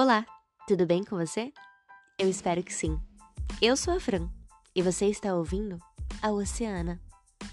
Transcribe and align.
Olá, 0.00 0.24
tudo 0.64 0.86
bem 0.86 1.02
com 1.02 1.16
você? 1.16 1.52
Eu 2.16 2.30
espero 2.30 2.62
que 2.62 2.72
sim. 2.72 3.00
Eu 3.60 3.76
sou 3.76 3.92
a 3.92 3.98
Fran 3.98 4.28
e 4.72 4.80
você 4.80 5.06
está 5.06 5.34
ouvindo 5.34 5.76
a 6.22 6.30
Oceana, 6.30 7.00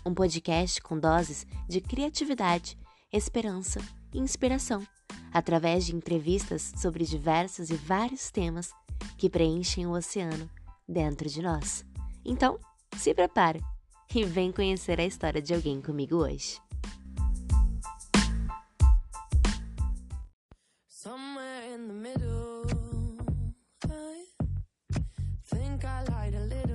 um 0.05 0.13
podcast 0.13 0.79
com 0.79 0.99
doses 0.99 1.47
de 1.67 1.81
criatividade, 1.81 2.77
esperança 3.11 3.79
e 4.13 4.19
inspiração, 4.19 4.85
através 5.33 5.87
de 5.87 5.95
entrevistas 5.95 6.71
sobre 6.77 7.03
diversos 7.03 7.71
e 7.71 7.75
vários 7.75 8.29
temas 8.29 8.69
que 9.17 9.27
preenchem 9.27 9.87
o 9.87 9.93
oceano 9.93 10.47
dentro 10.87 11.27
de 11.27 11.41
nós. 11.41 11.83
Então, 12.23 12.59
se 12.95 13.11
prepare 13.15 13.59
e 14.13 14.23
vem 14.23 14.51
conhecer 14.51 15.01
a 15.01 15.05
história 15.05 15.41
de 15.41 15.51
alguém 15.51 15.81
comigo 15.81 16.17
hoje. 16.17 16.61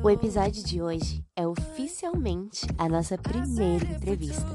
O 0.02 0.08
episódio 0.08 0.64
de 0.64 0.80
hoje 0.80 1.22
é 1.36 1.46
oficialmente 1.46 2.66
a 2.78 2.88
nossa 2.88 3.18
primeira 3.18 3.84
entrevista. 3.84 4.46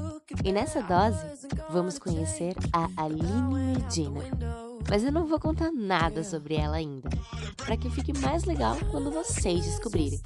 E 0.44 0.52
nessa 0.52 0.82
dose, 0.82 1.24
vamos 1.70 2.00
conhecer 2.00 2.56
a 2.72 2.88
Aline 2.96 3.54
Medina. 3.54 4.22
Mas 4.90 5.04
eu 5.04 5.12
não 5.12 5.24
vou 5.24 5.38
contar 5.38 5.70
nada 5.70 6.24
sobre 6.24 6.56
ela 6.56 6.76
ainda, 6.76 7.08
para 7.56 7.76
que 7.76 7.88
fique 7.90 8.12
mais 8.18 8.44
legal 8.44 8.76
quando 8.90 9.12
vocês 9.12 9.64
descobrirem. 9.64 10.20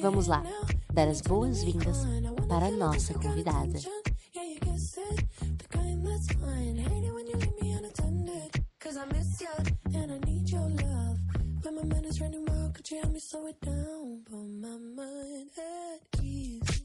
Vamos 0.00 0.28
lá, 0.28 0.44
dar 0.92 1.08
as 1.08 1.20
boas-vindas 1.20 1.98
para 2.48 2.66
a 2.66 2.70
nossa 2.70 3.12
convidada. 3.14 3.80
Help 13.04 13.12
me 13.12 13.20
slow 13.20 13.46
it 13.46 13.60
down? 13.60 14.22
Put 14.24 14.48
my 14.62 14.78
mind 14.96 15.50
at 15.58 16.22
ease. 16.22 16.82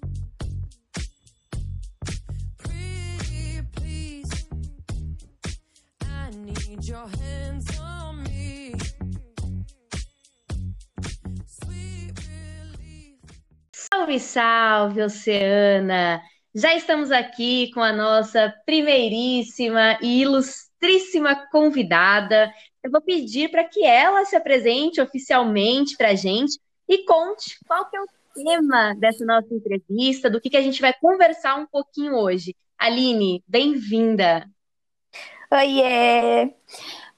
Pretty 2.57 3.61
please, 3.75 4.47
I 6.01 6.29
need 6.31 6.83
your 6.83 7.07
hands 7.07 7.79
on 7.79 8.23
me. 8.23 8.73
Salve, 13.71 14.19
salve, 14.19 15.01
Oceana! 15.01 16.21
Já 16.53 16.75
estamos 16.75 17.11
aqui 17.11 17.71
com 17.73 17.81
a 17.81 17.93
nossa 17.93 18.53
primeiríssima 18.65 19.97
e 20.01 20.21
ilustríssima 20.21 21.47
convidada, 21.49 22.51
eu 22.83 22.91
vou 22.91 23.01
pedir 23.01 23.49
para 23.49 23.63
que 23.63 23.83
ela 23.83 24.23
se 24.25 24.35
apresente 24.35 25.01
oficialmente 25.01 25.97
para 25.97 26.09
a 26.09 26.15
gente 26.15 26.59
e 26.87 27.03
conte 27.05 27.57
qual 27.67 27.89
que 27.89 27.97
é 27.97 28.01
o 28.01 28.07
tema 28.33 28.95
dessa 28.95 29.25
nossa 29.25 29.53
entrevista, 29.53 30.29
do 30.29 30.39
que, 30.39 30.49
que 30.49 30.57
a 30.57 30.61
gente 30.61 30.81
vai 30.81 30.93
conversar 30.93 31.55
um 31.55 31.65
pouquinho 31.65 32.15
hoje. 32.15 32.55
Aline, 32.77 33.43
bem-vinda! 33.47 34.49
Oiê! 35.51 36.53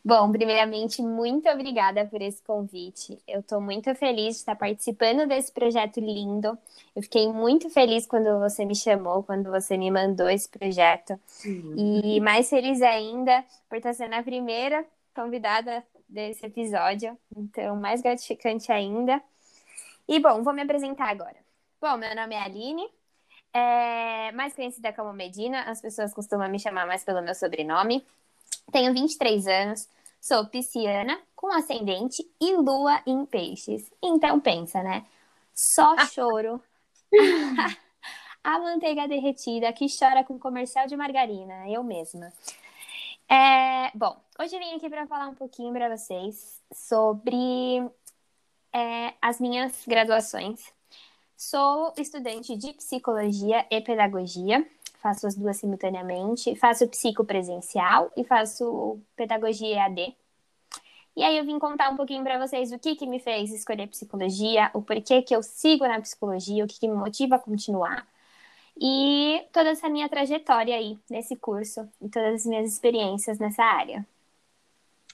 Bom, 0.04 0.32
primeiramente, 0.32 1.00
muito 1.00 1.48
obrigada 1.48 2.06
por 2.06 2.24
esse 2.24 2.42
convite. 2.42 3.20
Eu 3.28 3.42
estou 3.42 3.62
muito 3.62 3.94
feliz 3.94 4.34
de 4.34 4.40
estar 4.40 4.56
participando 4.56 5.28
desse 5.28 5.52
projeto 5.52 6.00
lindo. 6.00 6.58
Eu 6.96 7.04
fiquei 7.04 7.32
muito 7.32 7.70
feliz 7.70 8.08
quando 8.08 8.40
você 8.40 8.66
me 8.66 8.74
chamou, 8.74 9.22
quando 9.22 9.52
você 9.52 9.78
me 9.78 9.92
mandou 9.92 10.28
esse 10.28 10.50
projeto. 10.50 11.20
Uhum. 11.46 11.76
E 11.78 12.20
mais 12.20 12.50
feliz 12.50 12.82
ainda 12.82 13.46
por 13.70 13.78
estar 13.78 13.94
sendo 13.94 14.16
a 14.16 14.24
primeira 14.24 14.84
convidada 15.16 15.84
desse 16.08 16.46
episódio, 16.46 17.18
então 17.36 17.76
mais 17.76 18.02
gratificante 18.02 18.72
ainda. 18.72 19.22
E 20.08 20.20
bom, 20.20 20.44
vou 20.44 20.54
me 20.54 20.62
apresentar 20.62 21.10
agora. 21.10 21.38
Bom, 21.80 21.98
meu 21.98 22.16
nome 22.16 22.36
é 22.36 22.42
Aline, 22.42 22.88
é 23.54 24.32
mais 24.34 24.54
conhecida 24.54 24.94
como 24.94 25.14
Medina, 25.14 25.64
as 25.64 25.82
pessoas 25.82 26.14
costumam 26.14 26.50
me 26.50 26.60
chamar 26.60 26.86
mais 26.86 27.04
pelo 27.04 27.22
meu 27.22 27.36
sobrenome. 27.36 28.06
Tenho 28.72 28.94
23 28.94 29.48
anos, 29.48 29.90
sou 30.20 30.46
pisciana, 30.48 31.20
com 31.36 31.48
ascendente 31.48 32.24
e 32.40 32.56
lua 32.56 33.02
em 33.06 33.26
peixes. 33.26 33.92
Então 34.02 34.40
pensa, 34.40 34.82
né? 34.84 35.06
Só 35.54 35.98
choro. 36.08 36.62
a 38.44 38.60
manteiga 38.60 39.08
derretida 39.08 39.72
que 39.74 39.86
chora 39.88 40.24
com 40.24 40.40
comercial 40.40 40.88
de 40.88 40.96
margarina, 40.96 41.70
eu 41.70 41.84
mesma. 41.84 42.32
É, 43.34 43.90
bom, 43.96 44.18
hoje 44.38 44.54
eu 44.54 44.60
vim 44.60 44.76
aqui 44.76 44.90
para 44.90 45.08
falar 45.08 45.30
um 45.30 45.34
pouquinho 45.34 45.72
para 45.72 45.96
vocês 45.96 46.62
sobre 46.74 47.90
é, 48.74 49.14
as 49.22 49.40
minhas 49.40 49.86
graduações. 49.88 50.60
Sou 51.38 51.94
estudante 51.98 52.58
de 52.58 52.74
psicologia 52.74 53.66
e 53.72 53.80
pedagogia, 53.80 54.68
faço 54.96 55.26
as 55.26 55.36
duas 55.38 55.56
simultaneamente, 55.56 56.58
faço 56.58 56.86
psicopresencial 56.90 58.12
e 58.18 58.26
faço 58.26 59.00
pedagogia 59.16 59.78
EAD. 59.78 60.14
E 61.16 61.24
aí 61.24 61.38
eu 61.38 61.46
vim 61.46 61.58
contar 61.58 61.90
um 61.90 61.96
pouquinho 61.96 62.26
para 62.26 62.38
vocês 62.38 62.74
o 62.74 62.80
que, 62.80 62.98
que 62.98 63.08
me 63.08 63.20
fez 63.22 63.54
escolher 63.54 63.88
psicologia, 63.88 64.70
o 64.74 64.82
porquê 64.82 65.22
que 65.22 65.34
eu 65.34 65.42
sigo 65.42 65.88
na 65.88 66.02
psicologia, 66.02 66.66
o 66.66 66.68
que, 66.68 66.82
que 66.82 66.88
me 66.88 66.98
motiva 66.98 67.38
a 67.38 67.40
continuar 67.40 68.06
e 68.80 69.42
toda 69.52 69.70
essa 69.70 69.90
minha 69.90 70.10
trajetória 70.10 70.76
aí 70.76 70.98
nesse 71.10 71.36
curso 71.36 71.88
e 72.02 72.10
todas 72.10 72.42
as 72.42 72.46
minhas 72.46 72.72
experiências 72.72 73.40
nessa 73.40 73.64
área. 73.64 74.06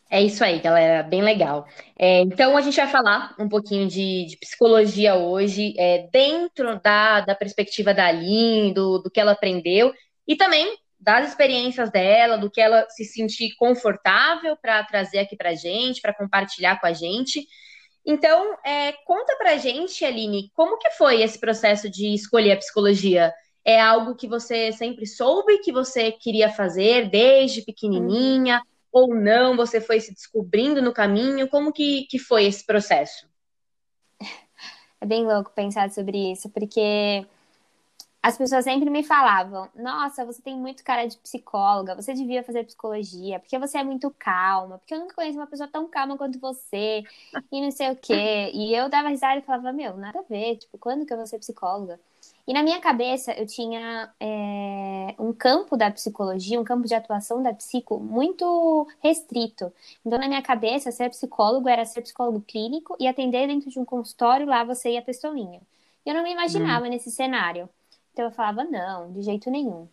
É 0.09 0.21
isso 0.21 0.41
aí, 0.41 0.59
galera, 0.59 1.03
bem 1.03 1.21
legal. 1.21 1.67
É, 1.97 2.21
então, 2.21 2.55
a 2.55 2.61
gente 2.61 2.77
vai 2.77 2.87
falar 2.87 3.35
um 3.37 3.49
pouquinho 3.49 3.87
de, 3.87 4.25
de 4.25 4.37
psicologia 4.37 5.15
hoje, 5.15 5.73
é, 5.77 6.07
dentro 6.11 6.79
da, 6.79 7.19
da 7.21 7.35
perspectiva 7.35 7.93
da 7.93 8.07
Aline, 8.07 8.73
do, 8.73 8.99
do 8.99 9.11
que 9.11 9.19
ela 9.19 9.33
aprendeu, 9.33 9.93
e 10.25 10.37
também 10.37 10.77
das 10.99 11.27
experiências 11.27 11.91
dela, 11.91 12.37
do 12.37 12.49
que 12.49 12.61
ela 12.61 12.87
se 12.89 13.03
sentir 13.03 13.53
confortável 13.57 14.55
para 14.55 14.83
trazer 14.83 15.19
aqui 15.19 15.35
para 15.35 15.55
gente, 15.55 16.01
para 16.01 16.13
compartilhar 16.13 16.79
com 16.79 16.87
a 16.87 16.93
gente. 16.93 17.45
Então, 18.05 18.57
é, 18.65 18.93
conta 19.05 19.35
para 19.35 19.57
gente, 19.57 20.05
Aline, 20.05 20.49
como 20.53 20.77
que 20.77 20.89
foi 20.91 21.21
esse 21.21 21.37
processo 21.37 21.89
de 21.89 22.13
escolher 22.13 22.53
a 22.53 22.57
psicologia? 22.57 23.33
É 23.69 23.81
algo 23.81 24.15
que 24.15 24.29
você 24.29 24.71
sempre 24.71 25.05
soube 25.05 25.57
que 25.57 25.73
você 25.73 26.09
queria 26.09 26.49
fazer 26.49 27.09
desde 27.09 27.61
pequenininha? 27.63 28.59
Uhum. 28.59 28.63
Ou 28.93 29.13
não, 29.13 29.57
você 29.57 29.81
foi 29.81 29.99
se 29.99 30.13
descobrindo 30.13 30.81
no 30.81 30.93
caminho? 30.93 31.49
Como 31.49 31.73
que, 31.73 32.07
que 32.09 32.17
foi 32.17 32.45
esse 32.45 32.65
processo? 32.65 33.27
É 35.01 35.05
bem 35.05 35.25
louco 35.25 35.51
pensar 35.53 35.91
sobre 35.91 36.31
isso, 36.31 36.49
porque 36.49 37.27
as 38.23 38.37
pessoas 38.37 38.63
sempre 38.63 38.89
me 38.89 39.03
falavam: 39.03 39.69
Nossa, 39.75 40.25
você 40.25 40.41
tem 40.41 40.55
muito 40.55 40.81
cara 40.81 41.05
de 41.05 41.17
psicóloga, 41.17 41.93
você 41.93 42.13
devia 42.13 42.43
fazer 42.43 42.63
psicologia, 42.63 43.37
porque 43.37 43.59
você 43.59 43.79
é 43.79 43.83
muito 43.83 44.09
calma, 44.17 44.77
porque 44.77 44.93
eu 44.93 44.99
nunca 44.99 45.13
conheço 45.15 45.37
uma 45.37 45.45
pessoa 45.45 45.67
tão 45.67 45.89
calma 45.89 46.17
quanto 46.17 46.39
você, 46.39 47.03
e 47.51 47.61
não 47.61 47.69
sei 47.71 47.91
o 47.91 47.95
quê. 47.97 48.49
E 48.53 48.73
eu 48.73 48.87
dava 48.87 49.09
risada 49.09 49.39
e 49.39 49.43
falava: 49.43 49.73
Meu, 49.73 49.97
nada 49.97 50.19
a 50.19 50.23
ver, 50.23 50.55
tipo, 50.55 50.77
quando 50.77 51.05
que 51.05 51.11
eu 51.13 51.17
vou 51.17 51.27
ser 51.27 51.39
psicóloga? 51.39 51.99
E 52.47 52.53
na 52.53 52.63
minha 52.63 52.79
cabeça 52.79 53.33
eu 53.33 53.45
tinha 53.45 54.09
é, 54.19 55.13
um 55.19 55.33
campo 55.33 55.75
da 55.75 55.91
psicologia, 55.91 56.59
um 56.59 56.63
campo 56.63 56.87
de 56.87 56.95
atuação 56.95 57.43
da 57.43 57.53
psico 57.53 57.99
muito 57.99 58.87
restrito. 59.03 59.71
Então, 60.05 60.17
na 60.17 60.29
minha 60.29 60.41
cabeça, 60.41 60.91
ser 60.91 61.09
psicólogo 61.09 61.67
era 61.67 61.83
ser 61.83 62.01
psicólogo 62.01 62.41
clínico 62.47 62.95
e 62.99 63.07
atender 63.07 63.47
dentro 63.47 63.69
de 63.69 63.77
um 63.77 63.83
consultório, 63.83 64.47
lá 64.47 64.63
você 64.63 64.91
ia 64.91 65.01
pessoinha. 65.01 65.59
E 66.05 66.09
eu 66.09 66.15
não 66.15 66.23
me 66.23 66.31
imaginava 66.31 66.85
hum. 66.85 66.89
nesse 66.89 67.11
cenário. 67.11 67.69
Então 68.13 68.25
eu 68.25 68.31
falava, 68.31 68.63
não, 68.63 69.11
de 69.11 69.21
jeito 69.23 69.51
nenhum. 69.51 69.87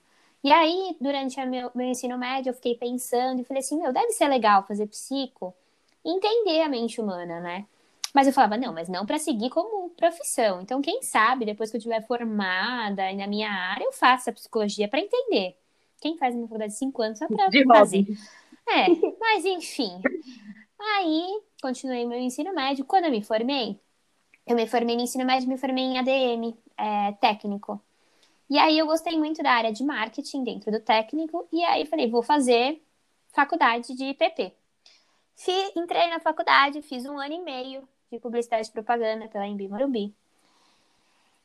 E 0.45 0.53
aí, 0.53 0.97
durante 1.01 1.41
o 1.41 1.47
meu, 1.51 1.71
meu 1.75 1.87
ensino 1.89 2.17
médio, 2.17 2.51
eu 2.51 2.55
fiquei 2.55 2.77
pensando 2.77 3.41
e 3.41 3.45
falei 3.45 3.63
assim, 3.63 3.79
meu, 3.79 3.93
deve 3.93 4.13
ser 4.13 4.29
legal 4.29 4.63
fazer 4.67 4.87
psico 4.87 5.53
e 6.05 6.11
entender 6.11 6.61
a 6.63 6.69
mente 6.69 7.01
humana, 7.01 7.41
né? 7.41 7.67
Mas 8.15 8.29
eu 8.29 8.33
falava, 8.33 8.57
não, 8.57 8.73
mas 8.73 8.89
não 8.89 9.05
para 9.05 9.19
seguir 9.19 9.51
como 9.51 9.91
profissão. 9.91 10.61
Então, 10.61 10.81
quem 10.81 11.03
sabe, 11.03 11.45
depois 11.45 11.69
que 11.69 11.77
eu 11.77 11.79
estiver 11.79 12.01
formada 12.07 13.13
na 13.13 13.27
minha 13.27 13.51
área, 13.51 13.85
eu 13.85 13.93
faço 13.93 14.31
a 14.31 14.33
psicologia 14.33 14.87
para 14.87 15.01
entender. 15.01 15.59
Quem 16.01 16.17
faz 16.17 16.33
uma 16.33 16.45
faculdade 16.45 16.73
de 16.73 16.79
cinco 16.79 17.03
anos 17.03 17.19
só 17.19 17.27
para 17.27 17.51
fazer. 17.67 18.07
É, 18.67 18.87
mas 19.19 19.45
enfim. 19.45 20.01
Aí, 20.79 21.43
continuei 21.61 22.07
meu 22.07 22.19
ensino 22.19 22.55
médio. 22.55 22.85
Quando 22.85 23.07
eu 23.07 23.11
me 23.11 23.23
formei, 23.23 23.81
eu 24.47 24.55
me 24.55 24.67
formei 24.69 24.95
no 24.95 25.03
ensino 25.03 25.25
médio, 25.25 25.49
me 25.49 25.59
formei 25.59 25.85
em 25.85 25.99
ADM, 25.99 26.57
é, 26.79 27.13
técnico. 27.21 27.83
E 28.49 28.59
aí 28.59 28.79
eu 28.79 28.87
gostei 28.87 29.19
muito 29.19 29.43
da 29.43 29.51
área 29.51 29.73
de 29.73 29.83
marketing 29.83 30.45
dentro 30.45 30.71
do 30.71 30.79
técnico, 30.79 31.49
e 31.51 31.65
aí 31.65 31.85
falei, 31.85 32.09
vou 32.09 32.23
fazer 32.23 32.81
faculdade 33.33 33.95
de 33.95 34.15
PP. 34.15 34.53
Fui, 35.35 35.73
entrei 35.75 36.09
na 36.09 36.21
faculdade, 36.21 36.81
fiz 36.81 37.05
um 37.07 37.19
ano 37.19 37.35
e 37.35 37.41
meio 37.41 37.89
de 38.11 38.19
publicidade 38.19 38.69
e 38.69 38.73
propaganda 38.73 39.29
pela 39.29 39.47
Embi 39.47 39.69
Morumbi. 39.69 40.15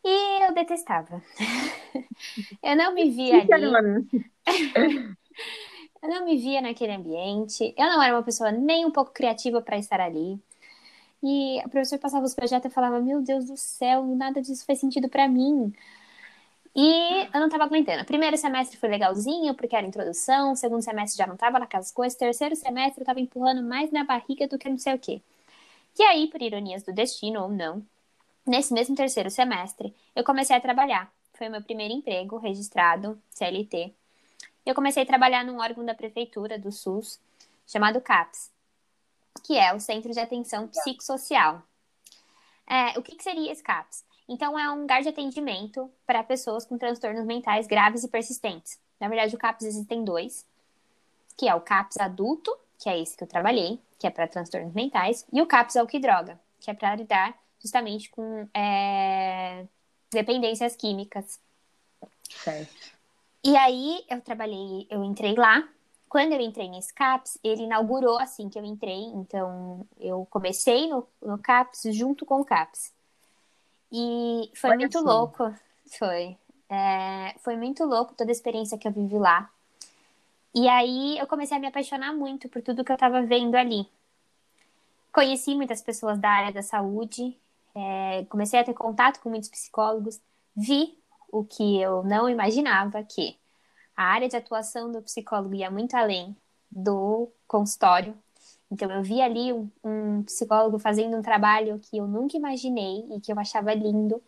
E 0.04 0.44
eu 0.44 0.54
detestava. 0.54 1.22
eu 2.64 2.76
não 2.76 2.94
me 2.94 3.10
via 3.10 3.42
ali. 3.42 4.10
Eu 6.02 6.10
não 6.10 6.26
me 6.26 6.38
via 6.38 6.62
naquele 6.62 6.94
ambiente. 6.94 7.74
Eu 7.78 7.86
não 7.88 8.02
era 8.02 8.16
uma 8.16 8.24
pessoa 8.24 8.52
nem 8.52 8.86
um 8.86 8.92
pouco 8.92 9.12
criativa 9.12 9.62
para 9.62 9.78
estar 9.78 10.00
ali. 10.00 10.40
E 11.22 11.60
a 11.60 11.68
professora 11.68 12.02
passava 12.02 12.26
os 12.26 12.34
projetos 12.34 12.72
e 12.72 12.74
falava: 12.74 13.02
Meu 13.02 13.22
Deus 13.22 13.46
do 13.46 13.58
céu, 13.58 14.06
nada 14.16 14.42
disso 14.42 14.66
faz 14.66 14.80
sentido 14.80 15.10
para 15.10 15.28
mim. 15.28 15.74
E 16.76 17.28
eu 17.34 17.40
não 17.42 17.50
tava 17.50 17.66
aguentando. 17.66 18.06
Primeiro 18.06 18.38
semestre 18.38 18.78
foi 18.78 18.88
legalzinho, 18.90 19.54
porque 19.56 19.76
era 19.76 19.86
introdução. 19.86 20.56
Segundo 20.56 20.82
semestre 20.82 21.18
já 21.18 21.28
não 21.28 21.36
tava 21.36 21.60
naquelas 21.60 21.92
coisas. 21.92 22.18
Terceiro 22.18 22.56
semestre 22.56 23.02
eu 23.02 23.06
tava 23.06 23.20
empurrando 23.20 23.62
mais 23.62 23.92
na 23.92 24.06
barriga 24.06 24.48
do 24.48 24.58
que 24.58 24.70
não 24.70 24.78
sei 24.78 24.94
o 24.94 25.00
quê. 25.00 25.22
E 26.00 26.04
aí, 26.04 26.28
por 26.30 26.42
ironias 26.42 26.82
do 26.82 26.94
destino 26.94 27.44
ou 27.44 27.50
não, 27.50 27.86
nesse 28.48 28.74
mesmo 28.74 28.96
terceiro 28.96 29.30
semestre, 29.30 29.94
eu 30.16 30.24
comecei 30.24 30.56
a 30.56 30.62
trabalhar. 30.62 31.12
Foi 31.34 31.50
o 31.50 31.52
meu 31.52 31.62
primeiro 31.62 31.94
emprego 31.94 32.38
registrado, 32.38 33.22
CLT. 33.32 33.94
Eu 34.66 34.74
comecei 34.74 35.04
a 35.04 35.06
trabalhar 35.06 35.44
num 35.44 35.60
órgão 35.60 35.84
da 35.86 35.94
prefeitura 35.94 36.58
do 36.58 36.72
SUS, 36.72 37.20
chamado 37.68 38.00
CAPS, 38.00 38.50
que 39.44 39.58
é 39.58 39.74
o 39.74 39.80
Centro 39.82 40.14
de 40.14 40.22
Atenção 40.22 40.70
Psicossocial. 40.70 41.62
É, 42.66 42.98
o 42.98 43.02
que, 43.02 43.18
que 43.18 43.24
seria 43.24 43.52
esse 43.52 43.62
CAPS? 43.62 44.06
Então, 44.26 44.58
é 44.58 44.72
um 44.72 44.80
lugar 44.82 45.02
de 45.02 45.10
atendimento 45.10 45.92
para 46.06 46.24
pessoas 46.24 46.66
com 46.66 46.78
transtornos 46.78 47.26
mentais 47.26 47.68
graves 47.68 48.06
e 48.06 48.08
persistentes. 48.08 48.80
Na 49.02 49.10
verdade, 49.10 49.36
o 49.36 49.40
CAPS 49.40 49.66
existem 49.66 50.06
dois, 50.06 50.48
que 51.36 51.50
é 51.50 51.54
o 51.54 51.60
CAPS 51.60 51.98
adulto, 51.98 52.58
que 52.80 52.90
é 52.90 52.98
esse 53.00 53.16
que 53.16 53.24
eu 53.24 53.28
trabalhei, 53.28 53.80
que 54.00 54.08
é 54.08 54.10
para 54.10 54.28
transtornos 54.28 54.74
mentais, 54.74 55.28
e 55.32 55.42
o 55.42 55.46
CAPS 55.46 55.76
droga, 56.02 56.40
que 56.60 56.72
é 56.72 56.74
para 56.74 56.96
lidar 56.96 57.38
justamente 57.62 58.10
com 58.10 58.48
é, 58.54 59.66
dependências 60.10 60.76
químicas. 60.76 61.40
Certo. 62.30 62.98
E 63.44 63.56
aí 63.56 64.04
eu 64.10 64.22
trabalhei, 64.22 64.88
eu 64.90 65.04
entrei 65.04 65.36
lá. 65.36 65.68
Quando 66.08 66.34
eu 66.34 66.40
entrei 66.40 66.70
nesse 66.70 66.94
CAPS, 66.94 67.38
ele 67.44 67.64
inaugurou 67.64 68.18
assim 68.18 68.50
que 68.50 68.58
eu 68.58 68.66
entrei. 68.66 69.04
Então, 69.14 69.86
eu 70.00 70.26
comecei 70.30 70.88
no, 70.88 71.08
no 71.22 71.38
CAPS 71.38 71.84
junto 71.92 72.26
com 72.26 72.42
o 72.42 72.46
CAPS. 72.46 72.92
E 73.92 74.50
foi 74.56 74.72
Olha 74.72 74.80
muito 74.80 74.98
assim. 74.98 75.08
louco. 75.08 75.54
Foi. 75.98 76.38
É, 76.70 77.36
foi 77.40 77.56
muito 77.58 77.84
louco 77.84 78.14
toda 78.16 78.32
a 78.32 78.34
experiência 78.34 78.78
que 78.78 78.88
eu 78.88 78.92
vivi 78.92 79.18
lá. 79.18 79.50
E 80.54 80.68
aí 80.68 81.18
eu 81.18 81.28
comecei 81.28 81.56
a 81.56 81.60
me 81.60 81.68
apaixonar 81.68 82.14
muito 82.14 82.50
por 82.50 82.62
tudo 82.62 82.84
que 82.84 82.92
eu 82.92 82.96
estava 82.96 83.22
vendo 83.22 83.56
ali. 83.56 83.88
Conheci 85.12 85.56
muitas 85.56 85.82
pessoas 85.82 86.20
da 86.20 86.30
área 86.30 86.52
da 86.52 86.62
saúde, 86.62 87.38
é, 87.76 88.26
comecei 88.30 88.60
a 88.60 88.64
ter 88.64 88.74
contato 88.74 89.20
com 89.20 89.30
muitos 89.30 89.50
psicólogos, 89.50 90.20
vi 90.56 90.98
o 91.32 91.44
que 91.44 91.80
eu 91.80 92.04
não 92.04 92.30
imaginava 92.30 93.04
que 93.04 93.38
a 93.96 94.04
área 94.04 94.30
de 94.30 94.36
atuação 94.36 94.92
do 94.92 95.02
psicólogo 95.02 95.54
ia 95.54 95.70
muito 95.70 95.96
além 95.96 96.36
do 96.72 97.30
consultório. 97.48 98.16
Então 98.72 98.90
eu 98.92 99.02
vi 99.02 99.22
ali 99.22 99.52
um, 99.52 99.70
um 99.84 100.24
psicólogo 100.24 100.78
fazendo 100.80 101.18
um 101.18 101.22
trabalho 101.22 101.80
que 101.80 101.98
eu 101.98 102.08
nunca 102.08 102.38
imaginei 102.38 103.06
e 103.12 103.20
que 103.20 103.32
eu 103.32 103.40
achava 103.40 103.74
lindo. 103.74 104.22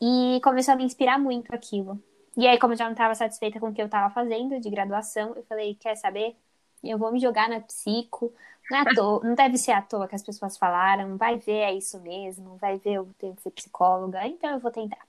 E 0.00 0.40
começou 0.42 0.74
a 0.74 0.76
me 0.76 0.84
inspirar 0.84 1.18
muito 1.18 1.54
aquilo. 1.54 2.02
E 2.36 2.46
aí, 2.46 2.58
como 2.58 2.72
eu 2.72 2.76
já 2.76 2.84
não 2.84 2.92
estava 2.92 3.14
satisfeita 3.14 3.60
com 3.60 3.68
o 3.68 3.74
que 3.74 3.80
eu 3.80 3.86
estava 3.86 4.12
fazendo 4.12 4.58
de 4.60 4.68
graduação, 4.68 5.34
eu 5.36 5.44
falei, 5.44 5.74
quer 5.76 5.96
saber? 5.96 6.36
Eu 6.82 6.98
vou 6.98 7.12
me 7.12 7.20
jogar 7.20 7.48
na 7.48 7.60
psico. 7.60 8.32
Não, 8.70 8.78
é 8.78 8.94
toa, 8.94 9.20
não 9.22 9.34
deve 9.34 9.56
ser 9.58 9.72
à 9.72 9.82
toa 9.82 10.08
que 10.08 10.14
as 10.14 10.22
pessoas 10.22 10.56
falaram, 10.56 11.16
vai 11.16 11.36
ver, 11.36 11.60
é 11.60 11.72
isso 11.74 12.00
mesmo, 12.00 12.56
vai 12.56 12.78
ver, 12.78 12.94
eu 12.94 13.08
tenho 13.18 13.34
que 13.36 13.42
ser 13.42 13.50
psicóloga, 13.50 14.26
então 14.26 14.50
eu 14.50 14.58
vou 14.58 14.70
tentar. 14.70 15.06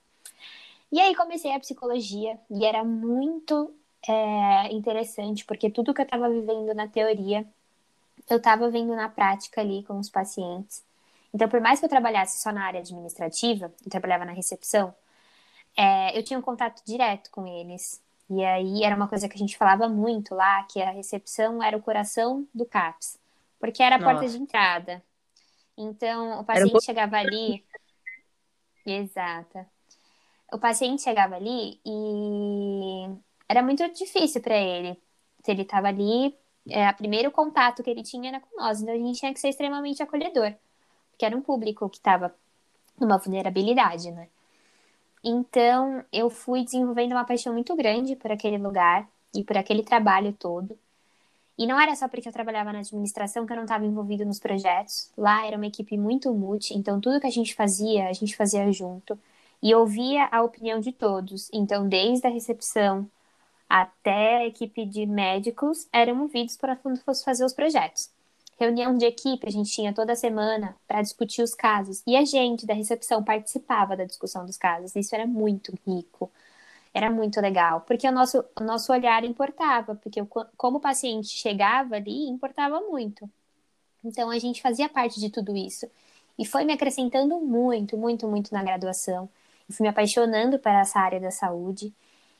E 0.92 1.00
aí 1.00 1.14
comecei 1.16 1.52
a 1.52 1.60
psicologia 1.60 2.38
e 2.50 2.64
era 2.64 2.84
muito 2.84 3.74
é, 4.08 4.72
interessante, 4.72 5.44
porque 5.44 5.70
tudo 5.70 5.92
que 5.94 6.00
eu 6.00 6.04
estava 6.04 6.28
vivendo 6.28 6.72
na 6.74 6.86
teoria, 6.86 7.46
eu 8.28 8.36
estava 8.36 8.70
vendo 8.70 8.94
na 8.94 9.08
prática 9.08 9.60
ali 9.60 9.82
com 9.84 9.98
os 9.98 10.08
pacientes. 10.10 10.84
Então, 11.34 11.48
por 11.48 11.60
mais 11.60 11.80
que 11.80 11.86
eu 11.86 11.90
trabalhasse 11.90 12.40
só 12.40 12.52
na 12.52 12.64
área 12.64 12.80
administrativa, 12.80 13.72
eu 13.84 13.90
trabalhava 13.90 14.24
na 14.24 14.32
recepção, 14.32 14.94
é, 15.76 16.18
eu 16.18 16.22
tinha 16.22 16.38
um 16.38 16.42
contato 16.42 16.82
direto 16.84 17.30
com 17.30 17.46
eles. 17.46 18.02
E 18.28 18.44
aí 18.44 18.82
era 18.82 18.96
uma 18.96 19.06
coisa 19.06 19.28
que 19.28 19.34
a 19.34 19.38
gente 19.38 19.56
falava 19.56 19.88
muito 19.88 20.34
lá, 20.34 20.62
que 20.64 20.80
a 20.80 20.90
recepção 20.90 21.62
era 21.62 21.76
o 21.76 21.82
coração 21.82 22.46
do 22.52 22.64
CAPS, 22.64 23.18
porque 23.60 23.82
era 23.82 23.96
a 23.96 23.98
Nossa. 23.98 24.12
porta 24.14 24.28
de 24.28 24.42
entrada. 24.42 25.02
Então, 25.76 26.40
o 26.40 26.44
paciente 26.44 26.84
chegava 26.84 27.16
ali. 27.16 27.64
Exata. 28.84 29.68
O 30.52 30.58
paciente 30.58 31.02
chegava 31.02 31.36
ali 31.36 31.80
e 31.84 33.16
era 33.48 33.62
muito 33.62 33.86
difícil 33.92 34.40
para 34.40 34.56
ele. 34.56 34.98
Se 35.44 35.50
ele 35.50 35.62
estava 35.62 35.88
ali, 35.88 36.34
é, 36.68 36.88
o 36.90 36.94
primeiro 36.94 37.30
contato 37.30 37.82
que 37.82 37.90
ele 37.90 38.02
tinha 38.02 38.28
era 38.30 38.40
com 38.40 38.60
nós, 38.60 38.80
então 38.80 38.94
a 38.94 38.98
gente 38.98 39.18
tinha 39.18 39.32
que 39.32 39.40
ser 39.40 39.48
extremamente 39.48 40.02
acolhedor, 40.02 40.54
porque 41.10 41.24
era 41.24 41.36
um 41.36 41.42
público 41.42 41.88
que 41.88 41.98
estava 41.98 42.34
numa 42.98 43.18
vulnerabilidade, 43.18 44.10
né? 44.10 44.28
Então, 45.24 46.04
eu 46.12 46.30
fui 46.30 46.64
desenvolvendo 46.64 47.12
uma 47.12 47.24
paixão 47.24 47.52
muito 47.52 47.74
grande 47.76 48.16
por 48.16 48.30
aquele 48.30 48.58
lugar 48.58 49.08
e 49.34 49.42
por 49.44 49.56
aquele 49.56 49.82
trabalho 49.82 50.32
todo. 50.32 50.78
E 51.58 51.66
não 51.66 51.80
era 51.80 51.94
só 51.96 52.08
porque 52.08 52.28
eu 52.28 52.32
trabalhava 52.32 52.72
na 52.72 52.80
administração 52.80 53.46
que 53.46 53.52
eu 53.52 53.56
não 53.56 53.64
estava 53.64 53.86
envolvido 53.86 54.24
nos 54.24 54.38
projetos. 54.38 55.10
Lá 55.16 55.46
era 55.46 55.56
uma 55.56 55.66
equipe 55.66 55.96
muito 55.96 56.32
multi, 56.34 56.74
então 56.74 57.00
tudo 57.00 57.20
que 57.20 57.26
a 57.26 57.30
gente 57.30 57.54
fazia, 57.54 58.08
a 58.08 58.12
gente 58.12 58.36
fazia 58.36 58.70
junto. 58.72 59.18
E 59.62 59.74
ouvia 59.74 60.28
a 60.30 60.42
opinião 60.42 60.80
de 60.80 60.92
todos. 60.92 61.50
Então, 61.52 61.88
desde 61.88 62.26
a 62.26 62.30
recepção 62.30 63.10
até 63.68 64.38
a 64.38 64.46
equipe 64.46 64.84
de 64.86 65.06
médicos, 65.06 65.88
eram 65.92 66.14
movidos 66.14 66.56
para 66.56 66.76
quando 66.76 67.00
fosse 67.00 67.24
fazer 67.24 67.44
os 67.44 67.54
projetos 67.54 68.10
reunião 68.58 68.96
de 68.96 69.04
equipe 69.06 69.46
a 69.46 69.50
gente 69.50 69.70
tinha 69.70 69.92
toda 69.92 70.16
semana 70.16 70.76
para 70.86 71.02
discutir 71.02 71.42
os 71.42 71.54
casos. 71.54 72.02
E 72.06 72.16
a 72.16 72.24
gente 72.24 72.66
da 72.66 72.74
recepção 72.74 73.22
participava 73.24 73.96
da 73.96 74.04
discussão 74.04 74.46
dos 74.46 74.56
casos. 74.56 74.94
Isso 74.96 75.14
era 75.14 75.26
muito 75.26 75.74
rico. 75.86 76.30
Era 76.94 77.10
muito 77.10 77.40
legal, 77.40 77.82
porque 77.82 78.08
o 78.08 78.12
nosso, 78.12 78.44
o 78.58 78.64
nosso 78.64 78.90
olhar 78.92 79.22
importava, 79.24 79.94
porque 79.96 80.20
o, 80.22 80.26
como 80.56 80.78
o 80.78 80.80
paciente 80.80 81.28
chegava 81.28 81.96
ali, 81.96 82.26
importava 82.28 82.80
muito. 82.80 83.30
Então 84.04 84.30
a 84.30 84.38
gente 84.38 84.62
fazia 84.62 84.88
parte 84.88 85.20
de 85.20 85.30
tudo 85.30 85.56
isso. 85.56 85.90
E 86.38 86.46
foi 86.46 86.64
me 86.64 86.72
acrescentando 86.72 87.38
muito, 87.40 87.96
muito, 87.96 88.28
muito 88.28 88.52
na 88.54 88.62
graduação. 88.62 89.28
Eu 89.68 89.74
fui 89.74 89.84
me 89.84 89.88
apaixonando 89.90 90.58
por 90.58 90.70
essa 90.70 91.00
área 91.00 91.20
da 91.20 91.30
saúde. 91.30 91.92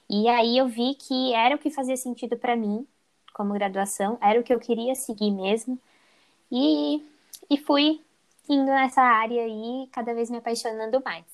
E 0.09 0.29
aí 0.29 0.59
eu 0.59 0.69
vi 0.69 0.95
que 0.95 1.35
era 1.35 1.57
o 1.57 1.59
que 1.59 1.71
fazia 1.71 1.97
sentido 1.97 2.37
para 2.39 2.57
mim, 2.57 2.87
como 3.35 3.55
graduação, 3.55 4.19
era 4.23 4.41
o 4.41 4.43
que 4.43 4.55
eu 4.55 4.61
queria 4.61 4.95
seguir 4.95 5.31
mesmo. 5.31 5.79
E, 6.51 7.03
e 7.51 7.57
fui 7.59 8.01
indo 8.49 8.67
nessa 8.67 9.03
área 9.03 9.43
aí, 9.43 9.89
cada 9.93 10.15
vez 10.15 10.31
me 10.31 10.39
apaixonando 10.39 11.03
mais. 11.05 11.25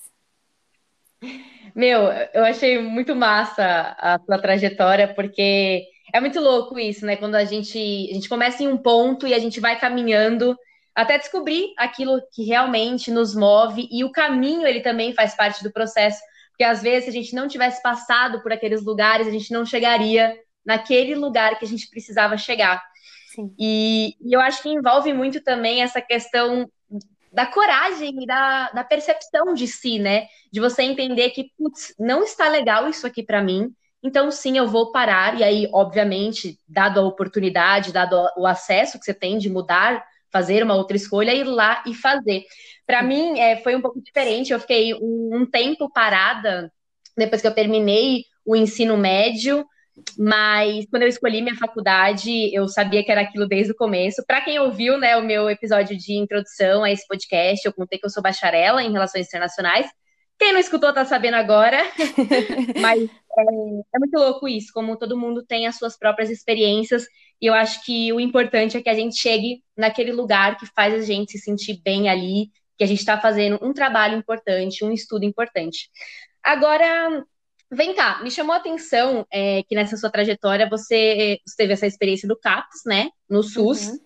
Meu, 1.75 2.03
eu 2.35 2.45
achei 2.45 2.81
muito 2.83 3.15
massa 3.15 3.97
a 3.99 4.19
sua 4.19 4.39
trajetória, 4.39 5.13
porque 5.15 5.85
é 6.13 6.21
muito 6.21 6.41
louco 6.41 6.79
isso, 6.79 7.07
né? 7.07 7.17
Quando 7.17 7.37
a 7.37 7.45
gente, 7.45 7.79
a 8.11 8.15
gente 8.15 8.29
começa 8.29 8.63
em 8.63 8.69
um 8.69 8.77
ponto 8.77 9.27
e 9.27 9.35
a 9.35 9.39
gente 9.39 9.61
vai 9.61 9.79
caminhando 9.79 10.57
até 10.95 11.19
descobrir 11.19 11.73
aquilo 11.79 12.21
que 12.33 12.45
realmente 12.45 13.11
nos 13.11 13.35
move 13.35 13.89
e 13.91 14.05
o 14.05 14.13
caminho 14.13 14.67
ele 14.67 14.81
também 14.81 15.15
faz 15.15 15.35
parte 15.35 15.63
do 15.63 15.73
processo, 15.73 16.21
porque 16.51 16.65
às 16.65 16.83
vezes 16.83 17.05
se 17.05 17.11
a 17.11 17.13
gente 17.13 17.35
não 17.35 17.49
tivesse 17.49 17.83
passado 17.83 18.43
por 18.43 18.53
aqueles 18.53 18.85
lugares, 18.85 19.27
a 19.27 19.31
gente 19.31 19.51
não 19.53 19.65
chegaria 19.65 20.37
naquele 20.65 21.15
lugar 21.15 21.59
que 21.59 21.65
a 21.65 21.69
gente 21.69 21.89
precisava 21.89 22.37
chegar. 22.37 22.83
E, 23.59 24.17
e, 24.21 24.33
eu 24.33 24.41
acho 24.41 24.63
que 24.63 24.69
envolve 24.69 25.13
muito 25.13 25.43
também 25.43 25.83
essa 25.83 26.01
questão 26.01 26.71
da 27.33 27.47
coragem 27.47 28.23
e 28.23 28.27
da, 28.27 28.71
da 28.71 28.85
percepção 28.85 29.55
de 29.55 29.67
si, 29.67 29.99
né? 29.99 30.27
De 30.53 30.61
você 30.61 30.83
entender 30.83 31.31
que, 31.31 31.51
putz, 31.57 31.95
não 31.99 32.23
está 32.23 32.49
legal 32.49 32.89
isso 32.89 33.07
aqui 33.07 33.23
para 33.23 33.43
mim, 33.43 33.73
então 34.03 34.31
sim, 34.31 34.59
eu 34.59 34.67
vou 34.67 34.91
parar. 34.91 35.39
E 35.39 35.45
aí, 35.45 35.69
obviamente, 35.73 36.59
dado 36.69 36.99
a 37.01 37.05
oportunidade, 37.05 37.93
dado 37.93 38.17
o 38.37 38.47
acesso 38.47 38.99
que 38.99 39.05
você 39.05 39.15
tem 39.15 39.39
de 39.39 39.49
mudar, 39.49 40.05
fazer 40.31 40.63
uma 40.63 40.75
outra 40.75 40.97
escolha, 40.97 41.35
ir 41.35 41.45
lá 41.45 41.83
e 41.87 41.95
fazer. 41.95 42.43
Para 42.87 43.03
mim, 43.03 43.39
é, 43.39 43.57
foi 43.59 43.77
um 43.77 43.81
pouco 43.81 44.03
diferente. 44.03 44.53
Eu 44.53 44.59
fiquei 44.59 44.95
um, 44.95 45.31
um 45.33 45.47
tempo 45.47 45.91
parada 45.91 46.73
depois 47.17 47.41
que 47.41 47.47
eu 47.47 47.55
terminei 47.55 48.25
o 48.45 48.57
ensino 48.57 48.97
médio. 48.97 49.65
Mas 50.19 50.87
quando 50.91 51.03
eu 51.03 51.09
escolhi 51.09 51.43
minha 51.43 51.57
faculdade, 51.57 52.55
eu 52.55 52.67
sabia 52.69 53.05
que 53.05 53.13
era 53.13 53.23
aquilo 53.23 53.47
desde 53.47 53.73
o 53.73 53.77
começo. 53.77 54.25
Para 54.27 54.41
quem 54.41 54.59
ouviu, 54.59 54.99
né, 54.99 55.17
o 55.17 55.23
meu 55.23 55.51
episódio 55.51 55.97
de 55.97 56.15
introdução 56.15 56.83
a 56.83 56.91
esse 56.91 57.07
podcast, 57.07 57.65
eu 57.65 57.73
contei 57.73 57.99
que 57.99 58.07
eu 58.07 58.11
sou 58.11 58.23
bacharela 58.23 58.83
em 58.83 58.93
relações 58.93 59.27
internacionais. 59.27 59.87
Quem 60.39 60.53
não 60.53 60.61
escutou 60.61 60.93
tá 60.93 61.05
sabendo 61.05 61.35
agora. 61.35 61.79
Mas 62.81 63.03
é, 63.03 63.43
é, 63.95 63.99
muito 63.99 64.19
louco 64.19 64.49
isso, 64.49 64.73
como 64.73 64.97
todo 64.97 65.19
mundo 65.19 65.45
tem 65.47 65.67
as 65.67 65.77
suas 65.77 65.97
próprias 65.97 66.31
experiências. 66.31 67.05
E 67.41 67.47
eu 67.47 67.55
acho 67.55 67.85
que 67.85 68.13
o 68.13 68.21
importante 68.21 68.77
é 68.77 68.83
que 68.83 68.89
a 68.89 68.95
gente 68.95 69.17
chegue 69.17 69.63
naquele 69.77 70.13
lugar 70.13 70.57
que 70.57 70.67
faz 70.67 70.95
a 70.95 71.03
gente 71.03 71.33
se 71.33 71.39
sentir 71.39 71.81
bem 71.85 72.09
ali, 72.09 72.51
que 72.79 72.85
a 72.85 72.87
gente 72.87 73.01
está 73.01 73.21
fazendo 73.21 73.59
um 73.63 73.73
trabalho 73.73 74.17
importante, 74.17 74.85
um 74.85 74.93
estudo 74.93 75.25
importante. 75.25 75.91
Agora, 76.43 77.25
Vem 77.75 77.95
cá, 77.95 78.21
me 78.23 78.31
chamou 78.31 78.53
a 78.53 78.59
atenção 78.59 79.27
é, 79.33 79.63
que 79.63 79.75
nessa 79.75 79.97
sua 79.97 80.11
trajetória 80.11 80.69
você, 80.69 81.39
você, 81.47 81.57
teve 81.57 81.73
essa 81.73 81.87
experiência 81.87 82.29
do 82.29 82.39
CAPS, 82.39 82.83
né, 82.85 83.09
no 83.27 83.43
SUS. 83.43 83.89
Uhum. 83.89 83.99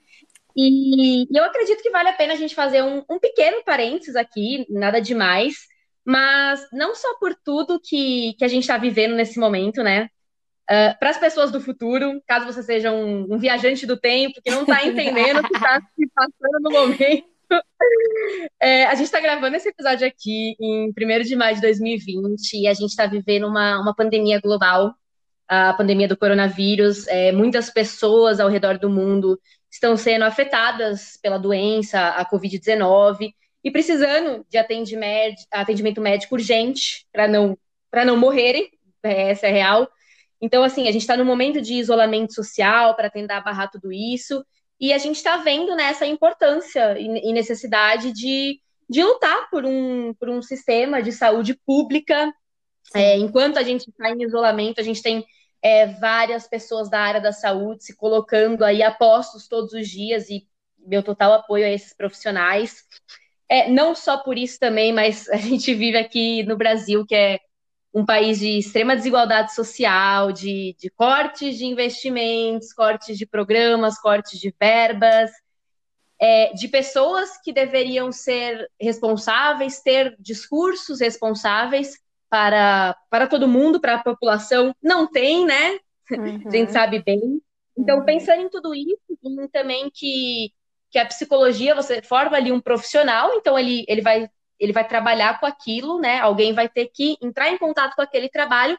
E, 0.56 1.25
e, 1.25 1.37
eu 1.37 1.42
acredito 1.42 1.82
que 1.82 1.90
vale 1.90 2.08
a 2.08 2.12
pena 2.12 2.35
a 2.35 2.37
gente 2.37 2.54
fazer 2.54 2.85
um, 2.85 3.02
um 3.11 3.18
pequeno 3.18 3.64
parênteses 3.64 4.14
aqui, 4.14 4.64
nada 4.70 5.00
demais, 5.00 5.54
mas 6.04 6.64
não 6.73 6.94
só 6.94 7.18
por 7.18 7.35
tudo 7.35 7.80
que, 7.82 8.35
que 8.38 8.44
a 8.44 8.49
gente 8.49 8.62
está 8.62 8.78
vivendo 8.78 9.16
nesse 9.16 9.37
momento, 9.37 9.82
né? 9.82 10.04
Uh, 10.70 10.90
ah, 10.90 10.96
para 10.99 11.11
as 11.11 11.18
pessoas 11.18 11.50
do 11.50 11.61
futuro, 11.61 12.23
caso 12.26 12.46
você 12.46 12.62
seja 12.62 12.92
um, 12.92 13.35
um 13.35 13.38
viajante 13.38 13.85
do 13.85 13.96
tempo 13.96 14.40
que 14.42 14.50
não 14.50 14.62
está 14.62 14.82
entendendo 14.87 15.40
o 15.40 15.42
que 15.42 15.54
está 15.54 15.80
se 15.80 16.08
passando 16.14 16.61
no 16.61 16.70
momento, 16.70 17.26
é, 18.61 18.87
a 18.87 18.95
gente 18.95 19.07
está 19.07 19.21
gravando 19.21 19.57
esse 19.57 19.69
episódio 19.69 20.07
aqui 20.07 20.57
em 20.61 20.91
1 20.91 21.23
de 21.23 21.37
maio 21.37 21.55
de 21.55 21.61
2020 21.61 22.55
e 22.55 22.69
a 22.69 22.75
gente 22.75 22.91
está 22.91 23.07
vivendo 23.07 23.47
uma, 23.47 23.81
uma 23.81 23.95
pandemia 23.95 24.41
global, 24.41 24.95
a 25.49 25.73
pandemia 25.75 26.09
do 26.09 26.17
coronavírus. 26.17 27.07
É, 27.09 27.33
muitas 27.33 27.71
pessoas 27.71 28.41
ao 28.41 28.49
redor 28.49 28.79
do 28.79 28.91
mundo 28.91 29.41
estão 29.71 29.97
sendo 29.97 30.25
afetadas 30.25 31.19
pela 31.23 31.38
doença, 31.38 32.09
a 32.09 32.29
Covid-19, 32.29 33.33
e 33.62 33.71
precisando 33.71 34.47
de 34.49 34.59
atendimento, 34.59 36.00
médico 36.00 36.35
urgente 36.35 37.07
para 37.12 37.26
não, 37.26 37.59
não 38.05 38.17
morrerem, 38.17 38.71
é, 39.03 39.31
essa 39.31 39.47
é 39.47 39.50
real. 39.50 39.88
Então, 40.41 40.62
assim, 40.62 40.87
a 40.88 40.93
gente 40.93 41.03
está 41.03 41.17
no 41.17 41.25
momento 41.25 41.61
de 41.61 41.75
isolamento 41.75 42.35
social 42.35 42.95
para 42.95 43.11
tentar 43.11 43.41
barrar 43.41 43.69
tudo 43.71 43.93
isso. 43.93 44.45
E 44.78 44.92
a 44.92 44.99
gente 44.99 45.16
está 45.16 45.38
vendo 45.38 45.75
nessa 45.75 46.04
né, 46.04 46.11
importância 46.11 46.99
e 46.99 47.33
necessidade 47.33 48.12
de, 48.12 48.61
de 48.88 49.02
lutar 49.02 49.49
por 49.50 49.64
um, 49.64 50.12
por 50.14 50.28
um 50.28 50.42
sistema 50.42 51.02
de 51.02 51.12
saúde 51.12 51.54
pública. 51.54 52.33
É, 52.95 53.16
enquanto 53.16 53.59
a 53.59 53.62
gente 53.62 53.88
está 53.88 54.11
em 54.11 54.23
isolamento, 54.23 54.80
a 54.80 54.85
gente 54.85 55.02
tem 55.02 55.25
é, 55.62 55.87
várias 55.87 56.47
pessoas 56.47 56.90
da 56.90 57.00
área 57.00 57.21
da 57.21 57.33
saúde 57.33 57.85
se 57.85 57.97
colocando 57.97 58.64
aí 58.64 58.83
a 58.83 58.90
postos 58.90 59.49
todos 59.49 59.73
os 59.73 59.88
dias 59.88 60.28
e 60.28 60.47
meu 60.78 61.02
total 61.02 61.33
apoio 61.33 61.64
a 61.66 61.71
esses 61.71 61.92
profissionais. 61.92 62.85
É, 63.49 63.68
não 63.71 63.95
só 63.95 64.18
por 64.18 64.37
isso 64.37 64.59
também, 64.59 64.92
mas 64.92 65.28
a 65.30 65.37
gente 65.37 65.75
vive 65.75 65.97
aqui 65.97 66.42
no 66.45 66.56
Brasil, 66.56 67.04
que 67.06 67.14
é 67.14 67.40
um 67.97 68.05
país 68.05 68.41
de 68.41 68.59
extrema 68.59 68.95
desigualdade 68.95 69.55
social, 69.55 70.31
de, 70.31 70.76
de 70.79 70.91
cortes 70.91 71.57
de 71.57 71.65
investimentos, 71.65 72.71
cortes 72.75 73.17
de 73.17 73.25
programas, 73.25 73.99
cortes 73.99 74.38
de 74.38 74.55
verbas, 74.61 75.31
é, 76.21 76.53
de 76.53 76.69
pessoas 76.69 77.41
que 77.43 77.55
deveriam 77.55 78.12
ser 78.12 78.71
responsáveis, 78.79 79.81
ter 79.81 80.15
discursos 80.19 81.00
responsáveis 81.00 81.99
para, 82.29 82.95
para 83.09 83.26
todo 83.26 83.49
mundo, 83.49 83.81
para 83.81 83.95
a 83.95 84.03
população, 84.03 84.76
não 84.83 85.11
tem, 85.11 85.47
né? 85.47 85.79
Uhum. 86.11 86.43
A 86.47 86.50
gente 86.50 86.73
sabe 86.73 87.03
bem. 87.03 87.41
Então, 87.79 88.00
uhum. 88.00 88.05
pensando 88.05 88.43
em 88.43 88.50
tudo 88.50 88.75
isso, 88.75 89.00
e 89.25 89.49
também 89.49 89.91
que, 89.91 90.53
que 90.91 90.99
a 90.99 91.07
psicologia, 91.07 91.75
você 91.75 92.03
forma 92.03 92.37
ali 92.37 92.53
um 92.53 92.61
profissional, 92.61 93.33
então 93.37 93.59
ele, 93.59 93.87
ele 93.88 94.03
vai 94.03 94.29
ele 94.58 94.72
vai 94.72 94.86
trabalhar 94.86 95.38
com 95.38 95.46
aquilo, 95.46 96.00
né? 96.00 96.18
Alguém 96.20 96.52
vai 96.52 96.68
ter 96.68 96.86
que 96.86 97.16
entrar 97.22 97.50
em 97.50 97.58
contato 97.58 97.94
com 97.94 98.02
aquele 98.02 98.28
trabalho 98.28 98.78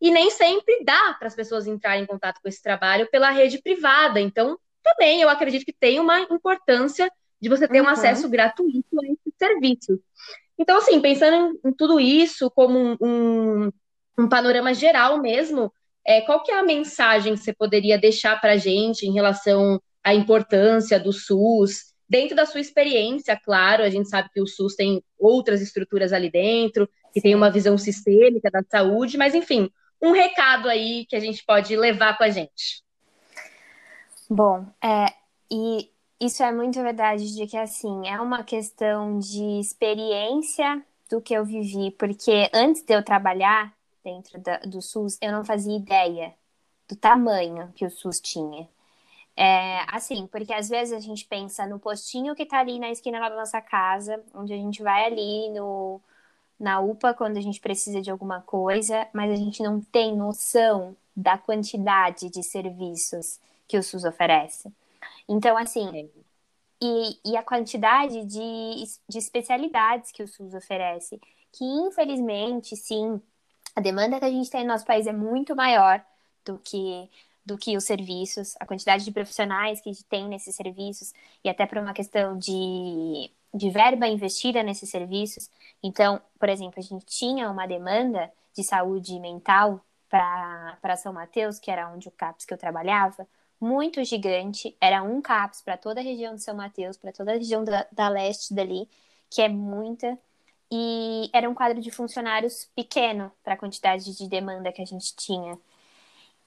e 0.00 0.10
nem 0.10 0.30
sempre 0.30 0.84
dá 0.84 1.14
para 1.18 1.26
as 1.26 1.34
pessoas 1.34 1.66
entrarem 1.66 2.04
em 2.04 2.06
contato 2.06 2.40
com 2.40 2.48
esse 2.48 2.62
trabalho 2.62 3.08
pela 3.10 3.30
rede 3.30 3.60
privada. 3.60 4.20
Então, 4.20 4.58
também 4.82 5.20
eu 5.20 5.28
acredito 5.28 5.64
que 5.64 5.72
tem 5.72 5.98
uma 5.98 6.20
importância 6.20 7.10
de 7.40 7.48
você 7.48 7.66
ter 7.68 7.80
uhum. 7.80 7.86
um 7.86 7.90
acesso 7.90 8.28
gratuito 8.28 9.00
a 9.00 9.06
esse 9.06 9.34
serviço. 9.36 10.00
Então, 10.58 10.78
assim, 10.78 11.00
pensando 11.00 11.58
em, 11.64 11.68
em 11.68 11.72
tudo 11.72 12.00
isso 12.00 12.50
como 12.50 12.78
um, 12.78 12.96
um, 13.00 13.72
um, 14.18 14.28
panorama 14.28 14.74
geral 14.74 15.20
mesmo, 15.20 15.72
é, 16.04 16.20
qual 16.22 16.42
que 16.42 16.50
é 16.50 16.58
a 16.58 16.64
mensagem 16.64 17.34
que 17.34 17.40
você 17.40 17.52
poderia 17.52 17.98
deixar 17.98 18.40
para 18.40 18.52
a 18.52 18.56
gente 18.56 19.06
em 19.06 19.12
relação 19.12 19.80
à 20.02 20.14
importância 20.14 20.98
do 20.98 21.12
SUS, 21.12 21.87
dentro 22.08 22.34
da 22.34 22.46
sua 22.46 22.60
experiência, 22.60 23.38
claro, 23.38 23.82
a 23.82 23.90
gente 23.90 24.08
sabe 24.08 24.30
que 24.32 24.40
o 24.40 24.46
SUS 24.46 24.74
tem 24.74 25.02
outras 25.18 25.60
estruturas 25.60 26.12
ali 26.12 26.30
dentro, 26.30 26.88
que 27.12 27.20
tem 27.20 27.34
uma 27.34 27.50
visão 27.50 27.76
sistêmica 27.76 28.50
da 28.50 28.62
saúde, 28.62 29.18
mas 29.18 29.34
enfim, 29.34 29.70
um 30.00 30.12
recado 30.12 30.68
aí 30.68 31.04
que 31.06 31.16
a 31.16 31.20
gente 31.20 31.44
pode 31.44 31.76
levar 31.76 32.16
com 32.16 32.24
a 32.24 32.30
gente. 32.30 32.82
Bom, 34.30 34.66
é, 34.82 35.06
e 35.50 35.90
isso 36.20 36.42
é 36.42 36.52
muito 36.52 36.82
verdade 36.82 37.34
de 37.34 37.46
que 37.46 37.56
assim, 37.56 38.06
é 38.06 38.20
uma 38.20 38.42
questão 38.42 39.18
de 39.18 39.60
experiência 39.60 40.82
do 41.10 41.20
que 41.20 41.34
eu 41.34 41.44
vivi, 41.44 41.90
porque 41.92 42.50
antes 42.52 42.82
de 42.82 42.94
eu 42.94 43.02
trabalhar 43.02 43.72
dentro 44.04 44.38
da, 44.40 44.58
do 44.58 44.80
SUS, 44.82 45.18
eu 45.20 45.32
não 45.32 45.44
fazia 45.44 45.76
ideia 45.76 46.34
do 46.88 46.96
tamanho 46.96 47.72
que 47.74 47.84
o 47.84 47.90
SUS 47.90 48.20
tinha. 48.20 48.68
É, 49.40 49.84
assim, 49.86 50.26
porque 50.26 50.52
às 50.52 50.68
vezes 50.68 50.92
a 50.92 50.98
gente 50.98 51.24
pensa 51.24 51.64
no 51.64 51.78
postinho 51.78 52.34
que 52.34 52.44
tá 52.44 52.58
ali 52.58 52.80
na 52.80 52.90
esquina 52.90 53.20
da 53.20 53.36
nossa 53.36 53.60
casa, 53.60 54.20
onde 54.34 54.52
a 54.52 54.56
gente 54.56 54.82
vai 54.82 55.04
ali 55.04 55.48
no, 55.50 56.00
na 56.58 56.80
UPA 56.80 57.14
quando 57.14 57.36
a 57.36 57.40
gente 57.40 57.60
precisa 57.60 58.02
de 58.02 58.10
alguma 58.10 58.40
coisa, 58.40 59.06
mas 59.12 59.30
a 59.30 59.36
gente 59.36 59.62
não 59.62 59.80
tem 59.80 60.16
noção 60.16 60.96
da 61.14 61.38
quantidade 61.38 62.28
de 62.30 62.42
serviços 62.42 63.38
que 63.68 63.78
o 63.78 63.82
SUS 63.82 64.04
oferece. 64.04 64.72
Então, 65.28 65.56
assim, 65.56 66.10
e, 66.82 67.16
e 67.24 67.36
a 67.36 67.42
quantidade 67.44 68.24
de, 68.24 68.84
de 69.08 69.18
especialidades 69.18 70.10
que 70.10 70.24
o 70.24 70.26
SUS 70.26 70.52
oferece, 70.52 71.20
que 71.52 71.64
infelizmente, 71.64 72.74
sim, 72.74 73.22
a 73.76 73.80
demanda 73.80 74.18
que 74.18 74.24
a 74.24 74.30
gente 74.30 74.50
tem 74.50 74.62
no 74.62 74.72
nosso 74.72 74.84
país 74.84 75.06
é 75.06 75.12
muito 75.12 75.54
maior 75.54 76.04
do 76.44 76.58
que 76.58 77.08
do 77.48 77.56
que 77.56 77.76
os 77.76 77.84
serviços, 77.84 78.54
a 78.60 78.66
quantidade 78.66 79.04
de 79.04 79.10
profissionais 79.10 79.80
que 79.80 79.90
tem 80.04 80.28
nesses 80.28 80.54
serviços, 80.54 81.14
e 81.42 81.48
até 81.48 81.64
por 81.66 81.78
uma 81.78 81.94
questão 81.94 82.36
de, 82.38 83.30
de 83.54 83.70
verba 83.70 84.06
investida 84.06 84.62
nesses 84.62 84.90
serviços. 84.90 85.48
Então, 85.82 86.20
por 86.38 86.50
exemplo, 86.50 86.78
a 86.78 86.82
gente 86.82 87.06
tinha 87.06 87.50
uma 87.50 87.66
demanda 87.66 88.30
de 88.54 88.62
saúde 88.62 89.18
mental 89.18 89.80
para 90.10 90.96
São 90.96 91.12
Mateus, 91.12 91.58
que 91.58 91.70
era 91.70 91.90
onde 91.90 92.08
o 92.08 92.10
CAPS 92.10 92.44
que 92.44 92.52
eu 92.52 92.58
trabalhava, 92.58 93.26
muito 93.60 94.04
gigante, 94.04 94.76
era 94.80 95.02
um 95.02 95.20
CAPS 95.20 95.62
para 95.62 95.76
toda 95.76 96.00
a 96.00 96.02
região 96.02 96.34
de 96.34 96.42
São 96.42 96.54
Mateus, 96.54 96.96
para 96.96 97.12
toda 97.12 97.32
a 97.32 97.34
região 97.34 97.64
da, 97.64 97.86
da 97.90 98.08
leste 98.08 98.54
dali, 98.54 98.88
que 99.30 99.42
é 99.42 99.48
muita, 99.48 100.18
e 100.70 101.30
era 101.32 101.48
um 101.48 101.54
quadro 101.54 101.80
de 101.80 101.90
funcionários 101.90 102.68
pequeno 102.76 103.32
para 103.42 103.54
a 103.54 103.56
quantidade 103.56 104.14
de 104.16 104.28
demanda 104.28 104.70
que 104.70 104.82
a 104.82 104.86
gente 104.86 105.16
tinha. 105.16 105.58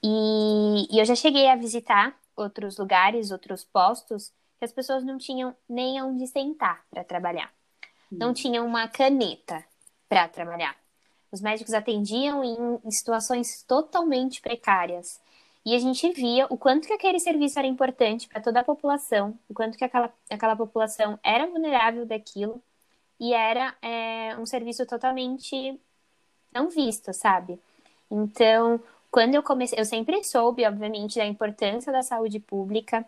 E, 0.04 0.88
e 0.92 1.00
eu 1.00 1.06
já 1.06 1.16
cheguei 1.16 1.48
a 1.48 1.56
visitar 1.56 2.18
outros 2.36 2.78
lugares, 2.78 3.32
outros 3.32 3.64
postos, 3.64 4.32
que 4.58 4.66
as 4.66 4.72
pessoas 4.72 5.04
não 5.04 5.18
tinham 5.18 5.56
nem 5.68 6.02
onde 6.02 6.28
sentar 6.28 6.84
para 6.90 7.04
trabalhar. 7.04 7.52
Não 8.12 8.30
hum. 8.30 8.34
tinham 8.34 8.66
uma 8.66 8.88
caneta 8.88 9.64
para 10.10 10.28
trabalhar. 10.28 10.76
Os 11.32 11.40
médicos 11.40 11.74
atendiam 11.74 12.44
em 12.44 12.92
situações 12.92 13.64
totalmente 13.64 14.42
precárias. 14.42 15.20
E 15.66 15.76
a 15.76 15.80
gente 15.80 16.12
via 16.12 16.48
o 16.50 16.58
quanto 16.58 16.88
que 16.88 16.94
aquele 16.94 17.20
serviço 17.20 17.58
era 17.58 17.68
importante 17.68 18.28
para 18.28 18.42
toda 18.42 18.60
a 18.60 18.64
população, 18.64 19.38
o 19.48 19.54
quanto 19.54 19.78
que 19.78 19.84
aquela, 19.84 20.12
aquela 20.30 20.56
população 20.56 21.20
era 21.24 21.46
vulnerável 21.46 22.06
daquilo 22.06 22.62
e 23.20 23.34
era 23.34 23.76
é, 23.82 24.36
um 24.38 24.46
serviço 24.46 24.86
totalmente 24.86 25.80
não 26.52 26.70
visto, 26.70 27.14
sabe? 27.14 27.60
Então, 28.10 28.82
quando 29.12 29.36
eu 29.36 29.44
comecei, 29.44 29.80
eu 29.80 29.86
sempre 29.86 30.24
soube, 30.24 30.66
obviamente, 30.66 31.20
da 31.20 31.26
importância 31.26 31.92
da 31.92 32.02
saúde 32.02 32.40
pública, 32.40 33.06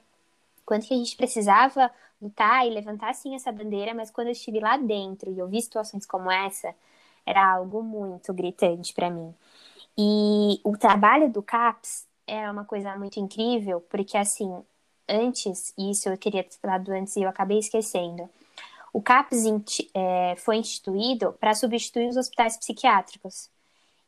quanto 0.66 0.88
que 0.88 0.94
a 0.94 0.98
gente 0.98 1.16
precisava 1.18 1.90
lutar 2.22 2.68
e 2.68 2.70
levantar 2.70 3.10
assim 3.12 3.36
essa 3.36 3.52
bandeira, 3.52 3.94
mas 3.94 4.12
quando 4.12 4.28
eu 4.28 4.34
estive 4.34 4.60
lá 4.60 4.78
dentro 4.78 5.32
e 5.32 5.40
eu 5.40 5.48
vi 5.48 5.62
situações 5.62 6.06
como 6.06 6.32
essa, 6.32 6.76
era 7.26 7.54
algo 7.56 7.82
muito 7.84 8.34
gritante 8.34 8.94
para 8.94 9.10
mim. 9.10 9.34
E 9.98 10.60
o 10.64 10.78
trabalho 10.78 11.30
do 11.32 11.42
CAPS 11.42 12.08
é 12.28 12.50
uma 12.52 12.66
coisa 12.66 12.98
muito 12.98 13.20
incrível, 13.20 13.82
porque 13.90 14.18
assim, 14.18 14.64
antes, 15.08 15.74
isso 15.78 16.10
eu 16.10 16.18
queria 16.18 16.44
ter 16.44 16.58
falado 16.62 16.90
antes 16.92 17.16
e 17.16 17.24
eu 17.24 17.30
acabei 17.30 17.60
esquecendo, 17.60 18.30
o 18.94 19.02
CAPS 19.02 19.46
é, 19.94 20.36
foi 20.38 20.58
instituído 20.58 21.34
para 21.40 21.54
substituir 21.56 22.10
os 22.10 22.18
hospitais 22.18 22.58
psiquiátricos. 22.58 23.50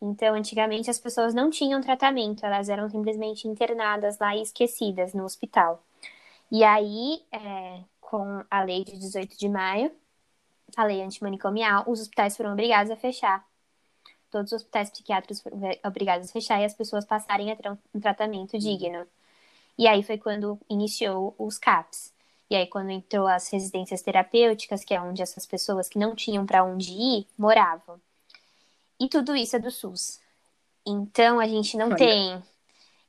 Então, 0.01 0.35
antigamente 0.35 0.89
as 0.89 0.99
pessoas 0.99 1.33
não 1.33 1.49
tinham 1.49 1.81
tratamento, 1.81 2.45
elas 2.45 2.69
eram 2.69 2.89
simplesmente 2.89 3.47
internadas 3.47 4.19
lá 4.19 4.35
e 4.35 4.41
esquecidas 4.41 5.13
no 5.13 5.23
hospital. 5.23 5.83
E 6.51 6.63
aí, 6.63 7.23
é, 7.31 7.81
com 8.01 8.43
a 8.49 8.63
lei 8.63 8.83
de 8.83 8.97
18 8.97 9.37
de 9.37 9.49
maio, 9.49 9.91
a 10.75 10.83
lei 10.83 11.01
antimanicomial, 11.01 11.83
os 11.87 12.01
hospitais 12.01 12.35
foram 12.37 12.53
obrigados 12.53 12.91
a 12.91 12.95
fechar. 12.95 13.45
Todos 14.29 14.51
os 14.51 14.61
hospitais 14.61 14.89
psiquiátricos 14.89 15.41
foram 15.41 15.59
obrigados 15.85 16.29
a 16.29 16.33
fechar 16.33 16.61
e 16.61 16.65
as 16.65 16.73
pessoas 16.73 17.05
passarem 17.05 17.51
a 17.51 17.55
ter 17.55 17.71
um 17.71 17.99
tratamento 17.99 18.57
digno. 18.59 19.07
E 19.77 19.87
aí 19.87 20.03
foi 20.03 20.17
quando 20.17 20.59
iniciou 20.69 21.35
os 21.37 21.57
CAPs. 21.57 22.13
E 22.49 22.55
aí, 22.55 22.67
quando 22.67 22.91
entrou 22.91 23.27
as 23.27 23.49
residências 23.49 24.01
terapêuticas, 24.01 24.83
que 24.83 24.93
é 24.93 25.01
onde 25.01 25.21
essas 25.21 25.45
pessoas 25.45 25.89
que 25.89 25.97
não 25.97 26.15
tinham 26.15 26.45
para 26.45 26.63
onde 26.63 26.91
ir 26.91 27.27
moravam. 27.37 27.99
E 28.99 29.09
tudo 29.09 29.35
isso 29.35 29.55
é 29.55 29.59
do 29.59 29.71
SUS. 29.71 30.19
Então 30.85 31.39
a 31.39 31.47
gente 31.47 31.75
não 31.77 31.87
Olha. 31.87 31.97
tem 31.97 32.43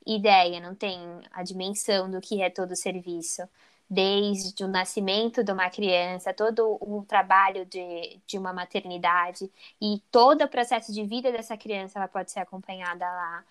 ideia, 0.07 0.61
não 0.61 0.75
tem 0.75 0.99
a 1.33 1.43
dimensão 1.43 2.11
do 2.11 2.21
que 2.21 2.43
é 2.43 2.49
todo 2.49 2.73
o 2.73 2.77
serviço. 2.77 3.43
Desde 3.89 4.65
o 4.65 4.69
nascimento 4.69 5.45
de 5.45 5.53
uma 5.53 5.71
criança, 5.71 6.35
todo 6.35 6.77
o 6.81 7.05
trabalho 7.07 7.65
de, 7.67 8.19
de 8.27 8.37
uma 8.37 8.53
maternidade 8.53 9.49
e 9.81 10.03
todo 10.11 10.43
o 10.43 10.49
processo 10.49 10.93
de 10.93 11.05
vida 11.05 11.31
dessa 11.31 11.57
criança 11.57 11.99
ela 11.99 12.09
pode 12.09 12.33
ser 12.33 12.41
acompanhada 12.41 13.05
lá. 13.05 13.45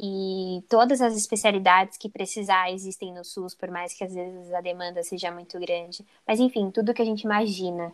E 0.00 0.64
todas 0.68 1.00
as 1.00 1.16
especialidades 1.16 1.96
que 1.96 2.08
precisar 2.08 2.72
existem 2.72 3.12
no 3.12 3.24
SUS, 3.24 3.54
por 3.54 3.70
mais 3.70 3.92
que 3.92 4.04
às 4.04 4.14
vezes 4.14 4.52
a 4.52 4.60
demanda 4.60 5.02
seja 5.02 5.30
muito 5.30 5.58
grande. 5.60 6.04
Mas 6.26 6.40
enfim, 6.40 6.70
tudo 6.70 6.94
que 6.94 7.02
a 7.02 7.04
gente 7.04 7.22
imagina. 7.22 7.92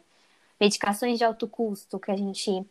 Medicações 0.61 1.19
de 1.19 1.25
alto 1.25 1.49
custo 1.49 1.99
que 1.99 2.11
a 2.11 2.17
gente 2.17 2.64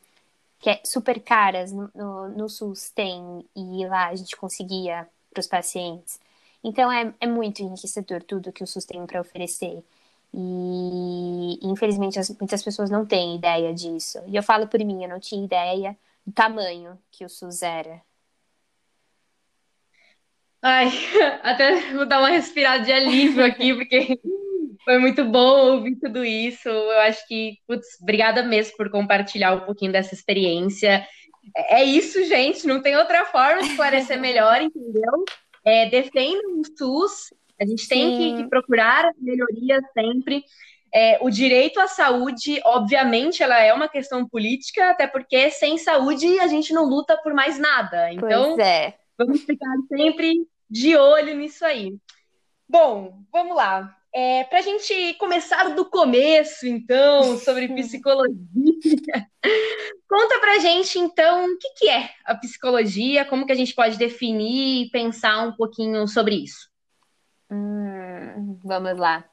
que 0.64 0.70
é 0.70 0.80
super 0.86 1.20
caras 1.20 1.74
no, 1.74 1.92
no, 1.94 2.30
no 2.30 2.50
SUS 2.50 2.90
tem 2.90 3.46
e 3.54 3.86
lá 3.86 4.08
a 4.08 4.16
gente 4.16 4.34
conseguia 4.38 5.06
para 5.30 5.42
os 5.42 5.46
pacientes. 5.46 6.22
Então 6.64 6.90
é, 6.90 7.14
é 7.20 7.28
muito 7.28 7.62
enriquecedor 7.62 8.24
tudo 8.24 8.54
que 8.54 8.64
o 8.64 8.68
SUS 8.68 8.86
tem 8.86 9.06
para 9.06 9.20
oferecer. 9.20 9.84
E 10.34 11.60
infelizmente 11.62 12.18
as, 12.18 12.30
muitas 12.30 12.64
pessoas 12.64 12.90
não 12.90 13.06
têm 13.06 13.36
ideia 13.36 13.74
disso. 13.74 14.20
E 14.26 14.38
eu 14.38 14.42
falo 14.42 14.66
por 14.66 14.80
mim, 14.80 15.04
eu 15.04 15.10
não 15.10 15.20
tinha 15.20 15.44
ideia 15.44 15.98
do 16.26 16.32
tamanho 16.32 16.98
que 17.12 17.26
o 17.26 17.30
SUS 17.30 17.62
era. 17.62 18.02
Ai, 20.62 20.88
até 21.44 21.92
vou 21.92 22.06
dar 22.06 22.20
uma 22.20 22.30
respirada 22.30 22.86
de 22.86 22.92
alívio 22.94 23.44
aqui, 23.44 23.74
porque 23.76 24.18
foi 24.84 25.00
muito 25.00 25.24
bom 25.26 25.74
ouvir 25.74 25.96
tudo 25.96 26.24
isso. 26.24 26.68
Eu 26.68 27.00
acho 27.02 27.26
que, 27.28 27.58
putz, 27.68 28.02
obrigada 28.02 28.44
mesmo 28.44 28.76
por 28.78 28.90
compartilhar 28.90 29.54
um 29.54 29.62
pouquinho 29.62 29.92
dessa 29.92 30.14
experiência. 30.14 31.06
É, 31.56 31.82
é 31.82 31.84
isso, 31.84 32.24
gente, 32.26 32.68
não 32.68 32.82
tem 32.82 32.96
outra 32.96 33.26
forma 33.26 33.62
de 33.62 33.70
esclarecer 33.70 34.20
melhor, 34.20 34.62
entendeu? 34.62 35.26
É, 35.66 35.90
defendam 35.90 36.60
o 36.60 36.64
SUS, 36.78 37.34
a 37.60 37.66
gente 37.66 37.88
tem 37.88 38.18
que, 38.18 38.44
que, 38.44 38.50
procurar 38.50 39.12
melhorias 39.18 39.84
sempre. 39.94 40.44
É, 40.94 41.18
o 41.22 41.30
direito 41.30 41.80
à 41.80 41.88
saúde, 41.88 42.62
obviamente, 42.66 43.42
ela 43.42 43.60
é 43.60 43.74
uma 43.74 43.88
questão 43.88 44.28
política, 44.28 44.92
até 44.92 45.08
porque 45.08 45.50
sem 45.50 45.78
saúde 45.78 46.40
a 46.40 46.48
gente 46.48 46.74
não 46.74 46.86
luta 46.86 47.18
por 47.18 47.34
mais 47.34 47.58
nada. 47.58 48.12
Então, 48.12 48.60
é. 48.60 48.94
vamos 49.18 49.42
ficar 49.42 49.74
sempre 49.88 50.46
de 50.70 50.96
olho 50.96 51.36
nisso 51.36 51.66
aí. 51.66 51.96
Bom, 52.68 53.24
vamos 53.32 53.56
lá. 53.56 53.96
É, 54.16 54.44
Para 54.44 54.60
a 54.60 54.62
gente 54.62 55.16
começar 55.16 55.70
do 55.74 55.90
começo, 55.90 56.68
então, 56.68 57.36
sobre 57.40 57.68
psicologia, 57.74 58.38
conta 60.08 60.40
para 60.40 60.54
a 60.54 60.60
gente, 60.60 61.00
então, 61.00 61.46
o 61.46 61.58
que, 61.58 61.70
que 61.72 61.90
é 61.90 62.12
a 62.24 62.36
psicologia, 62.36 63.26
como 63.26 63.46
que 63.46 63.52
a 63.52 63.56
gente 63.56 63.74
pode 63.74 63.98
definir 63.98 64.86
e 64.86 64.90
pensar 64.92 65.48
um 65.48 65.54
pouquinho 65.54 66.08
sobre 66.08 66.36
isso. 66.36 66.70
Hum, 67.50 68.60
vamos 68.64 68.98
lá. 69.00 69.26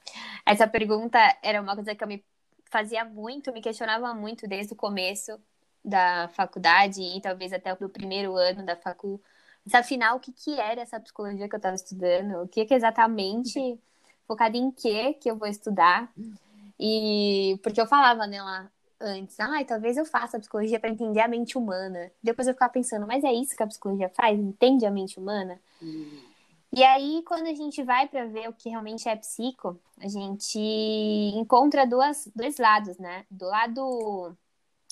Essa 0.46 0.66
pergunta 0.66 1.18
era 1.42 1.60
uma 1.60 1.74
coisa 1.74 1.94
que 1.94 2.02
eu 2.02 2.08
me 2.08 2.24
fazia 2.70 3.04
muito, 3.04 3.52
me 3.52 3.60
questionava 3.60 4.14
muito 4.14 4.48
desde 4.48 4.72
o 4.72 4.76
começo 4.76 5.38
da 5.84 6.28
faculdade 6.28 7.02
e 7.02 7.20
talvez 7.20 7.52
até 7.52 7.72
o 7.74 7.88
primeiro 7.88 8.34
ano 8.34 8.64
da 8.64 8.76
faculdade. 8.76 9.22
Afinal, 9.74 10.16
o 10.16 10.20
que, 10.20 10.32
que 10.32 10.58
era 10.58 10.80
essa 10.80 10.98
psicologia 10.98 11.46
que 11.48 11.54
eu 11.54 11.58
estava 11.58 11.74
estudando? 11.74 12.42
O 12.42 12.48
que, 12.48 12.64
que 12.64 12.72
exatamente 12.72 13.78
focada 14.30 14.56
em 14.56 14.70
que 14.70 15.14
que 15.14 15.28
eu 15.28 15.36
vou 15.36 15.48
estudar. 15.48 16.08
E 16.78 17.58
porque 17.64 17.80
eu 17.80 17.86
falava 17.86 18.28
nela 18.28 18.70
antes, 19.00 19.40
ai, 19.40 19.62
ah, 19.62 19.66
talvez 19.66 19.96
eu 19.96 20.04
faça 20.04 20.36
a 20.36 20.40
psicologia 20.40 20.78
para 20.78 20.90
entender 20.90 21.20
a 21.20 21.26
mente 21.26 21.58
humana. 21.58 22.12
Depois 22.22 22.46
eu 22.46 22.54
ficava 22.54 22.72
pensando, 22.72 23.06
mas 23.06 23.24
é 23.24 23.32
isso 23.32 23.56
que 23.56 23.62
a 23.62 23.66
psicologia 23.66 24.08
faz? 24.10 24.38
Entende 24.38 24.86
a 24.86 24.90
mente 24.90 25.18
humana? 25.18 25.60
Hum. 25.82 26.20
E 26.72 26.84
aí, 26.84 27.24
quando 27.26 27.48
a 27.48 27.54
gente 27.54 27.82
vai 27.82 28.06
para 28.06 28.26
ver 28.26 28.48
o 28.48 28.52
que 28.52 28.68
realmente 28.68 29.08
é 29.08 29.16
psico, 29.16 29.80
a 29.98 30.06
gente 30.06 30.60
encontra 31.34 31.84
duas, 31.84 32.30
dois 32.36 32.58
lados, 32.58 32.96
né? 32.98 33.24
Do 33.28 33.46
lado 33.46 34.36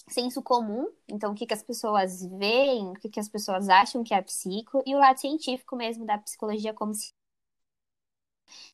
senso 0.08 0.42
comum, 0.42 0.88
então 1.06 1.32
o 1.32 1.34
que, 1.34 1.46
que 1.46 1.54
as 1.54 1.62
pessoas 1.62 2.24
veem, 2.24 2.90
o 2.90 2.94
que, 2.94 3.08
que 3.08 3.20
as 3.20 3.28
pessoas 3.28 3.68
acham 3.68 4.02
que 4.02 4.14
é 4.14 4.22
psico, 4.22 4.82
e 4.86 4.94
o 4.94 4.98
lado 4.98 5.20
científico 5.20 5.76
mesmo 5.76 6.04
da 6.04 6.18
psicologia 6.18 6.72
como 6.72 6.94
se 6.94 7.12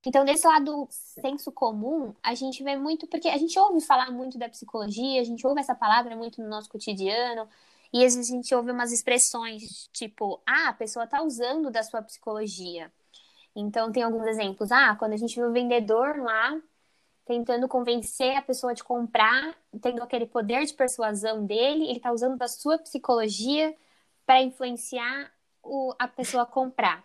então, 0.05 0.25
desse 0.25 0.47
lado 0.47 0.87
senso 0.91 1.51
comum, 1.53 2.15
a 2.23 2.35
gente 2.35 2.63
vê 2.63 2.77
muito, 2.77 3.07
porque 3.07 3.29
a 3.29 3.39
gente 3.39 3.59
ouve 3.59 3.81
falar 3.81 4.11
muito 4.11 4.39
da 4.39 4.49
psicologia, 4.49 5.21
a 5.21 5.25
gente 5.25 5.47
ouve 5.47 5.61
essa 5.61 5.75
palavra 5.75 6.17
muito 6.17 6.43
no 6.43 6.49
nosso 6.49 6.69
cotidiano, 6.69 7.49
e 7.93 8.05
às 8.05 8.15
vezes 8.17 8.31
a 8.33 8.37
gente 8.37 8.55
ouve 8.55 8.71
umas 8.73 8.93
expressões 8.93 9.89
tipo, 9.93 10.41
ah, 10.47 10.69
a 10.71 10.73
pessoa 10.73 11.05
está 11.05 11.23
usando 11.23 11.71
da 11.71 11.83
sua 11.83 12.03
psicologia. 12.03 12.93
Então, 13.55 13.93
tem 13.93 14.03
alguns 14.03 14.27
exemplos. 14.27 14.73
Ah, 14.73 14.97
quando 14.97 15.13
a 15.13 15.17
gente 15.17 15.37
vê 15.37 15.45
o 15.45 15.53
vendedor 15.53 16.19
lá 16.19 16.61
tentando 17.25 17.69
convencer 17.69 18.37
a 18.37 18.43
pessoa 18.43 18.75
de 18.75 18.85
comprar, 18.85 19.57
tendo 19.81 20.03
aquele 20.03 20.27
poder 20.27 20.65
de 20.67 20.75
persuasão 20.75 21.47
dele, 21.47 21.85
ele 21.85 21.97
está 21.99 22.13
usando 22.13 22.37
da 22.37 22.49
sua 22.49 22.79
psicologia 22.79 23.75
para 24.27 24.43
influenciar 24.43 25.33
o, 25.63 25.95
a 25.99 26.07
pessoa 26.09 26.43
a 26.45 26.47
comprar. 26.47 27.05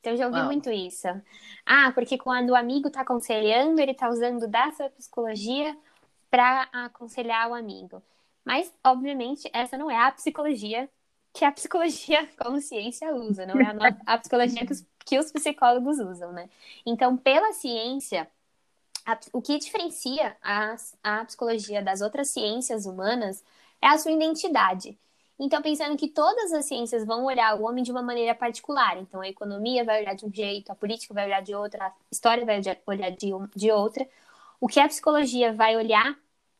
Então, 0.00 0.12
eu 0.14 0.16
já 0.16 0.26
ouvi 0.26 0.38
Uau. 0.38 0.46
muito 0.46 0.70
isso. 0.70 1.08
Ah, 1.64 1.92
porque 1.92 2.16
quando 2.16 2.50
o 2.50 2.56
amigo 2.56 2.88
está 2.88 3.02
aconselhando, 3.02 3.80
ele 3.80 3.92
está 3.92 4.08
usando 4.08 4.48
da 4.48 4.70
sua 4.72 4.88
psicologia 4.90 5.76
para 6.30 6.68
aconselhar 6.72 7.50
o 7.50 7.54
amigo. 7.54 8.02
Mas, 8.44 8.72
obviamente, 8.84 9.48
essa 9.52 9.76
não 9.76 9.90
é 9.90 9.96
a 9.96 10.10
psicologia 10.10 10.88
que 11.32 11.44
a 11.44 11.52
psicologia 11.52 12.26
como 12.38 12.60
ciência 12.60 13.14
usa, 13.14 13.46
não 13.46 13.60
é 13.60 13.66
a, 13.66 14.14
a 14.14 14.18
psicologia 14.18 14.66
que 14.66 14.72
os, 14.72 14.86
que 15.04 15.18
os, 15.18 15.30
psicólogos 15.30 15.98
usam, 15.98 16.32
né? 16.32 16.48
Então, 16.84 17.16
pela 17.16 17.52
ciência, 17.52 18.28
a, 19.06 19.18
o 19.32 19.42
que 19.42 19.58
diferencia 19.58 20.36
a, 20.42 20.76
a 21.02 21.24
psicologia 21.24 21.82
das 21.82 22.00
outras 22.00 22.30
ciências 22.30 22.86
humanas 22.86 23.44
é 23.80 23.88
a 23.88 23.98
sua 23.98 24.12
identidade. 24.12 24.98
Então, 25.42 25.62
pensando 25.62 25.96
que 25.96 26.06
todas 26.06 26.52
as 26.52 26.66
ciências 26.66 27.02
vão 27.06 27.24
olhar 27.24 27.58
o 27.58 27.64
homem 27.64 27.82
de 27.82 27.90
uma 27.90 28.02
maneira 28.02 28.34
particular. 28.34 28.98
Então, 28.98 29.22
a 29.22 29.28
economia 29.28 29.82
vai 29.82 30.02
olhar 30.02 30.14
de 30.14 30.26
um 30.26 30.30
jeito, 30.30 30.70
a 30.70 30.74
política 30.74 31.14
vai 31.14 31.24
olhar 31.24 31.40
de 31.40 31.54
outra, 31.54 31.86
a 31.86 31.92
história 32.12 32.44
vai 32.44 32.60
olhar 32.86 33.10
de, 33.10 33.30
de 33.56 33.70
outra. 33.70 34.06
O 34.60 34.68
que 34.68 34.78
a 34.78 34.86
psicologia 34.86 35.50
vai 35.50 35.78
olhar 35.78 36.14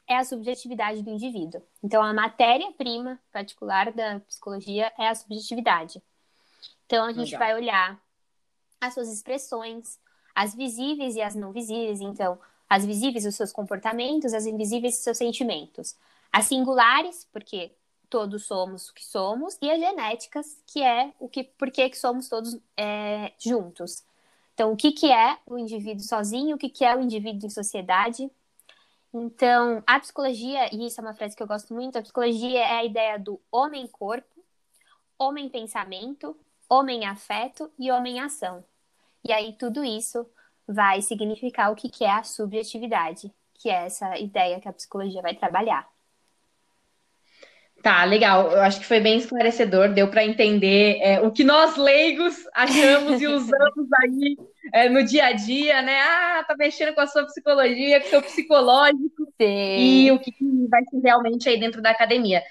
é 0.08 0.16
a 0.16 0.24
subjetividade 0.24 1.02
do 1.02 1.10
indivíduo. 1.10 1.62
Então, 1.84 2.02
a 2.02 2.14
matéria-prima 2.14 3.20
particular 3.30 3.92
da 3.92 4.20
psicologia 4.20 4.90
é 4.98 5.08
a 5.08 5.14
subjetividade. 5.14 6.02
Então, 6.86 7.04
a 7.04 7.12
gente 7.12 7.32
Legal. 7.32 7.38
vai 7.38 7.54
olhar 7.54 8.00
as 8.80 8.94
suas 8.94 9.12
expressões, 9.12 10.00
as 10.34 10.54
visíveis 10.54 11.16
e 11.16 11.20
as 11.20 11.34
não 11.34 11.52
visíveis. 11.52 12.00
Então, 12.00 12.38
as 12.66 12.86
visíveis, 12.86 13.26
os 13.26 13.34
seus 13.34 13.52
comportamentos, 13.52 14.32
as 14.32 14.46
invisíveis, 14.46 14.96
os 14.96 15.04
seus 15.04 15.18
sentimentos. 15.18 15.98
As 16.32 16.46
singulares, 16.46 17.28
porque 17.30 17.72
todos 18.11 18.44
somos 18.44 18.88
o 18.88 18.94
que 18.94 19.05
somos, 19.05 19.57
e 19.62 19.70
as 19.70 19.79
genéticas, 19.79 20.61
que 20.66 20.83
é 20.83 21.12
o 21.18 21.29
que, 21.29 21.44
por 21.44 21.70
que 21.70 21.94
somos 21.94 22.29
todos 22.29 22.59
é, 22.77 23.33
juntos. 23.38 24.05
Então, 24.53 24.73
o 24.73 24.77
que, 24.77 24.92
que 24.92 25.11
é 25.11 25.38
o 25.46 25.57
indivíduo 25.57 26.05
sozinho, 26.05 26.57
o 26.57 26.59
que, 26.59 26.68
que 26.68 26.85
é 26.85 26.94
o 26.94 27.01
indivíduo 27.01 27.46
em 27.46 27.51
sociedade. 27.51 28.31
Então, 29.14 29.83
a 29.87 29.99
psicologia, 29.99 30.75
e 30.75 30.87
isso 30.87 31.01
é 31.01 31.05
uma 31.05 31.14
frase 31.14 31.37
que 31.37 31.42
eu 31.42 31.46
gosto 31.46 31.73
muito, 31.73 31.96
a 31.96 32.03
psicologia 32.03 32.61
é 32.61 32.79
a 32.79 32.85
ideia 32.85 33.18
do 33.18 33.40
homem-corpo, 33.51 34.44
homem-pensamento, 35.18 36.37
homem-afeto 36.68 37.70
e 37.79 37.90
homem-ação. 37.90 38.64
E 39.25 39.33
aí, 39.33 39.53
tudo 39.55 39.85
isso 39.85 40.27
vai 40.66 41.01
significar 41.01 41.73
o 41.73 41.77
que, 41.77 41.88
que 41.88 42.05
é 42.05 42.11
a 42.11 42.23
subjetividade, 42.23 43.33
que 43.55 43.70
é 43.70 43.87
essa 43.87 44.18
ideia 44.18 44.61
que 44.61 44.68
a 44.68 44.73
psicologia 44.73 45.23
vai 45.23 45.35
trabalhar. 45.35 45.88
Tá, 47.82 48.04
legal. 48.04 48.52
Eu 48.52 48.60
acho 48.60 48.78
que 48.78 48.86
foi 48.86 49.00
bem 49.00 49.18
esclarecedor, 49.18 49.88
deu 49.88 50.08
para 50.08 50.24
entender 50.24 50.98
é, 51.00 51.20
o 51.20 51.30
que 51.30 51.42
nós 51.42 51.76
leigos 51.76 52.36
achamos 52.52 53.20
e 53.22 53.26
usamos 53.26 53.88
aí 54.02 54.36
é, 54.74 54.88
no 54.88 55.02
dia 55.02 55.26
a 55.26 55.32
dia, 55.32 55.80
né? 55.80 55.98
Ah, 56.00 56.44
tá 56.46 56.54
mexendo 56.58 56.94
com 56.94 57.00
a 57.00 57.06
sua 57.06 57.24
psicologia, 57.24 58.00
com 58.00 58.06
o 58.06 58.10
seu 58.10 58.22
psicológico 58.22 59.24
Sim. 59.40 59.78
e 59.78 60.12
o 60.12 60.18
que 60.18 60.34
vai 60.68 60.82
ser 60.90 61.00
realmente 61.02 61.48
aí 61.48 61.58
dentro 61.58 61.80
da 61.80 61.90
academia. 61.90 62.42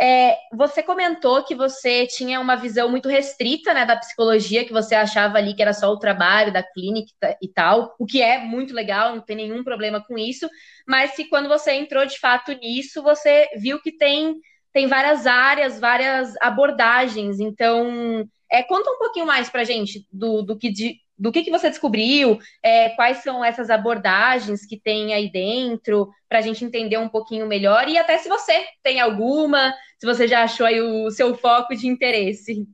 É, 0.00 0.36
você 0.54 0.80
comentou 0.80 1.42
que 1.44 1.56
você 1.56 2.06
tinha 2.06 2.40
uma 2.40 2.54
visão 2.54 2.88
muito 2.88 3.08
restrita 3.08 3.74
né, 3.74 3.84
da 3.84 3.96
psicologia, 3.96 4.64
que 4.64 4.72
você 4.72 4.94
achava 4.94 5.38
ali 5.38 5.54
que 5.54 5.60
era 5.60 5.72
só 5.72 5.90
o 5.90 5.98
trabalho 5.98 6.52
da 6.52 6.62
clínica 6.62 7.36
e 7.42 7.48
tal, 7.48 7.96
o 7.98 8.06
que 8.06 8.22
é 8.22 8.38
muito 8.38 8.72
legal, 8.72 9.16
não 9.16 9.22
tem 9.22 9.36
nenhum 9.36 9.64
problema 9.64 10.00
com 10.00 10.16
isso, 10.16 10.48
mas 10.86 11.16
que 11.16 11.24
quando 11.24 11.48
você 11.48 11.72
entrou 11.72 12.06
de 12.06 12.18
fato 12.18 12.52
nisso, 12.52 13.02
você 13.02 13.48
viu 13.56 13.82
que 13.82 13.90
tem 13.90 14.36
tem 14.78 14.86
várias 14.86 15.26
áreas, 15.26 15.80
várias 15.80 16.36
abordagens. 16.40 17.40
Então, 17.40 18.24
é, 18.48 18.62
conta 18.62 18.88
um 18.92 18.98
pouquinho 18.98 19.26
mais 19.26 19.50
para 19.50 19.64
gente 19.64 20.06
do, 20.12 20.40
do 20.40 20.56
que 20.56 20.70
de, 20.70 21.00
do 21.18 21.32
que, 21.32 21.42
que 21.42 21.50
você 21.50 21.68
descobriu, 21.68 22.38
é, 22.62 22.90
quais 22.90 23.16
são 23.18 23.44
essas 23.44 23.70
abordagens 23.70 24.64
que 24.64 24.78
tem 24.78 25.12
aí 25.12 25.28
dentro, 25.32 26.08
para 26.28 26.38
a 26.38 26.42
gente 26.42 26.64
entender 26.64 26.96
um 26.96 27.08
pouquinho 27.08 27.44
melhor, 27.44 27.88
e 27.88 27.98
até 27.98 28.18
se 28.18 28.28
você 28.28 28.66
tem 28.80 29.00
alguma, 29.00 29.74
se 29.98 30.06
você 30.06 30.28
já 30.28 30.44
achou 30.44 30.64
aí 30.64 30.80
o 30.80 31.10
seu 31.10 31.36
foco 31.36 31.74
de 31.74 31.88
interesse. 31.88 32.64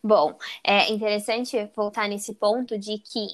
Bom, 0.00 0.38
é 0.62 0.92
interessante 0.92 1.68
voltar 1.74 2.08
nesse 2.08 2.36
ponto 2.36 2.78
de 2.78 2.98
que, 2.98 3.26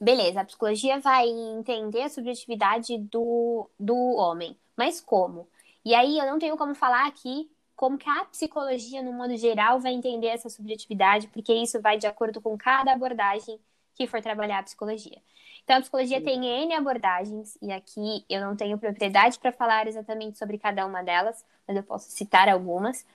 beleza, 0.00 0.40
a 0.40 0.44
psicologia 0.44 0.98
vai 0.98 1.28
entender 1.28 2.02
a 2.02 2.08
subjetividade 2.08 2.98
do, 2.98 3.70
do 3.78 3.94
homem, 4.16 4.56
mas 4.76 5.00
como? 5.00 5.46
E 5.86 5.94
aí 5.94 6.18
eu 6.18 6.26
não 6.26 6.36
tenho 6.36 6.56
como 6.56 6.74
falar 6.74 7.06
aqui 7.06 7.48
como 7.76 7.96
que 7.96 8.10
a 8.10 8.24
psicologia, 8.24 9.04
no 9.04 9.12
modo 9.12 9.36
geral, 9.36 9.78
vai 9.78 9.92
entender 9.92 10.26
essa 10.26 10.48
subjetividade, 10.50 11.28
porque 11.28 11.54
isso 11.54 11.80
vai 11.80 11.96
de 11.96 12.08
acordo 12.08 12.40
com 12.40 12.58
cada 12.58 12.92
abordagem 12.92 13.60
que 13.94 14.04
for 14.08 14.20
trabalhar 14.20 14.58
a 14.58 14.62
psicologia. 14.64 15.22
Então, 15.62 15.76
a 15.76 15.80
psicologia 15.80 16.20
tem 16.20 16.44
N 16.44 16.74
abordagens, 16.74 17.56
e 17.62 17.70
aqui 17.70 18.24
eu 18.28 18.40
não 18.40 18.56
tenho 18.56 18.76
propriedade 18.76 19.38
para 19.38 19.52
falar 19.52 19.86
exatamente 19.86 20.36
sobre 20.38 20.58
cada 20.58 20.84
uma 20.84 21.04
delas, 21.04 21.44
mas 21.68 21.76
eu 21.76 21.84
posso 21.84 22.10
citar 22.10 22.48
algumas. 22.48 23.06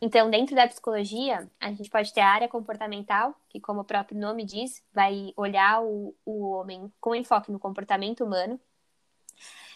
Então, 0.00 0.30
dentro 0.30 0.54
da 0.54 0.68
psicologia, 0.68 1.50
a 1.58 1.72
gente 1.72 1.90
pode 1.90 2.14
ter 2.14 2.20
a 2.20 2.28
área 2.28 2.48
comportamental, 2.48 3.34
que, 3.48 3.58
como 3.58 3.80
o 3.80 3.84
próprio 3.84 4.16
nome 4.16 4.44
diz, 4.44 4.84
vai 4.94 5.32
olhar 5.36 5.82
o, 5.82 6.14
o 6.24 6.50
homem 6.50 6.92
com 7.00 7.12
enfoque 7.12 7.50
no 7.50 7.58
comportamento 7.58 8.24
humano. 8.24 8.60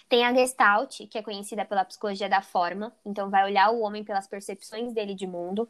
Tem 0.09 0.25
a 0.25 0.33
Gestalt, 0.33 1.09
que 1.09 1.19
é 1.19 1.23
conhecida 1.23 1.65
pela 1.65 1.85
psicologia 1.85 2.29
da 2.29 2.43
forma, 2.43 2.93
então 3.05 3.31
vai 3.31 3.45
olhar 3.45 3.71
o 3.71 3.81
homem 3.81 4.05
pelas 4.05 4.27
percepções 4.27 4.93
dele 4.93 5.15
de 5.15 5.27
mundo. 5.27 5.69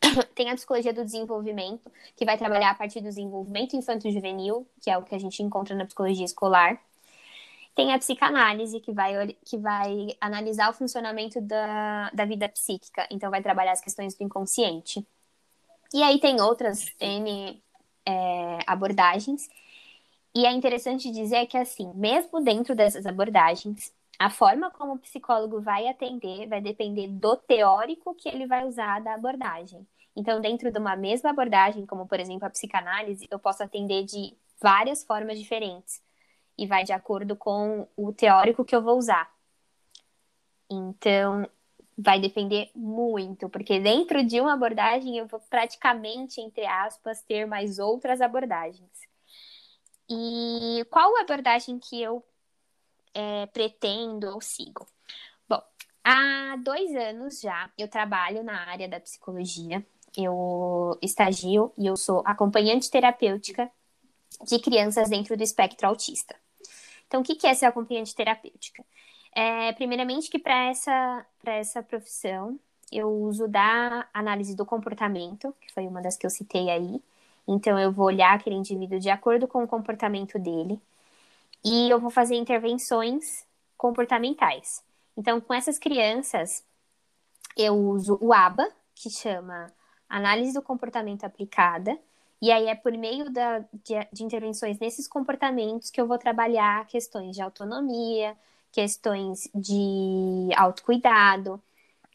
Tem 0.34 0.50
a 0.50 0.54
psicologia 0.54 0.92
do 0.92 1.04
desenvolvimento, 1.04 1.90
que 2.16 2.24
vai 2.24 2.36
trabalhar 2.36 2.70
a 2.70 2.74
partir 2.74 3.00
do 3.00 3.08
desenvolvimento 3.08 3.76
infanto-juvenil, 3.76 4.66
que 4.80 4.90
é 4.90 4.98
o 4.98 5.02
que 5.02 5.14
a 5.14 5.18
gente 5.18 5.42
encontra 5.42 5.74
na 5.74 5.84
psicologia 5.84 6.24
escolar. 6.24 6.80
Tem 7.74 7.92
a 7.92 7.98
psicanálise, 7.98 8.80
que 8.80 8.92
vai, 8.92 9.36
que 9.44 9.58
vai 9.58 10.08
analisar 10.20 10.70
o 10.70 10.74
funcionamento 10.74 11.40
da, 11.40 12.10
da 12.10 12.24
vida 12.24 12.48
psíquica, 12.48 13.06
então 13.10 13.30
vai 13.30 13.42
trabalhar 13.42 13.72
as 13.72 13.80
questões 13.80 14.14
do 14.14 14.22
inconsciente. 14.22 15.04
E 15.92 16.02
aí 16.02 16.20
tem 16.20 16.40
outras 16.40 16.86
N 17.00 17.62
é, 18.06 18.58
abordagens. 18.66 19.48
E 20.34 20.46
é 20.46 20.52
interessante 20.52 21.10
dizer 21.10 21.46
que, 21.46 21.56
assim, 21.56 21.92
mesmo 21.94 22.42
dentro 22.42 22.74
dessas 22.74 23.06
abordagens, 23.06 23.92
a 24.18 24.28
forma 24.30 24.70
como 24.70 24.94
o 24.94 24.98
psicólogo 24.98 25.60
vai 25.60 25.86
atender 25.88 26.48
vai 26.48 26.60
depender 26.60 27.08
do 27.08 27.36
teórico 27.36 28.14
que 28.14 28.28
ele 28.28 28.46
vai 28.46 28.64
usar 28.66 29.00
da 29.00 29.14
abordagem. 29.14 29.86
Então, 30.16 30.40
dentro 30.40 30.70
de 30.70 30.78
uma 30.78 30.96
mesma 30.96 31.30
abordagem, 31.30 31.86
como 31.86 32.06
por 32.06 32.20
exemplo 32.20 32.46
a 32.46 32.50
psicanálise, 32.50 33.26
eu 33.30 33.38
posso 33.38 33.62
atender 33.62 34.04
de 34.04 34.36
várias 34.60 35.04
formas 35.04 35.38
diferentes 35.38 36.02
e 36.56 36.66
vai 36.66 36.84
de 36.84 36.92
acordo 36.92 37.36
com 37.36 37.88
o 37.96 38.12
teórico 38.12 38.64
que 38.64 38.74
eu 38.74 38.82
vou 38.82 38.96
usar. 38.98 39.32
Então, 40.70 41.48
vai 41.96 42.20
depender 42.20 42.70
muito, 42.74 43.48
porque 43.48 43.78
dentro 43.78 44.24
de 44.24 44.40
uma 44.40 44.54
abordagem 44.54 45.18
eu 45.18 45.26
vou 45.26 45.40
praticamente, 45.50 46.40
entre 46.40 46.66
aspas, 46.66 47.22
ter 47.22 47.46
mais 47.46 47.78
outras 47.78 48.20
abordagens. 48.20 49.13
E 50.08 50.84
qual 50.90 51.16
a 51.16 51.22
abordagem 51.22 51.78
que 51.78 52.00
eu 52.00 52.24
é, 53.14 53.46
pretendo 53.46 54.28
ou 54.28 54.40
sigo? 54.40 54.86
Bom, 55.48 55.62
há 56.02 56.56
dois 56.62 56.94
anos 56.94 57.40
já 57.40 57.70
eu 57.78 57.88
trabalho 57.88 58.42
na 58.42 58.68
área 58.68 58.88
da 58.88 59.00
psicologia. 59.00 59.84
Eu 60.16 60.96
estagio 61.02 61.72
e 61.76 61.86
eu 61.86 61.96
sou 61.96 62.22
acompanhante 62.24 62.90
terapêutica 62.90 63.70
de 64.46 64.58
crianças 64.58 65.08
dentro 65.08 65.36
do 65.36 65.42
espectro 65.42 65.88
autista. 65.88 66.36
Então, 67.06 67.20
o 67.20 67.24
que 67.24 67.46
é 67.46 67.54
ser 67.54 67.66
acompanhante 67.66 68.14
terapêutica? 68.14 68.84
É, 69.34 69.72
primeiramente, 69.72 70.30
que 70.30 70.38
para 70.38 70.66
essa, 70.66 71.26
essa 71.44 71.82
profissão 71.82 72.58
eu 72.92 73.08
uso 73.08 73.48
da 73.48 74.08
análise 74.14 74.54
do 74.54 74.64
comportamento, 74.64 75.54
que 75.60 75.72
foi 75.72 75.86
uma 75.86 76.00
das 76.00 76.16
que 76.16 76.24
eu 76.24 76.30
citei 76.30 76.70
aí. 76.70 77.02
Então, 77.46 77.78
eu 77.78 77.92
vou 77.92 78.06
olhar 78.06 78.34
aquele 78.34 78.56
indivíduo 78.56 78.98
de 78.98 79.10
acordo 79.10 79.46
com 79.46 79.62
o 79.62 79.68
comportamento 79.68 80.38
dele 80.38 80.80
e 81.64 81.90
eu 81.90 81.98
vou 81.98 82.10
fazer 82.10 82.34
intervenções 82.34 83.46
comportamentais. 83.76 84.82
Então, 85.16 85.40
com 85.40 85.54
essas 85.54 85.78
crianças, 85.78 86.64
eu 87.56 87.74
uso 87.74 88.18
o 88.20 88.32
ABA, 88.32 88.68
que 88.94 89.10
chama 89.10 89.72
Análise 90.08 90.52
do 90.52 90.62
Comportamento 90.62 91.24
Aplicada, 91.24 91.98
e 92.40 92.50
aí 92.50 92.66
é 92.66 92.74
por 92.74 92.92
meio 92.92 93.30
da, 93.30 93.60
de, 93.72 93.94
de 94.12 94.24
intervenções 94.24 94.78
nesses 94.78 95.08
comportamentos 95.08 95.90
que 95.90 96.00
eu 96.00 96.06
vou 96.06 96.18
trabalhar 96.18 96.86
questões 96.86 97.34
de 97.34 97.42
autonomia, 97.42 98.36
questões 98.70 99.48
de 99.54 100.50
autocuidado, 100.56 101.62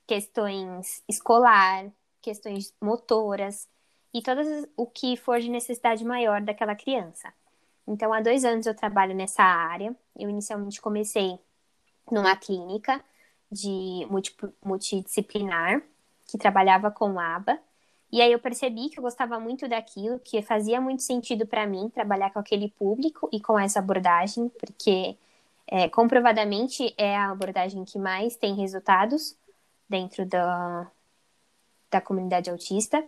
questões 0.06 1.04
escolar, 1.08 1.86
questões 2.22 2.74
motoras 2.82 3.68
e 4.14 4.22
todo 4.22 4.42
o 4.76 4.86
que 4.86 5.16
for 5.16 5.40
de 5.40 5.50
necessidade 5.50 6.04
maior 6.04 6.42
daquela 6.42 6.76
criança. 6.76 7.32
Então, 7.88 8.14
há 8.14 8.22
dois 8.22 8.46
anos 8.46 8.66
eu 8.66 8.76
trabalho 8.76 9.16
nessa 9.16 9.44
área. 9.44 9.96
Eu 10.18 10.30
inicialmente 10.30 10.82
comecei 10.82 11.40
numa 12.12 12.36
clínica 12.36 13.04
de 13.52 14.08
multidisciplinar 14.64 15.82
que 16.28 16.38
trabalhava 16.38 16.92
com 16.92 17.20
ABA 17.20 17.60
e 18.12 18.22
aí 18.22 18.32
eu 18.32 18.40
percebi 18.40 18.90
que 18.90 18.98
eu 19.00 19.04
gostava 19.04 19.40
muito 19.40 19.68
daquilo, 19.68 20.20
que 20.20 20.42
fazia 20.42 20.82
muito 20.82 21.04
sentido 21.04 21.46
para 21.46 21.68
mim 21.68 21.90
trabalhar 21.90 22.32
com 22.32 22.40
aquele 22.40 22.70
público 22.70 23.30
e 23.32 23.40
com 23.40 23.58
essa 23.60 23.80
abordagem, 23.80 24.50
porque 24.50 25.16
é, 25.68 25.88
comprovadamente 25.90 26.94
é 26.98 27.16
a 27.16 27.30
abordagem 27.30 27.86
que 27.86 28.00
mais 28.00 28.36
tem 28.36 28.56
resultados 28.56 29.38
dentro 29.88 30.26
da, 30.26 30.90
da 31.92 32.02
comunidade 32.02 32.50
autista. 32.50 33.04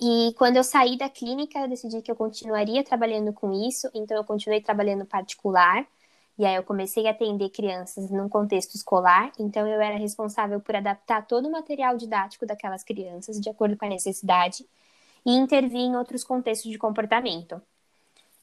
E 0.00 0.32
quando 0.38 0.56
eu 0.56 0.64
saí 0.64 0.96
da 0.96 1.10
clínica, 1.10 1.68
decidi 1.68 2.00
que 2.00 2.10
eu 2.10 2.16
continuaria 2.16 2.82
trabalhando 2.82 3.32
com 3.34 3.52
isso, 3.52 3.90
então 3.94 4.16
eu 4.16 4.24
continuei 4.24 4.60
trabalhando 4.62 5.04
particular 5.04 5.86
e 6.38 6.46
aí 6.46 6.54
eu 6.54 6.62
comecei 6.64 7.06
a 7.06 7.10
atender 7.10 7.50
crianças 7.50 8.10
num 8.10 8.28
contexto 8.28 8.74
escolar, 8.74 9.30
então 9.38 9.66
eu 9.68 9.78
era 9.80 9.98
responsável 9.98 10.58
por 10.58 10.74
adaptar 10.74 11.26
todo 11.26 11.48
o 11.48 11.52
material 11.52 11.98
didático 11.98 12.46
daquelas 12.46 12.82
crianças 12.82 13.38
de 13.38 13.50
acordo 13.50 13.76
com 13.76 13.84
a 13.84 13.90
necessidade 13.90 14.66
e 15.26 15.32
intervir 15.36 15.80
em 15.80 15.96
outros 15.96 16.24
contextos 16.24 16.70
de 16.70 16.78
comportamento. 16.78 17.60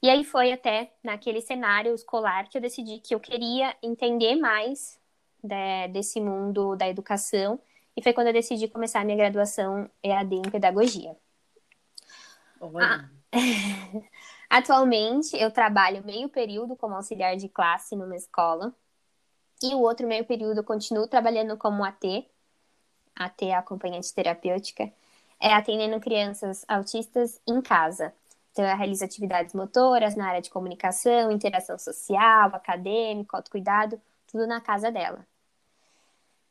E 0.01 0.09
aí 0.11 0.23
foi 0.23 0.51
até 0.51 0.91
naquele 1.03 1.41
cenário 1.41 1.95
escolar 1.95 2.49
que 2.49 2.57
eu 2.57 2.61
decidi 2.61 2.99
que 2.99 3.15
eu 3.15 3.19
queria 3.19 3.75
entender 3.81 4.35
mais 4.35 4.99
de, 5.43 5.87
desse 5.89 6.21
mundo 6.21 6.75
da 6.75 6.87
educação 6.87 7.59
e 7.95 8.03
foi 8.03 8.13
quando 8.13 8.27
eu 8.27 8.33
decidi 8.33 8.67
começar 8.67 9.01
a 9.01 9.03
minha 9.05 9.17
graduação 9.17 9.89
EAD 10.03 10.35
em 10.35 10.51
pedagogia. 10.51 11.15
Ah, 12.83 13.09
Atualmente, 14.49 15.35
eu 15.35 15.51
trabalho 15.51 16.03
meio 16.05 16.29
período 16.29 16.75
como 16.75 16.95
auxiliar 16.95 17.35
de 17.35 17.49
classe 17.49 17.95
numa 17.95 18.15
escola. 18.15 18.73
E 19.61 19.73
o 19.73 19.79
outro 19.79 20.07
meio 20.07 20.25
período 20.25 20.59
eu 20.59 20.63
continuo 20.63 21.07
trabalhando 21.07 21.57
como 21.57 21.83
AT, 21.83 22.25
AT 23.15 23.51
acompanhante 23.51 24.13
terapêutica, 24.13 24.91
é 25.39 25.53
atendendo 25.53 25.99
crianças 25.99 26.63
autistas 26.67 27.41
em 27.47 27.61
casa. 27.61 28.13
Então, 28.51 28.65
eu 28.65 28.75
realizo 28.75 29.03
atividades 29.03 29.53
motoras 29.53 30.15
na 30.15 30.27
área 30.27 30.41
de 30.41 30.49
comunicação, 30.49 31.31
interação 31.31 31.77
social, 31.77 32.49
acadêmico, 32.55 33.35
autocuidado, 33.35 34.01
tudo 34.27 34.47
na 34.47 34.59
casa 34.61 34.91
dela. 34.91 35.25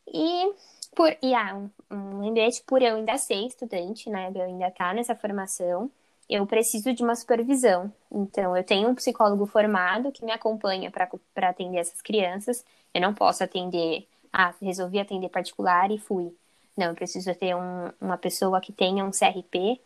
E, 0.07 0.55
por, 0.95 1.16
e 1.21 1.35
ah, 1.35 1.57
um, 1.57 1.71
um 1.90 2.20
lembrete, 2.20 2.62
por 2.66 2.83
eu 2.83 2.96
ainda 2.96 3.16
ser 3.18 3.46
estudante, 3.46 4.11
né, 4.11 4.31
eu 4.35 4.42
ainda 4.42 4.68
estar 4.68 4.88
tá 4.88 4.94
nessa 4.94 5.14
formação, 5.14 5.90
eu 6.29 6.46
preciso 6.46 6.92
de 6.92 7.03
uma 7.03 7.14
supervisão. 7.14 7.92
Então, 8.11 8.57
eu 8.57 8.64
tenho 8.64 8.88
um 8.88 8.94
psicólogo 8.94 9.46
formado 9.46 10.11
que 10.11 10.25
me 10.25 10.33
acompanha 10.33 10.90
para 10.90 11.49
atender 11.49 11.79
essas 11.79 12.03
crianças. 12.03 12.64
Eu 12.92 13.01
não 13.01 13.14
posso 13.14 13.44
atender, 13.44 14.07
ah, 14.33 14.53
resolvi 14.61 14.99
atender 14.99 15.29
particular 15.29 15.90
e 15.90 15.99
fui. 15.99 16.35
Não, 16.77 16.87
eu 16.87 16.94
preciso 16.94 17.33
ter 17.35 17.55
um, 17.55 17.92
uma 18.01 18.18
pessoa 18.18 18.61
que 18.61 18.72
tenha 18.72 19.05
um 19.05 19.11
CRP, 19.11 19.81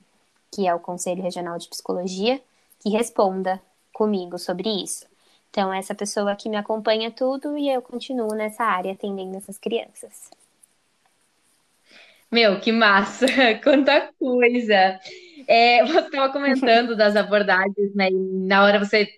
que 0.51 0.67
é 0.67 0.75
o 0.75 0.81
Conselho 0.81 1.23
Regional 1.23 1.59
de 1.59 1.69
Psicologia, 1.69 2.41
que 2.81 2.89
responda 2.89 3.61
comigo 3.93 4.39
sobre 4.39 4.69
isso. 4.83 5.07
Então, 5.51 5.73
essa 5.73 5.95
pessoa 5.95 6.35
que 6.37 6.49
me 6.49 6.57
acompanha 6.57 7.11
tudo 7.11 7.59
e 7.59 7.69
eu 7.69 7.83
continuo 7.83 8.35
nessa 8.35 8.65
área 8.65 8.93
atendendo 8.93 9.37
essas 9.37 9.59
crianças. 9.59 10.31
Meu, 12.31 12.61
que 12.61 12.71
massa! 12.71 13.27
Quanta 13.63 14.11
coisa! 14.19 14.99
É, 15.49 15.85
você 15.85 15.99
estava 15.99 16.33
comentando 16.33 16.97
das 16.97 17.17
abordagens, 17.17 17.95
né? 17.95 18.09
E 18.09 18.47
na 18.47 18.63
hora 18.65 18.79
você 18.79 19.09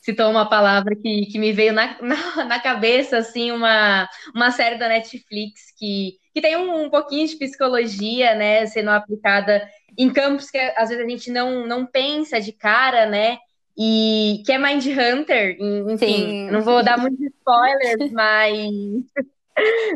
citou 0.00 0.30
uma 0.30 0.48
palavra 0.48 0.94
que, 0.94 1.26
que 1.26 1.38
me 1.38 1.52
veio 1.52 1.72
na, 1.72 1.96
na, 2.00 2.44
na 2.44 2.60
cabeça, 2.60 3.18
assim, 3.18 3.50
uma, 3.50 4.08
uma 4.34 4.52
série 4.52 4.78
da 4.78 4.88
Netflix 4.88 5.72
que, 5.76 6.12
que 6.32 6.40
tem 6.40 6.56
um, 6.56 6.84
um 6.84 6.90
pouquinho 6.90 7.26
de 7.26 7.36
psicologia, 7.36 8.34
né? 8.36 8.66
Sendo 8.66 8.90
aplicada 8.90 9.68
em 9.98 10.08
campos 10.12 10.48
que 10.48 10.58
às 10.58 10.90
vezes 10.90 11.04
a 11.04 11.08
gente 11.08 11.30
não, 11.30 11.66
não 11.66 11.84
pensa 11.84 12.40
de 12.40 12.52
cara, 12.52 13.06
né? 13.06 13.38
E 13.76 14.42
que 14.44 14.52
é 14.52 14.58
Mind 14.58 14.84
Hunter, 14.86 15.56
enfim, 15.60 15.96
Sim. 15.98 16.50
não 16.50 16.60
vou 16.60 16.82
dar 16.82 16.98
muitos 16.98 17.20
spoilers, 17.20 18.12
mas 18.12 18.70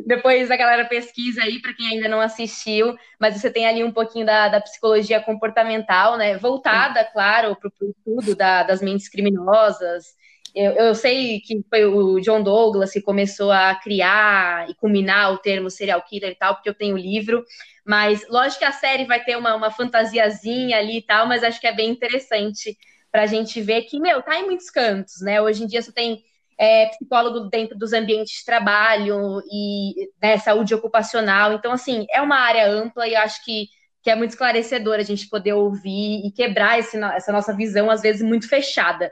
Depois 0.06 0.50
a 0.50 0.56
galera 0.56 0.84
pesquisa 0.84 1.42
aí, 1.42 1.60
para 1.60 1.74
quem 1.74 1.88
ainda 1.88 2.08
não 2.08 2.20
assistiu, 2.20 2.94
mas 3.18 3.34
você 3.34 3.50
tem 3.50 3.66
ali 3.66 3.82
um 3.82 3.92
pouquinho 3.92 4.26
da, 4.26 4.48
da 4.48 4.60
psicologia 4.60 5.20
comportamental, 5.20 6.16
né? 6.16 6.36
Voltada, 6.38 7.04
claro, 7.04 7.56
para 7.56 7.68
o 7.68 7.90
estudo 7.90 8.36
da, 8.36 8.62
das 8.62 8.80
mentes 8.82 9.08
criminosas. 9.08 10.14
Eu, 10.54 10.72
eu, 10.72 10.94
sei 10.94 11.40
que 11.40 11.64
foi 11.68 11.84
o 11.84 12.20
John 12.20 12.42
Douglas 12.42 12.92
que 12.92 13.00
começou 13.00 13.50
a 13.50 13.74
criar 13.74 14.70
e 14.70 14.74
culminar 14.74 15.32
o 15.32 15.38
termo 15.38 15.68
serial 15.68 16.00
killer 16.02 16.30
e 16.30 16.36
tal, 16.36 16.54
porque 16.54 16.68
eu 16.68 16.74
tenho 16.74 16.94
o 16.94 16.98
livro. 16.98 17.44
Mas 17.84 18.26
lógico 18.28 18.60
que 18.60 18.64
a 18.64 18.72
série 18.72 19.04
vai 19.04 19.22
ter 19.22 19.36
uma, 19.36 19.54
uma 19.54 19.70
fantasiazinha 19.70 20.78
ali 20.78 20.98
e 20.98 21.02
tal, 21.02 21.26
mas 21.26 21.42
acho 21.42 21.60
que 21.60 21.66
é 21.66 21.72
bem 21.72 21.90
interessante 21.90 22.76
para 23.10 23.22
a 23.22 23.26
gente 23.26 23.60
ver 23.60 23.82
que, 23.82 23.98
meu, 24.00 24.22
tá 24.22 24.38
em 24.38 24.44
muitos 24.44 24.70
cantos, 24.70 25.20
né? 25.20 25.40
Hoje 25.40 25.64
em 25.64 25.66
dia 25.66 25.82
você 25.82 25.92
tem 25.92 26.22
é, 26.58 26.86
psicólogo 26.86 27.48
dentro 27.48 27.76
dos 27.76 27.92
ambientes 27.92 28.38
de 28.38 28.44
trabalho 28.44 29.42
e 29.50 30.10
né, 30.22 30.38
saúde 30.38 30.74
ocupacional. 30.74 31.52
Então, 31.52 31.72
assim, 31.72 32.06
é 32.10 32.20
uma 32.20 32.36
área 32.36 32.68
ampla 32.68 33.06
e 33.08 33.14
acho 33.16 33.44
que, 33.44 33.68
que 34.02 34.10
é 34.10 34.14
muito 34.14 34.30
esclarecedor 34.30 34.96
a 34.96 35.02
gente 35.02 35.28
poder 35.28 35.52
ouvir 35.54 36.26
e 36.26 36.30
quebrar 36.30 36.78
esse, 36.78 36.96
essa 36.96 37.32
nossa 37.32 37.54
visão, 37.54 37.90
às 37.90 38.02
vezes, 38.02 38.22
muito 38.22 38.48
fechada. 38.48 39.10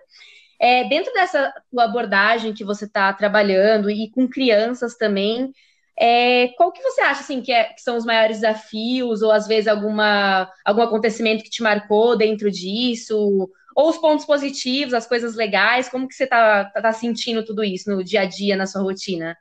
É, 0.60 0.84
dentro 0.84 1.12
dessa 1.12 1.52
abordagem 1.76 2.54
que 2.54 2.64
você 2.64 2.84
está 2.84 3.12
trabalhando 3.12 3.90
e 3.90 4.08
com 4.10 4.28
crianças 4.28 4.96
também, 4.96 5.52
é, 5.98 6.48
qual 6.56 6.72
que 6.72 6.82
você 6.82 7.00
acha 7.00 7.20
assim, 7.20 7.42
que, 7.42 7.52
é, 7.52 7.64
que, 7.64 7.80
são 7.80 7.96
os 7.96 8.04
maiores 8.04 8.38
desafios, 8.38 9.22
ou 9.22 9.32
às 9.32 9.46
vezes 9.46 9.68
alguma, 9.68 10.48
algum 10.64 10.82
acontecimento 10.82 11.44
que 11.44 11.50
te 11.50 11.62
marcou 11.62 12.16
dentro 12.16 12.50
disso? 12.50 13.50
Ou 13.74 13.90
os 13.90 13.98
pontos 13.98 14.24
positivos, 14.24 14.94
as 14.94 15.06
coisas 15.06 15.34
legais, 15.34 15.88
como 15.88 16.08
que 16.08 16.14
você 16.14 16.24
está 16.24 16.64
tá, 16.66 16.92
sentindo 16.92 17.44
tudo 17.44 17.64
isso 17.64 17.90
no 17.90 18.02
dia 18.02 18.22
a 18.22 18.26
dia, 18.26 18.56
na 18.56 18.66
sua 18.66 18.82
rotina? 18.82 19.36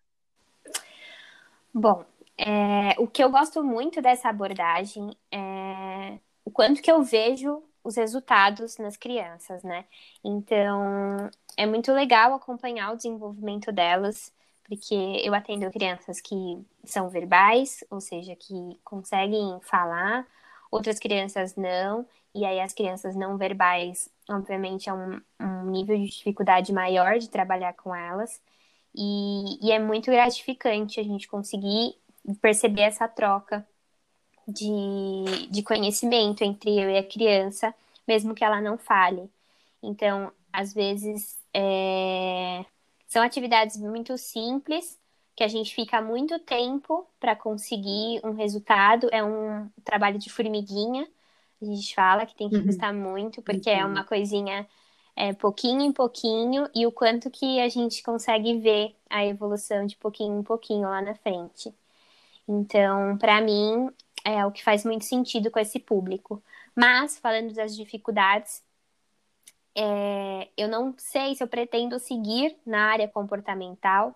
Bom, 1.73 2.05
é, 2.37 2.95
o 2.97 3.07
que 3.07 3.23
eu 3.23 3.29
gosto 3.29 3.63
muito 3.63 4.01
dessa 4.01 4.29
abordagem 4.29 5.15
é 5.31 6.19
o 6.43 6.51
quanto 6.51 6.81
que 6.81 6.91
eu 6.91 7.01
vejo 7.03 7.63
os 7.83 7.95
resultados 7.95 8.77
nas 8.77 8.95
crianças, 8.95 9.63
né? 9.63 9.85
Então, 10.23 11.29
é 11.57 11.65
muito 11.65 11.91
legal 11.91 12.33
acompanhar 12.33 12.91
o 12.91 12.95
desenvolvimento 12.95 13.71
delas, 13.71 14.33
porque 14.63 14.95
eu 15.23 15.33
atendo 15.33 15.69
crianças 15.71 16.21
que 16.21 16.35
são 16.83 17.09
verbais, 17.09 17.83
ou 17.89 17.99
seja, 17.99 18.35
que 18.35 18.79
conseguem 18.83 19.59
falar, 19.61 20.25
outras 20.71 20.97
crianças 20.97 21.55
não, 21.55 22.07
e 22.33 22.45
aí 22.45 22.61
as 22.61 22.73
crianças 22.73 23.15
não 23.15 23.37
verbais, 23.37 24.09
obviamente, 24.29 24.89
é 24.89 24.93
um, 24.93 25.21
um 25.39 25.65
nível 25.65 25.97
de 25.97 26.07
dificuldade 26.07 26.71
maior 26.71 27.19
de 27.19 27.29
trabalhar 27.29 27.73
com 27.73 27.93
elas. 27.93 28.41
E, 28.95 29.67
e, 29.67 29.71
é 29.71 29.79
muito 29.79 30.09
gratificante 30.09 30.99
a 30.99 31.03
gente 31.03 31.27
conseguir 31.27 31.95
perceber 32.41 32.81
essa 32.81 33.07
troca 33.07 33.65
de, 34.47 35.47
de 35.49 35.63
conhecimento 35.63 36.43
entre 36.43 36.77
eu 36.79 36.89
e 36.89 36.97
a 36.97 37.07
criança, 37.07 37.73
mesmo 38.07 38.35
que 38.35 38.43
ela 38.43 38.61
não 38.61 38.77
fale. 38.77 39.29
Então, 39.83 40.31
às 40.51 40.73
vezes, 40.73 41.39
é... 41.53 42.65
são 43.07 43.21
atividades 43.23 43.77
muito 43.77 44.17
simples, 44.17 44.99
que 45.35 45.43
a 45.43 45.47
gente 45.47 45.73
fica 45.73 46.01
muito 46.01 46.37
tempo 46.39 47.07
para 47.19 47.35
conseguir 47.35 48.21
um 48.23 48.33
resultado. 48.33 49.09
É 49.11 49.23
um 49.23 49.69
trabalho 49.83 50.19
de 50.19 50.29
formiguinha, 50.29 51.07
a 51.61 51.65
gente 51.65 51.93
fala 51.93 52.25
que 52.25 52.35
tem 52.35 52.49
que 52.49 52.57
uhum. 52.57 52.65
gostar 52.65 52.93
muito, 52.93 53.41
porque 53.41 53.69
uhum. 53.69 53.77
é 53.77 53.85
uma 53.85 54.03
coisinha 54.03 54.67
é, 55.15 55.33
pouquinho 55.33 55.81
em 55.81 55.91
pouquinho, 55.91 56.67
e 56.73 56.85
o 56.87 56.91
quanto 56.91 57.29
que 57.29 57.59
a 57.59 57.69
gente 57.69 58.01
consegue 58.01 58.57
ver 58.59 58.95
a 59.09 59.25
evolução 59.25 59.85
de 59.85 59.95
pouquinho 59.97 60.39
em 60.39 60.43
pouquinho 60.43 60.89
lá 60.89 61.01
na 61.01 61.13
frente. 61.15 61.73
Então, 62.47 63.17
para 63.17 63.41
mim, 63.41 63.89
é 64.25 64.45
o 64.45 64.51
que 64.51 64.63
faz 64.63 64.83
muito 64.85 65.05
sentido 65.05 65.51
com 65.51 65.59
esse 65.59 65.79
público. 65.79 66.41
Mas, 66.75 67.17
falando 67.19 67.53
das 67.53 67.75
dificuldades, 67.75 68.63
é, 69.75 70.49
eu 70.57 70.67
não 70.67 70.93
sei 70.97 71.35
se 71.35 71.43
eu 71.43 71.47
pretendo 71.47 71.99
seguir 71.99 72.55
na 72.65 72.91
área 72.91 73.07
comportamental. 73.07 74.15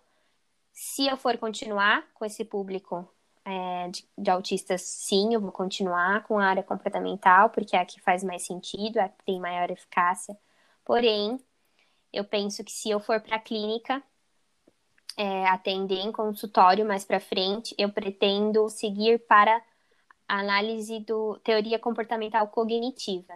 Se 0.75 1.07
eu 1.07 1.15
for 1.17 1.37
continuar 1.37 2.05
com 2.13 2.25
esse 2.25 2.43
público 2.43 3.07
é, 3.45 3.87
de, 3.89 4.05
de, 4.17 4.29
autistas, 4.29 4.81
sim, 4.81 5.33
eu 5.33 5.39
vou 5.39 5.51
continuar 5.51 6.23
com 6.23 6.37
a 6.37 6.47
área 6.47 6.63
comportamental, 6.63 7.49
porque 7.49 7.77
é 7.77 7.79
a 7.79 7.85
que 7.85 8.01
faz 8.01 8.23
mais 8.23 8.45
sentido, 8.45 8.99
é 8.99 9.03
a 9.03 9.09
que 9.09 9.23
tem 9.23 9.39
maior 9.39 9.71
eficácia. 9.71 10.37
Porém, 10.83 11.39
eu 12.11 12.25
penso 12.25 12.63
que 12.63 12.71
se 12.73 12.89
eu 12.89 12.99
for 12.99 13.21
para 13.21 13.37
a 13.37 13.39
clínica, 13.39 14.03
é, 15.17 15.47
atender 15.47 15.99
em 15.99 16.11
consultório 16.11 16.85
mais 16.85 17.05
para 17.05 17.21
frente, 17.21 17.73
eu 17.77 17.89
pretendo 17.91 18.69
seguir 18.69 19.19
para 19.27 19.61
análise 20.27 20.99
do 20.99 21.39
teoria 21.39 21.79
comportamental 21.79 22.49
cognitiva, 22.49 23.33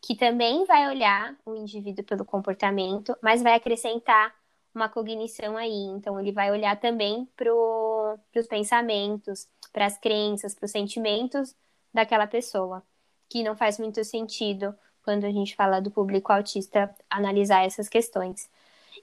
que 0.00 0.14
também 0.14 0.66
vai 0.66 0.88
olhar 0.88 1.36
o 1.46 1.54
indivíduo 1.54 2.04
pelo 2.04 2.24
comportamento, 2.24 3.16
mas 3.22 3.42
vai 3.42 3.54
acrescentar 3.54 4.34
uma 4.74 4.88
cognição 4.88 5.56
aí. 5.56 5.84
Então, 5.86 6.18
ele 6.20 6.32
vai 6.32 6.50
olhar 6.50 6.78
também 6.78 7.28
para 7.36 7.52
os 7.52 8.46
pensamentos, 8.48 9.48
para 9.72 9.86
as 9.86 9.98
crenças, 9.98 10.54
para 10.54 10.66
os 10.66 10.70
sentimentos 10.70 11.54
daquela 11.92 12.26
pessoa, 12.26 12.82
que 13.28 13.42
não 13.42 13.56
faz 13.56 13.78
muito 13.78 14.02
sentido 14.04 14.74
quando 15.04 15.24
a 15.24 15.32
gente 15.32 15.54
fala 15.56 15.80
do 15.80 15.90
público 15.90 16.32
autista 16.32 16.94
analisar 17.10 17.64
essas 17.64 17.88
questões. 17.88 18.48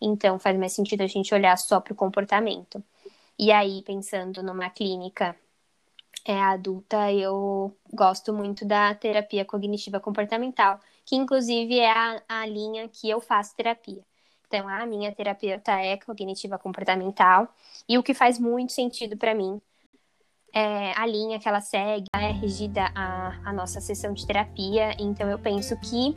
Então, 0.01 0.39
faz 0.39 0.57
mais 0.57 0.73
sentido 0.73 1.01
a 1.01 1.07
gente 1.07 1.33
olhar 1.33 1.57
só 1.57 1.79
para 1.79 1.93
o 1.93 1.95
comportamento. 1.95 2.83
E 3.37 3.51
aí, 3.51 3.81
pensando 3.83 4.43
numa 4.43 4.69
clínica 4.69 5.35
é, 6.25 6.39
adulta, 6.41 7.11
eu 7.11 7.75
gosto 7.93 8.33
muito 8.33 8.65
da 8.65 8.93
terapia 8.95 9.45
cognitiva 9.45 9.99
comportamental, 9.99 10.79
que 11.05 11.15
inclusive 11.15 11.79
é 11.79 11.91
a, 11.91 12.23
a 12.27 12.45
linha 12.45 12.87
que 12.87 13.09
eu 13.09 13.19
faço 13.21 13.55
terapia. 13.55 14.03
Então, 14.49 14.67
a 14.67 14.83
minha 14.87 15.11
terapeuta 15.11 15.73
é 15.73 15.95
cognitiva 15.97 16.57
comportamental, 16.57 17.47
e 17.87 17.99
o 17.99 18.03
que 18.03 18.15
faz 18.15 18.39
muito 18.39 18.71
sentido 18.71 19.15
para 19.15 19.35
mim 19.35 19.61
é 20.51 20.91
a 20.97 21.05
linha 21.05 21.37
que 21.37 21.47
ela 21.47 21.61
segue, 21.61 22.07
é 22.15 22.31
regida 22.31 22.91
a, 22.95 23.39
a 23.45 23.53
nossa 23.53 23.79
sessão 23.79 24.11
de 24.11 24.25
terapia. 24.25 24.95
Então, 24.97 25.29
eu 25.29 25.37
penso 25.37 25.79
que 25.79 26.15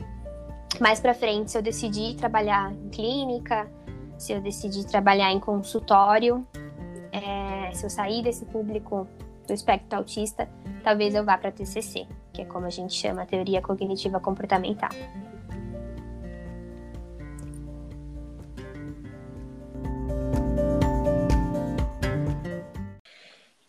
mais 0.81 0.99
para 0.99 1.13
frente, 1.13 1.51
se 1.51 1.57
eu 1.59 1.61
decidir 1.61 2.15
trabalhar 2.15 2.73
em 2.73 2.89
clínica, 2.89 3.71
se 4.17 4.33
eu 4.33 4.41
decidir 4.41 4.85
trabalhar 4.85 5.31
em 5.31 5.39
consultório, 5.39 6.43
é, 7.11 7.71
se 7.71 7.85
eu 7.85 7.89
sair 7.91 8.23
desse 8.23 8.45
público 8.45 9.07
do 9.45 9.53
espectro 9.53 9.99
autista, 9.99 10.49
talvez 10.83 11.13
eu 11.13 11.23
vá 11.23 11.37
para 11.37 11.51
TCC, 11.51 12.07
que 12.33 12.41
é 12.41 12.45
como 12.45 12.65
a 12.65 12.71
gente 12.71 12.95
chama 12.95 13.21
a 13.21 13.25
teoria 13.27 13.61
cognitiva 13.61 14.19
comportamental. 14.19 14.89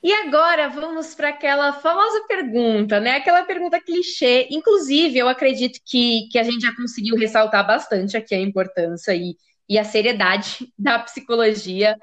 E 0.05 0.13
agora 0.13 0.69
vamos 0.69 1.15
para 1.15 1.31
aquela 1.31 1.73
famosa 1.73 2.27
pergunta, 2.29 3.01
né? 3.01 3.13
Aquela 3.13 3.43
pergunta 3.43 3.81
clichê. 3.81 4.47
Inclusive, 4.51 5.19
eu 5.19 5.27
acredito 5.27 5.81
que, 5.83 6.29
que 6.31 6.39
a 6.39 6.43
gente 6.43 6.61
já 6.61 6.77
conseguiu 6.77 7.17
ressaltar 7.17 7.67
bastante 7.67 8.15
aqui 8.15 8.35
a 8.35 8.39
importância 8.39 9.15
e, 9.15 9.35
e 9.67 9.79
a 9.79 9.85
seriedade 9.85 10.71
da 10.79 10.99
psicologia, 10.99 11.97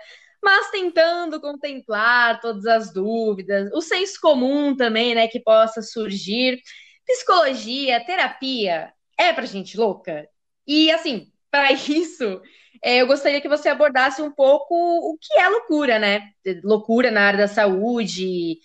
mas 0.43 0.71
tentando 0.71 1.39
contemplar 1.39 2.41
todas 2.41 2.65
as 2.65 2.91
dúvidas, 2.91 3.69
o 3.71 3.81
senso 3.81 4.19
comum 4.19 4.75
também, 4.75 5.13
né, 5.13 5.27
que 5.27 5.39
possa 5.39 5.83
surgir. 5.83 6.59
Psicologia, 7.05 8.03
terapia, 8.03 8.91
é 9.15 9.31
para 9.31 9.45
gente 9.45 9.77
louca? 9.77 10.27
E 10.65 10.89
assim, 10.91 11.31
para 11.51 11.71
isso, 11.87 12.41
eu 12.83 13.07
gostaria 13.07 13.41
que 13.41 13.49
você 13.49 13.69
abordasse 13.69 14.21
um 14.21 14.31
pouco 14.31 14.73
o 14.75 15.17
que 15.19 15.39
é 15.39 15.47
loucura, 15.49 15.99
né? 15.99 16.31
Loucura 16.63 17.11
na 17.11 17.21
área 17.21 17.39
da 17.39 17.47
saúde, 17.47 18.57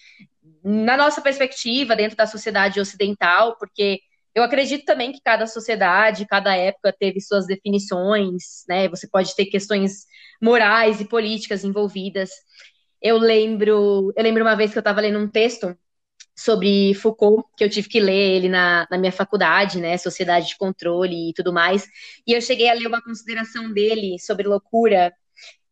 na 0.65 0.97
nossa 0.97 1.21
perspectiva, 1.21 1.95
dentro 1.95 2.17
da 2.17 2.27
sociedade 2.27 2.81
ocidental, 2.81 3.57
porque 3.59 4.01
eu 4.35 4.43
acredito 4.43 4.85
também 4.85 5.13
que 5.13 5.21
cada 5.25 5.47
sociedade, 5.47 6.27
cada 6.27 6.57
época 6.57 6.95
teve 6.99 7.21
suas 7.21 7.47
definições, 7.47 8.65
né? 8.69 8.89
Você 8.89 9.09
pode 9.09 9.35
ter 9.35 9.47
questões 9.47 10.07
morais 10.41 11.01
e 11.01 11.05
políticas 11.07 11.65
envolvidas. 11.65 12.31
Eu 13.01 13.19
lembro, 13.19 14.13
eu 14.17 14.23
lembro 14.23 14.43
uma 14.43 14.57
vez 14.57 14.73
que 14.73 14.79
eu 14.79 14.81
estava 14.81 15.01
lendo 15.01 15.19
um 15.19 15.29
texto 15.29 15.77
sobre 16.37 16.93
Foucault, 16.95 17.49
que 17.57 17.65
eu 17.65 17.71
tive 17.71 17.89
que 17.89 17.99
ler 17.99 18.37
ele 18.37 18.49
na, 18.49 18.87
na 18.91 18.99
minha 18.99 19.13
faculdade, 19.13 19.81
né, 19.81 19.97
Sociedade 19.97 20.49
de 20.49 20.59
Controle 20.59 21.31
e 21.31 21.33
tudo 21.33 21.53
mais, 21.53 21.87
e 22.27 22.33
eu 22.33 22.41
cheguei 22.43 22.69
a 22.69 22.75
ler 22.75 22.87
uma 22.87 23.03
consideração 23.03 23.73
dele 23.73 24.19
sobre 24.19 24.47
loucura, 24.47 25.13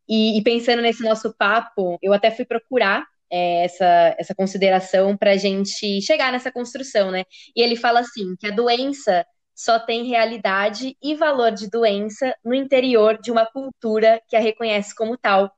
e, 0.09 0.37
e 0.37 0.43
pensando 0.43 0.81
nesse 0.81 1.03
nosso 1.03 1.35
papo, 1.37 1.97
eu 2.01 2.13
até 2.13 2.31
fui 2.31 2.45
procurar 2.45 3.05
é, 3.31 3.65
essa, 3.65 4.15
essa 4.17 4.35
consideração 4.35 5.17
para 5.17 5.31
a 5.31 5.37
gente 5.37 6.01
chegar 6.01 6.31
nessa 6.31 6.51
construção, 6.51 7.11
né, 7.11 7.23
e 7.55 7.61
ele 7.61 7.75
fala 7.75 7.99
assim, 7.99 8.35
que 8.39 8.47
a 8.47 8.51
doença 8.51 9.25
só 9.55 9.79
tem 9.79 10.03
realidade 10.03 10.97
e 11.01 11.15
valor 11.15 11.51
de 11.51 11.69
doença 11.69 12.35
no 12.43 12.53
interior 12.53 13.17
de 13.21 13.31
uma 13.31 13.45
cultura 13.45 14.21
que 14.27 14.35
a 14.35 14.39
reconhece 14.39 14.93
como 14.93 15.17
tal. 15.17 15.49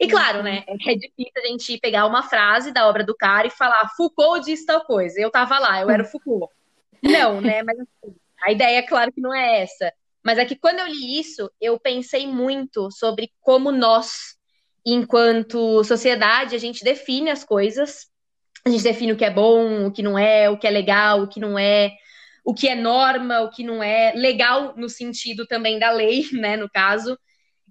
E 0.00 0.08
claro, 0.08 0.42
né, 0.42 0.64
é 0.66 0.94
difícil 0.94 1.32
a 1.36 1.46
gente 1.46 1.78
pegar 1.78 2.06
uma 2.06 2.22
frase 2.22 2.72
da 2.72 2.88
obra 2.88 3.04
do 3.04 3.14
cara 3.14 3.46
e 3.46 3.50
falar 3.50 3.88
Foucault 3.96 4.44
disse 4.44 4.66
tal 4.66 4.84
coisa. 4.84 5.20
Eu 5.20 5.30
tava 5.30 5.58
lá, 5.58 5.80
eu 5.80 5.90
era 5.90 6.02
o 6.02 6.06
Foucault. 6.06 6.52
Não, 7.02 7.40
né, 7.40 7.62
mas 7.62 7.78
assim, 7.78 8.16
a 8.42 8.50
ideia, 8.50 8.86
claro 8.86 9.12
que 9.12 9.20
não 9.20 9.32
é 9.32 9.62
essa. 9.62 9.92
Mas 10.24 10.38
é 10.38 10.44
que 10.44 10.56
quando 10.56 10.78
eu 10.78 10.86
li 10.86 11.20
isso, 11.20 11.50
eu 11.60 11.78
pensei 11.78 12.26
muito 12.26 12.90
sobre 12.90 13.30
como 13.40 13.70
nós, 13.70 14.36
enquanto 14.84 15.84
sociedade, 15.84 16.56
a 16.56 16.58
gente 16.58 16.82
define 16.82 17.30
as 17.30 17.44
coisas. 17.44 18.06
A 18.66 18.70
gente 18.70 18.82
define 18.82 19.12
o 19.12 19.16
que 19.16 19.24
é 19.24 19.30
bom, 19.30 19.86
o 19.86 19.92
que 19.92 20.02
não 20.02 20.18
é, 20.18 20.48
o 20.48 20.56
que 20.56 20.66
é 20.66 20.70
legal, 20.70 21.20
o 21.20 21.28
que 21.28 21.38
não 21.38 21.58
é, 21.58 21.92
o 22.42 22.54
que 22.54 22.66
é 22.66 22.74
norma, 22.74 23.42
o 23.42 23.50
que 23.50 23.62
não 23.62 23.82
é. 23.82 24.12
Legal 24.14 24.74
no 24.76 24.88
sentido 24.88 25.46
também 25.46 25.78
da 25.78 25.90
lei, 25.90 26.24
né, 26.32 26.56
no 26.56 26.70
caso. 26.70 27.18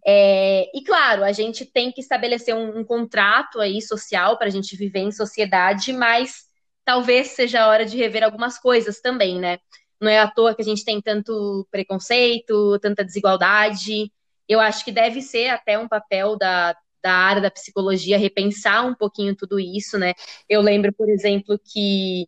É, 0.06 0.70
e 0.78 0.84
claro, 0.84 1.24
a 1.24 1.32
gente 1.32 1.66
tem 1.66 1.92
que 1.92 2.02
estabelecer 2.02 2.56
um, 2.56 2.80
um 2.80 2.84
contrato 2.84 3.60
aí 3.60 3.82
social 3.82 4.38
para 4.38 4.48
a 4.48 4.50
gente 4.50 4.76
viver 4.76 5.00
em 5.00 5.12
sociedade, 5.12 5.94
mas 5.94 6.44
talvez 6.86 7.30
seja 7.30 7.62
a 7.62 7.68
hora 7.68 7.86
de 7.86 7.98
rever 7.98 8.24
algumas 8.24 8.58
coisas 8.60 9.00
também, 9.00 9.40
né? 9.40 9.60
Não 10.02 10.10
é 10.10 10.20
à 10.20 10.30
toa 10.30 10.54
que 10.54 10.62
a 10.62 10.66
gente 10.66 10.84
tem 10.84 11.02
tanto 11.02 11.66
preconceito, 11.72 12.78
tanta 12.80 13.06
desigualdade. 13.06 14.12
Eu 14.48 14.60
acho 14.60 14.84
que 14.84 14.92
deve 14.92 15.22
ser 15.22 15.48
até 15.50 15.80
um 15.80 15.88
papel 15.88 16.38
da, 16.38 16.76
da 17.02 17.14
área 17.14 17.42
da 17.42 17.52
psicologia 17.52 18.18
repensar 18.18 18.86
um 18.86 18.94
pouquinho 18.96 19.36
tudo 19.36 19.60
isso, 19.60 19.98
né? 19.98 20.14
Eu 20.50 20.62
lembro, 20.62 20.92
por 20.94 21.10
exemplo, 21.10 21.58
que, 21.64 22.28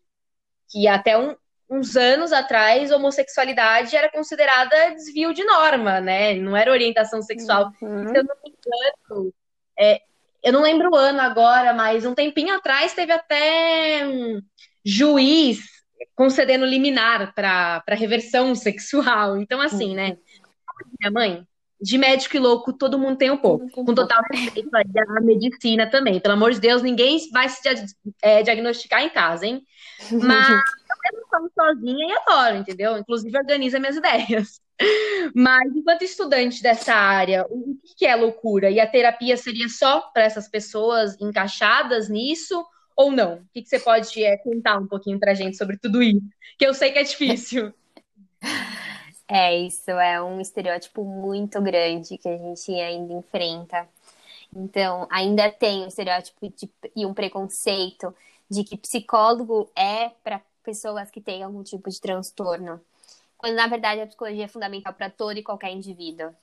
que 0.69 0.87
até 0.87 1.17
um, 1.17 1.35
uns 1.69 1.95
anos 1.95 2.31
atrás, 2.31 2.91
homossexualidade 2.91 3.95
era 3.95 4.11
considerada 4.11 4.91
desvio 4.91 5.33
de 5.33 5.43
norma, 5.43 5.99
né? 5.99 6.35
Não 6.35 6.55
era 6.55 6.71
orientação 6.71 7.21
sexual. 7.21 7.71
Uhum. 7.81 8.07
Se 8.07 8.17
eu 8.17 8.23
não 8.23 8.35
me 8.43 8.51
engano, 8.51 9.33
é, 9.77 10.01
eu 10.43 10.53
não 10.53 10.61
lembro 10.61 10.91
o 10.91 10.95
ano 10.95 11.19
agora, 11.21 11.73
mas 11.73 12.05
um 12.05 12.13
tempinho 12.13 12.53
atrás 12.53 12.93
teve 12.93 13.11
até 13.11 14.05
um 14.05 14.41
juiz 14.83 15.59
concedendo 16.15 16.65
liminar 16.65 17.33
para 17.33 17.83
reversão 17.89 18.53
sexual. 18.53 19.37
Então, 19.37 19.59
assim, 19.59 19.95
né? 19.95 20.11
Uhum. 20.11 20.17
Minha 20.99 21.11
mãe, 21.11 21.47
de 21.81 21.97
médico 21.97 22.35
e 22.37 22.39
louco, 22.39 22.73
todo 22.73 22.99
mundo 22.99 23.17
tem 23.17 23.31
um 23.31 23.37
pouco. 23.37 23.69
Com 23.69 23.93
total 23.93 24.21
respeito 24.31 24.69
à 24.75 25.21
medicina 25.21 25.89
também. 25.89 26.19
Pelo 26.19 26.35
amor 26.35 26.51
de 26.51 26.59
Deus, 26.59 26.81
ninguém 26.81 27.19
vai 27.31 27.49
se 27.49 27.61
é, 28.21 28.43
diagnosticar 28.43 29.01
em 29.01 29.09
casa, 29.09 29.45
hein? 29.45 29.61
Mas 30.11 30.61
eu 31.13 31.39
não 31.39 31.49
sozinha 31.53 32.07
e 32.07 32.11
adoro, 32.11 32.57
entendeu? 32.57 32.97
Inclusive 32.97 33.37
organiza 33.37 33.79
minhas 33.79 33.95
ideias. 33.97 34.61
Mas 35.33 35.73
enquanto 35.75 36.03
estudante 36.03 36.61
dessa 36.61 36.93
área, 36.93 37.45
o 37.49 37.77
que 37.97 38.05
é 38.05 38.15
loucura? 38.15 38.69
E 38.69 38.79
a 38.79 38.87
terapia 38.87 39.37
seria 39.37 39.69
só 39.69 40.01
para 40.13 40.23
essas 40.23 40.47
pessoas 40.47 41.19
encaixadas 41.19 42.09
nisso 42.09 42.65
ou 42.95 43.11
não? 43.11 43.35
O 43.35 43.45
que 43.53 43.65
você 43.65 43.79
pode 43.79 44.23
é, 44.23 44.37
contar 44.37 44.77
um 44.77 44.87
pouquinho 44.87 45.19
para 45.19 45.33
gente 45.33 45.57
sobre 45.57 45.77
tudo 45.77 46.03
isso? 46.03 46.21
Que 46.57 46.65
eu 46.67 46.73
sei 46.73 46.91
que 46.91 46.99
é 46.99 47.03
difícil. 47.03 47.73
É, 49.27 49.57
isso 49.57 49.89
é 49.89 50.21
um 50.21 50.39
estereótipo 50.39 51.03
muito 51.03 51.59
grande 51.59 52.15
que 52.15 52.29
a 52.29 52.37
gente 52.37 52.71
ainda 52.73 53.13
enfrenta. 53.13 53.89
Então, 54.55 55.07
ainda 55.09 55.51
tem 55.51 55.83
um 55.83 55.87
estereótipo 55.87 56.47
de, 56.49 56.69
e 56.95 57.05
um 57.07 57.13
preconceito 57.13 58.15
de 58.49 58.63
que 58.63 58.77
psicólogo 58.77 59.71
é 59.75 60.09
para 60.23 60.39
pessoas 60.65 61.11
que 61.11 61.21
têm 61.21 61.43
algum 61.43 61.63
tipo 61.63 61.89
de 61.89 62.01
transtorno, 62.01 62.81
quando 63.37 63.55
na 63.55 63.67
verdade 63.67 64.01
a 64.01 64.07
psicologia 64.07 64.45
é 64.45 64.47
fundamental 64.47 64.93
para 64.93 65.09
todo 65.09 65.37
e 65.37 65.43
qualquer 65.43 65.71
indivíduo. 65.71 66.33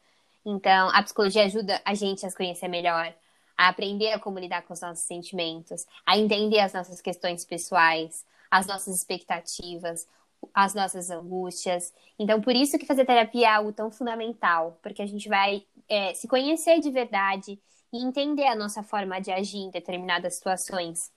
Então, 0.44 0.88
a 0.92 1.02
psicologia 1.02 1.44
ajuda 1.44 1.80
a 1.84 1.94
gente 1.94 2.24
a 2.24 2.30
se 2.30 2.36
conhecer 2.36 2.68
melhor, 2.68 3.12
a 3.56 3.68
aprender 3.68 4.12
a 4.12 4.18
como 4.18 4.38
lidar 4.38 4.62
com 4.62 4.72
os 4.72 4.80
nossos 4.80 5.04
sentimentos, 5.04 5.86
a 6.06 6.16
entender 6.16 6.60
as 6.60 6.72
nossas 6.72 7.00
questões 7.00 7.44
pessoais, 7.44 8.24
as 8.50 8.66
nossas 8.66 8.96
expectativas, 8.96 10.06
as 10.52 10.74
nossas 10.74 11.10
angústias. 11.10 11.92
Então, 12.18 12.40
por 12.40 12.54
isso 12.54 12.78
que 12.78 12.86
fazer 12.86 13.04
terapia 13.04 13.46
é 13.46 13.50
algo 13.50 13.72
tão 13.72 13.90
fundamental, 13.90 14.78
porque 14.82 15.02
a 15.02 15.06
gente 15.06 15.28
vai 15.28 15.64
é, 15.88 16.14
se 16.14 16.26
conhecer 16.26 16.80
de 16.80 16.90
verdade 16.90 17.58
e 17.92 18.02
entender 18.02 18.46
a 18.46 18.56
nossa 18.56 18.82
forma 18.82 19.20
de 19.20 19.30
agir 19.30 19.58
em 19.58 19.70
determinadas 19.70 20.34
situações. 20.34 21.12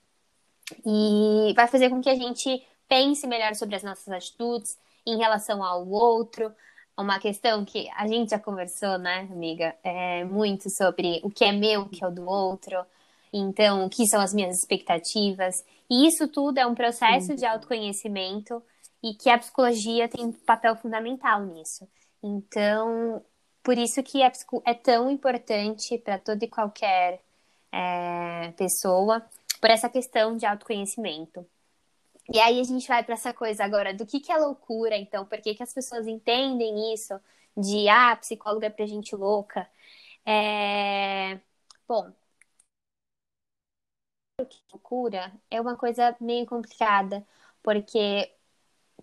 E 0.86 1.54
vai 1.56 1.68
fazer 1.68 1.90
com 1.90 2.02
que 2.02 2.10
a 2.10 2.16
gente 2.16 2.64
pense 2.88 3.26
melhor 3.28 3.56
sobre 3.56 3.76
as 3.76 3.84
nossas 3.84 4.08
atitudes 4.10 4.78
em 5.06 5.18
relação 5.18 5.64
ao 5.64 5.88
outro. 5.88 6.52
Uma 6.98 7.20
questão 7.20 7.66
que 7.66 7.90
a 7.96 8.08
gente 8.08 8.30
já 8.30 8.40
conversou, 8.40 8.98
né, 8.98 9.28
amiga? 9.32 9.76
É 9.84 10.24
muito 10.24 10.70
sobre 10.70 11.20
o 11.24 11.30
que 11.30 11.44
é 11.44 11.52
meu, 11.52 11.82
o 11.82 11.90
que 11.90 12.04
é 12.04 12.08
o 12.08 12.12
do 12.12 12.26
outro. 12.28 12.86
Então, 13.34 13.86
o 13.86 13.90
que 13.90 14.08
são 14.08 14.22
as 14.22 14.34
minhas 14.34 14.58
expectativas. 14.58 15.56
E 15.90 16.08
isso 16.08 16.28
tudo 16.28 16.58
é 16.58 16.66
um 16.66 16.74
processo 16.74 17.36
de 17.36 17.46
autoconhecimento 17.46 18.64
e 19.04 19.14
que 19.14 19.30
a 19.30 19.38
psicologia 19.38 20.08
tem 20.08 20.26
um 20.26 20.32
papel 20.32 20.76
fundamental 20.78 21.44
nisso. 21.46 21.88
Então, 22.24 23.22
por 23.62 23.78
isso 23.78 24.02
que 24.02 24.24
é, 24.24 24.32
é 24.66 24.74
tão 24.74 25.12
importante 25.12 25.98
para 25.98 26.18
toda 26.18 26.46
e 26.46 26.48
qualquer 26.48 27.22
é, 27.72 28.52
pessoa, 28.58 29.22
por 29.60 29.70
essa 29.70 29.90
questão 29.90 30.38
de 30.38 30.46
autoconhecimento. 30.46 31.46
E 32.34 32.40
aí 32.40 32.60
a 32.60 32.64
gente 32.64 32.88
vai 32.88 33.04
para 33.04 33.14
essa 33.14 33.34
coisa 33.34 33.64
agora 33.64 33.94
do 33.94 34.06
que, 34.06 34.20
que 34.20 34.32
é 34.32 34.38
loucura, 34.38 34.96
então, 34.98 35.26
por 35.26 35.40
que, 35.42 35.54
que 35.56 35.64
as 35.64 35.74
pessoas 35.74 36.08
entendem 36.08 36.94
isso 36.94 37.20
de, 37.56 37.88
ah, 37.90 38.16
psicóloga 38.16 38.68
é 38.68 38.70
pra 38.70 38.86
gente 38.86 39.16
louca. 39.16 39.68
É... 40.26 41.40
Bom, 41.88 42.12
loucura 44.72 45.32
é 45.50 45.60
uma 45.62 45.76
coisa 45.78 46.16
meio 46.20 46.46
complicada, 46.46 47.26
porque 47.64 48.32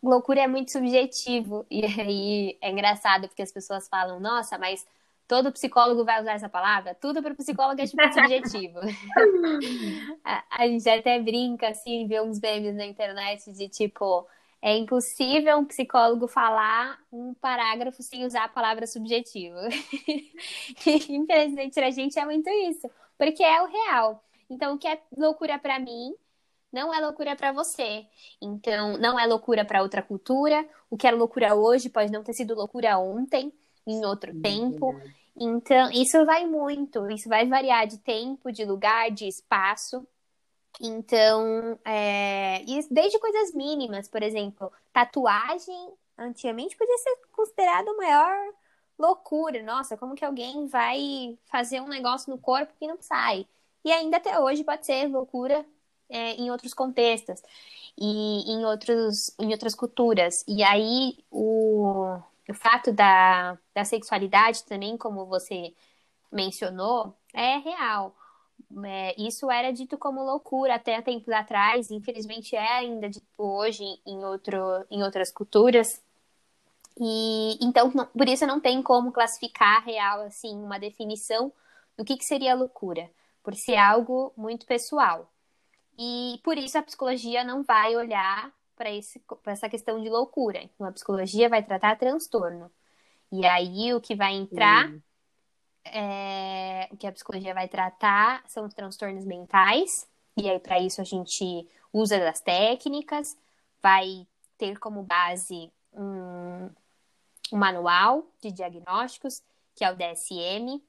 loucura 0.02 0.42
é 0.42 0.46
muito 0.48 0.72
subjetivo. 0.72 1.66
E 1.70 1.84
aí 1.86 2.58
é 2.62 2.70
engraçado 2.70 3.28
porque 3.28 3.42
as 3.42 3.52
pessoas 3.52 3.88
falam, 3.88 4.20
nossa, 4.20 4.58
mas 4.58 4.86
todo 5.32 5.50
psicólogo 5.50 6.04
vai 6.04 6.20
usar 6.20 6.34
essa 6.34 6.48
palavra? 6.50 6.94
Tudo 6.94 7.22
para 7.22 7.32
o 7.32 7.36
psicólogo 7.36 7.80
é 7.80 7.86
tipo 7.86 8.02
subjetivo. 8.12 8.80
a, 10.22 10.44
a, 10.50 10.68
gente 10.68 10.86
até 10.86 11.18
brinca, 11.18 11.68
assim, 11.68 12.06
vê 12.06 12.20
uns 12.20 12.38
memes 12.38 12.76
na 12.76 12.84
internet 12.84 13.50
de 13.50 13.66
tipo. 13.66 14.28
É 14.60 14.76
impossível 14.76 15.56
um 15.56 15.64
psicólogo 15.64 16.28
falar 16.28 16.98
um 17.10 17.32
parágrafo 17.32 18.02
sem 18.02 18.26
usar 18.26 18.44
a 18.44 18.48
palavra 18.48 18.86
subjetivo. 18.86 19.56
e, 20.86 21.16
infelizmente, 21.16 21.80
a 21.80 21.90
gente 21.90 22.18
é 22.18 22.26
muito 22.26 22.50
isso, 22.50 22.90
porque 23.16 23.42
é 23.42 23.62
o 23.62 23.66
real. 23.66 24.22
Então, 24.50 24.74
o 24.74 24.78
que 24.78 24.86
é 24.86 25.00
loucura 25.16 25.58
para 25.58 25.78
mim 25.78 26.14
não 26.70 26.92
é 26.92 27.00
loucura 27.00 27.34
para 27.34 27.52
você. 27.52 28.04
Então, 28.38 28.98
não 28.98 29.18
é 29.18 29.26
loucura 29.26 29.64
para 29.64 29.80
outra 29.80 30.02
cultura. 30.02 30.68
O 30.90 30.96
que 30.98 31.06
é 31.06 31.10
loucura 31.10 31.54
hoje 31.54 31.88
pode 31.88 32.12
não 32.12 32.22
ter 32.22 32.34
sido 32.34 32.54
loucura 32.54 32.98
ontem, 32.98 33.50
em 33.86 34.04
outro 34.04 34.38
tempo. 34.40 34.94
Então, 35.36 35.90
isso 35.90 36.24
vai 36.26 36.46
muito. 36.46 37.10
Isso 37.10 37.28
vai 37.28 37.46
variar 37.46 37.86
de 37.86 37.98
tempo, 37.98 38.52
de 38.52 38.64
lugar, 38.64 39.10
de 39.10 39.26
espaço. 39.26 40.06
Então, 40.80 41.78
é... 41.84 42.64
desde 42.90 43.18
coisas 43.18 43.54
mínimas, 43.54 44.08
por 44.08 44.22
exemplo, 44.22 44.72
tatuagem, 44.92 45.92
antigamente 46.18 46.76
podia 46.76 46.98
ser 46.98 47.16
considerado 47.32 47.96
maior 47.96 48.36
loucura. 48.98 49.62
Nossa, 49.62 49.96
como 49.96 50.14
que 50.14 50.24
alguém 50.24 50.66
vai 50.66 51.38
fazer 51.46 51.80
um 51.80 51.88
negócio 51.88 52.30
no 52.30 52.38
corpo 52.38 52.74
que 52.78 52.86
não 52.86 53.00
sai? 53.00 53.46
E 53.84 53.92
ainda 53.92 54.16
até 54.18 54.38
hoje 54.38 54.64
pode 54.64 54.86
ser 54.86 55.08
loucura 55.08 55.64
é, 56.08 56.34
em 56.34 56.50
outros 56.50 56.74
contextos 56.74 57.42
e 57.98 58.52
em, 58.52 58.64
outros, 58.64 59.34
em 59.38 59.52
outras 59.52 59.74
culturas. 59.74 60.44
E 60.46 60.62
aí 60.62 61.18
o, 61.30 62.18
o 62.48 62.54
fato 62.54 62.92
da, 62.92 63.58
da 63.74 63.84
sexualidade 63.84 64.64
também, 64.64 64.96
como 64.96 65.26
você 65.26 65.74
mencionou, 66.30 67.16
é 67.32 67.58
real. 67.58 68.16
É, 68.84 69.14
isso 69.20 69.50
era 69.50 69.72
dito 69.72 69.98
como 69.98 70.22
loucura 70.24 70.76
até 70.76 71.00
tempos 71.02 71.28
atrás, 71.32 71.90
infelizmente 71.90 72.56
é 72.56 72.72
ainda 72.78 73.08
dito 73.08 73.26
hoje 73.36 73.84
em, 74.06 74.24
outro, 74.24 74.58
em 74.90 75.02
outras 75.02 75.30
culturas. 75.30 76.02
E 76.98 77.58
então, 77.64 77.90
não, 77.94 78.06
por 78.06 78.28
isso 78.28 78.46
não 78.46 78.60
tem 78.60 78.82
como 78.82 79.12
classificar 79.12 79.84
real 79.84 80.22
assim 80.22 80.54
uma 80.56 80.78
definição 80.78 81.52
do 81.96 82.04
que, 82.04 82.16
que 82.16 82.24
seria 82.24 82.54
loucura, 82.54 83.10
por 83.42 83.54
ser 83.54 83.76
algo 83.76 84.32
muito 84.36 84.66
pessoal. 84.66 85.30
E 85.98 86.40
por 86.42 86.56
isso 86.58 86.78
a 86.78 86.82
psicologia 86.82 87.44
não 87.44 87.62
vai 87.62 87.94
olhar 87.96 88.52
para 89.42 89.52
essa 89.52 89.68
questão 89.68 90.00
de 90.02 90.08
loucura. 90.08 90.60
Então, 90.62 90.86
a 90.86 90.92
psicologia 90.92 91.48
vai 91.48 91.62
tratar 91.62 91.96
transtorno. 91.96 92.70
E 93.30 93.46
aí 93.46 93.94
o 93.94 94.00
que 94.00 94.14
vai 94.14 94.34
entrar, 94.34 94.90
uhum. 94.90 95.02
é, 95.84 96.88
o 96.90 96.96
que 96.96 97.06
a 97.06 97.12
psicologia 97.12 97.54
vai 97.54 97.68
tratar 97.68 98.42
são 98.48 98.66
os 98.66 98.74
transtornos 98.74 99.24
mentais. 99.24 100.08
E 100.36 100.48
aí, 100.48 100.58
para 100.58 100.80
isso, 100.80 101.00
a 101.00 101.04
gente 101.04 101.68
usa 101.92 102.18
das 102.18 102.40
técnicas, 102.40 103.36
vai 103.82 104.26
ter 104.58 104.78
como 104.78 105.02
base 105.02 105.70
um, 105.92 106.70
um 107.52 107.58
manual 107.58 108.26
de 108.40 108.50
diagnósticos, 108.50 109.42
que 109.74 109.84
é 109.84 109.90
o 109.90 109.96
DSM. 109.96 110.82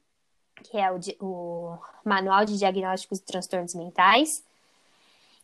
que 0.63 0.77
é 0.77 0.91
o, 0.91 0.99
o 1.19 1.79
Manual 2.05 2.45
de 2.45 2.57
Diagnósticos 2.57 3.19
de 3.19 3.25
Transtornos 3.25 3.73
Mentais. 3.73 4.43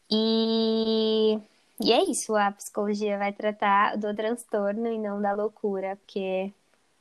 E, 0.09 1.39
e 1.81 1.93
é 1.93 2.03
isso, 2.03 2.35
a 2.35 2.51
psicologia 2.51 3.17
vai 3.17 3.31
tratar 3.31 3.97
do 3.97 4.13
transtorno 4.13 4.87
e 4.87 4.97
não 4.97 5.21
da 5.21 5.33
loucura, 5.33 5.95
porque 5.95 6.53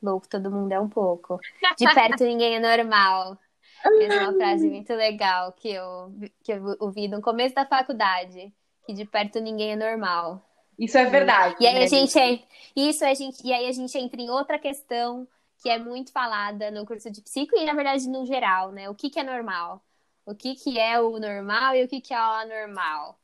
louco 0.03 0.29
todo 0.29 0.51
mundo 0.51 0.72
é 0.72 0.81
um 0.81 0.89
pouco. 0.89 1.41
De 1.76 1.95
perto 1.95 2.24
ninguém 2.24 2.57
é 2.57 2.61
normal. 2.61 3.37
Essa 3.85 4.14
é 4.14 4.20
uma 4.20 4.35
frase 4.35 4.68
muito 4.70 4.93
legal 4.95 5.53
que 5.53 5.70
eu, 5.70 6.12
que 6.43 6.53
eu 6.53 6.76
ouvi 6.81 7.09
no 7.09 7.20
começo 7.20 7.55
da 7.55 7.66
faculdade, 7.66 8.53
que 8.87 8.93
de 8.93 9.05
perto 9.05 9.41
ninguém 9.41 9.72
é 9.72 9.76
normal. 9.76 10.43
Isso 10.79 10.97
é 10.97 11.05
verdade. 11.07 11.57
E 11.61 11.66
aí 11.66 11.74
né? 11.74 11.85
a 11.85 11.87
gente 11.89 12.47
isso 12.76 13.05
a 13.05 13.12
gente 13.14 13.45
e 13.45 13.53
aí 13.53 13.66
a 13.66 13.72
gente 13.72 13.99
entra 13.99 14.20
em 14.20 14.31
outra 14.31 14.59
questão 14.59 15.26
que 15.61 15.68
é 15.68 15.76
muito 15.76 16.12
falada 16.12 16.70
no 16.70 16.87
curso 16.87 17.11
de 17.11 17.20
psico 17.20 17.57
e 17.57 17.64
na 17.64 17.74
verdade 17.74 18.09
no 18.09 18.24
geral, 18.24 18.70
né? 18.70 18.89
O 18.89 18.95
que, 18.95 19.11
que 19.11 19.18
é 19.18 19.24
normal? 19.24 19.83
O 20.24 20.35
que, 20.35 20.55
que 20.55 20.79
é 20.79 21.01
o 21.01 21.18
normal 21.18 21.74
e 21.74 21.83
o 21.83 21.89
que, 21.89 22.01
que 22.01 22.14
é 22.14 22.18
o 22.18 22.20
anormal? 22.20 23.18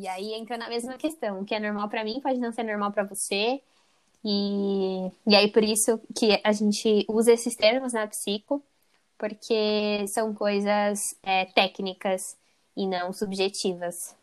E 0.00 0.08
aí 0.08 0.32
entra 0.32 0.56
na 0.56 0.68
mesma 0.70 0.96
questão. 0.96 1.40
O 1.40 1.44
que 1.44 1.54
é 1.54 1.60
normal 1.60 1.86
para 1.90 2.02
mim 2.02 2.20
pode 2.22 2.38
não 2.38 2.50
ser 2.50 2.62
normal 2.62 2.90
para 2.90 3.04
você. 3.04 3.60
E, 4.24 5.10
e 5.26 5.36
aí 5.36 5.50
por 5.52 5.62
isso 5.62 6.00
que 6.18 6.40
a 6.42 6.52
gente 6.52 7.04
usa 7.06 7.32
esses 7.32 7.54
termos 7.54 7.92
na 7.92 8.06
psico, 8.06 8.64
porque 9.18 10.06
são 10.08 10.32
coisas 10.32 11.14
é, 11.22 11.44
técnicas 11.44 12.34
e 12.74 12.86
não 12.86 13.12
subjetivas. 13.12 14.16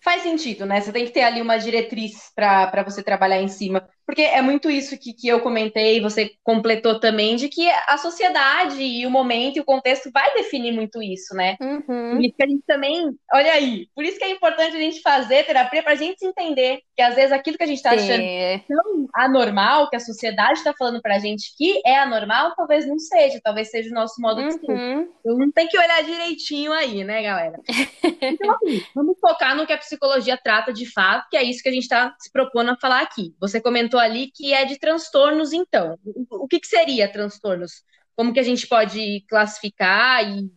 Faz 0.00 0.22
sentido, 0.22 0.64
né? 0.64 0.80
Você 0.80 0.90
tem 0.92 1.04
que 1.04 1.12
ter 1.12 1.22
ali 1.22 1.42
uma 1.42 1.58
diretriz 1.58 2.32
para 2.34 2.82
você 2.82 3.02
trabalhar 3.02 3.40
em 3.42 3.48
cima. 3.48 3.86
Porque 4.06 4.22
é 4.22 4.42
muito 4.42 4.70
isso 4.70 4.98
que, 4.98 5.12
que 5.12 5.28
eu 5.28 5.40
comentei, 5.40 6.00
você 6.00 6.32
completou 6.42 6.98
também, 6.98 7.36
de 7.36 7.48
que 7.48 7.68
a 7.86 7.96
sociedade 7.96 8.82
e 8.82 9.06
o 9.06 9.10
momento 9.10 9.56
e 9.56 9.60
o 9.60 9.64
contexto 9.64 10.10
vai 10.12 10.34
definir 10.34 10.72
muito 10.72 11.02
isso, 11.02 11.34
né? 11.34 11.56
Uhum. 11.60 12.16
Por 12.16 12.24
isso 12.24 12.34
que 12.36 12.42
a 12.42 12.48
gente 12.48 12.64
também, 12.66 13.10
olha 13.32 13.52
aí, 13.52 13.86
por 13.94 14.04
isso 14.04 14.18
que 14.18 14.24
é 14.24 14.30
importante 14.30 14.76
a 14.76 14.80
gente 14.80 15.00
fazer 15.00 15.44
terapia 15.44 15.82
para 15.82 15.92
a 15.92 15.96
gente 15.96 16.24
entender 16.24 16.80
que 16.96 17.02
às 17.02 17.14
vezes 17.14 17.32
aquilo 17.32 17.56
que 17.56 17.62
a 17.62 17.66
gente 17.66 17.78
está 17.78 17.92
achando 17.92 18.22
tão 18.68 19.06
anormal, 19.14 19.88
que 19.88 19.96
a 19.96 20.00
sociedade 20.00 20.58
está 20.58 20.72
falando 20.76 21.00
para 21.00 21.16
a 21.16 21.18
gente 21.18 21.54
que 21.56 21.80
é 21.86 21.98
anormal, 21.98 22.54
talvez 22.56 22.86
não 22.86 22.98
seja, 22.98 23.40
talvez 23.42 23.70
seja 23.70 23.90
o 23.90 23.94
nosso 23.94 24.20
modo 24.20 24.42
de 24.42 24.52
ser. 24.52 24.70
Uhum. 24.70 25.08
Então 25.20 25.38
não 25.38 25.50
tem 25.52 25.68
que 25.68 25.78
olhar 25.78 26.02
direitinho 26.02 26.72
aí, 26.72 27.04
né, 27.04 27.22
galera? 27.22 27.60
Então, 28.24 28.54
assim, 28.54 28.82
vamos 28.94 29.18
focar 29.20 29.56
no 29.56 29.66
que 29.66 29.72
a 29.72 29.78
psicologia 29.78 30.36
trata 30.36 30.72
de 30.72 30.86
fato, 30.86 31.28
que 31.28 31.36
é 31.36 31.42
isso 31.42 31.62
que 31.62 31.68
a 31.68 31.72
gente 31.72 31.82
está 31.82 32.14
se 32.18 32.30
propondo 32.30 32.70
a 32.70 32.76
falar 32.76 33.00
aqui. 33.00 33.34
Você 33.40 33.60
comentou 33.60 33.91
ali 33.98 34.30
que 34.30 34.52
é 34.52 34.64
de 34.64 34.78
transtornos, 34.78 35.52
então. 35.52 35.98
O 36.30 36.46
que, 36.46 36.60
que 36.60 36.66
seria 36.66 37.10
transtornos? 37.10 37.82
Como 38.16 38.32
que 38.32 38.40
a 38.40 38.44
gente 38.44 38.66
pode 38.66 39.24
classificar 39.28 40.24
e 40.28 40.50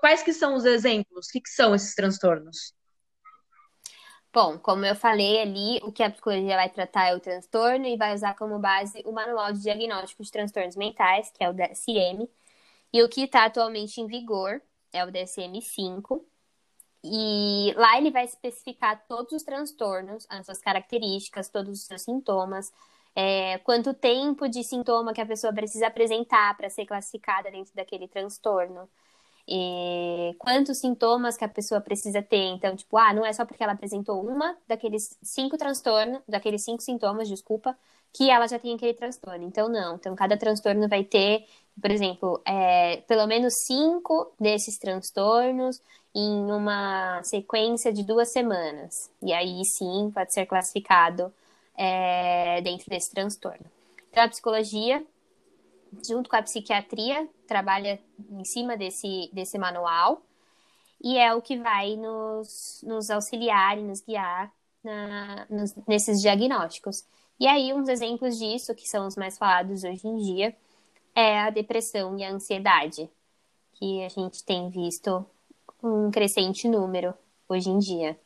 quais 0.00 0.22
que 0.22 0.32
são 0.32 0.54
os 0.54 0.64
exemplos? 0.64 1.28
O 1.28 1.32
que, 1.32 1.40
que 1.40 1.50
são 1.50 1.74
esses 1.74 1.94
transtornos? 1.94 2.74
Bom, 4.32 4.58
como 4.58 4.86
eu 4.86 4.96
falei 4.96 5.42
ali, 5.42 5.78
o 5.82 5.92
que 5.92 6.02
a 6.02 6.10
psicologia 6.10 6.56
vai 6.56 6.70
tratar 6.70 7.08
é 7.08 7.14
o 7.14 7.20
transtorno 7.20 7.86
e 7.86 7.98
vai 7.98 8.14
usar 8.14 8.34
como 8.34 8.58
base 8.58 9.02
o 9.04 9.12
Manual 9.12 9.52
de 9.52 9.60
Diagnóstico 9.60 10.22
de 10.22 10.30
Transtornos 10.30 10.74
Mentais, 10.74 11.30
que 11.30 11.44
é 11.44 11.50
o 11.50 11.52
DSM, 11.52 12.26
e 12.92 13.02
o 13.02 13.08
que 13.10 13.24
está 13.24 13.44
atualmente 13.44 14.00
em 14.00 14.06
vigor 14.06 14.62
é 14.90 15.04
o 15.04 15.08
DSM-5. 15.08 16.22
E 17.04 17.74
lá 17.76 17.98
ele 17.98 18.10
vai 18.10 18.24
especificar 18.24 19.04
todos 19.08 19.32
os 19.32 19.42
transtornos, 19.42 20.26
as 20.28 20.46
suas 20.46 20.58
características, 20.58 21.48
todos 21.48 21.80
os 21.80 21.86
seus 21.86 22.02
sintomas, 22.02 22.72
é, 23.14 23.58
quanto 23.58 23.92
tempo 23.92 24.48
de 24.48 24.62
sintoma 24.62 25.12
que 25.12 25.20
a 25.20 25.26
pessoa 25.26 25.52
precisa 25.52 25.88
apresentar 25.88 26.56
para 26.56 26.70
ser 26.70 26.86
classificada 26.86 27.50
dentro 27.50 27.74
daquele 27.74 28.08
transtorno. 28.08 28.88
E 29.46 30.34
quantos 30.38 30.78
sintomas 30.78 31.36
que 31.36 31.44
a 31.44 31.48
pessoa 31.48 31.80
precisa 31.80 32.22
ter. 32.22 32.44
Então, 32.54 32.76
tipo, 32.76 32.96
ah, 32.96 33.12
não 33.12 33.26
é 33.26 33.32
só 33.32 33.44
porque 33.44 33.62
ela 33.62 33.72
apresentou 33.72 34.22
uma 34.24 34.56
daqueles 34.68 35.16
cinco 35.22 35.58
transtornos, 35.58 36.22
daqueles 36.28 36.62
cinco 36.64 36.82
sintomas, 36.82 37.28
desculpa, 37.28 37.76
que 38.12 38.30
ela 38.30 38.46
já 38.46 38.58
tem 38.58 38.74
aquele 38.74 38.94
transtorno. 38.94 39.44
Então, 39.44 39.68
não. 39.68 39.96
Então, 39.96 40.14
cada 40.14 40.36
transtorno 40.36 40.88
vai 40.88 41.02
ter, 41.04 41.46
por 41.80 41.90
exemplo, 41.90 42.40
é, 42.46 42.98
pelo 43.08 43.26
menos 43.26 43.52
cinco 43.66 44.32
desses 44.38 44.78
transtornos 44.78 45.80
em 46.14 46.52
uma 46.52 47.22
sequência 47.22 47.92
de 47.92 48.02
duas 48.02 48.28
semanas. 48.28 49.10
E 49.22 49.32
aí 49.32 49.64
sim 49.64 50.10
pode 50.12 50.32
ser 50.32 50.46
classificado 50.46 51.32
é, 51.76 52.60
dentro 52.62 52.88
desse 52.90 53.10
transtorno. 53.10 53.64
Então, 54.10 54.24
a 54.24 54.28
psicologia, 54.28 55.04
junto 56.06 56.28
com 56.28 56.36
a 56.36 56.42
psiquiatria, 56.42 57.26
trabalha 57.46 57.98
em 58.30 58.44
cima 58.44 58.76
desse, 58.76 59.30
desse 59.32 59.58
manual 59.58 60.22
e 61.02 61.18
é 61.18 61.34
o 61.34 61.42
que 61.42 61.58
vai 61.58 61.96
nos, 61.96 62.82
nos 62.86 63.10
auxiliar 63.10 63.78
e 63.78 63.82
nos 63.82 64.00
guiar 64.00 64.52
na, 64.84 65.46
nos, 65.48 65.74
nesses 65.88 66.20
diagnósticos. 66.20 67.04
E 67.40 67.46
aí, 67.46 67.72
uns 67.72 67.88
exemplos 67.88 68.38
disso, 68.38 68.74
que 68.74 68.88
são 68.88 69.06
os 69.06 69.16
mais 69.16 69.36
falados 69.36 69.82
hoje 69.82 70.06
em 70.06 70.16
dia, 70.18 70.54
é 71.14 71.40
a 71.40 71.50
depressão 71.50 72.16
e 72.18 72.24
a 72.24 72.30
ansiedade, 72.30 73.10
que 73.74 74.04
a 74.04 74.08
gente 74.08 74.44
tem 74.44 74.70
visto 74.70 75.26
um 75.82 76.10
crescente 76.10 76.68
número 76.68 77.14
hoje 77.48 77.68
em 77.68 77.78
dia. 77.78 78.18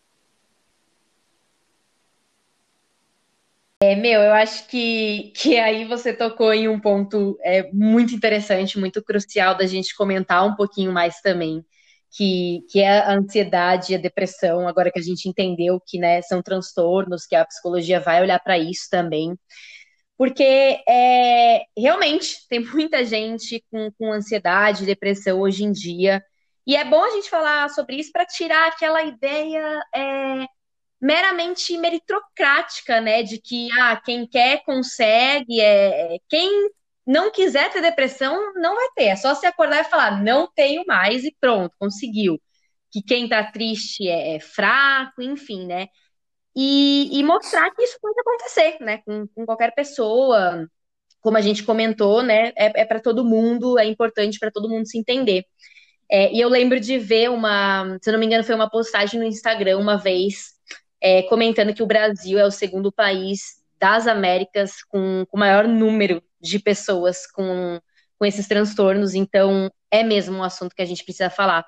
É, 3.82 3.94
meu, 3.94 4.22
eu 4.22 4.32
acho 4.32 4.66
que, 4.68 5.32
que 5.36 5.58
aí 5.58 5.84
você 5.84 6.12
tocou 6.12 6.52
em 6.52 6.66
um 6.66 6.80
ponto 6.80 7.38
é, 7.42 7.70
muito 7.72 8.14
interessante, 8.14 8.78
muito 8.78 9.02
crucial 9.02 9.54
da 9.54 9.66
gente 9.66 9.94
comentar 9.94 10.46
um 10.46 10.54
pouquinho 10.56 10.92
mais 10.92 11.20
também, 11.20 11.62
que, 12.10 12.64
que 12.70 12.80
é 12.80 13.00
a 13.00 13.12
ansiedade 13.12 13.92
e 13.92 13.94
a 13.94 13.98
depressão, 13.98 14.66
agora 14.66 14.90
que 14.90 14.98
a 14.98 15.02
gente 15.02 15.28
entendeu 15.28 15.78
que 15.86 15.98
né, 15.98 16.22
são 16.22 16.42
transtornos, 16.42 17.26
que 17.26 17.36
a 17.36 17.44
psicologia 17.44 18.00
vai 18.00 18.22
olhar 18.22 18.38
para 18.40 18.58
isso 18.58 18.88
também. 18.90 19.38
Porque 20.16 20.82
é, 20.88 21.64
realmente 21.76 22.48
tem 22.48 22.60
muita 22.60 23.04
gente 23.04 23.62
com, 23.70 23.90
com 23.98 24.12
ansiedade 24.12 24.84
e 24.84 24.86
depressão 24.86 25.40
hoje 25.40 25.64
em 25.64 25.72
dia. 25.72 26.24
E 26.66 26.76
é 26.76 26.84
bom 26.84 27.02
a 27.02 27.10
gente 27.10 27.30
falar 27.30 27.68
sobre 27.70 27.96
isso 27.96 28.10
para 28.12 28.26
tirar 28.26 28.68
aquela 28.68 29.02
ideia 29.02 29.80
é, 29.94 30.46
meramente 31.00 31.76
meritocrática, 31.78 33.00
né? 33.00 33.22
De 33.22 33.40
que 33.40 33.68
ah, 33.80 34.00
quem 34.04 34.26
quer 34.26 34.64
consegue, 34.64 35.60
é 35.60 36.18
quem 36.28 36.70
não 37.06 37.30
quiser 37.30 37.72
ter 37.72 37.80
depressão 37.80 38.52
não 38.54 38.74
vai 38.74 38.88
ter. 38.96 39.04
É 39.06 39.16
só 39.16 39.34
se 39.34 39.46
acordar 39.46 39.82
e 39.82 39.84
falar 39.90 40.22
não 40.22 40.50
tenho 40.54 40.84
mais 40.86 41.24
e 41.24 41.34
pronto, 41.40 41.74
conseguiu. 41.78 42.40
Que 42.90 43.02
quem 43.02 43.28
tá 43.28 43.44
triste 43.52 44.08
é, 44.08 44.36
é 44.36 44.40
fraco, 44.40 45.22
enfim, 45.22 45.66
né? 45.66 45.88
E, 46.56 47.10
e, 47.20 47.22
mostrar 47.24 47.70
que 47.72 47.82
isso 47.82 47.98
pode 48.00 48.18
acontecer, 48.20 48.78
né? 48.80 48.98
Com, 49.04 49.28
com 49.28 49.46
qualquer 49.46 49.74
pessoa, 49.74 50.66
como 51.20 51.36
a 51.36 51.40
gente 51.42 51.62
comentou, 51.64 52.22
né? 52.22 52.48
É, 52.56 52.82
é 52.82 52.84
para 52.86 53.00
todo 53.00 53.24
mundo, 53.24 53.78
é 53.78 53.84
importante 53.86 54.38
para 54.38 54.50
todo 54.50 54.68
mundo 54.68 54.86
se 54.88 54.98
entender. 54.98 55.44
É, 56.10 56.32
e 56.32 56.40
eu 56.40 56.48
lembro 56.48 56.78
de 56.78 56.98
ver 56.98 57.30
uma, 57.30 57.98
se 58.00 58.12
não 58.12 58.18
me 58.18 58.26
engano, 58.26 58.44
foi 58.44 58.54
uma 58.54 58.70
postagem 58.70 59.18
no 59.18 59.26
Instagram 59.26 59.78
uma 59.78 59.96
vez 59.96 60.54
é, 61.00 61.22
comentando 61.24 61.74
que 61.74 61.82
o 61.82 61.86
Brasil 61.86 62.38
é 62.38 62.46
o 62.46 62.50
segundo 62.50 62.92
país 62.92 63.56
das 63.78 64.06
Américas 64.06 64.82
com 64.84 65.26
o 65.30 65.38
maior 65.38 65.66
número 65.66 66.22
de 66.40 66.58
pessoas 66.58 67.26
com, 67.26 67.80
com 68.18 68.24
esses 68.24 68.46
transtornos, 68.46 69.14
então 69.14 69.70
é 69.90 70.02
mesmo 70.02 70.36
um 70.36 70.42
assunto 70.42 70.74
que 70.74 70.82
a 70.82 70.86
gente 70.86 71.04
precisa 71.04 71.28
falar. 71.28 71.64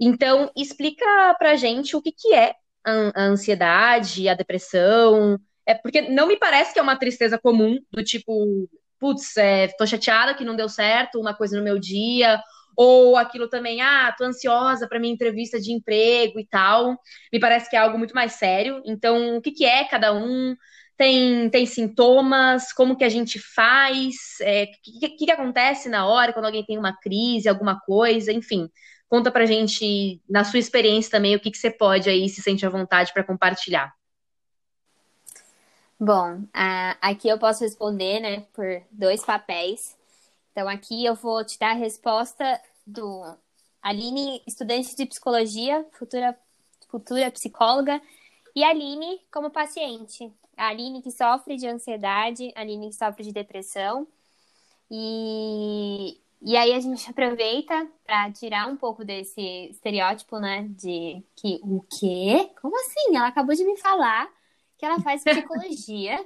Então, 0.00 0.50
explica 0.56 1.04
pra 1.38 1.56
gente 1.56 1.96
o 1.96 2.02
que, 2.02 2.12
que 2.12 2.34
é 2.34 2.54
a, 2.84 3.22
a 3.22 3.24
ansiedade, 3.24 4.28
a 4.28 4.34
depressão, 4.34 5.38
é 5.66 5.74
porque 5.74 6.02
não 6.02 6.26
me 6.26 6.36
parece 6.38 6.72
que 6.72 6.78
é 6.78 6.82
uma 6.82 6.98
tristeza 6.98 7.38
comum, 7.38 7.78
do 7.90 8.02
tipo, 8.02 8.68
putz, 8.98 9.36
é, 9.36 9.68
tô 9.68 9.86
chateada 9.86 10.34
que 10.34 10.44
não 10.44 10.56
deu 10.56 10.68
certo 10.68 11.20
uma 11.20 11.34
coisa 11.34 11.56
no 11.56 11.64
meu 11.64 11.78
dia, 11.78 12.40
ou 12.76 13.16
aquilo 13.16 13.48
também, 13.48 13.80
ah, 13.80 14.14
tô 14.16 14.24
ansiosa 14.24 14.88
para 14.88 14.98
minha 14.98 15.12
entrevista 15.12 15.60
de 15.60 15.72
emprego 15.72 16.38
e 16.38 16.46
tal. 16.46 16.96
Me 17.32 17.40
parece 17.40 17.68
que 17.68 17.76
é 17.76 17.78
algo 17.78 17.98
muito 17.98 18.14
mais 18.14 18.32
sério. 18.32 18.82
Então, 18.84 19.36
o 19.36 19.42
que, 19.42 19.50
que 19.52 19.64
é 19.64 19.84
cada 19.84 20.12
um? 20.12 20.54
Tem, 20.96 21.50
tem 21.50 21.66
sintomas? 21.66 22.72
Como 22.72 22.96
que 22.96 23.04
a 23.04 23.08
gente 23.08 23.38
faz? 23.38 24.14
O 24.40 24.44
é, 24.44 24.66
que, 24.66 25.08
que, 25.08 25.26
que 25.26 25.30
acontece 25.30 25.88
na 25.88 26.06
hora 26.06 26.32
quando 26.32 26.46
alguém 26.46 26.64
tem 26.64 26.78
uma 26.78 26.96
crise, 26.96 27.48
alguma 27.48 27.80
coisa? 27.80 28.32
Enfim, 28.32 28.68
conta 29.08 29.30
pra 29.30 29.46
gente, 29.46 30.20
na 30.28 30.44
sua 30.44 30.58
experiência 30.58 31.10
também, 31.10 31.34
o 31.34 31.40
que, 31.40 31.50
que 31.50 31.58
você 31.58 31.70
pode 31.70 32.08
aí 32.08 32.28
se 32.28 32.42
sente 32.42 32.64
à 32.64 32.68
vontade 32.68 33.12
para 33.12 33.24
compartilhar. 33.24 33.92
Bom, 35.98 36.42
aqui 37.00 37.28
eu 37.28 37.38
posso 37.38 37.62
responder, 37.62 38.20
né, 38.20 38.44
por 38.52 38.82
dois 38.90 39.24
papéis. 39.24 39.96
Então, 40.54 40.68
aqui 40.68 41.04
eu 41.04 41.16
vou 41.16 41.44
te 41.44 41.58
dar 41.58 41.72
a 41.72 41.74
resposta 41.74 42.62
do 42.86 43.24
Aline, 43.82 44.40
estudante 44.46 44.94
de 44.96 45.04
psicologia, 45.06 45.84
futura, 45.92 46.38
futura 46.88 47.30
psicóloga, 47.32 48.00
e 48.54 48.62
Aline 48.64 49.20
como 49.32 49.50
paciente. 49.50 50.32
A 50.56 50.68
Aline 50.68 51.02
que 51.02 51.10
sofre 51.10 51.56
de 51.56 51.66
ansiedade, 51.66 52.52
a 52.56 52.60
Aline 52.60 52.90
que 52.90 52.94
sofre 52.96 53.24
de 53.24 53.32
depressão. 53.32 54.06
E, 54.90 56.20
E 56.42 56.56
aí 56.56 56.72
a 56.74 56.80
gente 56.80 57.08
aproveita 57.10 57.90
para 58.04 58.30
tirar 58.32 58.68
um 58.68 58.76
pouco 58.76 59.04
desse 59.04 59.40
estereótipo, 59.70 60.38
né? 60.38 60.68
De 60.70 61.24
que 61.36 61.60
o 61.64 61.82
quê? 61.98 62.50
Como 62.60 62.76
assim? 62.80 63.16
Ela 63.16 63.28
acabou 63.28 63.54
de 63.54 63.64
me 63.64 63.76
falar 63.78 64.30
que 64.78 64.84
ela 64.86 65.00
faz 65.00 65.24
psicologia 65.26 66.24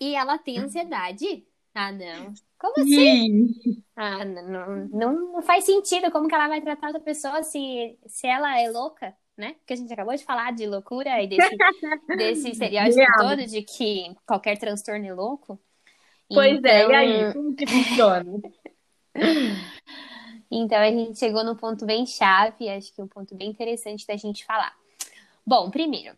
e 0.00 0.14
ela 0.14 0.38
tem 0.38 0.58
ansiedade. 0.60 1.46
Ah, 1.74 1.92
não. 1.92 2.38
Como 2.58 2.74
assim? 2.78 3.46
Sim. 3.54 3.82
Ah, 3.94 4.24
não, 4.24 4.88
não, 4.88 5.32
não 5.32 5.42
faz 5.42 5.64
sentido 5.64 6.10
como 6.10 6.28
que 6.28 6.34
ela 6.34 6.48
vai 6.48 6.60
tratar 6.60 6.88
outra 6.88 7.02
pessoa 7.02 7.42
se, 7.42 7.98
se 8.06 8.26
ela 8.26 8.60
é 8.60 8.68
louca, 8.68 9.14
né? 9.36 9.54
Porque 9.58 9.74
a 9.74 9.76
gente 9.76 9.92
acabou 9.92 10.14
de 10.14 10.24
falar 10.24 10.52
de 10.52 10.66
loucura 10.66 11.22
e 11.22 11.28
desse, 11.28 11.56
desse 12.16 12.50
estereótipo 12.50 13.06
todo 13.18 13.46
de 13.46 13.62
que 13.62 14.14
qualquer 14.26 14.58
transtorno 14.58 15.06
é 15.06 15.14
louco. 15.14 15.58
Pois 16.28 16.58
então... 16.58 16.70
é, 16.70 16.88
e 16.88 16.94
aí, 16.94 17.20
então 17.20 17.32
como 17.32 17.54
que 17.54 17.66
funciona? 17.66 18.32
Então 20.50 20.78
a 20.78 20.90
gente 20.90 21.18
chegou 21.18 21.44
no 21.44 21.54
ponto 21.56 21.84
bem 21.84 22.06
chave, 22.06 22.70
acho 22.70 22.94
que 22.94 23.00
é 23.00 23.04
um 23.04 23.08
ponto 23.08 23.34
bem 23.34 23.50
interessante 23.50 24.06
da 24.06 24.16
gente 24.16 24.46
falar. 24.46 24.74
Bom, 25.46 25.70
primeiro, 25.70 26.16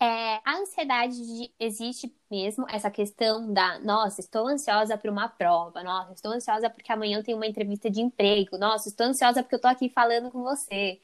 é, 0.00 0.40
a 0.44 0.58
ansiedade 0.60 1.52
existe 1.58 2.14
mesmo, 2.30 2.66
essa 2.68 2.90
questão 2.90 3.52
da, 3.52 3.78
nossa, 3.80 4.20
estou 4.20 4.46
ansiosa 4.46 4.96
por 4.96 5.10
uma 5.10 5.28
prova, 5.28 5.82
nossa, 5.82 6.12
estou 6.12 6.32
ansiosa 6.32 6.70
porque 6.70 6.92
amanhã 6.92 7.18
eu 7.18 7.24
tenho 7.24 7.36
uma 7.36 7.46
entrevista 7.46 7.90
de 7.90 8.00
emprego, 8.00 8.56
nossa, 8.58 8.88
estou 8.88 9.06
ansiosa 9.06 9.42
porque 9.42 9.56
eu 9.56 9.58
estou 9.58 9.70
aqui 9.70 9.88
falando 9.88 10.30
com 10.30 10.42
você. 10.42 11.00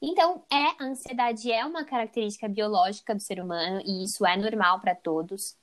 Então, 0.00 0.44
é, 0.50 0.82
a 0.82 0.84
ansiedade 0.84 1.50
é 1.50 1.64
uma 1.64 1.84
característica 1.84 2.48
biológica 2.48 3.14
do 3.14 3.20
ser 3.20 3.40
humano 3.40 3.80
e 3.86 4.04
isso 4.04 4.26
é 4.26 4.36
normal 4.36 4.80
para 4.80 4.94
todos. 4.94 5.56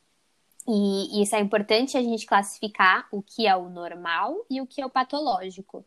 E, 0.67 1.21
isso 1.21 1.35
é 1.35 1.39
importante 1.39 1.97
a 1.97 2.01
gente 2.01 2.25
classificar 2.25 3.07
o 3.11 3.21
que 3.21 3.47
é 3.47 3.55
o 3.55 3.69
normal 3.69 4.45
e 4.49 4.61
o 4.61 4.67
que 4.67 4.81
é 4.81 4.85
o 4.85 4.89
patológico. 4.89 5.85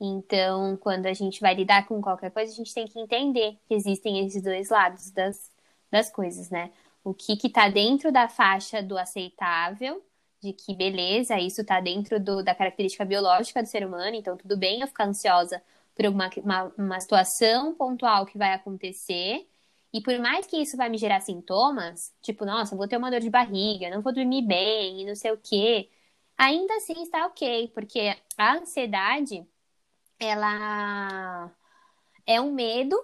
Então, 0.00 0.76
quando 0.78 1.06
a 1.06 1.14
gente 1.14 1.40
vai 1.40 1.54
lidar 1.54 1.86
com 1.86 2.02
qualquer 2.02 2.30
coisa, 2.30 2.52
a 2.52 2.56
gente 2.56 2.74
tem 2.74 2.86
que 2.86 2.98
entender 2.98 3.58
que 3.66 3.74
existem 3.74 4.26
esses 4.26 4.42
dois 4.42 4.68
lados 4.70 5.10
das, 5.10 5.50
das 5.90 6.10
coisas, 6.10 6.50
né? 6.50 6.72
O 7.04 7.14
que 7.14 7.36
que 7.36 7.48
tá 7.48 7.68
dentro 7.68 8.12
da 8.12 8.28
faixa 8.28 8.82
do 8.82 8.98
aceitável, 8.98 10.04
de 10.40 10.52
que 10.52 10.74
beleza, 10.74 11.38
isso 11.38 11.64
tá 11.64 11.80
dentro 11.80 12.20
do, 12.20 12.42
da 12.42 12.54
característica 12.54 13.04
biológica 13.04 13.62
do 13.62 13.68
ser 13.68 13.86
humano, 13.86 14.16
então 14.16 14.36
tudo 14.36 14.56
bem 14.56 14.80
eu 14.80 14.86
ficar 14.86 15.06
ansiosa 15.06 15.62
por 15.94 16.06
uma, 16.06 16.30
uma, 16.44 16.74
uma 16.76 17.00
situação 17.00 17.74
pontual 17.74 18.26
que 18.26 18.36
vai 18.38 18.52
acontecer, 18.52 19.48
e 19.92 20.00
por 20.02 20.18
mais 20.18 20.46
que 20.46 20.56
isso 20.58 20.76
vai 20.76 20.88
me 20.88 20.98
gerar 20.98 21.20
sintomas, 21.20 22.14
tipo, 22.20 22.44
nossa, 22.44 22.76
vou 22.76 22.86
ter 22.88 22.96
uma 22.96 23.10
dor 23.10 23.20
de 23.20 23.30
barriga, 23.30 23.88
não 23.90 24.02
vou 24.02 24.12
dormir 24.12 24.42
bem, 24.42 25.02
e 25.02 25.04
não 25.06 25.14
sei 25.14 25.32
o 25.32 25.38
quê, 25.38 25.88
ainda 26.36 26.74
assim 26.76 27.02
está 27.02 27.26
ok, 27.26 27.68
porque 27.74 28.14
a 28.36 28.54
ansiedade, 28.56 29.46
ela 30.18 31.50
é 32.26 32.40
um 32.40 32.52
medo 32.52 32.96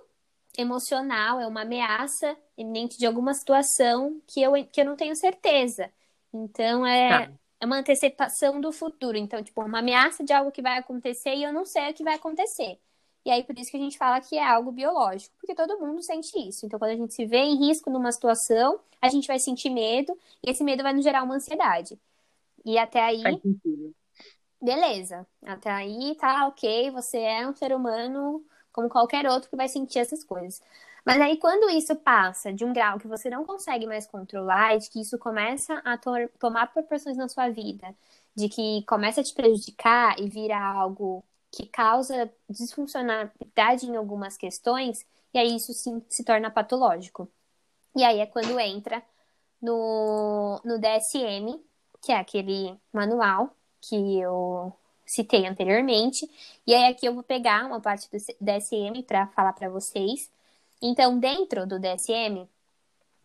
emocional, 0.57 1.41
é 1.41 1.47
uma 1.47 1.63
ameaça 1.63 2.37
iminente 2.57 2.99
de 2.99 3.07
alguma 3.07 3.35
situação 3.35 4.21
que 4.27 4.43
eu, 4.43 4.53
que 4.67 4.81
eu 4.81 4.85
não 4.85 4.97
tenho 4.97 5.17
certeza. 5.17 5.91
Então, 6.33 6.87
é, 6.87 7.27
tá. 7.27 7.33
é 7.61 7.67
uma 7.67 7.79
antecipação 7.79 8.61
do 8.61 8.73
futuro. 8.73 9.17
Então, 9.17 9.43
tipo, 9.43 9.63
uma 9.63 9.79
ameaça 9.79 10.25
de 10.25 10.33
algo 10.33 10.53
que 10.53 10.63
vai 10.63 10.79
acontecer 10.79 11.35
e 11.35 11.43
eu 11.43 11.53
não 11.53 11.65
sei 11.65 11.91
o 11.91 11.95
que 11.95 12.05
vai 12.05 12.15
acontecer. 12.15 12.79
E 13.25 13.31
aí, 13.31 13.45
por 13.45 13.57
isso 13.59 13.71
que 13.71 13.77
a 13.77 13.81
gente 13.81 13.97
fala 13.97 14.21
que 14.21 14.37
é 14.37 14.45
algo 14.45 14.73
biológico, 14.73 15.35
porque 15.39 15.55
todo 15.55 15.79
mundo 15.79 16.03
sente 16.03 16.37
isso. 16.49 16.67
Então, 16.67 16.79
quando 16.79 16.91
a 16.91 16.97
gente 16.97 17.15
se 17.15 17.25
vê 17.25 17.39
em 17.39 17.57
risco 17.57 17.89
numa 17.89 18.11
situação, 18.11 18.81
a 19.01 19.09
gente 19.09 19.29
vai 19.29 19.39
sentir 19.39 19.71
medo, 19.71 20.17
e 20.45 20.51
esse 20.51 20.65
medo 20.65 20.83
vai 20.83 20.93
nos 20.93 21.05
gerar 21.05 21.23
uma 21.23 21.37
ansiedade. 21.37 21.99
E 22.65 22.77
até 22.79 23.01
aí. 23.01 23.23
Beleza. 24.61 25.27
Até 25.45 25.71
aí 25.71 26.17
tá 26.17 26.47
ok, 26.49 26.91
você 26.91 27.19
é 27.19 27.47
um 27.47 27.55
ser 27.55 27.75
humano 27.75 28.45
como 28.73 28.89
qualquer 28.89 29.27
outro 29.27 29.51
que 29.51 29.57
vai 29.57 29.69
sentir 29.69 29.99
essas 29.99 30.25
coisas. 30.25 30.63
Mas 31.05 31.21
aí, 31.21 31.37
quando 31.37 31.69
isso 31.71 31.95
passa 31.97 32.53
de 32.53 32.65
um 32.65 32.73
grau 32.73 32.99
que 32.99 33.09
você 33.09 33.29
não 33.29 33.45
consegue 33.45 33.87
mais 33.87 34.07
controlar, 34.07 34.79
de 34.79 34.89
que 34.89 35.01
isso 35.01 35.19
começa 35.19 35.75
a 35.85 35.99
to 35.99 36.11
tomar 36.39 36.73
proporções 36.73 37.17
na 37.17 37.29
sua 37.29 37.49
vida, 37.49 37.95
de 38.35 38.49
que 38.49 38.83
começa 38.87 39.21
a 39.21 39.25
te 39.25 39.35
prejudicar 39.35 40.19
e 40.21 40.29
vira 40.29 40.59
algo 40.59 41.25
que 41.51 41.67
causa 41.67 42.33
disfuncionalidade 42.49 43.87
em 43.87 43.97
algumas 43.97 44.37
questões, 44.37 45.05
e 45.35 45.39
aí 45.39 45.57
isso 45.57 45.73
se, 45.75 46.03
se 46.09 46.25
torna 46.25 46.51
patológico. 46.51 47.29
E 47.97 48.05
aí 48.05 48.21
é 48.21 48.27
quando 48.27 48.59
entra 48.61 49.03
no, 49.61 50.61
no 50.65 50.79
DSM, 50.79 51.61
que 52.03 52.13
é 52.13 52.17
aquele 52.17 52.77
manual 52.93 53.55
que 53.81 54.19
eu 54.21 54.73
citei 55.13 55.47
anteriormente. 55.47 56.29
E 56.67 56.75
aí 56.75 56.91
aqui 56.91 57.07
eu 57.07 57.15
vou 57.15 57.23
pegar 57.23 57.67
uma 57.67 57.81
parte 57.81 58.09
do 58.11 58.17
DSM 58.41 59.03
para 59.07 59.27
falar 59.29 59.53
para 59.53 59.69
vocês. 59.69 60.31
Então, 60.81 61.19
dentro 61.19 61.67
do 61.67 61.79
DSM, 61.79 62.49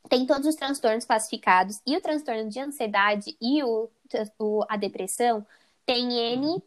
tem 0.09 0.25
todos 0.25 0.45
os 0.45 0.55
transtornos 0.55 1.05
classificados 1.05 1.81
e 1.85 1.95
o 1.95 2.01
transtorno 2.01 2.49
de 2.49 2.59
ansiedade 2.59 3.35
e 3.41 3.63
o, 3.63 3.89
o 4.37 4.65
a 4.69 4.75
depressão 4.75 5.45
tem 5.85 6.13
N 6.33 6.61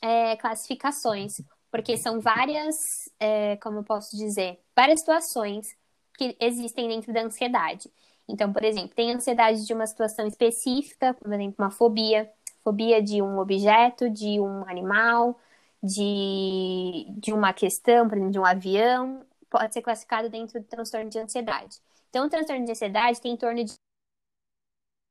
é, 0.00 0.36
classificações, 0.36 1.40
porque 1.70 1.96
são 1.96 2.20
várias, 2.20 3.10
é, 3.18 3.56
como 3.56 3.78
eu 3.78 3.84
posso 3.84 4.16
dizer, 4.16 4.60
várias 4.76 5.00
situações 5.00 5.76
que 6.16 6.36
existem 6.38 6.88
dentro 6.88 7.12
da 7.12 7.22
ansiedade. 7.22 7.90
Então, 8.28 8.52
por 8.52 8.62
exemplo, 8.62 8.94
tem 8.94 9.12
ansiedade 9.12 9.66
de 9.66 9.74
uma 9.74 9.86
situação 9.86 10.26
específica, 10.26 11.14
por 11.14 11.32
exemplo, 11.32 11.56
uma 11.58 11.70
fobia, 11.70 12.30
fobia 12.64 13.02
de 13.02 13.22
um 13.22 13.38
objeto, 13.38 14.08
de 14.10 14.40
um 14.40 14.68
animal, 14.68 15.38
de, 15.82 17.06
de 17.18 17.32
uma 17.32 17.52
questão, 17.52 18.08
por 18.08 18.16
exemplo, 18.16 18.32
de 18.32 18.38
um 18.38 18.44
avião, 18.44 19.24
pode 19.50 19.72
ser 19.74 19.82
classificado 19.82 20.28
dentro 20.28 20.60
do 20.60 20.66
transtorno 20.66 21.10
de 21.10 21.18
ansiedade. 21.18 21.80
Então, 22.10 22.26
o 22.26 22.30
transtorno 22.30 22.64
de 22.64 22.72
ansiedade 22.72 23.20
tem 23.20 23.32
em 23.32 23.36
torno 23.36 23.64
de 23.64 23.74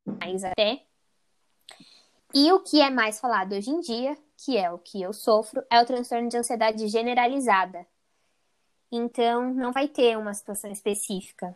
mais 0.05 0.43
até. 0.43 0.83
E 2.33 2.51
o 2.51 2.61
que 2.61 2.81
é 2.81 2.89
mais 2.89 3.19
falado 3.19 3.53
hoje 3.53 3.69
em 3.69 3.79
dia 3.81 4.17
que 4.43 4.57
é 4.57 4.71
o 4.71 4.79
que 4.79 5.01
eu 5.01 5.13
sofro, 5.13 5.63
é 5.69 5.79
o 5.79 5.85
transtorno 5.85 6.27
de 6.27 6.37
ansiedade 6.37 6.87
generalizada. 6.87 7.85
Então, 8.91 9.53
não 9.53 9.71
vai 9.71 9.87
ter 9.87 10.17
uma 10.17 10.33
situação 10.33 10.71
específica. 10.71 11.55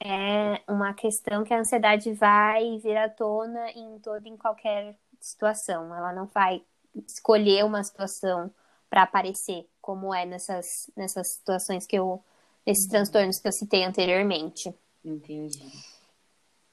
É 0.00 0.60
uma 0.68 0.92
questão 0.92 1.44
que 1.44 1.54
a 1.54 1.60
ansiedade 1.60 2.12
vai 2.12 2.78
vir 2.78 2.96
à 2.96 3.08
tona 3.08 3.70
em 3.70 3.98
toda 4.00 4.28
em 4.28 4.36
qualquer 4.36 4.98
situação. 5.24 5.94
Ela 5.94 6.12
não 6.12 6.26
vai 6.26 6.62
escolher 7.06 7.64
uma 7.64 7.82
situação 7.82 8.50
para 8.88 9.02
aparecer, 9.02 9.68
como 9.80 10.14
é 10.14 10.24
nessas, 10.24 10.90
nessas 10.96 11.28
situações 11.28 11.86
que 11.86 11.96
eu. 11.96 12.22
nesses 12.66 12.84
uhum. 12.84 12.90
transtornos 12.90 13.38
que 13.38 13.48
eu 13.48 13.52
citei 13.52 13.84
anteriormente. 13.84 14.74
Entendi. 15.04 15.60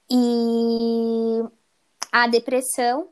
E 0.09 1.43
a 2.11 2.27
depressão 2.27 3.09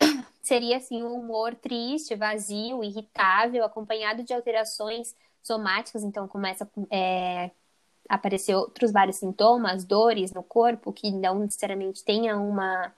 seria 0.42 0.76
assim 0.76 1.02
um 1.02 1.14
humor 1.14 1.54
triste, 1.54 2.14
vazio, 2.14 2.84
irritável, 2.84 3.64
acompanhado 3.64 4.22
de 4.22 4.32
alterações 4.32 5.14
somáticas, 5.42 6.02
então 6.02 6.26
começa 6.28 6.64
a 6.64 6.94
é, 6.94 7.50
aparecer 8.08 8.54
outros 8.54 8.92
vários 8.92 9.16
sintomas, 9.16 9.84
dores 9.84 10.32
no 10.32 10.42
corpo, 10.42 10.92
que 10.92 11.10
não 11.10 11.38
necessariamente 11.40 12.04
tenha 12.04 12.38
uma, 12.38 12.92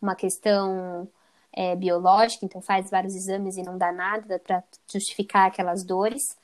uma 0.00 0.14
questão 0.14 1.08
é, 1.54 1.76
biológica, 1.76 2.44
então 2.44 2.60
faz 2.60 2.90
vários 2.90 3.14
exames 3.14 3.56
e 3.56 3.62
não 3.62 3.78
dá 3.78 3.92
nada 3.92 4.38
para 4.40 4.62
justificar 4.90 5.46
aquelas 5.46 5.84
dores. 5.84 6.36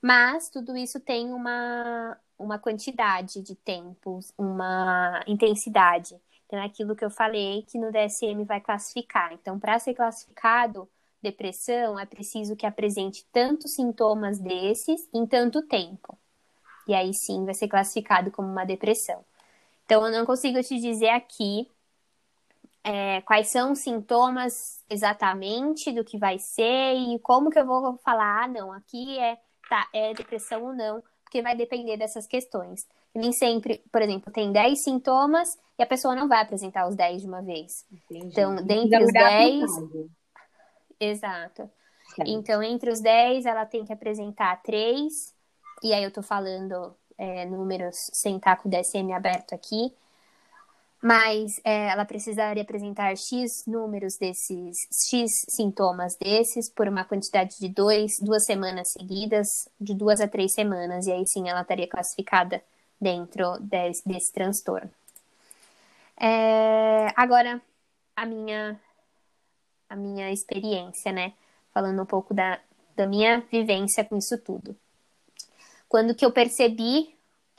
Mas 0.00 0.48
tudo 0.48 0.76
isso 0.76 0.98
tem 1.00 1.32
uma, 1.32 2.16
uma 2.38 2.58
quantidade 2.58 3.40
de 3.40 3.54
tempos, 3.54 4.32
uma 4.36 5.22
intensidade. 5.26 6.16
Então, 6.46 6.58
é 6.58 6.64
aquilo 6.66 6.94
que 6.94 7.04
eu 7.04 7.10
falei 7.10 7.62
que 7.62 7.78
no 7.78 7.90
DSM 7.90 8.44
vai 8.44 8.60
classificar. 8.60 9.32
Então, 9.32 9.58
para 9.58 9.78
ser 9.78 9.94
classificado 9.94 10.88
depressão, 11.22 11.98
é 11.98 12.04
preciso 12.04 12.56
que 12.56 12.66
apresente 12.66 13.24
tantos 13.32 13.74
sintomas 13.74 14.38
desses 14.38 15.08
em 15.14 15.24
tanto 15.24 15.62
tempo. 15.62 16.18
E 16.86 16.94
aí 16.94 17.14
sim 17.14 17.44
vai 17.44 17.54
ser 17.54 17.68
classificado 17.68 18.30
como 18.32 18.48
uma 18.48 18.64
depressão. 18.64 19.24
Então, 19.84 20.04
eu 20.04 20.12
não 20.12 20.26
consigo 20.26 20.60
te 20.62 20.78
dizer 20.80 21.10
aqui 21.10 21.68
é, 22.84 23.20
quais 23.22 23.48
são 23.48 23.72
os 23.72 23.80
sintomas 23.80 24.82
exatamente 24.90 25.92
do 25.92 26.04
que 26.04 26.18
vai 26.18 26.38
ser 26.38 26.94
e 26.94 27.18
como 27.20 27.50
que 27.50 27.58
eu 27.58 27.66
vou 27.66 27.98
falar, 28.04 28.44
ah, 28.44 28.48
não, 28.48 28.72
aqui 28.72 29.18
é, 29.18 29.38
tá, 29.68 29.88
é 29.92 30.12
depressão 30.14 30.64
ou 30.64 30.74
não, 30.74 31.02
porque 31.22 31.42
vai 31.42 31.56
depender 31.56 31.96
dessas 31.96 32.26
questões. 32.26 32.86
Nem 33.14 33.32
sempre, 33.32 33.82
por 33.92 34.02
exemplo, 34.02 34.32
tem 34.32 34.52
10 34.52 34.82
sintomas 34.82 35.58
e 35.78 35.82
a 35.82 35.86
pessoa 35.86 36.14
não 36.14 36.28
vai 36.28 36.40
apresentar 36.40 36.88
os 36.88 36.96
10 36.96 37.22
de 37.22 37.28
uma 37.28 37.42
vez. 37.42 37.86
Entendi. 37.92 38.26
Então, 38.26 38.56
dentre 38.56 39.04
os 39.04 39.12
10. 39.12 39.70
Exato. 40.98 41.70
Então, 42.26 42.62
entre 42.62 42.90
os 42.90 43.00
10, 43.00 43.46
ela 43.46 43.64
tem 43.64 43.84
que 43.84 43.92
apresentar 43.92 44.62
3. 44.62 45.34
E 45.82 45.92
aí 45.92 46.04
eu 46.04 46.10
tô 46.10 46.22
falando 46.22 46.94
é, 47.18 47.44
números 47.46 47.96
sem 48.12 48.36
estar 48.36 48.56
com 48.56 48.68
o 48.68 48.70
DSM 48.70 49.12
aberto 49.12 49.54
aqui. 49.54 49.94
Mas 51.02 51.60
é, 51.64 51.88
ela 51.88 52.04
precisaria 52.04 52.62
apresentar 52.62 53.16
X 53.16 53.64
números 53.66 54.16
desses, 54.16 54.76
X 55.10 55.30
sintomas 55.48 56.16
desses 56.16 56.70
por 56.72 56.86
uma 56.86 57.04
quantidade 57.04 57.58
de 57.58 57.68
dois, 57.68 58.12
duas 58.20 58.44
semanas 58.44 58.92
seguidas, 58.92 59.48
de 59.80 59.94
duas 59.94 60.20
a 60.20 60.28
três 60.28 60.52
semanas, 60.52 61.06
e 61.06 61.12
aí 61.12 61.26
sim 61.26 61.48
ela 61.48 61.62
estaria 61.62 61.88
classificada 61.88 62.62
dentro 63.00 63.58
desse, 63.58 64.08
desse 64.08 64.32
transtorno. 64.32 64.88
É, 66.16 67.12
agora, 67.16 67.60
a 68.14 68.24
minha, 68.24 68.80
a 69.90 69.96
minha 69.96 70.30
experiência, 70.30 71.10
né? 71.10 71.32
Falando 71.74 72.00
um 72.00 72.06
pouco 72.06 72.32
da, 72.32 72.60
da 72.94 73.08
minha 73.08 73.40
vivência 73.50 74.04
com 74.04 74.16
isso 74.16 74.38
tudo. 74.38 74.76
Quando 75.88 76.14
que 76.14 76.24
eu 76.24 76.30
percebi 76.30 77.12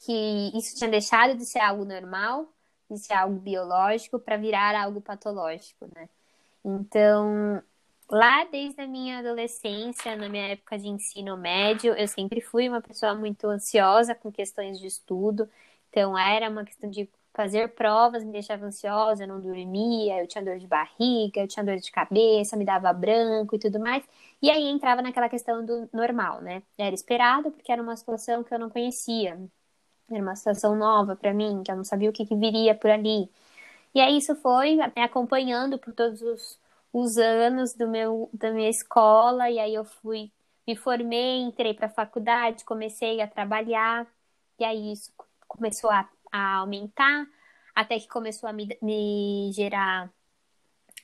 que 0.05 0.51
isso 0.57 0.77
tinha 0.77 0.89
deixado 0.89 1.35
de 1.35 1.45
ser 1.45 1.59
algo 1.59 1.83
normal, 1.83 2.47
de 2.93 2.99
ser 2.99 3.13
algo 3.13 3.39
biológico, 3.39 4.19
para 4.19 4.37
virar 4.37 4.75
algo 4.75 5.01
patológico, 5.01 5.87
né? 5.95 6.09
Então, 6.65 7.61
lá 8.09 8.45
desde 8.45 8.81
a 8.81 8.87
minha 8.87 9.19
adolescência, 9.19 10.15
na 10.15 10.29
minha 10.29 10.49
época 10.49 10.77
de 10.77 10.87
ensino 10.87 11.37
médio, 11.37 11.93
eu 11.93 12.07
sempre 12.07 12.41
fui 12.41 12.69
uma 12.69 12.81
pessoa 12.81 13.15
muito 13.15 13.47
ansiosa 13.47 14.15
com 14.15 14.31
questões 14.31 14.79
de 14.79 14.87
estudo. 14.87 15.49
Então, 15.89 16.17
era 16.17 16.49
uma 16.49 16.65
questão 16.65 16.89
de 16.89 17.09
fazer 17.33 17.69
provas 17.69 18.23
me 18.23 18.31
deixava 18.31 18.65
ansiosa, 18.65 19.23
eu 19.23 19.27
não 19.27 19.41
dormia, 19.41 20.21
eu 20.21 20.27
tinha 20.27 20.43
dor 20.43 20.59
de 20.59 20.67
barriga, 20.67 21.41
eu 21.41 21.47
tinha 21.47 21.65
dor 21.65 21.77
de 21.77 21.91
cabeça, 21.91 22.55
me 22.55 22.65
dava 22.65 22.93
branco 22.93 23.55
e 23.55 23.59
tudo 23.59 23.79
mais. 23.79 24.03
E 24.41 24.49
aí 24.51 24.63
entrava 24.65 25.01
naquela 25.01 25.29
questão 25.29 25.65
do 25.65 25.89
normal, 25.91 26.41
né? 26.41 26.61
Era 26.77 26.93
esperado 26.93 27.51
porque 27.51 27.71
era 27.71 27.81
uma 27.81 27.95
situação 27.97 28.43
que 28.43 28.53
eu 28.53 28.59
não 28.59 28.69
conhecia. 28.69 29.39
Era 30.09 30.21
uma 30.21 30.35
situação 30.35 30.75
nova 30.75 31.15
para 31.15 31.33
mim, 31.33 31.63
que 31.63 31.71
eu 31.71 31.75
não 31.75 31.83
sabia 31.83 32.09
o 32.09 32.13
que, 32.13 32.25
que, 32.25 32.35
viria 32.35 32.75
por 32.75 32.89
ali. 32.89 33.29
E 33.95 34.01
aí 34.01 34.17
isso 34.17 34.35
foi 34.35 34.75
me 34.75 35.01
acompanhando 35.03 35.77
por 35.79 35.93
todos 35.93 36.21
os, 36.21 36.59
os 36.91 37.17
anos 37.17 37.73
do 37.73 37.87
meu, 37.87 38.29
da 38.33 38.51
minha 38.51 38.69
escola, 38.69 39.49
e 39.49 39.59
aí 39.59 39.73
eu 39.73 39.85
fui, 39.85 40.31
me 40.67 40.75
formei, 40.75 41.41
entrei 41.41 41.73
para 41.73 41.87
a 41.87 41.89
faculdade, 41.89 42.65
comecei 42.65 43.21
a 43.21 43.27
trabalhar, 43.27 44.07
e 44.59 44.65
aí 44.65 44.91
isso 44.93 45.11
começou 45.47 45.89
a 45.91 46.07
a 46.33 46.55
aumentar, 46.55 47.27
até 47.75 47.99
que 47.99 48.07
começou 48.07 48.49
a 48.49 48.53
me, 48.53 48.75
me 48.81 49.51
gerar 49.53 50.11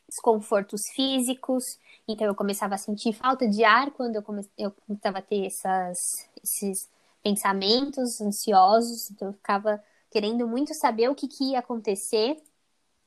desconfortos 0.07 0.89
físicos. 0.89 1.79
Então 2.07 2.25
eu 2.25 2.33
começava 2.33 2.73
a 2.73 2.79
sentir 2.79 3.13
falta 3.13 3.47
de 3.47 3.63
ar 3.63 3.91
quando 3.91 4.15
eu, 4.15 4.23
eu 4.57 4.71
começava 4.87 5.19
a 5.19 5.21
ter 5.21 5.45
essas, 5.45 6.27
esses 6.43 6.89
pensamentos 7.23 8.21
ansiosos. 8.21 9.11
Então 9.11 9.29
eu 9.29 9.33
ficava 9.33 9.81
querendo 10.11 10.47
muito 10.47 10.73
saber 10.73 11.09
o 11.09 11.15
que, 11.15 11.27
que 11.27 11.51
ia 11.51 11.59
acontecer. 11.59 12.37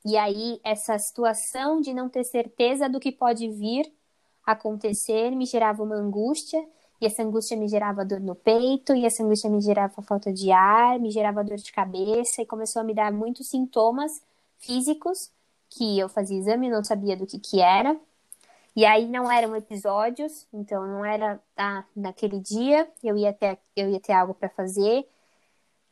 E 0.05 0.17
aí 0.17 0.61
essa 0.65 0.99
situação 0.99 1.81
de 1.81 1.95
não 1.95 2.09
ter 2.09 2.25
certeza 2.25 2.89
do 2.89 3.01
que 3.01 3.13
pode 3.13 3.49
vir 3.49 3.93
acontecer 4.45 5.31
me 5.31 5.47
gerava 5.47 5.83
uma 5.83 5.97
angústia 5.97 6.61
e 7.03 7.07
essa 7.07 7.23
angústia 7.25 7.57
me 7.57 7.67
gerava 7.67 8.05
dor 8.05 8.21
no 8.21 8.37
peito, 8.37 8.95
e 8.95 9.05
essa 9.05 9.25
angústia 9.25 9.51
me 9.51 9.61
gerava 9.61 10.01
falta 10.03 10.33
de 10.33 10.53
ar, 10.53 11.01
me 11.01 11.11
gerava 11.11 11.43
dor 11.43 11.57
de 11.57 11.73
cabeça, 11.73 12.41
e 12.41 12.47
começou 12.47 12.81
a 12.81 12.85
me 12.85 12.95
dar 12.95 13.13
muitos 13.13 13.49
sintomas 13.49 14.23
físicos 14.61 15.29
que 15.69 15.99
eu 15.99 16.09
fazia 16.09 16.39
exame 16.39 16.69
e 16.69 16.71
não 16.71 16.85
sabia 16.85 17.17
do 17.17 17.27
que 17.27 17.41
que 17.41 17.61
era. 17.61 17.99
E 18.75 18.85
aí 18.87 19.07
não 19.07 19.31
eram 19.31 19.55
episódios, 19.55 20.47
então 20.53 20.87
não 20.87 21.05
era 21.05 21.41
ah, 21.57 21.85
naquele 21.95 22.41
dia, 22.41 22.91
eu 23.03 23.16
ia 23.16 23.33
ter, 23.33 23.59
eu 23.77 23.91
ia 23.91 24.01
ter 24.01 24.12
algo 24.14 24.35
para 24.35 24.49
fazer. 24.49 25.07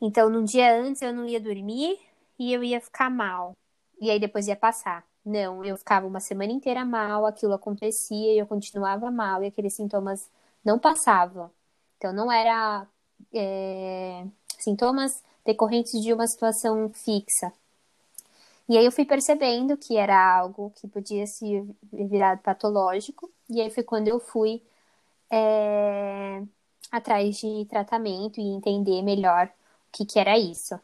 Então, 0.01 0.29
num 0.29 0.43
dia 0.43 0.75
antes 0.81 1.01
eu 1.01 1.13
não 1.13 1.25
ia 1.25 1.39
dormir 1.39 1.99
e 2.39 2.51
eu 2.53 2.63
ia 2.63 2.81
ficar 2.81 3.09
mal. 3.09 3.55
E 3.99 4.09
aí 4.09 4.19
depois 4.19 4.47
ia 4.47 4.55
passar. 4.55 5.05
Não, 5.23 5.63
eu 5.63 5.77
ficava 5.77 6.07
uma 6.07 6.19
semana 6.19 6.51
inteira 6.51 6.83
mal, 6.83 7.25
aquilo 7.27 7.53
acontecia 7.53 8.33
e 8.33 8.39
eu 8.39 8.47
continuava 8.47 9.11
mal 9.11 9.43
e 9.43 9.47
aqueles 9.47 9.75
sintomas 9.75 10.29
não 10.65 10.79
passava. 10.79 11.51
Então, 11.97 12.11
não 12.11 12.31
era 12.31 12.87
é, 13.33 14.25
sintomas 14.59 15.23
decorrentes 15.45 16.01
de 16.01 16.13
uma 16.13 16.27
situação 16.27 16.89
fixa. 16.93 17.53
E 18.71 18.77
aí 18.77 18.85
eu 18.85 18.91
fui 18.93 19.03
percebendo 19.03 19.75
que 19.75 19.97
era 19.97 20.17
algo 20.17 20.71
que 20.77 20.87
podia 20.87 21.27
se 21.27 21.61
virar 21.91 22.37
patológico, 22.37 23.29
e 23.49 23.59
aí 23.59 23.69
foi 23.69 23.83
quando 23.83 24.07
eu 24.07 24.17
fui 24.17 24.63
é, 25.29 26.41
atrás 26.89 27.35
de 27.35 27.65
tratamento 27.65 28.39
e 28.39 28.47
entender 28.47 29.01
melhor 29.01 29.47
o 29.47 29.51
que, 29.91 30.05
que 30.05 30.17
era 30.17 30.37
isso. 30.37 30.79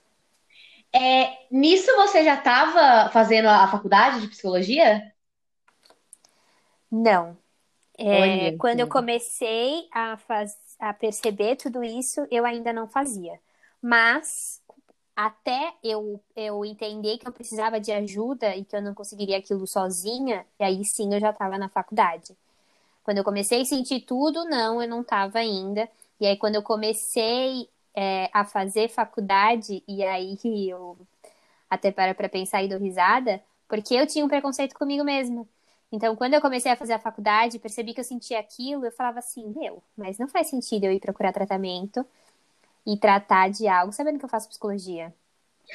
É, 0.94 1.48
nisso 1.50 1.90
você 1.96 2.26
já 2.26 2.36
estava 2.36 3.10
fazendo 3.10 3.48
a 3.48 3.66
faculdade 3.70 4.20
de 4.20 4.28
psicologia? 4.28 5.10
Não, 6.92 7.38
é, 7.98 8.52
quando 8.58 8.82
eu 8.82 8.88
comecei 8.90 9.88
a, 9.94 10.18
faz, 10.18 10.58
a 10.78 10.94
perceber 10.94 11.56
tudo 11.56 11.82
isso, 11.82 12.28
eu 12.30 12.46
ainda 12.46 12.74
não 12.74 12.86
fazia. 12.86 13.40
Mas 13.82 14.62
até 15.18 15.74
eu, 15.84 16.22
eu 16.36 16.64
entender 16.64 17.18
que 17.18 17.28
eu 17.28 17.34
precisava 17.34 17.80
de 17.80 17.92
ajuda 17.92 18.56
e 18.56 18.64
que 18.64 18.76
eu 18.76 18.82
não 18.84 18.94
conseguiria 18.94 19.40
aquilo 19.40 19.66
sozinha, 19.66 20.46
e 20.60 20.64
aí 20.64 20.86
sim 20.86 21.12
eu 21.12 21.20
já 21.20 21.32
estava 21.32 21.58
na 21.58 21.70
faculdade. 21.70 22.38
Quando 23.04 23.20
eu 23.20 23.24
comecei 23.24 23.62
a 23.62 23.66
sentir 23.66 24.02
tudo, 24.02 24.46
não, 24.46 24.82
eu 24.82 24.90
não 24.90 25.02
estava 25.02 25.40
ainda. 25.40 25.90
E 26.20 26.28
aí 26.28 26.38
quando 26.38 26.56
eu 26.56 26.64
comecei 26.64 27.70
é, 27.96 28.30
a 28.34 28.46
fazer 28.46 28.90
faculdade, 28.90 29.84
e 29.88 30.04
aí 30.04 30.38
eu 30.70 30.98
até 31.70 31.92
para 31.92 32.16
para 32.16 32.30
pensar 32.30 32.64
e 32.64 32.70
dou 32.70 32.80
risada, 32.80 33.42
porque 33.68 33.96
eu 33.96 34.08
tinha 34.08 34.26
um 34.26 34.30
preconceito 34.30 34.76
comigo 34.76 35.04
mesma. 35.04 35.48
Então, 35.92 36.16
quando 36.16 36.34
eu 36.36 36.42
comecei 36.42 36.72
a 36.72 36.76
fazer 36.76 36.94
a 36.94 37.00
faculdade, 37.00 37.60
percebi 37.60 37.94
que 37.94 38.00
eu 38.02 38.04
sentia 38.04 38.40
aquilo, 38.40 38.86
eu 38.86 38.92
falava 38.92 39.20
assim, 39.20 39.48
meu, 39.58 39.82
mas 39.98 40.18
não 40.18 40.28
faz 40.28 40.48
sentido 40.50 40.86
eu 40.86 40.92
ir 40.92 41.00
procurar 41.00 41.32
tratamento 41.34 42.06
e 42.88 42.98
tratar 42.98 43.50
de 43.50 43.68
algo, 43.68 43.92
sabendo 43.92 44.18
que 44.18 44.24
eu 44.24 44.30
faço 44.30 44.48
psicologia. 44.48 45.14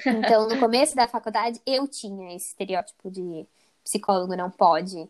Então, 0.07 0.49
no 0.49 0.59
começo 0.59 0.97
da 0.97 1.07
faculdade, 1.07 1.61
eu 1.67 1.87
tinha 1.87 2.35
esse 2.35 2.49
estereótipo 2.49 3.11
de 3.11 3.47
psicólogo 3.85 4.35
não 4.35 4.51
pode 4.51 5.07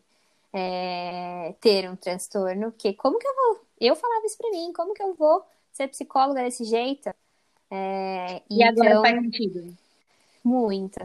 é, 0.51 1.55
ter 1.61 1.89
um 1.89 1.95
transtorno, 1.95 2.73
que 2.73 2.93
como 2.93 3.17
que 3.17 3.25
eu 3.25 3.33
vou? 3.33 3.61
Eu 3.79 3.95
falava 3.95 4.25
isso 4.25 4.37
pra 4.37 4.51
mim, 4.51 4.73
como 4.73 4.93
que 4.93 5.01
eu 5.01 5.13
vou 5.13 5.45
ser 5.71 5.87
psicóloga 5.87 6.43
desse 6.43 6.65
jeito? 6.65 7.09
É, 7.71 8.41
e 8.49 8.61
então, 8.61 8.85
agora 8.85 9.01
faz 9.01 9.21
sentido? 9.21 9.77
Muito. 10.43 10.99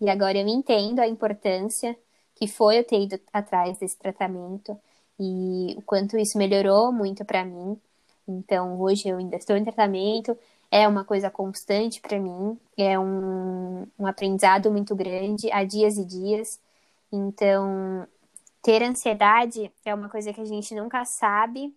E 0.00 0.10
agora 0.10 0.36
eu 0.36 0.46
entendo 0.46 1.00
a 1.00 1.08
importância 1.08 1.96
que 2.34 2.46
foi 2.46 2.78
eu 2.78 2.84
ter 2.84 3.00
ido 3.00 3.18
atrás 3.32 3.78
desse 3.78 3.96
tratamento 3.96 4.78
e 5.18 5.74
o 5.78 5.82
quanto 5.82 6.18
isso 6.18 6.36
melhorou 6.36 6.92
muito 6.92 7.24
para 7.24 7.44
mim. 7.44 7.80
Então, 8.26 8.80
hoje 8.80 9.08
eu 9.08 9.18
ainda 9.18 9.36
estou 9.36 9.56
em 9.56 9.64
tratamento, 9.64 10.36
é 10.70 10.86
uma 10.88 11.04
coisa 11.04 11.30
constante 11.30 12.00
para 12.00 12.18
mim, 12.18 12.58
é 12.76 12.98
um, 12.98 13.86
um 13.98 14.06
aprendizado 14.06 14.70
muito 14.70 14.94
grande, 14.94 15.50
há 15.52 15.64
dias 15.64 15.98
e 15.98 16.04
dias. 16.04 16.60
Então, 17.12 18.06
ter 18.62 18.82
ansiedade 18.82 19.70
é 19.84 19.94
uma 19.94 20.08
coisa 20.08 20.32
que 20.32 20.40
a 20.40 20.44
gente 20.44 20.74
nunca 20.74 21.04
sabe, 21.04 21.74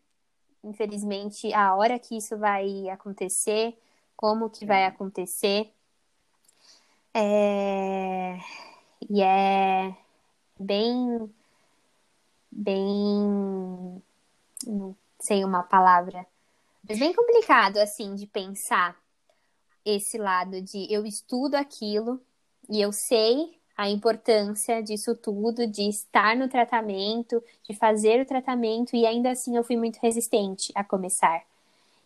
infelizmente, 0.63 1.53
a 1.53 1.75
hora 1.75 1.99
que 1.99 2.17
isso 2.17 2.37
vai 2.37 2.87
acontecer, 2.89 3.77
como 4.15 4.49
que 4.49 4.65
vai 4.65 4.85
acontecer. 4.85 5.71
É... 7.13 8.37
E 9.09 9.21
é 9.21 9.95
bem, 10.59 11.29
bem, 12.51 14.01
não 14.65 14.95
sei 15.19 15.43
uma 15.43 15.63
palavra, 15.63 16.25
mas 16.87 16.99
bem 16.99 17.13
complicado, 17.13 17.77
assim, 17.77 18.15
de 18.15 18.27
pensar 18.27 18.95
esse 19.83 20.17
lado 20.17 20.61
de 20.61 20.91
eu 20.91 21.05
estudo 21.05 21.55
aquilo 21.55 22.19
e 22.69 22.81
eu 22.81 22.91
sei 22.91 23.59
a 23.77 23.89
importância 23.89 24.81
disso 24.81 25.15
tudo, 25.15 25.67
de 25.67 25.89
estar 25.89 26.35
no 26.35 26.47
tratamento, 26.47 27.43
de 27.67 27.75
fazer 27.75 28.21
o 28.21 28.25
tratamento, 28.25 28.95
e 28.95 29.05
ainda 29.05 29.31
assim 29.31 29.57
eu 29.57 29.63
fui 29.63 29.75
muito 29.75 29.97
resistente 29.97 30.71
a 30.73 30.83
começar. 30.83 31.43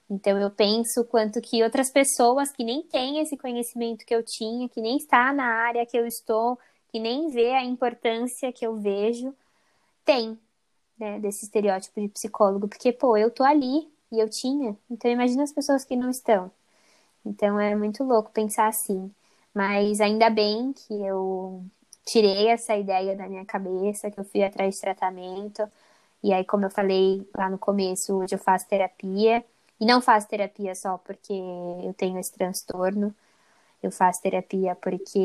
Então 0.10 0.40
eu 0.40 0.50
penso 0.50 1.06
quanto 1.06 1.40
que 1.40 1.64
outras 1.64 1.92
pessoas 1.92 2.52
que 2.52 2.64
nem 2.64 2.82
têm 2.82 3.20
esse 3.20 3.38
conhecimento 3.38 4.06
que 4.06 4.16
eu 4.16 4.24
tinha, 4.24 4.68
que 4.68 4.82
nem 4.82 4.98
está 4.98 5.32
na 5.32 5.46
área 5.46 5.86
que 5.86 5.96
eu 5.96 6.08
estou, 6.08 6.58
que 6.92 7.00
nem 7.00 7.30
vê 7.30 7.52
a 7.52 7.64
importância 7.64 8.52
que 8.52 8.66
eu 8.66 8.76
vejo, 8.76 9.34
tem, 10.04 10.40
né, 10.98 11.20
desse 11.20 11.46
estereótipo 11.46 12.02
de 12.02 12.08
psicólogo, 12.08 12.68
porque, 12.68 12.92
pô, 12.92 13.16
eu 13.16 13.30
tô 13.30 13.44
ali 13.44 13.88
e 14.12 14.20
eu 14.20 14.30
tinha, 14.30 14.78
então 14.90 15.10
imagina 15.12 15.44
as 15.44 15.54
pessoas 15.54 15.86
que 15.86 15.96
não 15.96 16.10
estão. 16.10 16.52
Então 17.26 17.60
é 17.60 17.76
muito 17.76 18.04
louco 18.04 18.32
pensar 18.32 18.68
assim, 18.68 19.12
mas 19.54 20.02
ainda 20.02 20.30
bem 20.30 20.74
que 20.74 20.94
eu 20.94 21.64
tirei 22.06 22.48
essa 22.50 22.76
ideia 22.78 23.16
da 23.16 23.28
minha 23.30 23.46
cabeça, 23.46 24.12
que 24.12 24.20
eu 24.20 24.24
fui 24.26 24.44
atrás 24.44 24.76
de 24.76 24.82
tratamento, 24.82 25.70
e 26.24 26.34
aí, 26.34 26.46
como 26.46 26.66
eu 26.66 26.72
falei 26.72 27.28
lá 27.38 27.50
no 27.50 27.58
começo, 27.60 28.16
hoje 28.16 28.36
eu 28.36 28.40
faço 28.40 28.68
terapia, 28.68 29.44
e 29.80 29.86
não 29.86 30.02
faço 30.02 30.28
terapia 30.28 30.76
só 30.76 30.98
porque 31.00 31.34
eu 31.34 31.94
tenho 31.96 32.20
esse 32.20 32.32
transtorno, 32.34 33.16
eu 33.84 33.92
faço 33.92 34.22
terapia 34.22 34.76
porque 34.76 35.20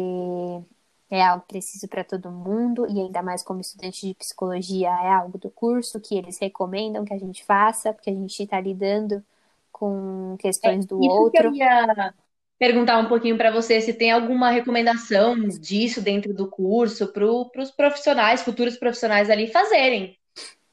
é 1.11 1.23
algo 1.23 1.45
preciso 1.47 1.87
para 1.87 2.03
todo 2.03 2.31
mundo, 2.31 2.87
e 2.89 3.01
ainda 3.01 3.23
mais 3.23 3.43
como 3.43 3.61
estudante 3.61 4.07
de 4.09 4.15
psicologia, 4.15 4.89
é 4.89 5.13
algo 5.13 5.39
do 5.39 5.51
curso 5.51 6.01
que 6.01 6.17
eles 6.17 6.39
recomendam 6.39 7.05
que 7.05 7.13
a 7.13 7.19
gente 7.19 7.45
faça, 7.45 7.93
porque 7.93 8.11
a 8.11 8.15
gente 8.15 8.43
está 8.43 8.61
lidando 8.61 9.23
com 9.71 10.37
questões 10.39 10.85
é, 10.85 10.89
do 10.89 11.01
outro. 11.01 11.31
Que 11.31 11.47
eu 11.47 11.55
ia 11.55 12.15
perguntar 12.59 12.99
um 12.99 13.09
pouquinho 13.09 13.37
para 13.37 13.51
você 13.51 13.81
se 13.81 13.93
tem 13.93 14.11
alguma 14.11 14.51
recomendação 14.51 15.37
disso 15.49 16.01
dentro 16.01 16.33
do 16.33 16.49
curso 16.49 17.09
para 17.09 17.63
os 17.63 17.71
profissionais, 17.71 18.43
futuros 18.43 18.77
profissionais 18.77 19.29
ali 19.29 19.49
fazerem. 19.49 20.17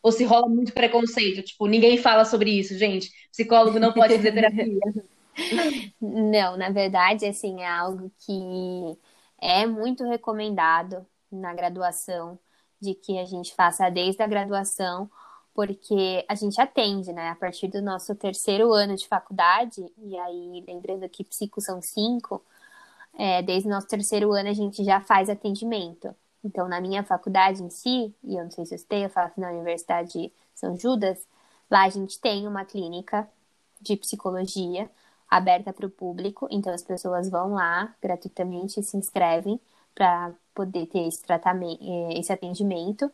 Ou 0.01 0.11
se 0.11 0.23
rola 0.23 0.47
muito 0.47 0.73
preconceito, 0.73 1.43
tipo, 1.43 1.67
ninguém 1.67 1.97
fala 1.97 2.25
sobre 2.25 2.51
isso, 2.51 2.77
gente. 2.77 3.11
Psicólogo 3.31 3.79
não 3.79 3.93
pode 3.93 4.15
fazer 4.15 4.31
terapia. 4.31 4.79
Não, 6.01 6.57
na 6.57 6.69
verdade, 6.69 7.25
assim, 7.25 7.61
é 7.61 7.67
algo 7.67 8.11
que 8.19 8.97
é 9.41 9.65
muito 9.65 10.03
recomendado 10.05 11.05
na 11.31 11.53
graduação, 11.53 12.39
de 12.79 12.95
que 12.95 13.17
a 13.19 13.25
gente 13.25 13.53
faça 13.53 13.89
desde 13.89 14.21
a 14.23 14.27
graduação, 14.27 15.09
porque 15.53 16.25
a 16.27 16.35
gente 16.35 16.59
atende, 16.59 17.11
né? 17.13 17.29
A 17.29 17.35
partir 17.35 17.67
do 17.67 17.81
nosso 17.81 18.15
terceiro 18.15 18.73
ano 18.73 18.95
de 18.95 19.07
faculdade, 19.07 19.85
e 19.97 20.17
aí 20.17 20.63
lembrando 20.65 21.07
que 21.09 21.23
psico 21.23 21.61
são 21.61 21.81
cinco, 21.81 22.43
é, 23.17 23.41
desde 23.41 23.67
o 23.67 23.71
nosso 23.71 23.87
terceiro 23.87 24.31
ano 24.31 24.49
a 24.49 24.53
gente 24.53 24.83
já 24.83 25.01
faz 25.01 25.29
atendimento. 25.29 26.15
Então, 26.43 26.67
na 26.67 26.81
minha 26.81 27.03
faculdade 27.03 27.61
em 27.63 27.69
si, 27.69 28.15
e 28.23 28.35
eu 28.35 28.43
não 28.43 28.51
sei 28.51 28.65
se 28.65 28.75
eu 28.75 28.83
tenho, 28.85 29.05
eu 29.05 29.09
faço 29.09 29.39
na 29.39 29.51
Universidade 29.51 30.31
São 30.55 30.75
Judas, 30.77 31.27
lá 31.69 31.83
a 31.83 31.89
gente 31.89 32.19
tem 32.19 32.47
uma 32.47 32.65
clínica 32.65 33.29
de 33.79 33.95
psicologia 33.97 34.89
aberta 35.31 35.71
para 35.71 35.85
o 35.85 35.89
público, 35.89 36.47
então 36.51 36.73
as 36.73 36.83
pessoas 36.83 37.29
vão 37.29 37.53
lá 37.53 37.95
gratuitamente 38.01 38.81
e 38.81 38.83
se 38.83 38.97
inscrevem 38.97 39.59
para 39.95 40.33
poder 40.53 40.87
ter 40.87 41.07
esse 41.07 41.23
tratamento, 41.23 41.81
é, 41.81 42.19
esse 42.19 42.33
atendimento. 42.33 43.09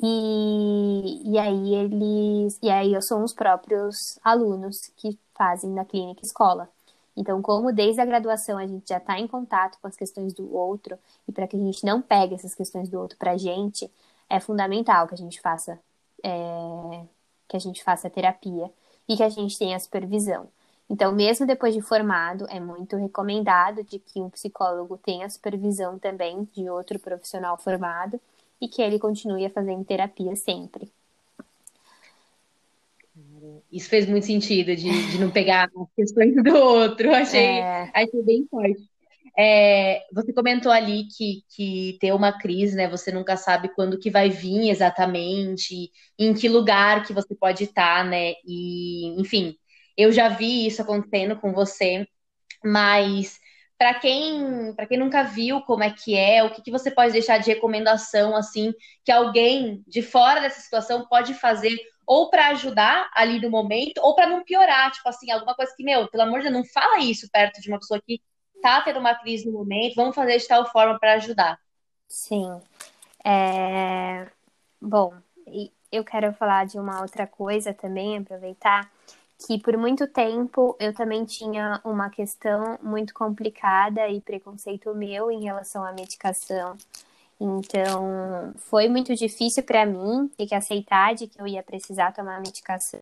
E, 0.00 1.32
e 1.32 1.38
aí 1.38 1.74
eles. 1.74 2.58
E 2.62 2.70
aí 2.70 2.94
eu 2.94 3.02
sou 3.02 3.22
os 3.24 3.32
próprios 3.32 4.18
alunos 4.22 4.92
que 4.96 5.18
fazem 5.34 5.70
na 5.70 5.84
clínica 5.84 6.24
escola. 6.24 6.68
Então, 7.16 7.42
como 7.42 7.72
desde 7.72 8.00
a 8.00 8.04
graduação 8.04 8.58
a 8.58 8.66
gente 8.66 8.88
já 8.88 8.98
está 8.98 9.18
em 9.18 9.26
contato 9.26 9.78
com 9.80 9.88
as 9.88 9.96
questões 9.96 10.32
do 10.34 10.54
outro, 10.54 10.96
e 11.26 11.32
para 11.32 11.48
que 11.48 11.56
a 11.56 11.58
gente 11.58 11.84
não 11.84 12.00
pegue 12.00 12.34
essas 12.34 12.54
questões 12.54 12.88
do 12.88 13.00
outro 13.00 13.18
para 13.18 13.32
a 13.32 13.36
gente, 13.36 13.90
é 14.30 14.38
fundamental 14.38 15.08
que 15.08 15.14
a 15.14 15.18
gente 15.18 15.40
faça 15.40 15.80
é, 16.22 17.04
que 17.48 17.56
a 17.56 17.60
gente 17.60 17.82
faça 17.82 18.10
terapia 18.10 18.70
e 19.08 19.16
que 19.16 19.22
a 19.22 19.28
gente 19.28 19.58
tenha 19.58 19.78
supervisão. 19.80 20.48
Então, 20.90 21.12
mesmo 21.12 21.46
depois 21.46 21.74
de 21.74 21.82
formado, 21.82 22.46
é 22.48 22.58
muito 22.58 22.96
recomendado 22.96 23.84
de 23.84 23.98
que 23.98 24.20
um 24.20 24.30
psicólogo 24.30 24.96
tenha 24.96 25.28
supervisão 25.28 25.98
também 25.98 26.48
de 26.54 26.68
outro 26.70 26.98
profissional 26.98 27.58
formado 27.58 28.18
e 28.60 28.68
que 28.68 28.80
ele 28.80 28.98
continue 28.98 29.48
fazendo 29.50 29.84
terapia 29.84 30.34
sempre. 30.34 30.90
Isso 33.70 33.88
fez 33.88 34.08
muito 34.08 34.24
sentido, 34.24 34.74
de, 34.74 35.10
de 35.10 35.18
não 35.18 35.30
pegar 35.30 35.64
as 35.64 35.88
questões 35.94 36.34
do 36.42 36.56
outro. 36.56 37.14
Achei, 37.14 37.58
é... 37.58 37.90
achei 37.94 38.22
bem 38.22 38.46
forte. 38.50 38.88
É, 39.40 40.04
você 40.12 40.32
comentou 40.32 40.72
ali 40.72 41.04
que, 41.04 41.44
que 41.54 41.96
ter 42.00 42.12
uma 42.12 42.32
crise, 42.32 42.74
né? 42.74 42.88
Você 42.88 43.12
nunca 43.12 43.36
sabe 43.36 43.68
quando 43.68 43.98
que 43.98 44.10
vai 44.10 44.30
vir 44.30 44.68
exatamente, 44.68 45.92
em 46.18 46.34
que 46.34 46.48
lugar 46.48 47.04
que 47.06 47.12
você 47.12 47.34
pode 47.36 47.64
estar, 47.64 48.04
né? 48.04 48.32
E, 48.44 49.14
enfim, 49.20 49.56
eu 49.98 50.12
já 50.12 50.28
vi 50.28 50.64
isso 50.64 50.80
acontecendo 50.80 51.36
com 51.40 51.52
você, 51.52 52.06
mas 52.64 53.40
para 53.76 53.94
quem, 53.94 54.72
para 54.74 54.86
quem 54.86 54.96
nunca 54.96 55.24
viu 55.24 55.60
como 55.62 55.82
é 55.82 55.90
que 55.90 56.16
é, 56.16 56.44
o 56.44 56.50
que, 56.50 56.62
que 56.62 56.70
você 56.70 56.88
pode 56.88 57.12
deixar 57.12 57.38
de 57.38 57.50
recomendação 57.50 58.36
assim 58.36 58.72
que 59.04 59.10
alguém 59.10 59.82
de 59.88 60.00
fora 60.00 60.40
dessa 60.40 60.60
situação 60.60 61.06
pode 61.08 61.34
fazer 61.34 61.76
ou 62.06 62.30
para 62.30 62.48
ajudar 62.48 63.10
ali 63.12 63.40
no 63.40 63.50
momento 63.50 63.98
ou 63.98 64.14
para 64.14 64.28
não 64.28 64.44
piorar, 64.44 64.92
tipo 64.92 65.08
assim, 65.08 65.30
alguma 65.32 65.54
coisa 65.54 65.74
que, 65.76 65.84
meu, 65.84 66.08
pelo 66.08 66.22
amor 66.22 66.38
de 66.38 66.48
Deus, 66.48 66.56
não 66.56 66.64
fala 66.64 67.00
isso 67.00 67.28
perto 67.30 67.60
de 67.60 67.68
uma 67.68 67.78
pessoa 67.78 68.00
que 68.00 68.22
tá 68.62 68.80
tendo 68.82 69.00
uma 69.00 69.14
crise 69.16 69.46
no 69.46 69.52
momento, 69.52 69.96
vamos 69.96 70.14
fazer 70.14 70.38
de 70.38 70.46
tal 70.46 70.64
forma 70.70 70.98
para 70.98 71.14
ajudar. 71.14 71.58
Sim. 72.08 72.60
É... 73.24 74.26
Bom, 74.80 75.12
eu 75.90 76.04
quero 76.04 76.32
falar 76.32 76.66
de 76.66 76.78
uma 76.78 77.02
outra 77.02 77.26
coisa 77.26 77.74
também, 77.74 78.16
aproveitar 78.16 78.90
que 79.38 79.58
por 79.60 79.76
muito 79.76 80.06
tempo 80.08 80.76
eu 80.80 80.92
também 80.92 81.24
tinha 81.24 81.80
uma 81.84 82.10
questão 82.10 82.78
muito 82.82 83.14
complicada 83.14 84.08
e 84.08 84.20
preconceito 84.20 84.94
meu 84.94 85.30
em 85.30 85.44
relação 85.44 85.84
à 85.84 85.92
medicação. 85.92 86.76
Então, 87.40 88.52
foi 88.56 88.88
muito 88.88 89.14
difícil 89.14 89.62
para 89.62 89.86
mim 89.86 90.28
ter 90.36 90.46
que 90.46 90.54
aceitar 90.54 91.14
de 91.14 91.28
que 91.28 91.40
eu 91.40 91.46
ia 91.46 91.62
precisar 91.62 92.12
tomar 92.12 92.40
medicação. 92.40 92.98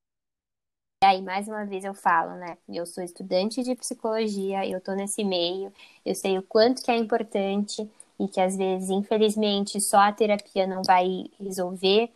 E 1.03 1.07
aí, 1.07 1.23
mais 1.23 1.49
uma 1.49 1.65
vez 1.65 1.85
eu 1.85 1.95
falo, 1.95 2.35
né? 2.37 2.59
Eu 2.69 2.85
sou 2.85 3.03
estudante 3.03 3.63
de 3.63 3.75
psicologia, 3.75 4.67
eu 4.67 4.81
tô 4.81 4.93
nesse 4.93 5.25
meio, 5.25 5.73
eu 6.05 6.15
sei 6.15 6.39
o 6.39 6.43
quanto 6.43 6.83
que 6.83 6.91
é 6.91 6.97
importante 6.97 7.89
e 8.19 8.29
que 8.29 8.41
às 8.41 8.57
vezes, 8.57 8.91
infelizmente, 8.91 9.81
só 9.81 9.99
a 9.99 10.13
terapia 10.13 10.67
não 10.67 10.83
vai 10.83 11.31
resolver 11.41 12.11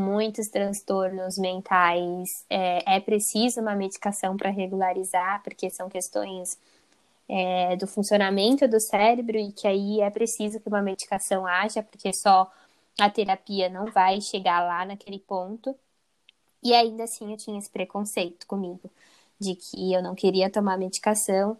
muitos 0.00 0.48
transtornos 0.48 1.38
mentais, 1.38 2.44
é, 2.50 2.96
é 2.96 3.00
preciso 3.00 3.60
uma 3.60 3.74
medicação 3.74 4.36
para 4.36 4.50
regularizar, 4.50 5.42
porque 5.42 5.70
são 5.70 5.88
questões 5.88 6.58
é, 7.28 7.76
do 7.76 7.86
funcionamento 7.86 8.66
do 8.66 8.80
cérebro 8.80 9.38
e 9.38 9.52
que 9.52 9.68
aí 9.68 10.00
é 10.00 10.10
preciso 10.10 10.58
que 10.60 10.68
uma 10.68 10.82
medicação 10.82 11.46
haja, 11.46 11.82
porque 11.82 12.12
só 12.12 12.50
a 12.98 13.08
terapia 13.08 13.68
não 13.68 13.86
vai 13.86 14.20
chegar 14.20 14.60
lá 14.60 14.84
naquele 14.84 15.18
ponto. 15.18 15.74
E 16.62 16.74
ainda 16.74 17.04
assim 17.04 17.30
eu 17.30 17.36
tinha 17.36 17.58
esse 17.58 17.70
preconceito 17.70 18.46
comigo, 18.46 18.90
de 19.38 19.54
que 19.54 19.92
eu 19.92 20.02
não 20.02 20.14
queria 20.14 20.50
tomar 20.50 20.76
medicação 20.76 21.56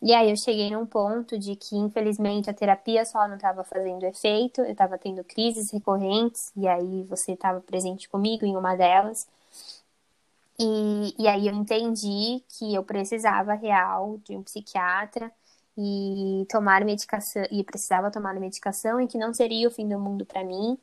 e 0.00 0.14
aí 0.14 0.30
eu 0.30 0.36
cheguei 0.36 0.70
num 0.70 0.86
ponto 0.86 1.38
de 1.38 1.56
que, 1.56 1.76
infelizmente, 1.76 2.48
a 2.48 2.54
terapia 2.54 3.04
só 3.04 3.26
não 3.26 3.36
estava 3.36 3.64
fazendo 3.64 4.04
efeito, 4.04 4.60
eu 4.60 4.72
estava 4.72 4.96
tendo 4.98 5.24
crises 5.24 5.70
recorrentes, 5.72 6.52
e 6.56 6.68
aí 6.68 7.02
você 7.04 7.32
estava 7.32 7.60
presente 7.60 8.08
comigo 8.08 8.46
em 8.46 8.56
uma 8.56 8.76
delas. 8.76 9.26
E, 10.58 11.14
e 11.18 11.28
aí 11.28 11.46
eu 11.48 11.54
entendi 11.54 12.42
que 12.48 12.74
eu 12.74 12.82
precisava 12.84 13.54
real 13.54 14.18
de 14.24 14.36
um 14.36 14.42
psiquiatra 14.42 15.30
e 15.76 16.46
tomar 16.50 16.84
medicação, 16.84 17.44
e 17.50 17.62
precisava 17.64 18.10
tomar 18.10 18.34
medicação, 18.34 19.00
e 19.00 19.06
que 19.08 19.18
não 19.18 19.32
seria 19.34 19.68
o 19.68 19.70
fim 19.70 19.88
do 19.88 19.98
mundo 19.98 20.24
para 20.26 20.44
mim, 20.44 20.78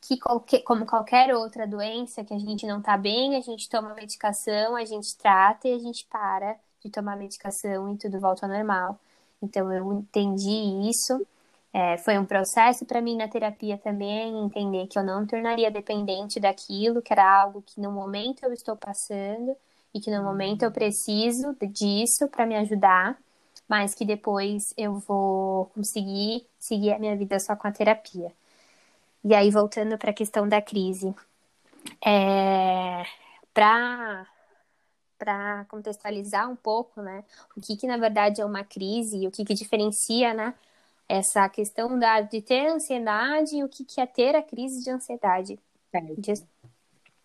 que 0.00 0.18
qualquer, 0.18 0.62
como 0.62 0.86
qualquer 0.86 1.34
outra 1.34 1.66
doença 1.66 2.24
que 2.24 2.34
a 2.34 2.38
gente 2.38 2.66
não 2.66 2.82
tá 2.82 2.96
bem, 2.96 3.36
a 3.36 3.40
gente 3.40 3.68
toma 3.68 3.94
medicação, 3.94 4.76
a 4.76 4.84
gente 4.84 5.16
trata 5.16 5.68
e 5.68 5.74
a 5.74 5.78
gente 5.78 6.06
para 6.06 6.56
de 6.84 6.90
tomar 6.90 7.16
medicação 7.16 7.92
e 7.92 7.98
tudo 7.98 8.20
volta 8.20 8.46
ao 8.46 8.52
normal. 8.52 8.98
Então 9.42 9.72
eu 9.72 9.92
entendi 9.92 10.88
isso. 10.88 11.26
É, 11.72 11.98
foi 11.98 12.16
um 12.18 12.24
processo 12.24 12.86
para 12.86 13.02
mim 13.02 13.16
na 13.16 13.28
terapia 13.28 13.76
também, 13.76 14.44
entender 14.44 14.86
que 14.86 14.98
eu 14.98 15.04
não 15.04 15.26
tornaria 15.26 15.70
dependente 15.70 16.40
daquilo, 16.40 17.02
que 17.02 17.12
era 17.12 17.42
algo 17.42 17.62
que 17.62 17.80
no 17.80 17.92
momento 17.92 18.44
eu 18.44 18.52
estou 18.52 18.76
passando 18.76 19.54
e 19.92 20.00
que 20.00 20.10
no 20.10 20.22
momento 20.22 20.62
eu 20.62 20.72
preciso 20.72 21.54
disso 21.70 22.28
para 22.28 22.46
me 22.46 22.56
ajudar, 22.56 23.18
mas 23.68 23.94
que 23.94 24.04
depois 24.04 24.72
eu 24.76 24.98
vou 25.00 25.66
conseguir 25.66 26.46
seguir 26.58 26.92
a 26.92 26.98
minha 26.98 27.16
vida 27.16 27.38
só 27.38 27.54
com 27.56 27.66
a 27.66 27.72
terapia. 27.72 28.32
E 29.24 29.34
aí, 29.34 29.50
voltando 29.50 29.98
para 29.98 30.10
a 30.10 30.14
questão 30.14 30.48
da 30.48 30.62
crise, 30.62 31.14
é, 32.04 33.04
para 33.52 34.26
para 35.18 35.64
contextualizar 35.66 36.50
um 36.50 36.56
pouco, 36.56 37.00
né, 37.00 37.24
o 37.56 37.60
que, 37.60 37.76
que 37.76 37.86
na 37.86 37.96
verdade 37.96 38.40
é 38.40 38.44
uma 38.44 38.64
crise 38.64 39.18
e 39.18 39.26
o 39.26 39.30
que, 39.30 39.44
que 39.44 39.54
diferencia, 39.54 40.34
né, 40.34 40.54
essa 41.08 41.48
questão 41.48 41.98
da, 41.98 42.20
de 42.20 42.40
ter 42.42 42.68
ansiedade 42.68 43.56
e 43.56 43.64
o 43.64 43.68
que, 43.68 43.84
que 43.84 44.00
é 44.00 44.06
ter 44.06 44.34
a 44.34 44.42
crise 44.42 44.82
de 44.82 44.90
ansiedade. 44.90 45.58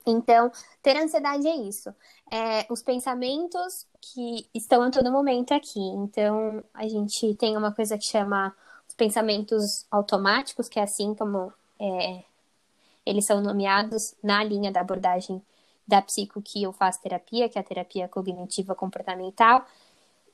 Então, 0.05 0.51
ter 0.81 0.97
ansiedade 0.97 1.47
é 1.47 1.55
isso. 1.55 1.93
É, 2.31 2.65
os 2.69 2.81
pensamentos 2.81 3.85
que 3.99 4.47
estão 4.53 4.81
a 4.81 4.89
todo 4.89 5.11
momento 5.11 5.53
aqui. 5.53 5.79
Então, 5.79 6.63
a 6.73 6.87
gente 6.87 7.35
tem 7.35 7.55
uma 7.55 7.71
coisa 7.71 7.97
que 7.97 8.05
chama 8.05 8.55
os 8.87 8.95
pensamentos 8.95 9.85
automáticos, 9.91 10.67
que 10.67 10.79
é 10.79 10.83
assim 10.83 11.13
como 11.13 11.53
é, 11.79 12.23
eles 13.05 13.25
são 13.25 13.41
nomeados 13.41 14.15
na 14.23 14.43
linha 14.43 14.71
da 14.71 14.81
abordagem 14.81 15.41
da 15.91 16.01
psico 16.01 16.41
que 16.41 16.63
eu 16.63 16.73
faço 16.73 17.01
terapia, 17.01 17.49
que 17.49 17.57
é 17.57 17.61
a 17.61 17.63
terapia 17.63 18.07
cognitiva 18.07 18.73
comportamental, 18.73 19.65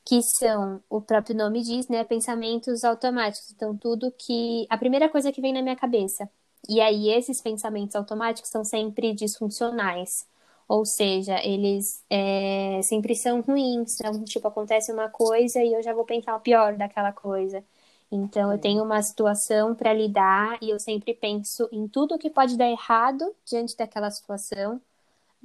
que 0.05 0.22
são, 0.24 0.82
o 0.89 1.01
próprio 1.01 1.36
nome 1.36 1.62
diz, 1.64 1.88
né, 1.89 2.03
pensamentos 2.03 2.84
automáticos. 2.86 3.51
Então, 3.51 3.76
tudo 3.78 4.12
que. 4.18 4.66
A 4.70 4.78
primeira 4.78 5.10
coisa 5.10 5.32
que 5.32 5.41
vem 5.41 5.53
na 5.53 5.62
minha 5.62 5.76
cabeça. 5.76 6.30
E 6.70 6.82
aí, 6.82 7.10
esses 7.10 7.41
pensamentos 7.41 7.95
automáticos 7.95 8.49
são 8.51 8.64
sempre 8.64 9.14
disfuncionais. 9.14 10.28
Ou 10.68 10.86
seja, 10.86 11.39
eles 11.43 12.03
é, 12.10 12.82
sempre 12.84 13.16
são 13.16 13.41
ruins. 13.41 13.99
Então, 13.99 14.24
tipo, 14.26 14.47
acontece 14.47 14.91
uma 14.91 15.10
coisa 15.10 15.62
e 15.64 15.74
eu 15.74 15.82
já 15.84 15.93
vou 15.93 16.05
pensar 16.05 16.36
o 16.36 16.39
pior 16.41 16.76
daquela 16.78 17.12
coisa. 17.14 17.64
Então, 18.12 18.51
eu 18.51 18.60
tenho 18.60 18.84
uma 18.84 19.01
situação 19.01 19.76
para 19.76 19.93
lidar 19.93 20.58
e 20.62 20.70
eu 20.70 20.80
sempre 20.80 21.14
penso 21.14 21.68
em 21.72 21.88
tudo 21.88 22.18
que 22.18 22.30
pode 22.30 22.58
dar 22.58 22.70
errado 22.70 23.36
diante 23.45 23.76
daquela 23.76 24.10
situação, 24.12 24.82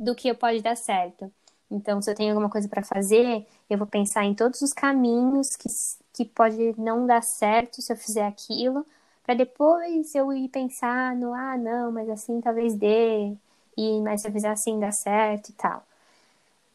do 0.03 0.15
que 0.15 0.33
pode 0.35 0.61
dar 0.61 0.77
certo. 0.77 1.33
Então, 1.71 2.03
se 2.03 2.11
eu 2.11 2.15
tenho 2.15 2.31
alguma 2.33 2.51
coisa 2.51 2.69
para 2.69 2.83
fazer, 2.83 3.47
eu 3.71 3.79
vou 3.79 3.87
pensar 3.87 4.25
em 4.25 4.35
todos 4.35 4.61
os 4.61 4.73
caminhos 4.73 5.57
que, 5.57 5.69
que 6.13 6.25
pode 6.25 6.75
não 6.79 7.07
dar 7.07 7.23
certo 7.23 7.81
se 7.81 7.93
eu 7.93 7.97
fizer 7.97 8.27
aquilo, 8.27 8.85
para 9.25 9.35
depois 9.35 10.15
eu 10.15 10.33
ir 10.33 10.49
pensar 10.49 11.17
no, 11.17 11.33
ah, 11.33 11.57
não, 11.57 11.91
mas 11.93 12.11
assim 12.11 12.41
talvez 12.41 12.75
dê, 12.75 13.33
e 13.77 14.01
mas 14.03 14.21
se 14.21 14.29
eu 14.29 14.33
fizer 14.33 14.51
assim 14.51 14.79
dá 14.79 14.93
certo 14.93 15.51
e 15.51 15.53
tal. 15.53 15.83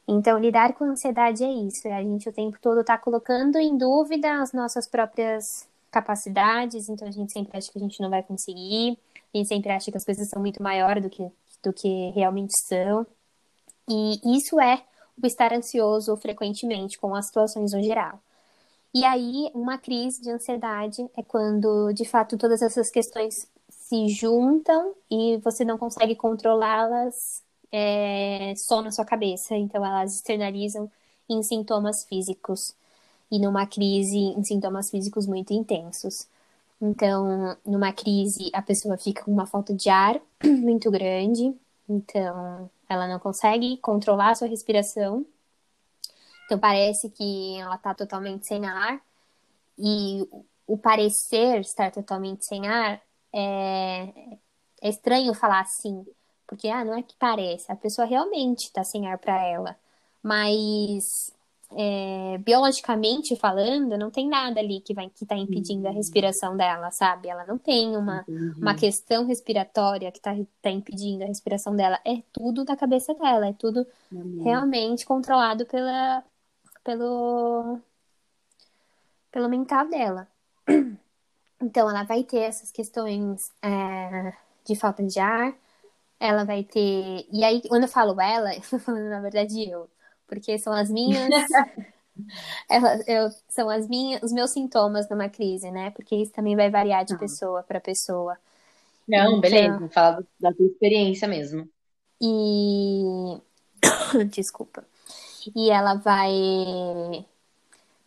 Então, 0.08 0.40
lidar 0.40 0.74
com 0.74 0.86
ansiedade 0.86 1.44
é 1.44 1.52
isso, 1.52 1.88
é 1.88 1.94
a 1.94 2.02
gente 2.02 2.30
o 2.30 2.34
tempo 2.34 2.58
todo 2.62 2.80
está 2.82 2.98
colocando 2.98 3.58
em 3.58 3.78
dúvida 3.78 4.42
as 4.42 4.54
nossas 4.54 4.88
próprias 4.88 5.68
capacidades, 5.92 6.90
então 6.90 7.08
a 7.08 7.12
gente 7.12 7.32
sempre 7.34 7.58
acha 7.58 7.72
que 7.72 7.78
a 7.78 7.82
gente 7.82 8.02
não 8.02 8.10
vai 8.10 8.24
conseguir, 8.24 8.98
a 9.34 9.38
gente 9.38 9.48
sempre 9.48 9.72
acha 9.72 9.92
que 9.92 9.98
as 9.98 10.06
coisas 10.06 10.28
são 10.30 10.42
muito 10.42 10.64
maiores 10.64 11.04
do 11.04 11.10
que, 11.10 11.30
do 11.64 11.74
que 11.74 12.12
realmente 12.12 12.54
são. 12.68 13.06
E 13.90 14.38
isso 14.38 14.60
é 14.60 14.84
o 15.22 15.26
estar 15.26 15.54
ansioso 15.54 16.16
frequentemente 16.18 16.98
com 17.00 17.16
as 17.16 17.28
situações 17.28 17.74
no 17.74 17.82
geral. 17.82 18.20
E 18.94 19.06
aí, 19.06 19.52
uma 19.54 19.78
crise 19.78 20.22
de 20.22 20.32
ansiedade 20.32 21.08
é 21.16 21.24
quando, 21.24 21.92
de 21.94 22.06
fato, 22.06 22.38
todas 22.38 22.62
essas 22.62 22.90
questões 22.90 23.48
se 23.70 24.08
juntam 24.10 24.94
e 25.10 25.38
você 25.38 25.64
não 25.66 25.78
consegue 25.78 26.16
controlá-las 26.16 27.44
é, 27.72 28.54
só 28.56 28.82
na 28.82 28.92
sua 28.92 29.06
cabeça. 29.06 29.56
Então, 29.56 29.86
elas 29.86 30.16
externalizam 30.16 30.90
em 31.30 31.44
sintomas 31.44 32.04
físicos 32.06 32.76
e 33.32 33.40
numa 33.40 33.66
crise 33.68 34.18
em 34.18 34.44
sintomas 34.44 34.90
físicos 34.90 35.28
muito 35.28 35.54
intensos. 35.54 36.28
Então, 36.82 37.58
numa 37.66 37.92
crise, 37.92 38.50
a 38.54 38.62
pessoa 38.62 38.98
fica 38.98 39.24
com 39.24 39.32
uma 39.32 39.46
falta 39.48 39.74
de 39.74 39.90
ar 39.90 40.20
muito 40.44 40.90
grande, 40.92 41.54
então 41.90 42.70
ela 42.90 43.08
não 43.08 43.20
consegue 43.20 43.78
controlar 43.78 44.32
a 44.32 44.36
sua 44.36 44.48
respiração. 44.48 45.26
Então, 46.46 46.58
parece 46.58 47.10
que 47.10 47.58
ela 47.60 47.76
está 47.76 47.94
totalmente 47.94 48.48
sem 48.48 48.66
ar, 48.66 49.02
e 49.78 50.28
o 50.66 50.78
parecer 50.78 51.62
estar 51.62 51.92
totalmente 51.92 52.46
sem 52.46 52.68
ar 52.68 53.02
é, 53.34 54.38
é 54.82 54.90
estranho 54.90 55.34
falar 55.34 55.62
assim, 55.62 56.06
porque 56.48 56.68
ah, 56.68 56.84
não 56.84 56.96
é 56.96 57.04
que 57.04 57.16
parece, 57.18 57.72
a 57.72 57.76
pessoa 57.76 58.08
realmente 58.08 58.66
está 58.66 58.84
sem 58.84 59.08
ar 59.08 59.18
para 59.18 59.42
ela, 59.46 59.78
mas 60.24 61.32
é, 61.76 62.38
biologicamente 62.40 63.36
falando, 63.36 63.98
não 63.98 64.10
tem 64.10 64.28
nada 64.28 64.60
ali 64.60 64.80
que 64.80 64.94
vai 64.94 65.10
que 65.10 65.24
está 65.24 65.36
impedindo 65.36 65.86
a 65.88 65.90
uhum. 65.90 65.98
respiração 65.98 66.56
dela, 66.56 66.92
sabe? 66.92 67.28
Ela 67.28 67.46
não 67.46 67.58
tem 67.58 67.98
uma, 67.98 68.26
uma 68.58 68.74
questão 68.74 69.26
respiratória 69.26 70.12
que 70.12 70.18
está 70.20 70.34
tá 70.62 70.70
impedindo 70.70 71.24
a 71.24 71.28
respiração 71.28 71.76
dela. 71.76 72.00
É 72.06 72.22
tudo 72.32 72.64
da 72.64 72.76
cabeça 72.76 73.14
dela, 73.14 73.48
é 73.48 73.54
tudo 73.54 73.86
uhum. 74.12 74.44
realmente 74.44 75.06
controlado 75.06 75.66
pela, 75.66 76.24
pelo, 76.84 77.80
pelo 79.32 79.50
mental 79.50 79.88
dela. 79.90 80.28
Então, 81.60 81.90
ela 81.90 82.04
vai 82.04 82.24
ter 82.24 82.42
essas 82.42 82.72
questões 82.72 83.52
é, 83.64 84.32
de 84.64 84.76
falta 84.76 85.04
de 85.04 85.20
ar, 85.20 85.56
ela 86.20 86.44
vai 86.44 86.64
ter. 86.64 87.28
E 87.34 87.44
aí, 87.44 87.68
quando 87.68 87.86
eu 87.86 87.90
falo 87.90 88.22
ela, 88.22 88.54
eu 88.56 88.62
tô 88.62 88.78
falando, 88.78 89.10
na 89.10 89.20
verdade, 89.20 89.68
eu 89.68 89.90
porque 90.28 90.58
são 90.60 90.74
as 90.74 90.90
minhas. 90.90 91.30
Elas, 92.70 93.08
eu, 93.08 93.30
são 93.48 93.70
as 93.70 93.88
minhas, 93.88 94.24
os 94.24 94.32
meus 94.32 94.52
sintomas 94.52 95.08
numa 95.08 95.30
crise, 95.30 95.70
né? 95.70 95.92
Porque 95.92 96.16
isso 96.16 96.32
também 96.32 96.56
vai 96.56 96.70
variar 96.70 97.06
de 97.06 97.18
pessoa 97.18 97.62
para 97.62 97.80
pessoa. 97.80 98.38
Não, 99.08 99.38
então, 99.38 99.42
beleza, 99.42 99.90
fala 99.90 100.26
da 100.40 100.52
tua 100.52 100.66
experiência 100.66 101.28
mesmo. 101.28 101.70
E. 102.22 103.38
Desculpa. 104.32 104.84
E 105.56 105.70
ela 105.70 105.94
vai 105.94 107.26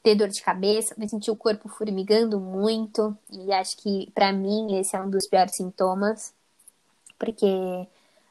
ter 0.02 0.14
dor 0.14 0.28
de 0.28 0.42
cabeça, 0.42 0.94
vai 0.96 1.08
sentir 1.08 1.30
o 1.30 1.36
corpo 1.36 1.68
formigando 1.68 2.40
muito. 2.40 3.16
E 3.30 3.52
acho 3.52 3.76
que, 3.76 4.10
para 4.12 4.32
mim, 4.32 4.78
esse 4.78 4.96
é 4.96 5.00
um 5.00 5.08
dos 5.08 5.26
piores 5.26 5.56
sintomas. 5.56 6.34
Porque 7.18 7.86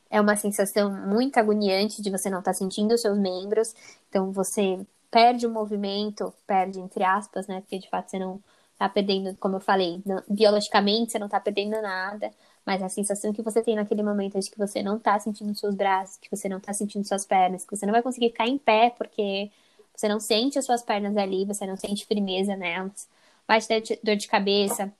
é 0.10 0.20
uma 0.20 0.36
sensação 0.36 0.92
muito 0.92 1.38
agoniante 1.38 2.02
de 2.02 2.10
você 2.10 2.30
não 2.30 2.40
estar 2.40 2.52
tá 2.52 2.58
sentindo 2.58 2.94
os 2.96 3.02
seus 3.02 3.18
membros. 3.18 3.76
Então 4.10 4.32
você 4.32 4.80
perde 5.12 5.46
o 5.46 5.50
movimento, 5.50 6.34
perde 6.48 6.80
entre 6.80 7.04
aspas, 7.04 7.48
né? 7.48 7.62
Porque 7.62 7.80
de 7.80 7.90
fato 7.90 8.10
você 8.10 8.20
não 8.20 8.42
tá 8.78 8.88
perdendo, 8.90 9.36
como 9.38 9.58
eu 9.58 9.60
falei, 9.60 10.02
não, 10.06 10.24
biologicamente 10.30 11.12
você 11.12 11.20
não 11.20 11.28
tá 11.28 11.40
perdendo 11.40 11.82
nada, 11.82 12.32
mas 12.66 12.82
a 12.82 12.88
sensação 12.90 13.34
que 13.34 13.42
você 13.42 13.62
tem 13.62 13.76
naquele 13.76 14.02
momento 14.02 14.38
é 14.38 14.40
de 14.40 14.50
que 14.50 14.58
você 14.58 14.82
não 14.82 14.98
tá 14.98 15.20
sentindo 15.20 15.54
seus 15.56 15.76
braços, 15.76 16.18
que 16.18 16.30
você 16.32 16.48
não 16.48 16.60
tá 16.60 16.72
sentindo 16.74 17.06
suas 17.06 17.26
pernas, 17.26 17.66
que 17.66 17.76
você 17.76 17.86
não 17.86 17.92
vai 17.94 18.02
conseguir 18.02 18.30
ficar 18.30 18.48
em 18.48 18.58
pé 18.58 18.92
porque 18.98 19.52
você 19.96 20.08
não 20.08 20.20
sente 20.20 20.58
as 20.58 20.66
suas 20.66 20.82
pernas 20.82 21.18
ali, 21.18 21.46
você 21.46 21.66
não 21.66 21.76
sente 21.76 22.06
firmeza 22.06 22.56
nelas. 22.56 23.08
Vai 23.48 23.60
te 23.60 23.68
dar 23.68 23.82
dor 24.04 24.16
de 24.16 24.28
cabeça. 24.28 24.94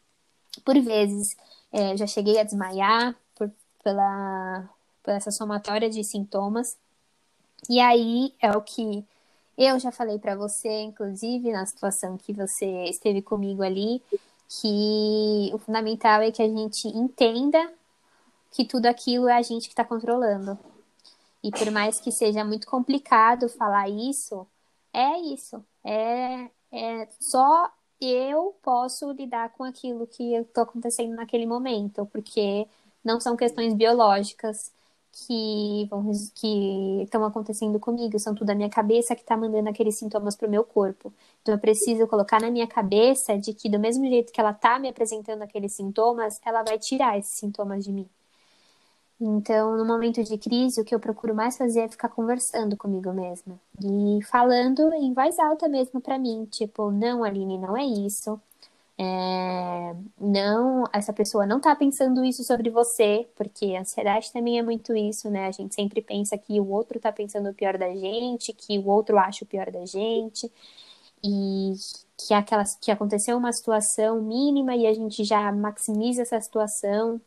Por 0.66 0.80
vezes, 0.82 1.38
é, 1.72 1.96
já 1.96 2.08
cheguei 2.08 2.40
a 2.40 2.44
desmaiar 2.44 3.16
por, 3.36 3.50
pela, 3.84 4.70
essa 5.12 5.32
somatória 5.32 5.90
de 5.90 6.04
sintomas. 6.04 6.78
E 7.70 7.80
aí 7.80 8.34
é 8.42 8.52
o 8.52 8.62
que 8.62 9.06
eu 9.58 9.80
já 9.80 9.92
falei 9.92 10.18
para 10.18 10.36
você, 10.36 10.82
inclusive 10.82 11.52
na 11.52 11.66
situação 11.66 12.18
que 12.18 12.32
você 12.32 12.86
esteve 12.86 13.22
comigo 13.22 13.62
ali, 13.62 14.02
que 14.48 15.52
o 15.54 15.58
fundamental 15.58 16.22
é 16.22 16.32
que 16.32 16.42
a 16.42 16.48
gente 16.48 16.88
entenda 16.88 17.72
que 18.52 18.66
tudo 18.66 18.86
aquilo 18.86 19.28
é 19.28 19.34
a 19.34 19.42
gente 19.42 19.68
que 19.68 19.74
está 19.74 19.84
controlando. 19.84 20.58
E 21.44 21.52
por 21.52 21.70
mais 21.72 22.00
que 22.00 22.12
seja 22.12 22.44
muito 22.44 22.68
complicado 22.68 23.48
falar 23.50 23.90
isso, 23.90 24.48
é 24.94 25.20
isso. 25.20 25.64
É, 25.84 26.50
é 26.72 27.08
só 27.20 27.72
eu 28.02 28.56
posso 28.64 29.12
lidar 29.12 29.50
com 29.52 29.64
aquilo 29.64 30.08
que 30.08 30.34
estou 30.36 30.64
acontecendo 30.64 31.16
naquele 31.16 31.46
momento, 31.46 32.06
porque 32.08 32.68
não 33.04 33.20
são 33.20 33.36
questões 33.36 33.74
biológicas, 33.74 34.72
que 35.12 35.88
vão 35.90 36.12
que 36.36 37.04
estão 37.04 37.24
acontecendo 37.26 37.80
comigo, 37.80 38.20
são 38.20 38.36
tudo 38.36 38.50
a 38.52 38.56
minha 38.56 38.70
cabeça 38.70 39.16
que 39.16 39.22
está 39.22 39.36
mandando 39.38 39.70
aqueles 39.70 39.98
sintomas 39.98 40.36
para 40.36 40.48
o 40.48 40.52
meu 40.52 40.64
corpo. 40.64 41.14
Então 41.42 41.54
eu 41.56 41.60
preciso 41.60 42.08
colocar 42.08 42.42
na 42.42 42.52
minha 42.52 42.68
cabeça 42.68 43.38
de 43.38 43.54
que 43.54 43.70
do 43.70 43.80
mesmo 43.80 44.06
jeito 44.08 44.32
que 44.34 44.40
ela 44.40 44.52
está 44.52 44.80
me 44.80 44.90
apresentando 44.90 45.42
aqueles 45.42 45.74
sintomas, 45.74 46.40
ela 46.46 46.64
vai 46.64 46.78
tirar 46.80 47.18
esses 47.18 47.34
sintomas 47.34 47.84
de 47.84 47.92
mim. 47.92 48.10
Então, 49.22 49.76
no 49.78 49.86
momento 49.86 50.24
de 50.24 50.38
crise, 50.38 50.80
o 50.80 50.86
que 50.86 50.96
eu 50.96 51.00
procuro 51.00 51.36
mais 51.36 51.58
fazer 51.58 51.82
é 51.82 51.90
ficar 51.90 52.08
conversando 52.10 52.78
comigo 52.78 53.12
mesma 53.12 53.60
e 53.84 54.24
falando 54.24 54.94
em 54.94 55.14
voz 55.14 55.38
alta 55.40 55.68
mesmo 55.68 56.00
para 56.00 56.18
mim, 56.18 56.46
tipo, 56.46 56.90
não, 56.92 57.24
Aline, 57.24 57.58
não 57.58 57.76
é 57.76 57.84
isso. 57.84 58.42
É, 59.02 59.96
não, 60.20 60.84
essa 60.92 61.14
pessoa 61.14 61.46
não 61.46 61.62
tá 61.62 61.74
pensando 61.74 62.24
isso 62.26 62.44
sobre 62.44 62.70
você, 62.70 63.30
porque 63.36 63.74
a 63.76 63.82
ansiedade 63.82 64.32
também 64.34 64.60
é 64.60 64.62
muito 64.62 64.94
isso, 64.94 65.30
né? 65.30 65.48
A 65.48 65.52
gente 65.52 65.74
sempre 65.74 66.02
pensa 66.02 66.38
que 66.38 66.60
o 66.60 66.68
outro 66.70 67.00
tá 67.00 67.10
pensando 67.12 67.50
o 67.50 67.54
pior 67.54 67.78
da 67.78 67.96
gente, 67.96 68.52
que 68.52 68.78
o 68.78 68.88
outro 68.88 69.18
acha 69.18 69.46
o 69.46 69.48
pior 69.48 69.72
da 69.72 69.86
gente, 69.86 70.52
e 71.24 71.74
que, 72.18 72.34
aquelas, 72.34 72.76
que 72.76 72.92
aconteceu 72.92 73.38
uma 73.38 73.54
situação 73.54 74.22
mínima 74.22 74.76
e 74.76 74.88
a 74.88 74.94
gente 74.94 75.24
já 75.24 75.52
maximiza 75.52 76.24
essa 76.24 76.40
situação. 76.42 77.22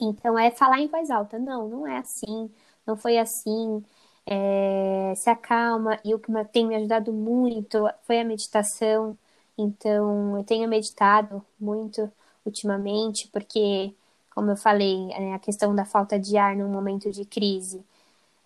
Então 0.00 0.38
é 0.38 0.50
falar 0.50 0.80
em 0.80 0.88
voz 0.88 1.10
alta, 1.10 1.38
não, 1.38 1.68
não 1.68 1.86
é 1.86 1.98
assim, 1.98 2.50
não 2.86 2.96
foi 2.96 3.18
assim. 3.18 3.84
É, 4.26 5.14
se 5.16 5.30
acalma, 5.30 5.98
e 6.04 6.14
o 6.14 6.18
que 6.18 6.32
tem 6.52 6.66
me 6.66 6.76
ajudado 6.76 7.12
muito 7.12 7.88
foi 8.04 8.20
a 8.20 8.24
meditação 8.24 9.16
então, 9.58 10.36
eu 10.36 10.44
tenho 10.44 10.68
meditado 10.68 11.44
muito 11.58 12.10
ultimamente, 12.44 13.28
porque, 13.28 13.94
como 14.34 14.50
eu 14.50 14.56
falei, 14.56 15.06
né, 15.06 15.34
a 15.34 15.38
questão 15.38 15.74
da 15.74 15.84
falta 15.84 16.18
de 16.18 16.36
ar 16.36 16.56
num 16.56 16.68
momento 16.68 17.10
de 17.10 17.24
crise 17.24 17.84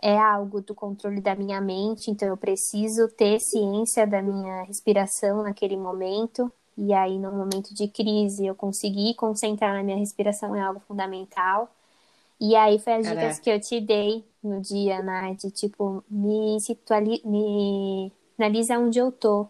é 0.02 0.16
algo 0.18 0.61
do 0.62 0.74
controle 0.74 1.20
da 1.20 1.34
minha 1.34 1.61
mente, 1.61 2.11
então 2.11 2.28
eu 2.28 2.36
preciso 2.36 3.08
ter 3.08 3.40
ciência 3.40 4.06
da 4.06 4.22
minha 4.22 4.62
respiração 4.62 5.42
naquele 5.42 5.76
momento. 5.76 6.50
E 6.76 6.92
aí, 6.94 7.18
no 7.18 7.32
momento 7.32 7.74
de 7.74 7.88
crise, 7.88 8.46
eu 8.46 8.54
conseguir 8.54 9.14
concentrar 9.14 9.74
na 9.74 9.82
minha 9.82 9.98
respiração 9.98 10.56
é 10.56 10.61
algo 10.62 10.80
fundamental. 10.80 11.70
E 12.40 12.56
aí 12.56 12.78
foi 12.78 12.94
as 12.94 13.06
dicas 13.08 13.38
que 13.38 13.50
eu 13.50 13.61
te 13.61 13.80
dei 13.80 14.24
no 14.42 14.61
dia, 14.61 15.02
né? 15.02 15.34
De 15.34 15.50
tipo, 15.50 16.02
me, 16.11 16.58
situali 16.61 17.20
me 17.24 18.11
analisa 18.38 18.78
onde 18.78 18.98
eu 18.98 19.12
tô 19.12 19.46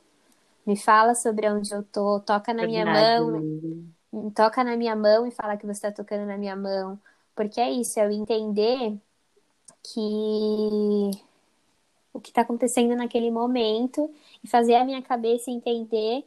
me 0.66 0.76
fala 0.76 1.14
sobre 1.14 1.48
onde 1.50 1.72
eu 1.72 1.82
tô, 1.82 2.20
toca 2.20 2.52
na 2.54 2.66
minha 2.66 2.84
mão, 2.84 4.30
toca 4.34 4.62
na 4.64 4.76
minha 4.76 4.94
mão 4.94 5.26
e 5.26 5.30
fala 5.30 5.56
que 5.56 5.66
você 5.66 5.88
está 5.88 5.92
tocando 5.92 6.26
na 6.26 6.36
minha 6.36 6.56
mão. 6.56 6.98
Porque 7.34 7.60
é 7.60 7.70
isso, 7.70 7.98
é 7.98 8.06
eu 8.06 8.10
entender 8.10 8.98
que 9.82 11.10
o 12.12 12.20
que 12.20 12.30
está 12.30 12.42
acontecendo 12.42 12.94
naquele 12.96 13.30
momento 13.30 14.12
e 14.42 14.48
fazer 14.48 14.74
a 14.76 14.84
minha 14.84 15.02
cabeça 15.02 15.50
entender 15.50 16.24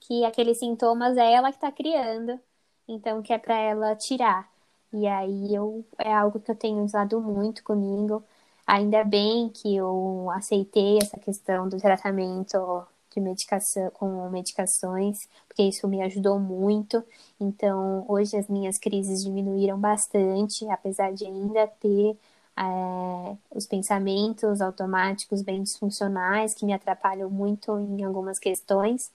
que 0.00 0.24
aqueles 0.24 0.58
sintomas 0.58 1.16
é 1.16 1.32
ela 1.32 1.50
que 1.50 1.56
está 1.56 1.70
criando, 1.72 2.40
então 2.86 3.22
que 3.22 3.32
é 3.32 3.38
para 3.38 3.58
ela 3.58 3.94
tirar. 3.96 4.50
E 4.92 5.06
aí 5.06 5.54
eu 5.54 5.84
é 5.98 6.12
algo 6.12 6.40
que 6.40 6.50
eu 6.50 6.56
tenho 6.56 6.82
usado 6.84 7.20
muito 7.20 7.62
comigo. 7.62 8.24
Ainda 8.66 9.04
bem 9.04 9.48
que 9.50 9.76
eu 9.76 10.30
aceitei 10.32 10.98
essa 10.98 11.18
questão 11.18 11.68
do 11.68 11.78
tratamento 11.78 12.86
de 13.14 13.20
medicação 13.20 13.90
com 13.90 14.28
medicações, 14.30 15.28
porque 15.46 15.62
isso 15.62 15.86
me 15.88 16.02
ajudou 16.02 16.38
muito. 16.38 17.02
Então, 17.40 18.04
hoje 18.08 18.36
as 18.36 18.48
minhas 18.48 18.78
crises 18.78 19.24
diminuíram 19.24 19.78
bastante, 19.78 20.68
apesar 20.68 21.12
de 21.12 21.24
ainda 21.24 21.66
ter 21.66 22.16
é, 22.56 23.36
os 23.50 23.66
pensamentos 23.66 24.60
automáticos 24.60 25.42
bem 25.42 25.62
disfuncionais 25.62 26.54
que 26.54 26.66
me 26.66 26.72
atrapalham 26.72 27.30
muito 27.30 27.78
em 27.78 28.04
algumas 28.04 28.38
questões. 28.38 29.12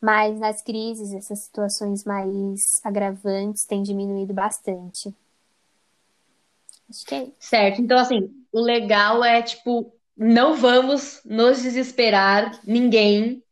Mas 0.00 0.38
nas 0.38 0.60
crises, 0.60 1.14
essas 1.14 1.38
situações 1.38 2.04
mais 2.04 2.80
agravantes 2.84 3.64
têm 3.64 3.82
diminuído 3.82 4.34
bastante. 4.34 5.14
Acho 6.90 7.06
que 7.06 7.14
é 7.14 7.22
isso. 7.22 7.32
Certo. 7.38 7.80
Então, 7.80 7.98
assim, 7.98 8.30
o 8.52 8.60
legal 8.60 9.24
é, 9.24 9.40
tipo, 9.40 9.90
não 10.16 10.56
vamos 10.56 11.20
nos 11.24 11.62
desesperar, 11.62 12.60
ninguém. 12.64 13.42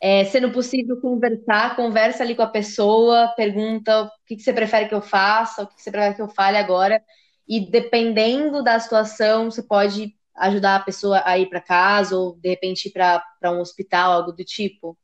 É. 0.00 0.20
É, 0.20 0.24
sendo 0.24 0.50
possível 0.50 1.00
conversar, 1.00 1.76
conversa 1.76 2.22
ali 2.22 2.34
com 2.34 2.42
a 2.42 2.48
pessoa, 2.48 3.32
pergunta 3.36 4.02
o 4.02 4.10
que, 4.26 4.36
que 4.36 4.42
você 4.42 4.52
prefere 4.52 4.88
que 4.88 4.94
eu 4.94 5.00
faça, 5.00 5.62
o 5.62 5.66
que, 5.66 5.76
que 5.76 5.82
você 5.82 5.90
prefere 5.90 6.16
que 6.16 6.22
eu 6.22 6.28
fale 6.28 6.56
agora. 6.56 7.02
E 7.46 7.60
dependendo 7.70 8.62
da 8.64 8.78
situação, 8.80 9.50
você 9.50 9.62
pode 9.62 10.14
ajudar 10.34 10.76
a 10.76 10.80
pessoa 10.80 11.22
a 11.24 11.38
ir 11.38 11.48
para 11.48 11.60
casa 11.60 12.16
ou 12.16 12.34
de 12.36 12.48
repente 12.48 12.88
ir 12.88 12.92
para 12.92 13.52
um 13.52 13.60
hospital, 13.60 14.12
algo 14.12 14.32
do 14.32 14.44
tipo. 14.44 14.96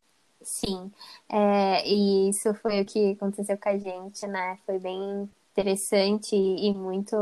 Sim, 0.42 0.90
é, 1.28 1.86
e 1.86 2.30
isso 2.30 2.52
foi 2.54 2.80
o 2.80 2.84
que 2.84 3.12
aconteceu 3.12 3.56
com 3.58 3.68
a 3.68 3.78
gente, 3.78 4.26
né? 4.26 4.58
Foi 4.64 4.78
bem 4.78 5.28
interessante 5.52 6.34
e 6.34 6.72
muito, 6.72 7.16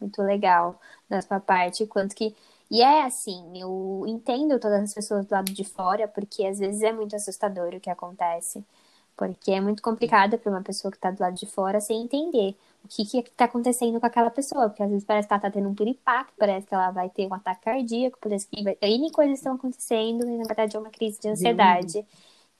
muito 0.00 0.22
legal 0.22 0.80
da 1.08 1.20
sua 1.20 1.40
parte, 1.40 1.86
quanto 1.86 2.14
que 2.14 2.34
e 2.70 2.82
é 2.82 3.02
assim, 3.04 3.58
eu 3.60 4.04
entendo 4.06 4.58
todas 4.60 4.82
as 4.82 4.94
pessoas 4.94 5.26
do 5.26 5.32
lado 5.32 5.52
de 5.52 5.64
fora, 5.64 6.06
porque 6.08 6.44
às 6.46 6.58
vezes 6.58 6.82
é 6.82 6.92
muito 6.92 7.16
assustador 7.16 7.74
o 7.74 7.80
que 7.80 7.90
acontece. 7.90 8.64
Porque 9.16 9.52
é 9.52 9.60
muito 9.60 9.82
complicado 9.82 10.38
para 10.38 10.50
uma 10.50 10.62
pessoa 10.62 10.90
que 10.90 10.96
está 10.96 11.10
do 11.10 11.20
lado 11.20 11.34
de 11.34 11.46
fora 11.46 11.80
sem 11.80 12.02
entender 12.02 12.56
o 12.84 12.88
que 12.88 13.18
está 13.18 13.44
acontecendo 13.44 14.00
com 14.00 14.06
aquela 14.06 14.30
pessoa. 14.30 14.68
Porque 14.70 14.82
às 14.82 14.88
vezes 14.90 15.04
parece 15.04 15.28
que 15.28 15.34
ela 15.34 15.38
está 15.38 15.50
tendo 15.50 15.68
um 15.68 15.74
piripaque, 15.74 16.32
parece 16.38 16.66
que 16.66 16.74
ela 16.74 16.90
vai 16.90 17.10
ter 17.10 17.26
um 17.26 17.34
ataque 17.34 17.62
cardíaco, 17.62 18.18
parece 18.20 18.46
que 18.46 18.62
vai... 18.62 18.78
N 18.80 19.10
coisas 19.12 19.38
estão 19.38 19.54
acontecendo 19.56 20.24
e 20.26 20.38
na 20.38 20.44
verdade 20.44 20.76
é 20.76 20.80
uma 20.80 20.90
crise 20.90 21.20
de 21.20 21.28
ansiedade. 21.28 21.98
Uhum 21.98 22.04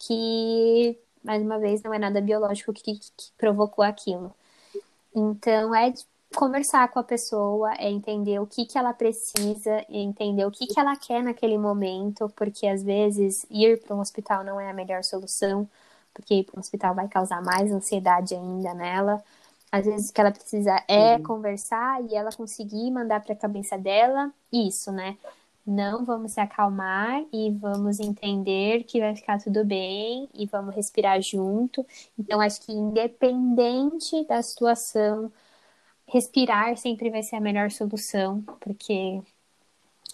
que, 0.01 0.99
mais 1.23 1.43
uma 1.43 1.59
vez, 1.59 1.83
não 1.83 1.93
é 1.95 1.99
nada 1.99 2.21
biológico 2.21 2.73
que, 2.73 2.99
que 2.99 3.33
provocou 3.39 3.85
aquilo. 3.85 4.35
Então, 5.15 5.75
é 5.75 5.93
conversar 6.35 6.89
com 6.89 6.99
a 6.99 7.05
pessoa, 7.05 7.73
é 7.75 7.91
entender 7.91 8.39
o 8.39 8.47
que, 8.47 8.65
que 8.65 8.79
ela 8.79 8.93
precisa, 8.93 9.71
é 9.71 9.99
entender 9.99 10.45
o 10.45 10.51
que, 10.51 10.67
que 10.67 10.79
ela 10.79 10.97
quer 10.97 11.23
naquele 11.23 11.59
momento, 11.59 12.29
porque 12.37 12.67
às 12.67 12.83
vezes 12.83 13.45
ir 13.51 13.81
para 13.83 13.95
um 13.97 14.01
hospital 14.01 14.45
não 14.45 14.61
é 14.61 14.71
a 14.71 14.75
melhor 14.75 15.03
solução, 15.05 15.69
porque 16.15 16.35
ir 16.35 16.45
para 16.45 16.57
um 16.57 16.61
hospital 16.61 16.95
vai 16.95 17.09
causar 17.09 17.43
mais 17.43 17.71
ansiedade 17.73 18.35
ainda 18.35 18.75
nela. 18.75 19.23
Às 19.73 19.85
vezes 19.87 20.11
o 20.11 20.13
que 20.13 20.21
ela 20.21 20.33
precisa 20.33 20.83
é 20.89 21.17
uhum. 21.17 21.23
conversar 21.23 22.03
e 22.05 22.15
ela 22.15 22.33
conseguir 22.33 22.91
mandar 22.91 23.21
para 23.21 23.33
a 23.35 23.37
cabeça 23.37 23.79
dela 23.79 24.33
isso, 24.53 24.91
né? 24.93 25.17
não 25.67 26.05
vamos 26.05 26.33
se 26.33 26.41
acalmar 26.41 27.23
e 27.33 27.51
vamos 27.51 28.01
entender 28.01 28.85
que 28.85 29.01
vai 29.01 29.15
ficar 29.15 29.41
tudo 29.41 29.65
bem 29.65 30.29
e 30.35 30.47
vamos 30.47 30.75
respirar 30.75 31.21
junto. 31.23 31.87
Então, 32.19 32.41
acho 32.41 32.61
que 32.63 32.73
independente 32.73 34.25
da 34.25 34.43
situação, 34.43 35.31
respirar 36.13 36.77
sempre 36.77 37.11
vai 37.11 37.23
ser 37.23 37.37
a 37.37 37.41
melhor 37.41 37.71
solução, 37.71 38.43
porque 38.61 39.23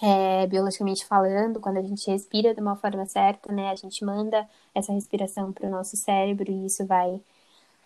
é, 0.03 0.47
biologicamente 0.47 1.07
falando, 1.07 1.61
quando 1.61 1.79
a 1.79 1.83
gente 1.83 2.11
respira 2.11 2.55
de 2.55 2.61
uma 2.61 2.77
forma 2.77 3.07
certa, 3.07 3.53
né, 3.53 3.71
a 3.71 3.75
gente 3.75 4.05
manda 4.05 4.49
essa 4.75 4.93
respiração 4.93 5.53
para 5.53 5.67
o 5.67 5.71
nosso 5.71 5.97
cérebro 5.97 6.51
e 6.51 6.67
isso 6.67 6.87
vai 6.87 7.21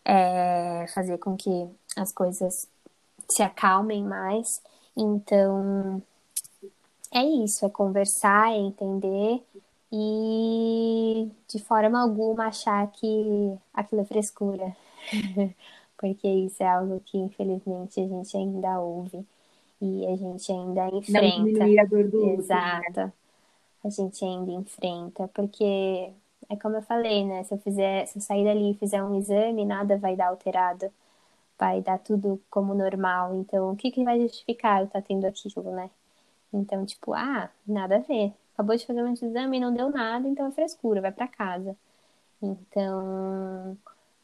é, 0.05 0.87
fazer 0.93 1.19
com 1.19 1.37
que 1.37 1.69
as 1.97 2.13
coisas 2.13 2.69
se 3.29 3.43
acalmem 3.43 4.05
mais. 4.05 4.61
Então, 4.97 6.03
é 7.13 7.23
isso, 7.23 7.65
é 7.65 7.71
conversar, 7.71 8.53
é 8.53 8.57
entender 8.57 9.43
e 9.93 11.31
de 11.49 11.59
forma 11.59 12.01
alguma 12.01 12.47
achar 12.47 12.87
que 12.93 13.57
aquilo 13.75 14.03
é 14.03 14.05
frescura. 14.05 14.77
Porque 16.01 16.27
isso 16.27 16.63
é 16.63 16.67
algo 16.67 16.99
que 17.05 17.19
infelizmente 17.19 18.01
a 18.01 18.09
gente 18.09 18.35
ainda 18.35 18.81
ouve 18.81 19.23
e 19.83 20.07
a 20.07 20.17
gente 20.17 20.51
ainda 20.51 20.89
enfrenta. 20.89 21.67
Não 21.67 21.83
a 21.83 21.85
dor 21.85 22.09
do? 22.09 22.31
Exato. 22.31 23.01
Né? 23.01 23.13
A 23.85 23.91
gente 23.91 24.25
ainda 24.25 24.51
enfrenta, 24.53 25.29
porque 25.29 26.11
é 26.49 26.57
como 26.57 26.77
eu 26.77 26.83
falei, 26.83 27.25
né? 27.27 27.45
Se 27.45 27.53
eu 27.53 27.59
fizer, 27.59 28.07
se 28.07 28.19
eu 28.19 28.23
sair 28.23 28.45
dali 28.45 28.71
e 28.71 28.75
fizer 28.75 29.03
um 29.03 29.15
exame, 29.19 29.67
nada 29.67 29.99
vai 29.99 30.17
dar 30.17 30.29
alterado. 30.29 30.91
Vai 31.59 31.83
dar 31.83 31.99
tudo 31.99 32.41
como 32.49 32.75
normal. 32.75 33.35
Então, 33.35 33.71
o 33.71 33.77
que, 33.77 33.91
que 33.91 34.03
vai 34.03 34.19
justificar 34.21 34.81
eu 34.81 34.87
estar 34.87 35.03
tá 35.03 35.07
tendo 35.07 35.27
aquilo, 35.27 35.71
né? 35.73 35.91
Então, 36.53 36.87
tipo, 36.87 37.13
ah, 37.13 37.51
nada 37.67 37.97
a 37.97 38.01
ver. 38.01 38.33
Acabou 38.55 38.75
de 38.75 38.87
fazer 38.87 39.03
um 39.03 39.13
exame 39.13 39.59
e 39.59 39.61
não 39.61 39.73
deu 39.75 39.91
nada, 39.91 40.27
então 40.27 40.47
é 40.47 40.51
frescura, 40.51 41.01
vai 41.03 41.13
para 41.13 41.29
casa. 41.29 41.77
Então, 42.43 43.77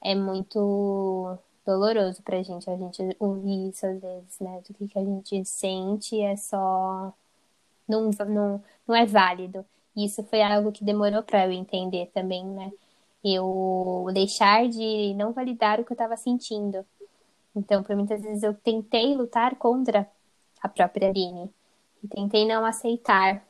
é 0.02 0.14
muito 0.14 1.38
doloroso 1.66 2.22
pra 2.22 2.42
gente, 2.42 2.70
a 2.70 2.76
gente 2.76 3.02
ouvir 3.18 3.70
isso 3.70 3.86
às 3.86 4.00
vezes, 4.00 4.38
né? 4.40 4.62
Do 4.66 4.74
que, 4.74 4.88
que 4.88 4.98
a 4.98 5.04
gente 5.04 5.44
sente 5.44 6.20
é 6.20 6.36
só. 6.36 7.12
Não, 7.88 8.10
não, 8.28 8.62
não 8.86 8.94
é 8.94 9.06
válido. 9.06 9.64
Isso 9.96 10.22
foi 10.24 10.42
algo 10.42 10.72
que 10.72 10.84
demorou 10.84 11.22
pra 11.22 11.46
eu 11.46 11.52
entender 11.52 12.10
também, 12.14 12.44
né? 12.46 12.72
Eu 13.24 14.06
deixar 14.14 14.68
de 14.68 15.14
não 15.14 15.32
validar 15.32 15.80
o 15.80 15.84
que 15.84 15.92
eu 15.92 15.96
tava 15.96 16.16
sentindo. 16.16 16.86
Então, 17.56 17.82
por 17.82 17.96
muitas 17.96 18.22
vezes 18.22 18.42
eu 18.42 18.54
tentei 18.54 19.16
lutar 19.16 19.56
contra 19.56 20.08
a 20.62 20.68
própria 20.68 21.08
Aline. 21.08 21.50
E 22.04 22.08
tentei 22.08 22.46
não 22.46 22.64
aceitar. 22.64 23.42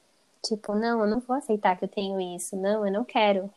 Tipo, 0.44 0.74
não, 0.74 1.00
eu 1.02 1.06
não 1.08 1.20
vou 1.20 1.36
aceitar 1.36 1.76
que 1.76 1.84
eu 1.84 1.88
tenho 1.88 2.20
isso. 2.36 2.56
Não, 2.56 2.86
eu 2.86 2.92
não 2.92 3.04
quero 3.04 3.50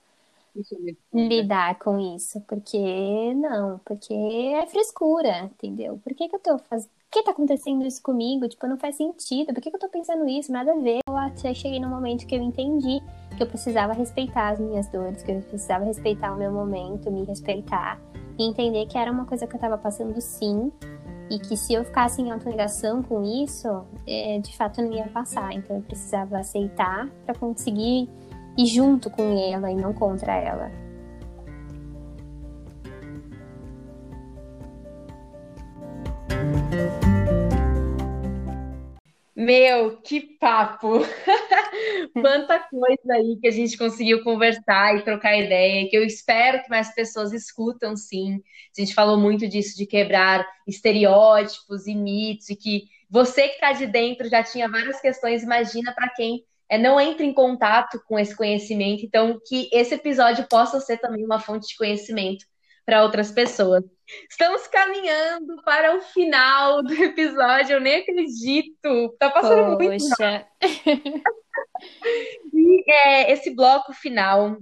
lidar 1.13 1.77
com 1.79 1.99
isso. 2.15 2.41
Porque 2.41 3.33
não, 3.33 3.79
porque 3.85 4.13
é 4.13 4.65
frescura, 4.67 5.45
entendeu? 5.45 5.99
Por 6.03 6.13
que, 6.13 6.27
que 6.27 6.35
eu 6.35 6.39
tô 6.39 6.57
fazendo. 6.59 6.89
Por 7.09 7.13
que 7.13 7.23
tá 7.23 7.31
acontecendo 7.31 7.85
isso 7.87 8.03
comigo? 8.03 8.47
Tipo, 8.47 8.67
não 8.67 8.77
faz 8.77 8.95
sentido. 8.95 9.51
Por 9.53 9.61
que, 9.61 9.71
que 9.71 9.75
eu 9.75 9.79
tô 9.79 9.89
pensando 9.89 10.27
isso? 10.27 10.51
Nada 10.51 10.73
a 10.73 10.75
ver. 10.75 10.99
Eu 11.07 11.17
até 11.17 11.53
cheguei 11.55 11.79
no 11.79 11.89
momento 11.89 12.27
que 12.27 12.35
eu 12.35 12.41
entendi 12.41 13.01
que 13.35 13.41
eu 13.41 13.47
precisava 13.47 13.93
respeitar 13.93 14.49
as 14.49 14.59
minhas 14.59 14.87
dores, 14.89 15.23
que 15.23 15.31
eu 15.31 15.41
precisava 15.41 15.85
respeitar 15.85 16.33
o 16.33 16.37
meu 16.37 16.51
momento, 16.51 17.09
me 17.09 17.23
respeitar. 17.23 17.99
E 18.37 18.43
entender 18.43 18.85
que 18.85 18.97
era 18.97 19.11
uma 19.11 19.25
coisa 19.25 19.47
que 19.47 19.55
eu 19.55 19.59
tava 19.59 19.77
passando 19.77 20.19
sim 20.21 20.71
e 21.29 21.37
que 21.39 21.55
se 21.55 21.73
eu 21.73 21.85
ficasse 21.85 22.21
em 22.21 22.31
autonegação 22.31 23.03
com 23.03 23.23
isso, 23.23 23.85
é, 24.07 24.39
de 24.39 24.55
fato 24.57 24.81
não 24.81 24.91
ia 24.91 25.07
passar. 25.07 25.53
Então 25.53 25.77
eu 25.77 25.81
precisava 25.83 26.39
aceitar 26.39 27.07
para 27.25 27.35
conseguir 27.35 28.09
ir 28.59 28.65
junto 28.65 29.09
com 29.09 29.37
ela 29.39 29.71
e 29.71 29.75
não 29.75 29.93
contra 29.93 30.35
ela. 30.35 30.69
Meu, 39.33 40.01
que 40.01 40.19
papo! 40.19 40.99
Quanta 42.13 42.59
coisa 42.59 43.13
aí 43.13 43.37
que 43.39 43.47
a 43.47 43.51
gente 43.51 43.77
conseguiu 43.77 44.21
conversar 44.21 44.97
e 44.97 45.03
trocar 45.03 45.37
ideia, 45.37 45.89
que 45.89 45.95
eu 45.95 46.03
espero 46.03 46.61
que 46.61 46.69
mais 46.69 46.93
pessoas 46.93 47.31
escutam, 47.31 47.95
sim. 47.95 48.43
A 48.77 48.81
gente 48.81 48.93
falou 48.93 49.17
muito 49.17 49.47
disso, 49.47 49.77
de 49.77 49.85
quebrar 49.85 50.45
estereótipos 50.67 51.87
e 51.87 51.95
mitos, 51.95 52.49
e 52.49 52.55
que 52.57 52.83
você 53.09 53.47
que 53.47 53.55
está 53.55 53.71
de 53.71 53.87
dentro 53.87 54.27
já 54.27 54.43
tinha 54.43 54.67
várias 54.67 54.99
questões, 54.99 55.41
imagina 55.41 55.93
para 55.93 56.09
quem 56.09 56.43
é, 56.69 56.77
não 56.77 56.99
entra 56.99 57.25
em 57.25 57.33
contato 57.33 58.01
com 58.05 58.17
esse 58.19 58.35
conhecimento. 58.35 59.05
Então, 59.05 59.39
que 59.47 59.69
esse 59.73 59.95
episódio 59.95 60.47
possa 60.47 60.79
ser 60.79 60.97
também 60.97 61.25
uma 61.25 61.39
fonte 61.39 61.67
de 61.67 61.75
conhecimento 61.75 62.45
para 62.85 63.03
outras 63.03 63.31
pessoas. 63.31 63.83
Estamos 64.29 64.65
caminhando 64.67 65.61
para 65.63 65.95
o 65.95 66.01
final 66.01 66.81
do 66.81 66.93
episódio, 66.93 67.73
eu 67.73 67.79
nem 67.79 67.97
acredito. 67.97 69.15
Tá 69.19 69.29
passando 69.29 69.77
Poxa. 69.77 69.87
muito. 69.87 70.05
e 72.53 72.91
é, 72.91 73.31
esse 73.31 73.55
bloco 73.55 73.93
final 73.93 74.57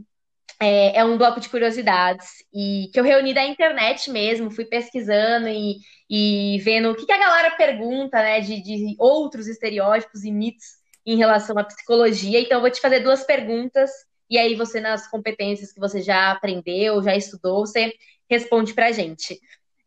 é, 0.60 0.98
é, 1.00 1.06
um 1.06 1.18
bloco 1.18 1.40
de 1.40 1.50
curiosidades 1.50 2.28
e 2.54 2.90
que 2.92 3.00
eu 3.00 3.04
reuni 3.04 3.34
da 3.34 3.46
internet 3.46 4.10
mesmo, 4.10 4.52
fui 4.52 4.66
pesquisando 4.66 5.48
e, 5.48 5.78
e 6.10 6.60
vendo 6.62 6.90
o 6.90 6.96
que, 6.96 7.06
que, 7.06 7.12
a 7.12 7.18
galera 7.18 7.52
pergunta, 7.52 8.18
né, 8.18 8.42
de, 8.42 8.62
de 8.62 8.96
outros 8.98 9.48
estereótipos 9.48 10.24
e 10.24 10.32
mitos 10.32 10.66
em 11.08 11.16
relação 11.16 11.58
à 11.58 11.64
psicologia. 11.64 12.40
Então, 12.42 12.58
eu 12.58 12.62
vou 12.62 12.70
te 12.70 12.82
fazer 12.82 13.00
duas 13.00 13.24
perguntas 13.24 13.90
e 14.30 14.38
aí 14.38 14.56
você, 14.56 14.82
nas 14.82 15.08
competências 15.10 15.72
que 15.72 15.80
você 15.80 16.02
já 16.02 16.32
aprendeu, 16.32 17.02
já 17.02 17.16
estudou, 17.16 17.66
você 17.66 17.94
responde 18.30 18.74
para 18.74 18.88
a 18.88 18.92
gente. 18.92 19.40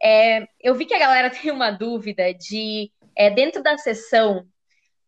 É, 0.03 0.47
eu 0.59 0.75
vi 0.75 0.87
que 0.87 0.95
a 0.95 0.99
galera 0.99 1.29
tem 1.31 1.51
uma 1.51 1.71
dúvida 1.71 2.33
de, 2.33 2.91
é, 3.15 3.29
dentro 3.29 3.63
da 3.63 3.77
sessão, 3.77 4.47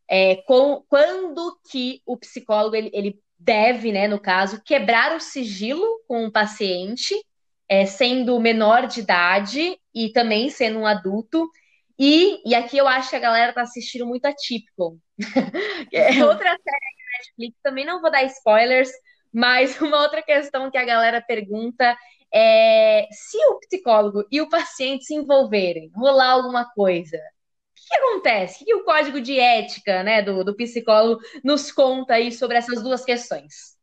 é, 0.08 0.36
com, 0.46 0.84
quando 0.88 1.58
que 1.70 2.02
o 2.04 2.16
psicólogo 2.18 2.76
ele, 2.76 2.90
ele, 2.92 3.18
deve, 3.38 3.90
né, 3.90 4.06
no 4.06 4.20
caso, 4.20 4.62
quebrar 4.64 5.16
o 5.16 5.20
sigilo 5.20 5.84
com 6.06 6.26
o 6.26 6.30
paciente, 6.30 7.12
é, 7.68 7.84
sendo 7.86 8.38
menor 8.38 8.86
de 8.86 9.00
idade 9.00 9.76
e 9.92 10.10
também 10.10 10.48
sendo 10.48 10.78
um 10.78 10.86
adulto. 10.86 11.50
E, 11.98 12.48
e 12.48 12.54
aqui 12.54 12.76
eu 12.78 12.88
acho 12.88 13.10
que 13.10 13.16
a 13.16 13.20
galera 13.20 13.52
tá 13.52 13.62
assistindo 13.62 14.06
muito 14.06 14.24
atípico. 14.26 14.98
é 15.92 16.24
outra 16.24 16.50
série 16.50 16.58
da 16.58 17.18
Netflix, 17.18 17.56
também 17.62 17.84
não 17.84 18.00
vou 18.00 18.10
dar 18.10 18.24
spoilers, 18.24 18.90
mas 19.32 19.78
uma 19.80 20.02
outra 20.02 20.22
questão 20.22 20.70
que 20.70 20.78
a 20.78 20.84
galera 20.84 21.20
pergunta 21.20 21.96
é 22.34 23.06
se 23.10 23.36
o 23.46 23.58
psicólogo 23.60 24.24
e 24.30 24.40
o 24.40 24.48
paciente 24.48 25.04
se 25.04 25.14
envolverem, 25.14 25.90
rolar 25.94 26.30
alguma 26.30 26.64
coisa, 26.72 27.16
o 27.16 27.88
que 27.88 27.96
acontece? 27.96 28.62
O 28.62 28.66
que 28.66 28.74
o 28.74 28.84
código 28.84 29.20
de 29.20 29.38
ética 29.38 30.02
né, 30.02 30.22
do, 30.22 30.42
do 30.42 30.56
psicólogo 30.56 31.20
nos 31.44 31.70
conta 31.70 32.14
aí 32.14 32.32
sobre 32.32 32.56
essas 32.56 32.82
duas 32.82 33.04
questões? 33.04 33.76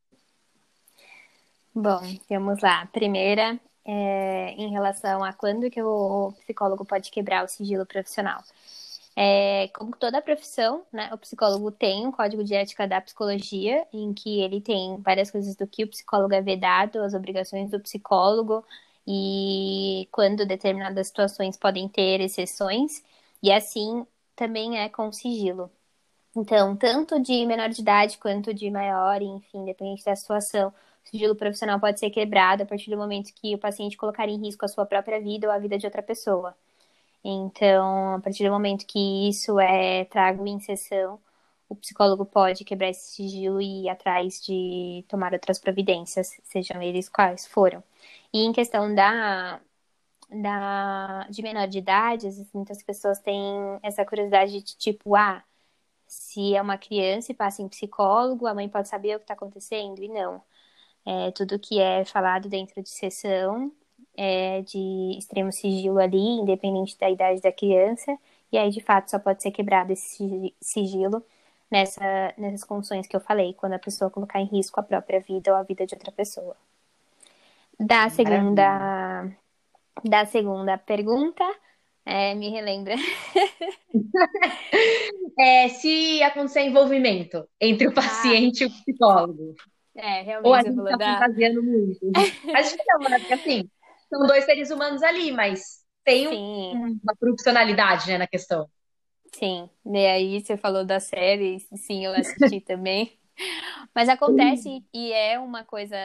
Bom, 1.74 2.02
vamos 2.28 2.62
lá. 2.62 2.88
Primeira, 2.88 3.60
é, 3.92 4.52
em 4.52 4.70
relação 4.70 5.24
a 5.24 5.34
quando 5.34 5.70
que 5.72 5.82
o 5.82 6.32
psicólogo 6.42 6.86
pode 6.86 7.10
quebrar 7.10 7.44
o 7.44 7.48
sigilo 7.48 7.88
profissional. 7.88 8.44
É, 9.16 9.68
como 9.70 9.96
toda 9.98 10.22
profissão, 10.22 10.84
né, 10.94 11.10
o 11.12 11.18
psicólogo 11.18 11.72
tem 11.72 12.06
um 12.06 12.12
código 12.12 12.44
de 12.44 12.54
ética 12.54 12.88
da 12.88 13.02
psicologia, 13.02 13.86
em 13.92 14.14
que 14.14 14.42
ele 14.42 14.62
tem 14.62 14.98
várias 15.02 15.32
coisas 15.32 15.56
do 15.56 15.66
que 15.66 15.84
o 15.84 15.88
psicólogo 15.88 16.34
é 16.36 16.42
vedado, 16.42 17.02
as 17.02 17.16
obrigações 17.16 17.72
do 17.72 17.80
psicólogo, 17.80 18.64
e 19.08 20.08
quando 20.12 20.46
determinadas 20.46 21.08
situações 21.08 21.58
podem 21.58 21.90
ter 21.90 22.22
exceções, 22.22 23.04
e 23.42 23.52
assim 23.52 24.06
também 24.36 24.78
é 24.80 24.88
com 24.88 25.12
sigilo. 25.12 25.72
Então, 26.36 26.76
tanto 26.78 27.20
de 27.20 27.46
menor 27.46 27.70
de 27.70 27.82
idade 27.82 28.18
quanto 28.20 28.54
de 28.54 28.70
maior, 28.70 29.22
enfim, 29.22 29.66
dependente 29.66 30.06
da 30.06 30.16
situação, 30.16 30.72
sigilo 31.12 31.36
profissional 31.36 31.80
pode 31.80 32.00
ser 32.00 32.10
quebrado 32.10 32.64
a 32.64 32.66
partir 32.66 32.90
do 32.92 32.98
momento 32.98 33.34
que 33.34 33.56
o 33.56 33.58
paciente 33.58 33.98
colocar 33.98 34.28
em 34.30 34.38
risco 34.38 34.66
a 34.66 34.68
sua 34.68 34.86
própria 34.86 35.20
vida 35.22 35.48
ou 35.48 35.54
a 35.54 35.60
vida 35.60 35.78
de 35.78 35.86
outra 35.86 36.02
pessoa. 36.04 36.56
Então, 37.24 38.16
a 38.16 38.20
partir 38.22 38.46
do 38.46 38.52
momento 38.52 38.86
que 38.86 39.30
isso 39.30 39.60
é 39.60 40.06
trago 40.06 40.48
em 40.48 40.60
sessão, 40.60 41.20
o 41.70 41.76
psicólogo 41.76 42.26
pode 42.26 42.64
quebrar 42.66 42.90
esse 42.90 43.12
sigilo 43.16 43.62
e 43.62 43.86
ir 43.86 43.90
atrás 43.90 44.42
de 44.42 45.06
tomar 45.08 45.34
outras 45.34 45.60
providências, 45.60 46.40
sejam 46.44 46.82
eles 46.82 47.10
quais 47.10 47.46
foram. 47.48 47.84
E 48.34 48.40
em 48.46 48.54
questão 48.54 48.94
da, 48.96 49.60
da 50.30 51.28
de 51.30 51.42
menor 51.42 51.68
de 51.68 51.80
idade, 51.80 52.28
muitas 52.54 52.84
pessoas 52.84 53.20
têm 53.20 53.44
essa 53.84 54.06
curiosidade 54.06 54.62
de 54.64 54.78
tipo, 54.78 55.16
ah, 55.16 55.44
se 56.08 56.56
é 56.56 56.62
uma 56.62 56.78
criança 56.78 57.32
e 57.32 57.36
passa 57.36 57.62
em 57.62 57.70
psicólogo, 57.70 58.48
a 58.48 58.54
mãe 58.54 58.70
pode 58.70 58.88
saber 58.90 59.16
o 59.16 59.20
que 59.20 59.24
está 59.26 59.34
acontecendo? 59.36 60.00
E 60.04 60.08
não. 60.10 60.42
É, 61.10 61.32
tudo 61.32 61.58
que 61.58 61.80
é 61.80 62.06
falado 62.06 62.48
dentro 62.48 62.84
de 62.84 62.90
sessão 62.90 63.72
é, 64.16 64.62
de 64.62 65.16
extremo 65.18 65.52
sigilo 65.52 65.98
ali, 65.98 66.20
independente 66.20 66.96
da 67.00 67.10
idade 67.10 67.42
da 67.42 67.52
criança, 67.52 68.16
e 68.52 68.58
aí 68.60 68.70
de 68.70 68.80
fato 68.80 69.10
só 69.10 69.18
pode 69.18 69.42
ser 69.42 69.50
quebrado 69.50 69.92
esse 69.92 70.54
sigilo 70.62 71.26
nessa, 71.72 72.32
nessas 72.38 72.64
condições 72.64 73.08
que 73.08 73.16
eu 73.16 73.20
falei, 73.20 73.56
quando 73.56 73.74
a 73.74 73.80
pessoa 73.80 74.12
colocar 74.12 74.40
em 74.40 74.46
risco 74.46 74.80
a 74.80 74.84
própria 74.84 75.20
vida 75.20 75.52
ou 75.52 75.58
a 75.58 75.64
vida 75.64 75.84
de 75.84 75.96
outra 75.96 76.12
pessoa. 76.12 76.56
Da 77.80 78.08
segunda, 78.10 79.32
da 80.04 80.28
segunda 80.28 80.78
pergunta, 80.78 81.44
é, 82.06 82.36
me 82.36 82.50
relembra. 82.50 82.94
é, 85.40 85.70
se 85.70 86.22
acontecer 86.22 86.62
envolvimento 86.62 87.50
entre 87.60 87.88
o 87.88 87.92
ah. 87.92 87.96
paciente 87.96 88.64
ah. 88.64 88.68
e 88.68 88.70
o 88.70 88.72
psicólogo. 88.72 89.56
É, 90.00 90.22
realmente. 90.22 90.48
Ou 90.48 90.54
a 90.54 90.64
gente 90.64 90.80
está 90.80 90.98
da... 90.98 91.14
fantasiando 91.20 91.62
muito. 91.62 92.00
Acho 92.56 92.78
que 92.78 92.84
não, 92.88 93.00
né? 93.00 93.20
Porque 93.20 93.34
assim, 93.34 93.70
são 94.10 94.26
dois 94.26 94.46
seres 94.46 94.72
humanos 94.72 95.04
ali, 95.04 95.32
mas 95.32 95.84
tem 96.04 96.28
um, 96.28 96.98
uma 97.04 97.16
profissionalidade 97.20 98.08
né, 98.08 98.18
na 98.18 98.28
questão. 98.28 98.68
Sim, 99.34 99.70
e 99.86 100.06
aí 100.08 100.42
você 100.42 100.58
falou 100.58 100.84
da 100.84 101.00
série, 101.00 101.60
sim, 101.76 102.06
eu 102.06 102.14
assisti 102.14 102.60
também. 102.62 103.18
Mas 103.94 104.10
acontece 104.10 104.84
e 104.94 105.14
é 105.14 105.40
uma 105.40 105.64
coisa 105.64 105.98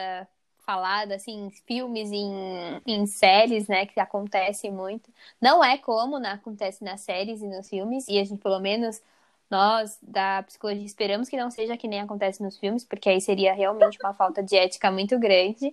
falada, 0.65 1.15
assim, 1.15 1.45
em 1.45 1.49
filmes, 1.51 2.11
em, 2.11 2.81
em 2.85 3.05
séries, 3.05 3.67
né, 3.67 3.85
que 3.85 3.99
acontece 3.99 4.69
muito. 4.71 5.11
Não 5.39 5.63
é 5.63 5.77
como 5.77 6.17
né, 6.17 6.31
acontece 6.31 6.83
nas 6.83 7.01
séries 7.01 7.41
e 7.41 7.47
nos 7.47 7.69
filmes, 7.69 8.07
e 8.07 8.19
a 8.19 8.23
gente, 8.23 8.41
pelo 8.41 8.59
menos, 8.59 9.01
nós 9.49 9.97
da 10.01 10.43
psicologia 10.43 10.85
esperamos 10.85 11.29
que 11.29 11.37
não 11.37 11.51
seja 11.51 11.77
que 11.77 11.87
nem 11.87 12.01
acontece 12.01 12.41
nos 12.41 12.57
filmes, 12.57 12.83
porque 12.83 13.09
aí 13.09 13.21
seria 13.21 13.53
realmente 13.53 13.97
uma 14.03 14.13
falta 14.13 14.41
de 14.41 14.55
ética 14.55 14.91
muito 14.91 15.17
grande. 15.19 15.71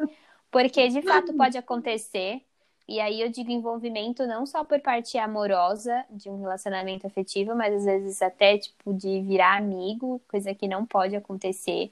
Porque 0.50 0.86
de 0.88 1.00
fato 1.02 1.32
pode 1.34 1.56
acontecer. 1.56 2.42
E 2.86 3.00
aí 3.00 3.22
eu 3.22 3.30
digo 3.30 3.50
envolvimento 3.50 4.26
não 4.26 4.44
só 4.44 4.64
por 4.64 4.80
parte 4.80 5.16
amorosa 5.16 6.04
de 6.10 6.28
um 6.28 6.40
relacionamento 6.40 7.06
afetivo, 7.06 7.54
mas 7.54 7.74
às 7.74 7.84
vezes 7.84 8.20
até 8.20 8.58
tipo 8.58 8.92
de 8.92 9.22
virar 9.22 9.56
amigo, 9.56 10.20
coisa 10.28 10.54
que 10.54 10.68
não 10.68 10.84
pode 10.84 11.16
acontecer. 11.16 11.90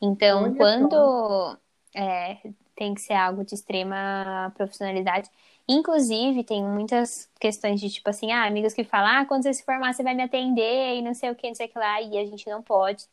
Então, 0.00 0.44
Olha 0.44 0.54
quando 0.56 1.58
é, 1.94 2.38
tem 2.74 2.94
que 2.94 3.00
ser 3.00 3.14
algo 3.14 3.44
de 3.44 3.54
extrema 3.54 4.52
profissionalidade. 4.56 5.28
Inclusive, 5.68 6.42
tem 6.44 6.64
muitas 6.64 7.28
questões 7.38 7.78
de 7.78 7.90
tipo 7.90 8.08
assim, 8.08 8.32
ah, 8.32 8.46
amigos 8.46 8.72
que 8.72 8.84
falam, 8.84 9.20
ah, 9.20 9.26
quando 9.26 9.42
você 9.42 9.52
se 9.52 9.62
formar, 9.62 9.92
você 9.92 10.02
vai 10.02 10.14
me 10.14 10.22
atender 10.22 10.96
e 10.96 11.02
não 11.02 11.12
sei 11.12 11.30
o 11.30 11.34
que, 11.34 11.46
não 11.46 11.54
sei 11.54 11.66
o 11.66 11.68
que 11.68 11.78
lá, 11.78 12.00
e 12.00 12.16
a 12.16 12.24
gente 12.24 12.48
não 12.48 12.62
pode. 12.62 13.04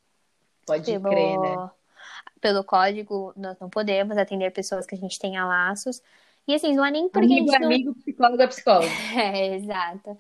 Pode 0.66 0.86
pelo, 0.86 1.04
crer, 1.04 1.38
né? 1.38 1.70
Pelo 2.40 2.64
código, 2.64 3.34
nós 3.36 3.60
não 3.60 3.70
podemos 3.70 4.18
atender 4.18 4.52
pessoas 4.52 4.86
que 4.86 4.96
a 4.96 4.98
gente 4.98 5.20
tenha 5.20 5.46
laços. 5.46 6.02
E 6.48 6.56
assim, 6.56 6.74
não 6.74 6.86
é 6.86 6.92
nem 6.92 7.10
porque 7.10 7.26
amigo, 7.26 7.50
a 7.50 7.52
gente. 7.52 7.60
Não... 7.60 7.68
Amigo, 7.68 7.96
psicólogo 7.96 8.42
é 8.42 8.48
psicólogo. 8.48 8.88
É, 9.18 9.56
exato. 9.56 10.18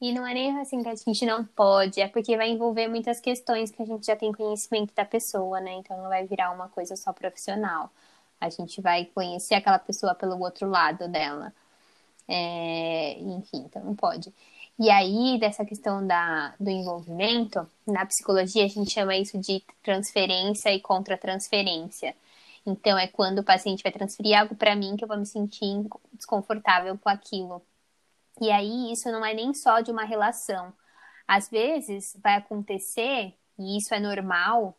E 0.00 0.12
não 0.12 0.26
é 0.26 0.32
nem 0.32 0.58
assim 0.58 0.82
que 0.82 0.88
a 0.88 0.94
gente 0.94 1.26
não 1.26 1.44
pode, 1.44 2.00
é 2.00 2.08
porque 2.08 2.36
vai 2.36 2.50
envolver 2.50 2.88
muitas 2.88 3.20
questões 3.20 3.70
que 3.70 3.82
a 3.82 3.86
gente 3.86 4.06
já 4.06 4.16
tem 4.16 4.32
conhecimento 4.32 4.94
da 4.94 5.04
pessoa, 5.04 5.60
né? 5.60 5.74
Então 5.74 5.96
não 5.98 6.08
vai 6.08 6.26
virar 6.26 6.50
uma 6.50 6.68
coisa 6.68 6.96
só 6.96 7.12
profissional. 7.12 7.90
A 8.40 8.48
gente 8.48 8.80
vai 8.80 9.04
conhecer 9.04 9.54
aquela 9.54 9.78
pessoa 9.78 10.14
pelo 10.14 10.38
outro 10.40 10.68
lado 10.68 11.08
dela. 11.08 11.52
É... 12.28 13.18
Enfim, 13.20 13.64
então 13.66 13.84
não 13.84 13.94
pode. 13.94 14.32
E 14.78 14.90
aí, 14.90 15.38
dessa 15.38 15.64
questão 15.64 16.04
da, 16.06 16.54
do 16.58 16.68
envolvimento, 16.68 17.66
na 17.86 18.04
psicologia 18.06 18.64
a 18.64 18.68
gente 18.68 18.90
chama 18.90 19.14
isso 19.16 19.38
de 19.38 19.62
transferência 19.82 20.72
e 20.72 20.80
contra-transferência. 20.80 22.14
Então, 22.66 22.98
é 22.98 23.06
quando 23.06 23.40
o 23.40 23.44
paciente 23.44 23.82
vai 23.82 23.92
transferir 23.92 24.38
algo 24.38 24.54
para 24.56 24.74
mim 24.74 24.96
que 24.96 25.04
eu 25.04 25.08
vou 25.08 25.18
me 25.18 25.26
sentir 25.26 25.84
desconfortável 26.12 26.98
com 26.98 27.08
aquilo. 27.08 27.62
E 28.40 28.50
aí, 28.50 28.92
isso 28.92 29.10
não 29.12 29.24
é 29.24 29.32
nem 29.34 29.54
só 29.54 29.80
de 29.80 29.92
uma 29.92 30.04
relação. 30.04 30.72
Às 31.28 31.48
vezes, 31.48 32.16
vai 32.22 32.36
acontecer, 32.36 33.32
e 33.58 33.76
isso 33.78 33.94
é 33.94 34.00
normal, 34.00 34.76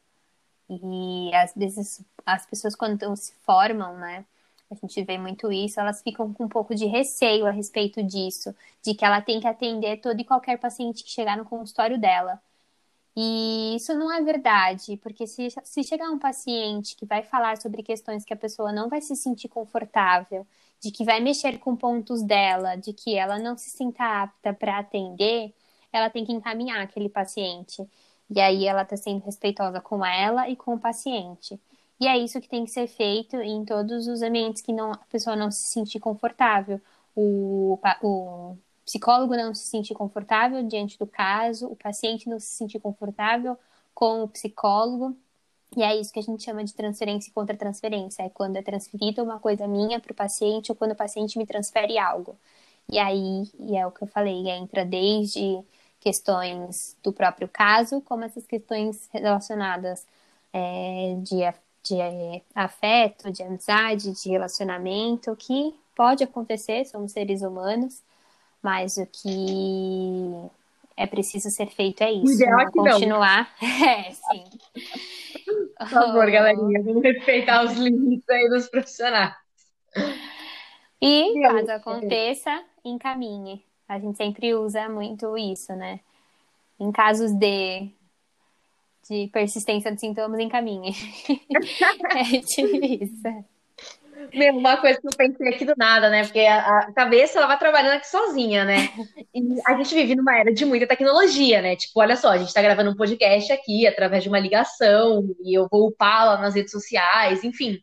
e 0.69 1.33
às 1.33 1.53
vezes 1.55 2.03
as 2.25 2.45
pessoas, 2.45 2.75
quando 2.75 3.15
se 3.15 3.33
formam, 3.45 3.97
né, 3.97 4.25
a 4.71 4.75
gente 4.75 5.03
vê 5.03 5.17
muito 5.17 5.51
isso, 5.51 5.79
elas 5.79 6.01
ficam 6.01 6.33
com 6.33 6.45
um 6.45 6.49
pouco 6.49 6.73
de 6.75 6.85
receio 6.85 7.45
a 7.45 7.51
respeito 7.51 8.03
disso, 8.03 8.53
de 8.83 8.93
que 8.93 9.05
ela 9.05 9.21
tem 9.21 9.39
que 9.39 9.47
atender 9.47 9.97
todo 10.01 10.19
e 10.19 10.25
qualquer 10.25 10.57
paciente 10.59 11.03
que 11.03 11.09
chegar 11.09 11.37
no 11.37 11.45
consultório 11.45 11.99
dela. 11.99 12.41
E 13.15 13.75
isso 13.77 13.93
não 13.93 14.11
é 14.11 14.21
verdade, 14.21 14.97
porque 14.97 15.25
se, 15.25 15.47
se 15.63 15.83
chegar 15.83 16.09
um 16.09 16.19
paciente 16.19 16.95
que 16.97 17.05
vai 17.05 17.23
falar 17.23 17.57
sobre 17.57 17.81
questões 17.81 18.25
que 18.25 18.33
a 18.33 18.37
pessoa 18.37 18.73
não 18.73 18.89
vai 18.89 18.99
se 19.01 19.15
sentir 19.15 19.47
confortável, 19.47 20.45
de 20.81 20.91
que 20.91 21.05
vai 21.05 21.21
mexer 21.21 21.57
com 21.59 21.75
pontos 21.75 22.21
dela, 22.21 22.75
de 22.75 22.91
que 22.93 23.15
ela 23.15 23.39
não 23.39 23.57
se 23.57 23.69
sinta 23.69 24.03
apta 24.23 24.53
para 24.53 24.79
atender, 24.79 25.53
ela 25.93 26.09
tem 26.09 26.25
que 26.25 26.33
encaminhar 26.33 26.81
aquele 26.81 27.07
paciente. 27.09 27.87
E 28.29 28.41
aí 28.41 28.65
ela 28.67 28.81
está 28.81 28.97
sendo 28.97 29.23
respeitosa 29.23 29.79
com 29.79 30.05
ela 30.05 30.49
e 30.49 30.55
com 30.55 30.73
o 30.75 30.79
paciente. 30.79 31.59
E 31.99 32.07
é 32.07 32.17
isso 32.17 32.41
que 32.41 32.49
tem 32.49 32.65
que 32.65 32.71
ser 32.71 32.87
feito 32.87 33.37
em 33.37 33.63
todos 33.63 34.07
os 34.07 34.21
ambientes 34.21 34.61
que 34.61 34.73
não, 34.73 34.91
a 34.91 34.97
pessoa 35.09 35.35
não 35.35 35.49
se 35.49 35.63
sentir 35.67 35.99
confortável. 35.99 36.81
O, 37.15 37.79
o 38.03 38.57
psicólogo 38.85 39.35
não 39.35 39.53
se 39.53 39.67
sentir 39.67 39.93
confortável 39.93 40.61
diante 40.63 40.99
do 40.99 41.07
caso, 41.07 41.67
o 41.67 41.75
paciente 41.75 42.29
não 42.29 42.39
se 42.39 42.47
sentir 42.47 42.79
confortável 42.79 43.57
com 43.93 44.23
o 44.23 44.27
psicólogo. 44.27 45.17
E 45.75 45.83
é 45.83 45.95
isso 45.95 46.11
que 46.13 46.19
a 46.19 46.23
gente 46.23 46.43
chama 46.43 46.63
de 46.63 46.73
transferência 46.73 47.29
e 47.29 47.33
contra-transferência. 47.33 48.23
É 48.23 48.29
quando 48.29 48.57
é 48.57 48.61
transferida 48.61 49.23
uma 49.23 49.39
coisa 49.39 49.67
minha 49.67 49.99
para 49.99 50.11
o 50.11 50.15
paciente 50.15 50.71
ou 50.71 50.75
quando 50.75 50.91
o 50.91 50.95
paciente 50.95 51.37
me 51.37 51.45
transfere 51.45 51.97
algo. 51.97 52.37
E 52.91 52.99
aí, 52.99 53.49
e 53.59 53.75
é 53.75 53.85
o 53.87 53.91
que 53.91 54.03
eu 54.03 54.07
falei, 54.07 54.47
entra 54.49 54.85
desde 54.85 55.63
questões 55.99 56.95
do 57.03 57.11
próprio 57.11 57.47
caso, 57.47 58.01
como 58.01 58.23
essas 58.23 58.45
questões 58.45 59.09
relacionadas 59.11 60.05
é, 60.53 61.15
de 61.19 61.43
de 61.85 62.01
é, 62.01 62.41
afeto, 62.53 63.31
de 63.31 63.43
amizade, 63.43 64.11
de 64.11 64.29
relacionamento, 64.29 65.35
que 65.35 65.73
pode 65.95 66.23
acontecer, 66.23 66.85
somos 66.85 67.11
seres 67.11 67.41
humanos, 67.41 68.01
mas 68.61 68.97
o 68.97 69.05
que 69.05 70.49
é 70.97 71.05
preciso 71.05 71.49
ser 71.49 71.67
feito 71.67 72.01
é 72.01 72.11
isso. 72.11 72.33
Ideal 72.33 72.59
é 72.61 72.71
continuar. 72.71 73.55
é, 73.61 74.11
sim. 74.11 74.43
Por 75.77 75.87
favor, 75.87 76.29
galerinha, 76.31 76.81
vamos 76.83 77.03
respeitar 77.03 77.63
os 77.63 77.73
limites 77.77 78.27
aí 78.29 78.49
dos 78.49 78.67
profissionais. 78.67 79.35
E 81.01 81.41
caso 81.41 81.71
aconteça, 81.71 82.63
encaminhe. 82.83 83.63
A 83.87 83.99
gente 83.99 84.17
sempre 84.17 84.55
usa 84.55 84.89
muito 84.89 85.37
isso, 85.37 85.73
né? 85.73 85.99
Em 86.79 86.91
casos 86.91 87.31
de, 87.31 87.89
de 89.09 89.29
persistência 89.31 89.91
de 89.91 89.99
sintomas, 89.99 90.39
encaminhe. 90.39 90.93
é 92.15 92.39
tipo 92.41 92.75
isso. 92.83 93.45
Meu, 94.33 94.55
uma 94.55 94.77
coisa 94.77 94.99
que 94.99 95.07
eu 95.07 95.11
pensei 95.15 95.49
aqui 95.49 95.65
do 95.65 95.73
nada, 95.77 96.09
né? 96.09 96.23
Porque 96.23 96.39
a, 96.39 96.79
a, 96.79 96.91
cabeça 96.93 97.37
ela 97.37 97.47
vai 97.47 97.59
trabalhando 97.59 97.95
aqui 97.95 98.07
sozinha, 98.07 98.65
né? 98.65 98.89
E 99.33 99.41
a 99.65 99.77
gente 99.77 99.93
vive 99.93 100.15
numa 100.15 100.37
era 100.37 100.53
de 100.53 100.65
muita 100.65 100.87
tecnologia, 100.87 101.61
né? 101.61 101.75
Tipo, 101.75 101.99
olha 101.99 102.15
só, 102.15 102.29
a 102.29 102.37
gente 102.37 102.53
tá 102.53 102.61
gravando 102.61 102.91
um 102.91 102.95
podcast 102.95 103.51
aqui 103.51 103.85
através 103.85 104.23
de 104.23 104.29
uma 104.29 104.39
ligação 104.39 105.23
e 105.43 105.57
eu 105.57 105.67
vou 105.69 105.87
upá-la 105.87 106.39
nas 106.39 106.55
redes 106.55 106.71
sociais, 106.71 107.43
enfim. 107.43 107.79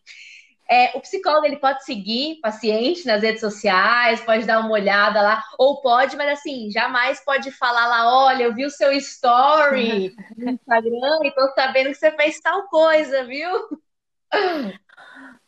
É, 0.72 0.96
o 0.96 1.02
psicólogo 1.02 1.44
ele 1.44 1.58
pode 1.58 1.84
seguir 1.84 2.40
paciente 2.40 3.04
nas 3.04 3.20
redes 3.22 3.42
sociais, 3.42 4.22
pode 4.22 4.46
dar 4.46 4.60
uma 4.60 4.70
olhada 4.70 5.20
lá, 5.20 5.44
ou 5.58 5.82
pode, 5.82 6.16
mas 6.16 6.38
assim, 6.38 6.70
jamais 6.70 7.22
pode 7.22 7.50
falar 7.50 7.86
lá, 7.88 8.24
olha, 8.24 8.44
eu 8.44 8.54
vi 8.54 8.64
o 8.64 8.70
seu 8.70 8.90
story 8.92 10.16
no 10.34 10.48
Instagram 10.48 11.18
e 11.24 11.30
tô 11.30 11.46
sabendo 11.54 11.88
que 11.88 11.96
você 11.96 12.10
fez 12.12 12.40
tal 12.40 12.68
coisa, 12.68 13.22
viu? 13.24 13.50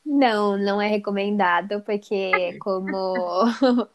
Não, 0.05 0.59
não 0.59 0.79
é 0.79 0.89
recomendado, 0.89 1.81
porque 1.87 2.59
como 2.61 3.45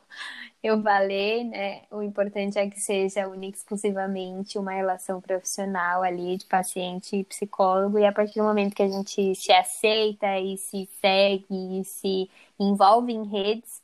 eu 0.64 0.82
falei, 0.84 1.44
né, 1.46 1.84
o 1.92 2.02
importante 2.04 2.60
é 2.60 2.70
que 2.70 2.80
seja 2.80 3.28
única 3.28 3.58
exclusivamente 3.58 4.58
uma 4.58 4.72
relação 4.74 5.22
profissional 5.22 6.04
ali 6.04 6.38
de 6.38 6.46
paciente 6.46 7.16
e 7.18 7.24
psicólogo, 7.24 7.98
e 8.00 8.06
a 8.06 8.12
partir 8.12 8.40
do 8.40 8.46
momento 8.46 8.76
que 8.76 8.84
a 8.84 8.90
gente 8.90 9.36
se 9.36 9.52
aceita 9.52 10.40
e 10.40 10.58
se 10.58 10.90
segue 11.02 11.80
e 11.80 11.86
se 11.86 12.30
envolve 12.60 13.14
em 13.14 13.24
redes, 13.26 13.82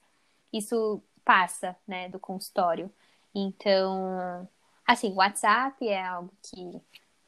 isso 0.51 1.01
passa, 1.23 1.75
né, 1.87 2.09
do 2.09 2.19
consultório. 2.19 2.91
Então, 3.33 4.47
assim, 4.85 5.13
WhatsApp 5.13 5.87
é 5.87 6.01
algo 6.05 6.31
que 6.41 6.59
hoje 6.59 6.81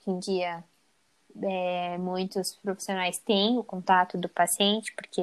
em 0.08 0.20
dia 0.20 0.64
é, 1.44 1.98
muitos 1.98 2.56
profissionais 2.56 3.20
têm 3.20 3.58
o 3.58 3.64
contato 3.64 4.18
do 4.18 4.30
paciente, 4.30 4.94
porque 4.94 5.22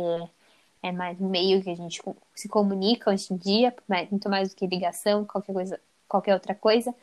é 0.82 0.92
mais 0.92 1.18
meio 1.18 1.62
que 1.62 1.70
a 1.70 1.74
gente 1.74 2.00
se 2.34 2.48
comunica 2.48 3.10
hoje 3.10 3.32
em 3.32 3.36
dia, 3.36 3.74
muito 4.10 4.28
mais 4.28 4.50
do 4.50 4.56
que 4.56 4.66
ligação, 4.66 5.24
qualquer 5.24 5.52
coisa, 5.52 5.80
qualquer 6.08 6.34
outra 6.34 6.54
coisa. 6.54 6.94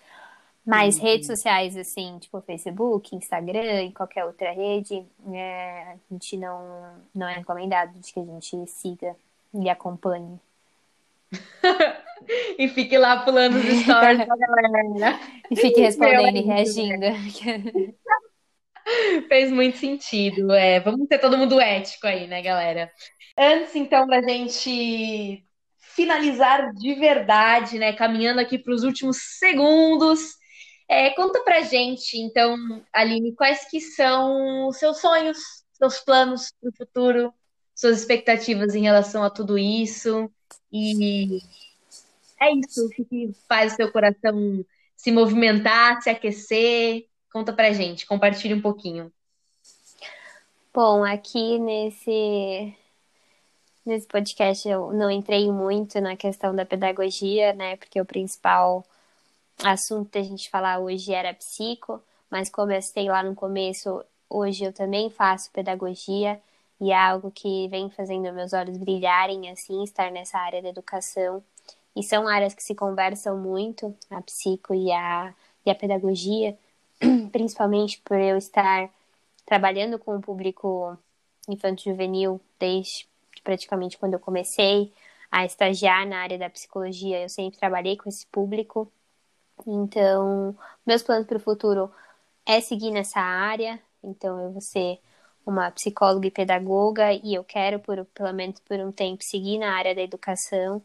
Mas 0.66 0.98
uhum. 0.98 1.04
redes 1.04 1.28
sociais, 1.28 1.76
assim, 1.76 2.20
tipo 2.20 2.40
Facebook, 2.42 3.16
Instagram 3.16 3.84
e 3.84 3.92
qualquer 3.92 4.26
outra 4.26 4.52
rede, 4.52 5.04
é, 5.34 5.94
a 5.94 6.14
gente 6.14 6.38
não, 6.38 6.94
não 7.16 7.28
é 7.28 7.34
recomendado 7.34 7.98
de 8.00 8.14
que 8.14 8.20
a 8.20 8.24
gente 8.24 8.68
siga 8.68 9.16
e 9.54 9.70
acompanhe. 9.70 10.40
e 12.60 12.68
fique 12.68 12.98
lá 12.98 13.24
pulando 13.24 13.56
os 13.56 13.64
stories 13.64 14.20
da 14.28 14.36
galera. 14.36 15.20
E 15.50 15.56
fique 15.56 15.82
respondendo 15.82 16.38
e 16.38 16.42
reagindo. 16.42 17.06
Fez 19.28 19.52
muito 19.52 19.78
sentido. 19.78 20.52
É, 20.52 20.80
vamos 20.80 21.08
ter 21.08 21.20
todo 21.20 21.38
mundo 21.38 21.60
ético 21.60 22.08
aí, 22.08 22.28
né, 22.28 22.42
galera? 22.42 22.92
Antes, 23.38 23.76
então, 23.76 24.08
da 24.08 24.22
gente 24.22 25.44
finalizar 25.80 26.74
de 26.74 26.94
verdade, 26.96 27.78
né, 27.78 27.94
caminhando 27.94 28.40
aqui 28.40 28.58
para 28.58 28.74
os 28.74 28.84
últimos 28.84 29.18
segundos, 29.40 30.20
é, 30.88 31.10
conta 31.12 31.42
pra 31.44 31.62
gente, 31.62 32.18
então, 32.18 32.58
Aline, 32.94 33.34
quais 33.34 33.70
que 33.70 33.80
são 33.80 34.68
os 34.68 34.78
seus 34.78 35.00
sonhos, 35.00 35.38
seus 35.74 36.00
planos 36.00 36.54
para 36.60 36.70
o 36.70 36.76
futuro, 36.76 37.34
suas 37.76 38.00
expectativas 38.00 38.76
em 38.76 38.84
relação 38.84 39.24
a 39.24 39.30
tudo 39.30 39.58
isso 39.58 40.30
e 40.72 41.40
é 42.40 42.52
isso 42.54 42.90
que 42.90 43.32
faz 43.48 43.74
o 43.74 43.76
seu 43.78 43.92
coração 43.92 44.66
se 44.96 45.12
movimentar, 45.12 46.02
se 46.02 46.10
aquecer, 46.10 47.06
Conta 47.32 47.54
pra 47.54 47.72
gente, 47.72 48.06
compartilhe 48.06 48.54
um 48.54 48.62
pouquinho. 48.62 49.12
Bom, 50.74 51.04
aqui 51.04 51.60
nesse 51.60 52.76
nesse 53.86 54.08
podcast 54.08 54.68
eu 54.68 54.94
não 54.94 55.10
entrei 55.10 55.52
muito 55.52 56.00
na 56.00 56.16
questão 56.16 56.56
da 56.56 56.66
pedagogia, 56.66 57.54
né? 57.54 57.78
Porque 57.78 58.00
o 58.00 58.06
principal 58.06 58.86
assunto 59.64 60.12
da 60.12 60.22
gente 60.22 60.50
falar 60.50 60.80
hoje 60.80 61.14
era 61.14 61.34
psico, 61.34 62.02
mas 62.30 62.50
como 62.50 62.72
eu 62.72 62.82
citei 62.82 63.10
lá 63.10 63.24
no 63.24 63.36
começo, 63.36 64.04
hoje 64.30 64.64
eu 64.64 64.74
também 64.74 65.10
faço 65.10 65.52
pedagogia 65.52 66.40
e 66.80 66.92
é 66.92 66.98
algo 66.98 67.32
que 67.32 67.68
vem 67.70 67.90
fazendo 67.90 68.34
meus 68.34 68.54
olhos 68.54 68.78
brilharem 68.78 69.50
assim, 69.50 69.84
estar 69.84 70.12
nessa 70.12 70.38
área 70.38 70.62
da 70.62 70.70
educação. 70.70 71.44
E 71.96 72.04
são 72.04 72.28
áreas 72.28 72.54
que 72.54 72.64
se 72.64 72.74
conversam 72.74 73.38
muito, 73.38 73.96
a 74.10 74.22
psico 74.22 74.74
e 74.74 74.92
a, 74.92 75.34
e 75.66 75.70
a 75.70 75.76
pedagogia, 75.76 76.58
principalmente 77.32 78.02
por 78.06 78.18
eu 78.18 78.38
estar 78.38 78.90
trabalhando 79.46 79.98
com 80.00 80.16
o 80.16 80.22
público 80.22 80.98
infanto-juvenil 81.50 82.40
desde 82.60 83.10
praticamente 83.44 83.98
quando 83.98 84.14
eu 84.14 84.20
comecei 84.20 84.94
a 85.32 85.46
estagiar 85.46 86.06
na 86.08 86.20
área 86.20 86.38
da 86.38 86.50
psicologia, 86.50 87.22
eu 87.22 87.30
sempre 87.30 87.58
trabalhei 87.58 87.96
com 87.98 88.10
esse 88.10 88.26
público. 88.28 88.92
Então, 89.66 90.56
meus 90.86 91.02
planos 91.02 91.26
para 91.26 91.38
o 91.38 91.40
futuro 91.40 91.92
é 92.46 92.60
seguir 92.60 92.92
nessa 92.92 93.20
área. 93.20 93.80
Então, 94.04 94.40
eu 94.42 94.52
vou 94.52 94.62
ser 94.62 95.00
uma 95.46 95.72
psicóloga 95.72 96.28
e 96.28 96.32
pedagoga 96.32 97.14
e 97.14 97.34
eu 97.34 97.44
quero, 97.44 97.80
por, 97.80 98.06
pelo 98.06 98.34
menos 98.34 98.60
por 98.60 98.78
um 98.80 98.92
tempo, 98.92 99.24
seguir 99.24 99.58
na 99.58 99.74
área 99.74 99.96
da 99.96 100.02
educação 100.02 100.82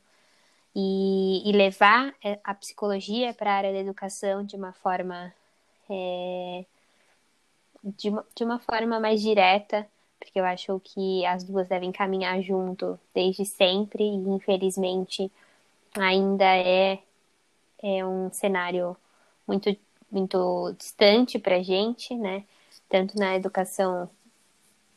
e, 0.74 1.48
e 1.48 1.52
levar 1.52 2.14
a 2.44 2.54
psicologia 2.54 3.34
para 3.34 3.50
a 3.52 3.56
área 3.56 3.72
da 3.72 3.78
educação 3.78 4.44
de 4.44 4.56
uma 4.56 4.72
forma 4.72 5.32
é, 5.90 6.64
de, 7.82 8.08
uma, 8.10 8.26
de 8.34 8.44
uma 8.44 8.58
forma 8.58 9.00
mais 9.00 9.20
direta, 9.20 9.86
porque 10.18 10.38
eu 10.38 10.44
acho 10.44 10.80
que 10.80 11.24
as 11.26 11.44
duas 11.44 11.68
devem 11.68 11.92
caminhar 11.92 12.40
junto 12.42 12.98
desde 13.14 13.44
sempre 13.44 14.04
e 14.04 14.14
infelizmente 14.14 15.30
ainda 15.94 16.44
é, 16.44 16.98
é 17.82 18.04
um 18.04 18.30
cenário 18.32 18.96
muito, 19.46 19.74
muito 20.10 20.74
distante 20.78 21.38
para 21.38 21.56
a 21.56 21.62
gente, 21.62 22.14
né? 22.14 22.44
Tanto 22.88 23.18
na 23.18 23.36
educação 23.36 24.08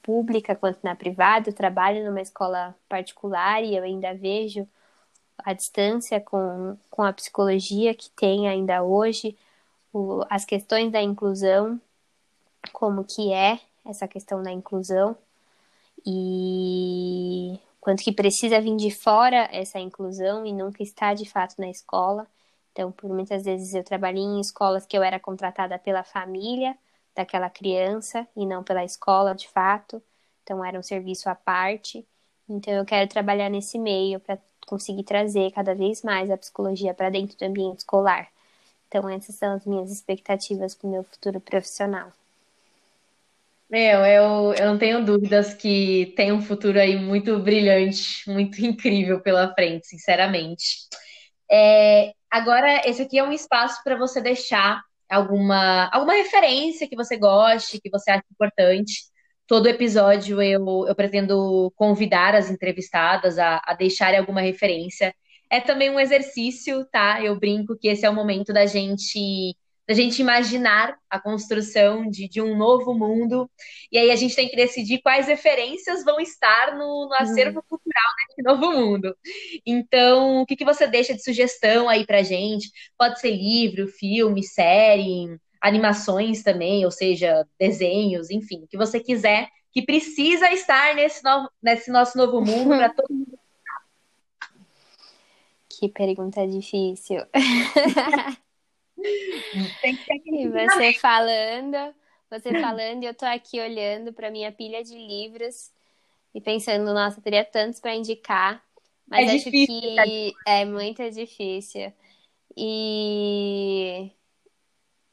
pública 0.01 0.55
quanto 0.55 0.79
na 0.83 0.95
privada. 0.95 1.49
Eu 1.49 1.53
trabalho 1.53 2.05
numa 2.05 2.21
escola 2.21 2.75
particular 2.87 3.63
e 3.63 3.75
eu 3.75 3.83
ainda 3.83 4.13
vejo 4.13 4.67
a 5.37 5.53
distância 5.53 6.19
com, 6.19 6.77
com 6.89 7.03
a 7.03 7.13
psicologia 7.13 7.93
que 7.93 8.09
tem 8.11 8.47
ainda 8.47 8.83
hoje 8.83 9.37
o, 9.93 10.23
as 10.29 10.45
questões 10.45 10.91
da 10.91 11.01
inclusão, 11.01 11.79
como 12.73 13.03
que 13.03 13.33
é 13.33 13.59
essa 13.85 14.07
questão 14.07 14.43
da 14.43 14.51
inclusão 14.51 15.15
e 16.05 17.59
quanto 17.79 18.03
que 18.03 18.11
precisa 18.11 18.61
vir 18.61 18.75
de 18.75 18.91
fora 18.91 19.49
essa 19.51 19.79
inclusão 19.79 20.45
e 20.45 20.53
nunca 20.53 20.83
está 20.83 21.13
de 21.13 21.29
fato 21.29 21.55
na 21.57 21.69
escola. 21.69 22.27
Então, 22.71 22.91
por 22.91 23.09
muitas 23.09 23.43
vezes 23.43 23.73
eu 23.73 23.83
trabalhei 23.83 24.23
em 24.23 24.39
escolas 24.39 24.85
que 24.85 24.97
eu 24.97 25.03
era 25.03 25.19
contratada 25.19 25.77
pela 25.79 26.03
família 26.03 26.77
daquela 27.15 27.49
criança 27.49 28.27
e 28.35 28.45
não 28.45 28.63
pela 28.63 28.83
escola 28.83 29.33
de 29.33 29.47
fato. 29.49 30.01
Então, 30.43 30.63
era 30.63 30.79
um 30.79 30.83
serviço 30.83 31.29
à 31.29 31.35
parte. 31.35 32.05
Então, 32.47 32.73
eu 32.73 32.85
quero 32.85 33.09
trabalhar 33.09 33.49
nesse 33.49 33.77
meio 33.77 34.19
para 34.19 34.37
conseguir 34.65 35.03
trazer 35.03 35.51
cada 35.51 35.73
vez 35.73 36.03
mais 36.03 36.29
a 36.29 36.37
psicologia 36.37 36.93
para 36.93 37.09
dentro 37.09 37.37
do 37.37 37.43
ambiente 37.43 37.79
escolar. 37.79 38.29
Então, 38.89 39.07
essas 39.07 39.35
são 39.35 39.53
as 39.53 39.65
minhas 39.65 39.91
expectativas 39.91 40.73
para 40.73 40.87
o 40.87 40.91
meu 40.91 41.03
futuro 41.03 41.39
profissional. 41.39 42.11
Meu, 43.69 44.03
eu, 44.03 44.53
eu 44.55 44.65
não 44.65 44.79
tenho 44.79 45.05
dúvidas 45.05 45.53
que 45.53 46.11
tem 46.17 46.31
um 46.31 46.41
futuro 46.41 46.79
aí 46.79 46.95
muito 46.95 47.37
brilhante, 47.37 48.27
muito 48.27 48.59
incrível 48.65 49.21
pela 49.21 49.53
frente, 49.53 49.85
sinceramente. 49.85 50.87
É, 51.49 52.13
agora, 52.31 52.81
esse 52.83 53.03
aqui 53.03 53.19
é 53.19 53.23
um 53.23 53.31
espaço 53.31 53.79
para 53.83 53.95
você 53.95 54.19
deixar 54.19 54.81
alguma, 55.07 55.87
alguma 55.91 56.13
referência 56.13 56.87
que 56.87 56.95
você 56.95 57.15
goste, 57.15 57.79
que 57.79 57.91
você 57.91 58.09
acha 58.09 58.25
importante. 58.31 59.03
Todo 59.45 59.67
episódio 59.67 60.41
eu, 60.41 60.87
eu 60.87 60.95
pretendo 60.95 61.71
convidar 61.75 62.33
as 62.33 62.49
entrevistadas 62.49 63.37
a, 63.37 63.61
a 63.63 63.75
deixarem 63.75 64.19
alguma 64.19 64.41
referência 64.41 65.13
é 65.49 65.59
também 65.59 65.89
um 65.89 65.99
exercício, 65.99 66.85
tá? 66.91 67.23
Eu 67.23 67.39
brinco 67.39 67.77
que 67.77 67.87
esse 67.87 68.05
é 68.05 68.09
o 68.09 68.13
momento 68.13 68.53
da 68.53 68.65
gente 68.65 69.55
da 69.89 69.95
gente 69.95 70.21
imaginar 70.21 70.95
a 71.09 71.19
construção 71.19 72.07
de, 72.07 72.29
de 72.29 72.39
um 72.39 72.55
novo 72.55 72.93
mundo. 72.93 73.49
E 73.91 73.97
aí 73.97 74.11
a 74.11 74.15
gente 74.15 74.35
tem 74.35 74.47
que 74.47 74.55
decidir 74.55 75.01
quais 75.01 75.25
referências 75.25 76.05
vão 76.05 76.19
estar 76.19 76.77
no, 76.77 77.07
no 77.09 77.15
acervo 77.15 77.57
uhum. 77.57 77.63
cultural 77.67 78.13
desse 78.27 78.43
novo 78.43 78.71
mundo. 78.71 79.17
Então, 79.65 80.43
o 80.43 80.45
que, 80.45 80.55
que 80.55 80.63
você 80.63 80.85
deixa 80.85 81.15
de 81.15 81.23
sugestão 81.23 81.89
aí 81.89 82.05
pra 82.05 82.21
gente? 82.21 82.69
Pode 82.95 83.19
ser 83.19 83.31
livro, 83.31 83.87
filme, 83.87 84.43
série, 84.43 85.39
animações 85.59 86.43
também, 86.43 86.85
ou 86.85 86.91
seja, 86.91 87.43
desenhos, 87.59 88.29
enfim, 88.29 88.65
o 88.65 88.67
que 88.67 88.77
você 88.77 88.99
quiser, 88.99 89.49
que 89.71 89.81
precisa 89.81 90.51
estar 90.51 90.93
nesse, 90.93 91.23
novo, 91.23 91.49
nesse 91.63 91.89
nosso 91.89 92.15
novo 92.15 92.41
mundo 92.41 92.77
para 92.77 92.89
todo 92.93 93.09
mundo. 93.09 93.38
Que 95.79 95.87
pergunta 95.87 96.45
difícil. 96.45 97.25
e 100.27 100.49
você 100.49 100.91
falando, 100.95 101.95
você 102.29 102.59
falando, 102.59 103.05
eu 103.05 103.13
tô 103.13 103.25
aqui 103.25 103.61
olhando 103.61 104.11
para 104.11 104.29
minha 104.29 104.51
pilha 104.51 104.83
de 104.83 104.93
livros 104.93 105.71
e 106.35 106.41
pensando, 106.41 106.93
nossa, 106.93 107.21
teria 107.21 107.45
tantos 107.45 107.79
para 107.79 107.95
indicar, 107.95 108.61
mas 109.07 109.29
é 109.29 109.35
acho 109.35 109.45
difícil, 109.45 109.73
que 109.73 110.35
tá? 110.43 110.51
é 110.51 110.65
muito 110.65 111.09
difícil. 111.11 111.93
E 112.57 114.11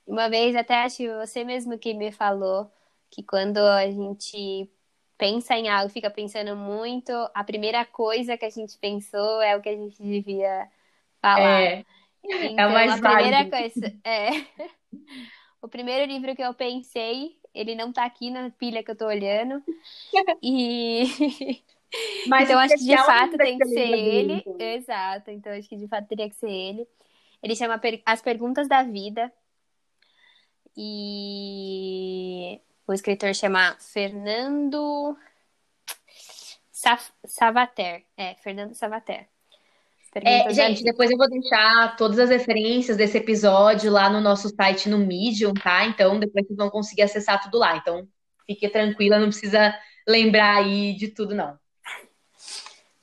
uma 0.05 0.29
vez 0.29 0.57
até 0.57 0.83
acho 0.83 0.97
que 0.97 1.09
você 1.15 1.45
mesmo 1.45 1.79
que 1.79 1.95
me 1.95 2.11
falou 2.11 2.69
que 3.09 3.23
quando 3.23 3.59
a 3.59 3.89
gente 3.89 4.69
pensa 5.17 5.55
em 5.55 5.69
algo, 5.69 5.91
fica 5.91 6.11
pensando 6.11 6.55
muito, 6.57 7.13
a 7.35 7.43
primeira 7.43 7.85
coisa 7.85 8.37
que 8.37 8.45
a 8.45 8.51
gente 8.51 8.79
pensou 8.79 9.41
é 9.41 9.57
o 9.57 9.63
que 9.63 9.69
a 9.69 9.77
gente 9.77 10.03
devia 10.03 10.69
falar. 11.21 11.63
É, 11.63 11.85
então, 12.25 12.69
é 12.71 12.73
mais 12.73 12.93
a 12.93 12.99
primeira 12.99 13.45
válido. 13.45 13.51
coisa 13.51 13.99
é 14.05 14.29
o 15.63 15.69
primeiro 15.69 16.11
livro 16.11 16.35
que 16.35 16.43
eu 16.43 16.53
pensei, 16.55 17.39
ele 17.55 17.75
não 17.75 17.93
tá 17.93 18.05
aqui 18.05 18.31
na 18.31 18.51
pilha 18.51 18.83
que 18.83 18.91
eu 18.91 18.97
tô 18.97 19.07
olhando. 19.07 19.63
e 20.43 21.65
Mas 22.27 22.45
então 22.45 22.59
acho 22.59 22.75
que 22.75 22.85
de 22.85 22.97
fato 22.97 23.37
tem 23.39 23.59
que 23.59 23.67
ser 23.67 23.91
ele. 23.91 24.45
Exato, 24.59 25.31
então 25.31 25.53
acho 25.53 25.69
que 25.69 25.77
de 25.77 25.89
fato 25.89 26.09
teria 26.09 26.29
que 26.29 26.35
ser 26.37 26.51
ele. 26.51 26.87
Ele 27.43 27.55
chama 27.55 27.81
As 28.05 28.21
Perguntas 28.21 28.69
da 28.69 28.83
Vida. 28.83 29.33
E 30.77 32.61
o 32.87 32.93
escritor 32.93 33.35
chama 33.35 33.77
Fernando 33.81 35.17
Savater. 37.25 38.05
É, 38.17 38.35
Fernando 38.37 38.75
Savater. 38.75 39.29
É, 40.25 40.51
gente, 40.53 40.83
depois 40.83 41.11
eu 41.11 41.19
vou 41.19 41.29
deixar 41.29 41.95
todas 41.97 42.19
as 42.19 42.31
referências 42.31 42.97
desse 42.97 43.19
episódio 43.19 43.91
lá 43.91 44.09
no 44.09 44.19
nosso 44.21 44.49
site 44.49 44.89
no 44.89 44.97
Medium, 44.97 45.53
tá? 45.53 45.85
Então 45.85 46.19
depois 46.19 46.47
vocês 46.47 46.57
vão 46.57 46.71
conseguir 46.71 47.03
acessar 47.03 47.43
tudo 47.43 47.59
lá. 47.59 47.77
Então 47.77 48.09
fique 48.47 48.67
tranquila, 48.69 49.19
não 49.19 49.29
precisa 49.29 49.79
lembrar 50.09 50.59
aí 50.59 50.95
de 50.95 51.09
tudo, 51.09 51.35
não. 51.35 51.59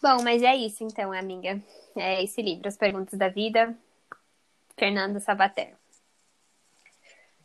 Bom, 0.02 0.24
mas 0.24 0.42
é 0.42 0.56
isso 0.56 0.84
então, 0.84 1.14
amiga. 1.14 1.62
É 1.96 2.24
esse 2.24 2.42
livro, 2.42 2.68
As 2.68 2.78
Perguntas 2.78 3.18
da 3.18 3.30
Vida, 3.30 3.78
Fernando 4.76 5.20
Sabater. 5.20 5.76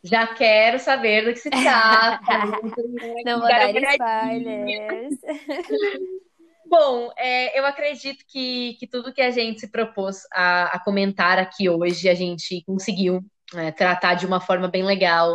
Já 0.03 0.27
quero 0.27 0.79
saber 0.79 1.25
do 1.25 1.33
que 1.33 1.39
se 1.39 1.51
trata. 1.51 2.23
Não 3.25 3.41
vou 3.41 3.49
dar 3.49 3.71
spoilers. 3.71 5.15
Bom, 6.69 7.11
é, 7.17 7.59
eu 7.59 7.65
acredito 7.65 8.25
que, 8.29 8.77
que 8.79 8.87
tudo 8.87 9.13
que 9.13 9.23
a 9.23 9.31
gente 9.31 9.61
se 9.61 9.71
propôs 9.71 10.21
a, 10.33 10.65
a 10.77 10.79
comentar 10.79 11.39
aqui 11.39 11.69
hoje, 11.69 12.09
a 12.09 12.15
gente 12.15 12.63
conseguiu 12.67 13.25
é, 13.55 13.71
tratar 13.73 14.15
de 14.15 14.27
uma 14.27 14.39
forma 14.39 14.69
bem 14.69 14.85
legal, 14.85 15.33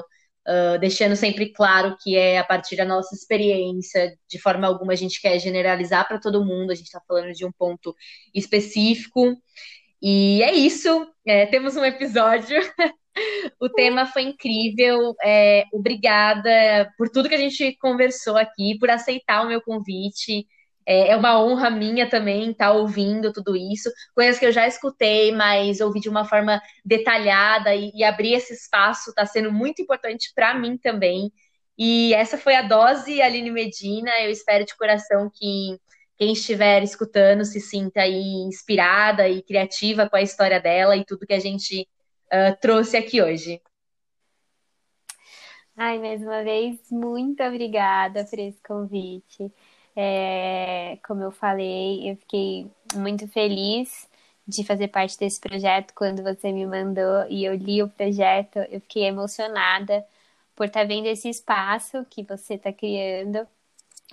uh, 0.48 0.78
deixando 0.80 1.16
sempre 1.16 1.52
claro 1.52 1.98
que 2.02 2.16
é 2.16 2.38
a 2.38 2.44
partir 2.44 2.76
da 2.76 2.86
nossa 2.86 3.16
experiência, 3.16 4.16
de 4.30 4.40
forma 4.40 4.68
alguma 4.68 4.94
a 4.94 4.96
gente 4.96 5.20
quer 5.20 5.40
generalizar 5.40 6.08
para 6.08 6.20
todo 6.20 6.46
mundo, 6.46 6.72
a 6.72 6.76
gente 6.76 6.86
está 6.86 7.02
falando 7.08 7.34
de 7.34 7.44
um 7.46 7.52
ponto 7.52 7.96
específico. 8.34 9.36
E 10.00 10.44
é 10.44 10.54
isso, 10.54 11.08
é, 11.26 11.48
temos 11.48 11.76
um 11.76 11.84
episódio 11.84 12.58
O 13.60 13.70
tema 13.70 14.06
foi 14.06 14.24
incrível. 14.24 15.16
É, 15.24 15.66
obrigada 15.72 16.92
por 16.98 17.10
tudo 17.10 17.30
que 17.30 17.36
a 17.36 17.40
gente 17.40 17.76
conversou 17.78 18.38
aqui, 18.38 18.78
por 18.80 18.90
aceitar 18.90 19.44
o 19.44 19.48
meu 19.48 19.62
convite. 19.62 20.48
É, 20.86 21.10
é 21.10 21.16
uma 21.16 21.42
honra 21.42 21.70
minha 21.70 22.10
também 22.10 22.52
estar 22.52 22.68
tá 22.68 22.74
ouvindo 22.74 23.32
tudo 23.32 23.56
isso. 23.56 23.90
Coisas 24.16 24.40
que 24.40 24.46
eu 24.46 24.52
já 24.52 24.68
escutei, 24.68 25.32
mas 25.32 25.80
ouvi 25.80 26.00
de 26.00 26.10
uma 26.10 26.26
forma 26.26 26.62
detalhada 26.84 27.74
e, 27.76 27.92
e 27.94 28.04
abrir 28.04 28.34
esse 28.34 28.54
espaço 28.54 29.10
está 29.10 29.26
sendo 29.26 29.52
muito 29.52 29.82
importante 29.82 30.32
para 30.36 30.54
mim 30.54 30.78
também. 30.78 31.32
E 31.78 32.14
essa 32.14 32.38
foi 32.38 32.56
a 32.56 32.62
dose 32.62 33.22
Aline 33.22 33.52
Medina. 33.52 34.12
Eu 34.22 34.30
espero 34.30 34.66
de 34.66 34.76
coração 34.76 35.30
que 35.34 35.80
quem 36.18 36.34
estiver 36.34 36.84
escutando 36.84 37.44
se 37.46 37.60
sinta 37.60 38.02
aí 38.02 38.46
inspirada 38.48 39.28
e 39.28 39.42
criativa 39.42 40.10
com 40.10 40.16
a 40.16 40.22
história 40.22 40.60
dela 40.60 40.96
e 40.96 41.06
tudo 41.06 41.26
que 41.26 41.34
a 41.34 41.40
gente 41.40 41.88
uh, 42.34 42.58
trouxe 42.60 42.98
aqui 42.98 43.22
hoje. 43.22 43.62
Ai, 45.76 45.98
mais 46.00 46.22
uma 46.22 46.44
vez, 46.44 46.80
muito 46.92 47.42
obrigada 47.44 48.26
por 48.26 48.38
esse 48.40 48.62
convite. 48.62 49.52
É, 49.96 50.98
como 51.06 51.24
eu 51.24 51.32
falei, 51.32 52.12
eu 52.12 52.16
fiquei 52.18 52.72
muito 52.96 53.28
feliz 53.28 54.10
de 54.48 54.64
fazer 54.64 54.90
parte 54.90 55.18
desse 55.18 55.40
projeto 55.40 55.94
quando 55.96 56.22
você 56.22 56.52
me 56.52 56.66
mandou 56.66 57.26
e 57.30 57.46
eu 57.46 57.56
li 57.56 57.82
o 57.82 57.90
projeto. 57.90 58.60
Eu 58.70 58.82
fiquei 58.82 59.06
emocionada 59.06 60.06
por 60.56 60.68
estar 60.68 60.82
tá 60.82 60.86
vendo 60.86 61.08
esse 61.08 61.30
espaço 61.30 62.06
que 62.10 62.24
você 62.24 62.56
está 62.56 62.72
criando 62.72 63.48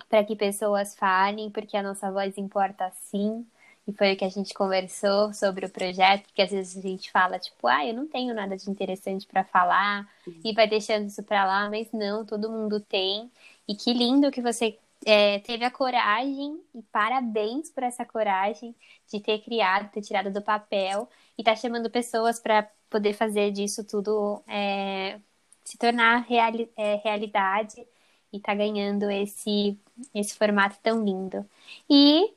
para 0.09 0.23
que 0.23 0.35
pessoas 0.35 0.95
falem, 0.95 1.51
porque 1.51 1.77
a 1.77 1.83
nossa 1.83 2.11
voz 2.11 2.37
importa 2.37 2.91
sim 2.91 3.45
e 3.87 3.93
foi 3.93 4.13
o 4.13 4.17
que 4.17 4.25
a 4.25 4.29
gente 4.29 4.53
conversou 4.53 5.33
sobre 5.33 5.65
o 5.65 5.69
projeto, 5.69 6.23
porque 6.25 6.41
às 6.41 6.51
vezes 6.51 6.77
a 6.77 6.87
gente 6.87 7.11
fala, 7.11 7.39
tipo, 7.39 7.67
ah, 7.67 7.85
eu 7.85 7.93
não 7.93 8.07
tenho 8.07 8.33
nada 8.33 8.55
de 8.55 8.69
interessante 8.69 9.25
para 9.27 9.43
falar, 9.43 10.07
e 10.43 10.53
vai 10.53 10.67
deixando 10.67 11.07
isso 11.07 11.23
para 11.23 11.45
lá, 11.45 11.69
mas 11.69 11.91
não, 11.91 12.25
todo 12.25 12.51
mundo 12.51 12.79
tem. 12.79 13.31
E 13.67 13.75
que 13.75 13.93
lindo 13.93 14.31
que 14.31 14.41
você 14.41 14.77
é, 15.05 15.39
teve 15.39 15.65
a 15.65 15.71
coragem, 15.71 16.59
e 16.75 16.81
parabéns 16.91 17.69
por 17.69 17.83
essa 17.83 18.05
coragem 18.05 18.75
de 19.11 19.19
ter 19.19 19.39
criado, 19.39 19.91
ter 19.91 20.01
tirado 20.01 20.31
do 20.31 20.41
papel 20.41 21.09
e 21.37 21.43
tá 21.43 21.55
chamando 21.55 21.89
pessoas 21.89 22.39
para 22.39 22.69
poder 22.89 23.13
fazer 23.13 23.51
disso 23.51 23.83
tudo 23.83 24.43
é, 24.47 25.19
se 25.63 25.77
tornar 25.77 26.25
reali 26.27 26.69
é, 26.77 26.95
realidade 27.03 27.85
e 28.33 28.39
tá 28.39 28.53
ganhando 28.55 29.09
esse, 29.09 29.79
esse 30.13 30.35
formato 30.35 30.77
tão 30.81 31.03
lindo. 31.03 31.45
E 31.89 32.33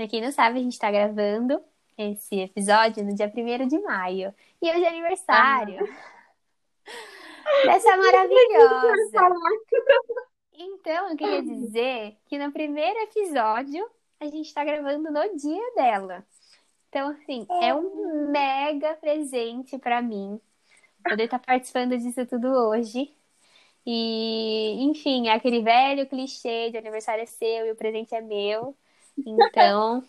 Pra 0.00 0.08
quem 0.08 0.22
não 0.22 0.32
sabe, 0.32 0.58
a 0.58 0.62
gente 0.62 0.78
tá 0.78 0.90
gravando 0.90 1.62
esse 1.98 2.40
episódio 2.40 3.04
no 3.04 3.14
dia 3.14 3.30
1 3.30 3.68
de 3.68 3.78
maio. 3.80 4.34
E 4.62 4.70
hoje 4.70 4.82
é 4.82 4.88
aniversário 4.88 5.86
ah. 5.86 7.66
dessa 7.66 7.98
maravilhosa. 7.98 9.36
Então, 10.54 11.10
eu 11.10 11.16
queria 11.18 11.42
dizer 11.42 12.16
que 12.24 12.38
no 12.38 12.50
primeiro 12.50 12.98
episódio 13.00 13.86
a 14.18 14.24
gente 14.24 14.54
tá 14.54 14.64
gravando 14.64 15.10
no 15.10 15.36
dia 15.36 15.74
dela. 15.76 16.24
Então, 16.88 17.10
assim, 17.10 17.46
é 17.60 17.74
um 17.74 18.30
mega 18.30 18.94
presente 18.94 19.76
para 19.76 20.00
mim 20.00 20.40
poder 21.04 21.24
estar 21.24 21.40
tá 21.40 21.44
participando 21.44 21.98
disso 21.98 22.24
tudo 22.24 22.48
hoje. 22.48 23.14
E, 23.84 24.82
enfim, 24.82 25.28
é 25.28 25.34
aquele 25.34 25.60
velho 25.60 26.06
clichê 26.06 26.70
de 26.70 26.78
aniversário 26.78 27.22
é 27.22 27.26
seu 27.26 27.66
e 27.66 27.72
o 27.72 27.76
presente 27.76 28.14
é 28.14 28.22
meu. 28.22 28.74
Então, 29.18 30.02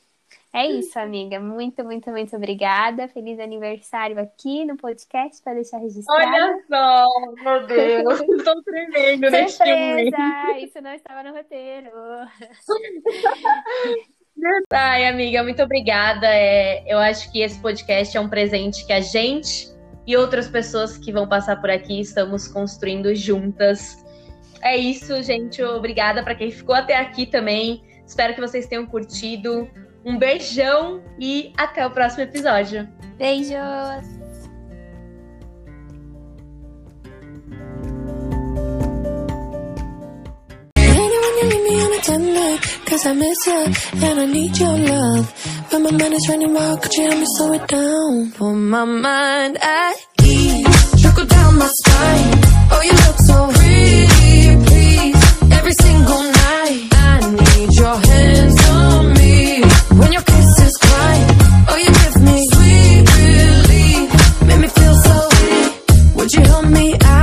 é 0.54 0.68
isso, 0.68 1.00
amiga. 1.00 1.40
Muito, 1.40 1.84
muito, 1.84 2.12
muito 2.12 2.36
obrigada. 2.36 3.08
Feliz 3.08 3.40
aniversário 3.40 4.20
aqui 4.20 4.66
no 4.66 4.76
podcast 4.76 5.42
para 5.42 5.54
deixar 5.54 5.78
registrado. 5.78 6.22
Olha 6.22 6.62
só, 6.68 7.08
meu 7.42 7.68
Deus, 7.68 8.20
estou 8.38 8.62
tremendo 8.64 9.30
neste 9.32 9.64
momento. 9.64 10.18
Isso 10.60 10.82
não 10.82 10.94
estava 10.94 11.24
no 11.24 11.34
roteiro. 11.34 11.90
Ai, 14.74 15.08
amiga, 15.08 15.42
muito 15.42 15.64
obrigada. 15.64 16.28
É, 16.28 16.84
eu 16.86 16.98
acho 17.00 17.32
que 17.32 17.42
esse 17.42 17.60
podcast 17.62 18.16
é 18.18 18.20
um 18.20 18.28
presente 18.28 18.86
que 18.86 18.92
a 18.92 19.00
gente 19.00 19.70
e 20.06 20.18
outras 20.18 20.50
pessoas 20.50 20.98
que 20.98 21.14
vão 21.14 21.28
passar 21.30 21.62
por 21.62 21.70
aqui 21.70 22.02
estamos 22.02 22.48
construindo 22.50 23.16
juntas. 23.16 24.04
É 24.62 24.76
isso, 24.76 25.24
gente. 25.24 25.64
Obrigada 25.64 26.24
para 26.24 26.36
quem 26.36 26.52
ficou 26.52 26.76
até 26.76 26.98
aqui 26.98 27.26
também. 27.26 27.82
Espero 28.12 28.36
que 28.36 28.42
vocês 28.42 28.68
tenham 28.68 28.86
curtido. 28.86 29.70
Um 30.04 30.18
beijão 30.18 31.02
e 31.18 31.54
até 31.58 31.88
o 31.88 31.92
próximo 31.92 32.24
episódio. 32.24 32.86
Beijos! 33.18 33.56
Cause 42.86 43.08
I 43.08 43.14
miss 43.14 43.48
you 43.48 43.54
and 44.04 44.20
I 44.20 44.26
need 44.26 44.58
your 44.60 44.78
love. 44.78 45.34
When 45.72 45.84
my 45.84 45.92
mind 45.92 46.14
is 46.14 46.28
running 46.28 46.54
wild, 46.54 46.82
could 46.82 46.94
you 46.94 47.08
help 47.08 47.18
me 47.18 47.26
slow 47.38 47.54
it 47.54 47.66
down? 47.68 48.32
For 48.32 48.54
my 48.54 48.84
mind 48.84 49.58
at 49.64 49.96
ease. 50.22 51.02
Trickle 51.02 51.26
down. 51.26 51.42
down 51.52 51.60
my 51.60 51.68
spine. 51.68 52.42
Oh, 52.72 52.82
you 52.84 52.94
look 53.06 53.20
so 53.20 53.48
pretty, 53.60 54.01
me 66.72 66.96
out, 67.04 67.21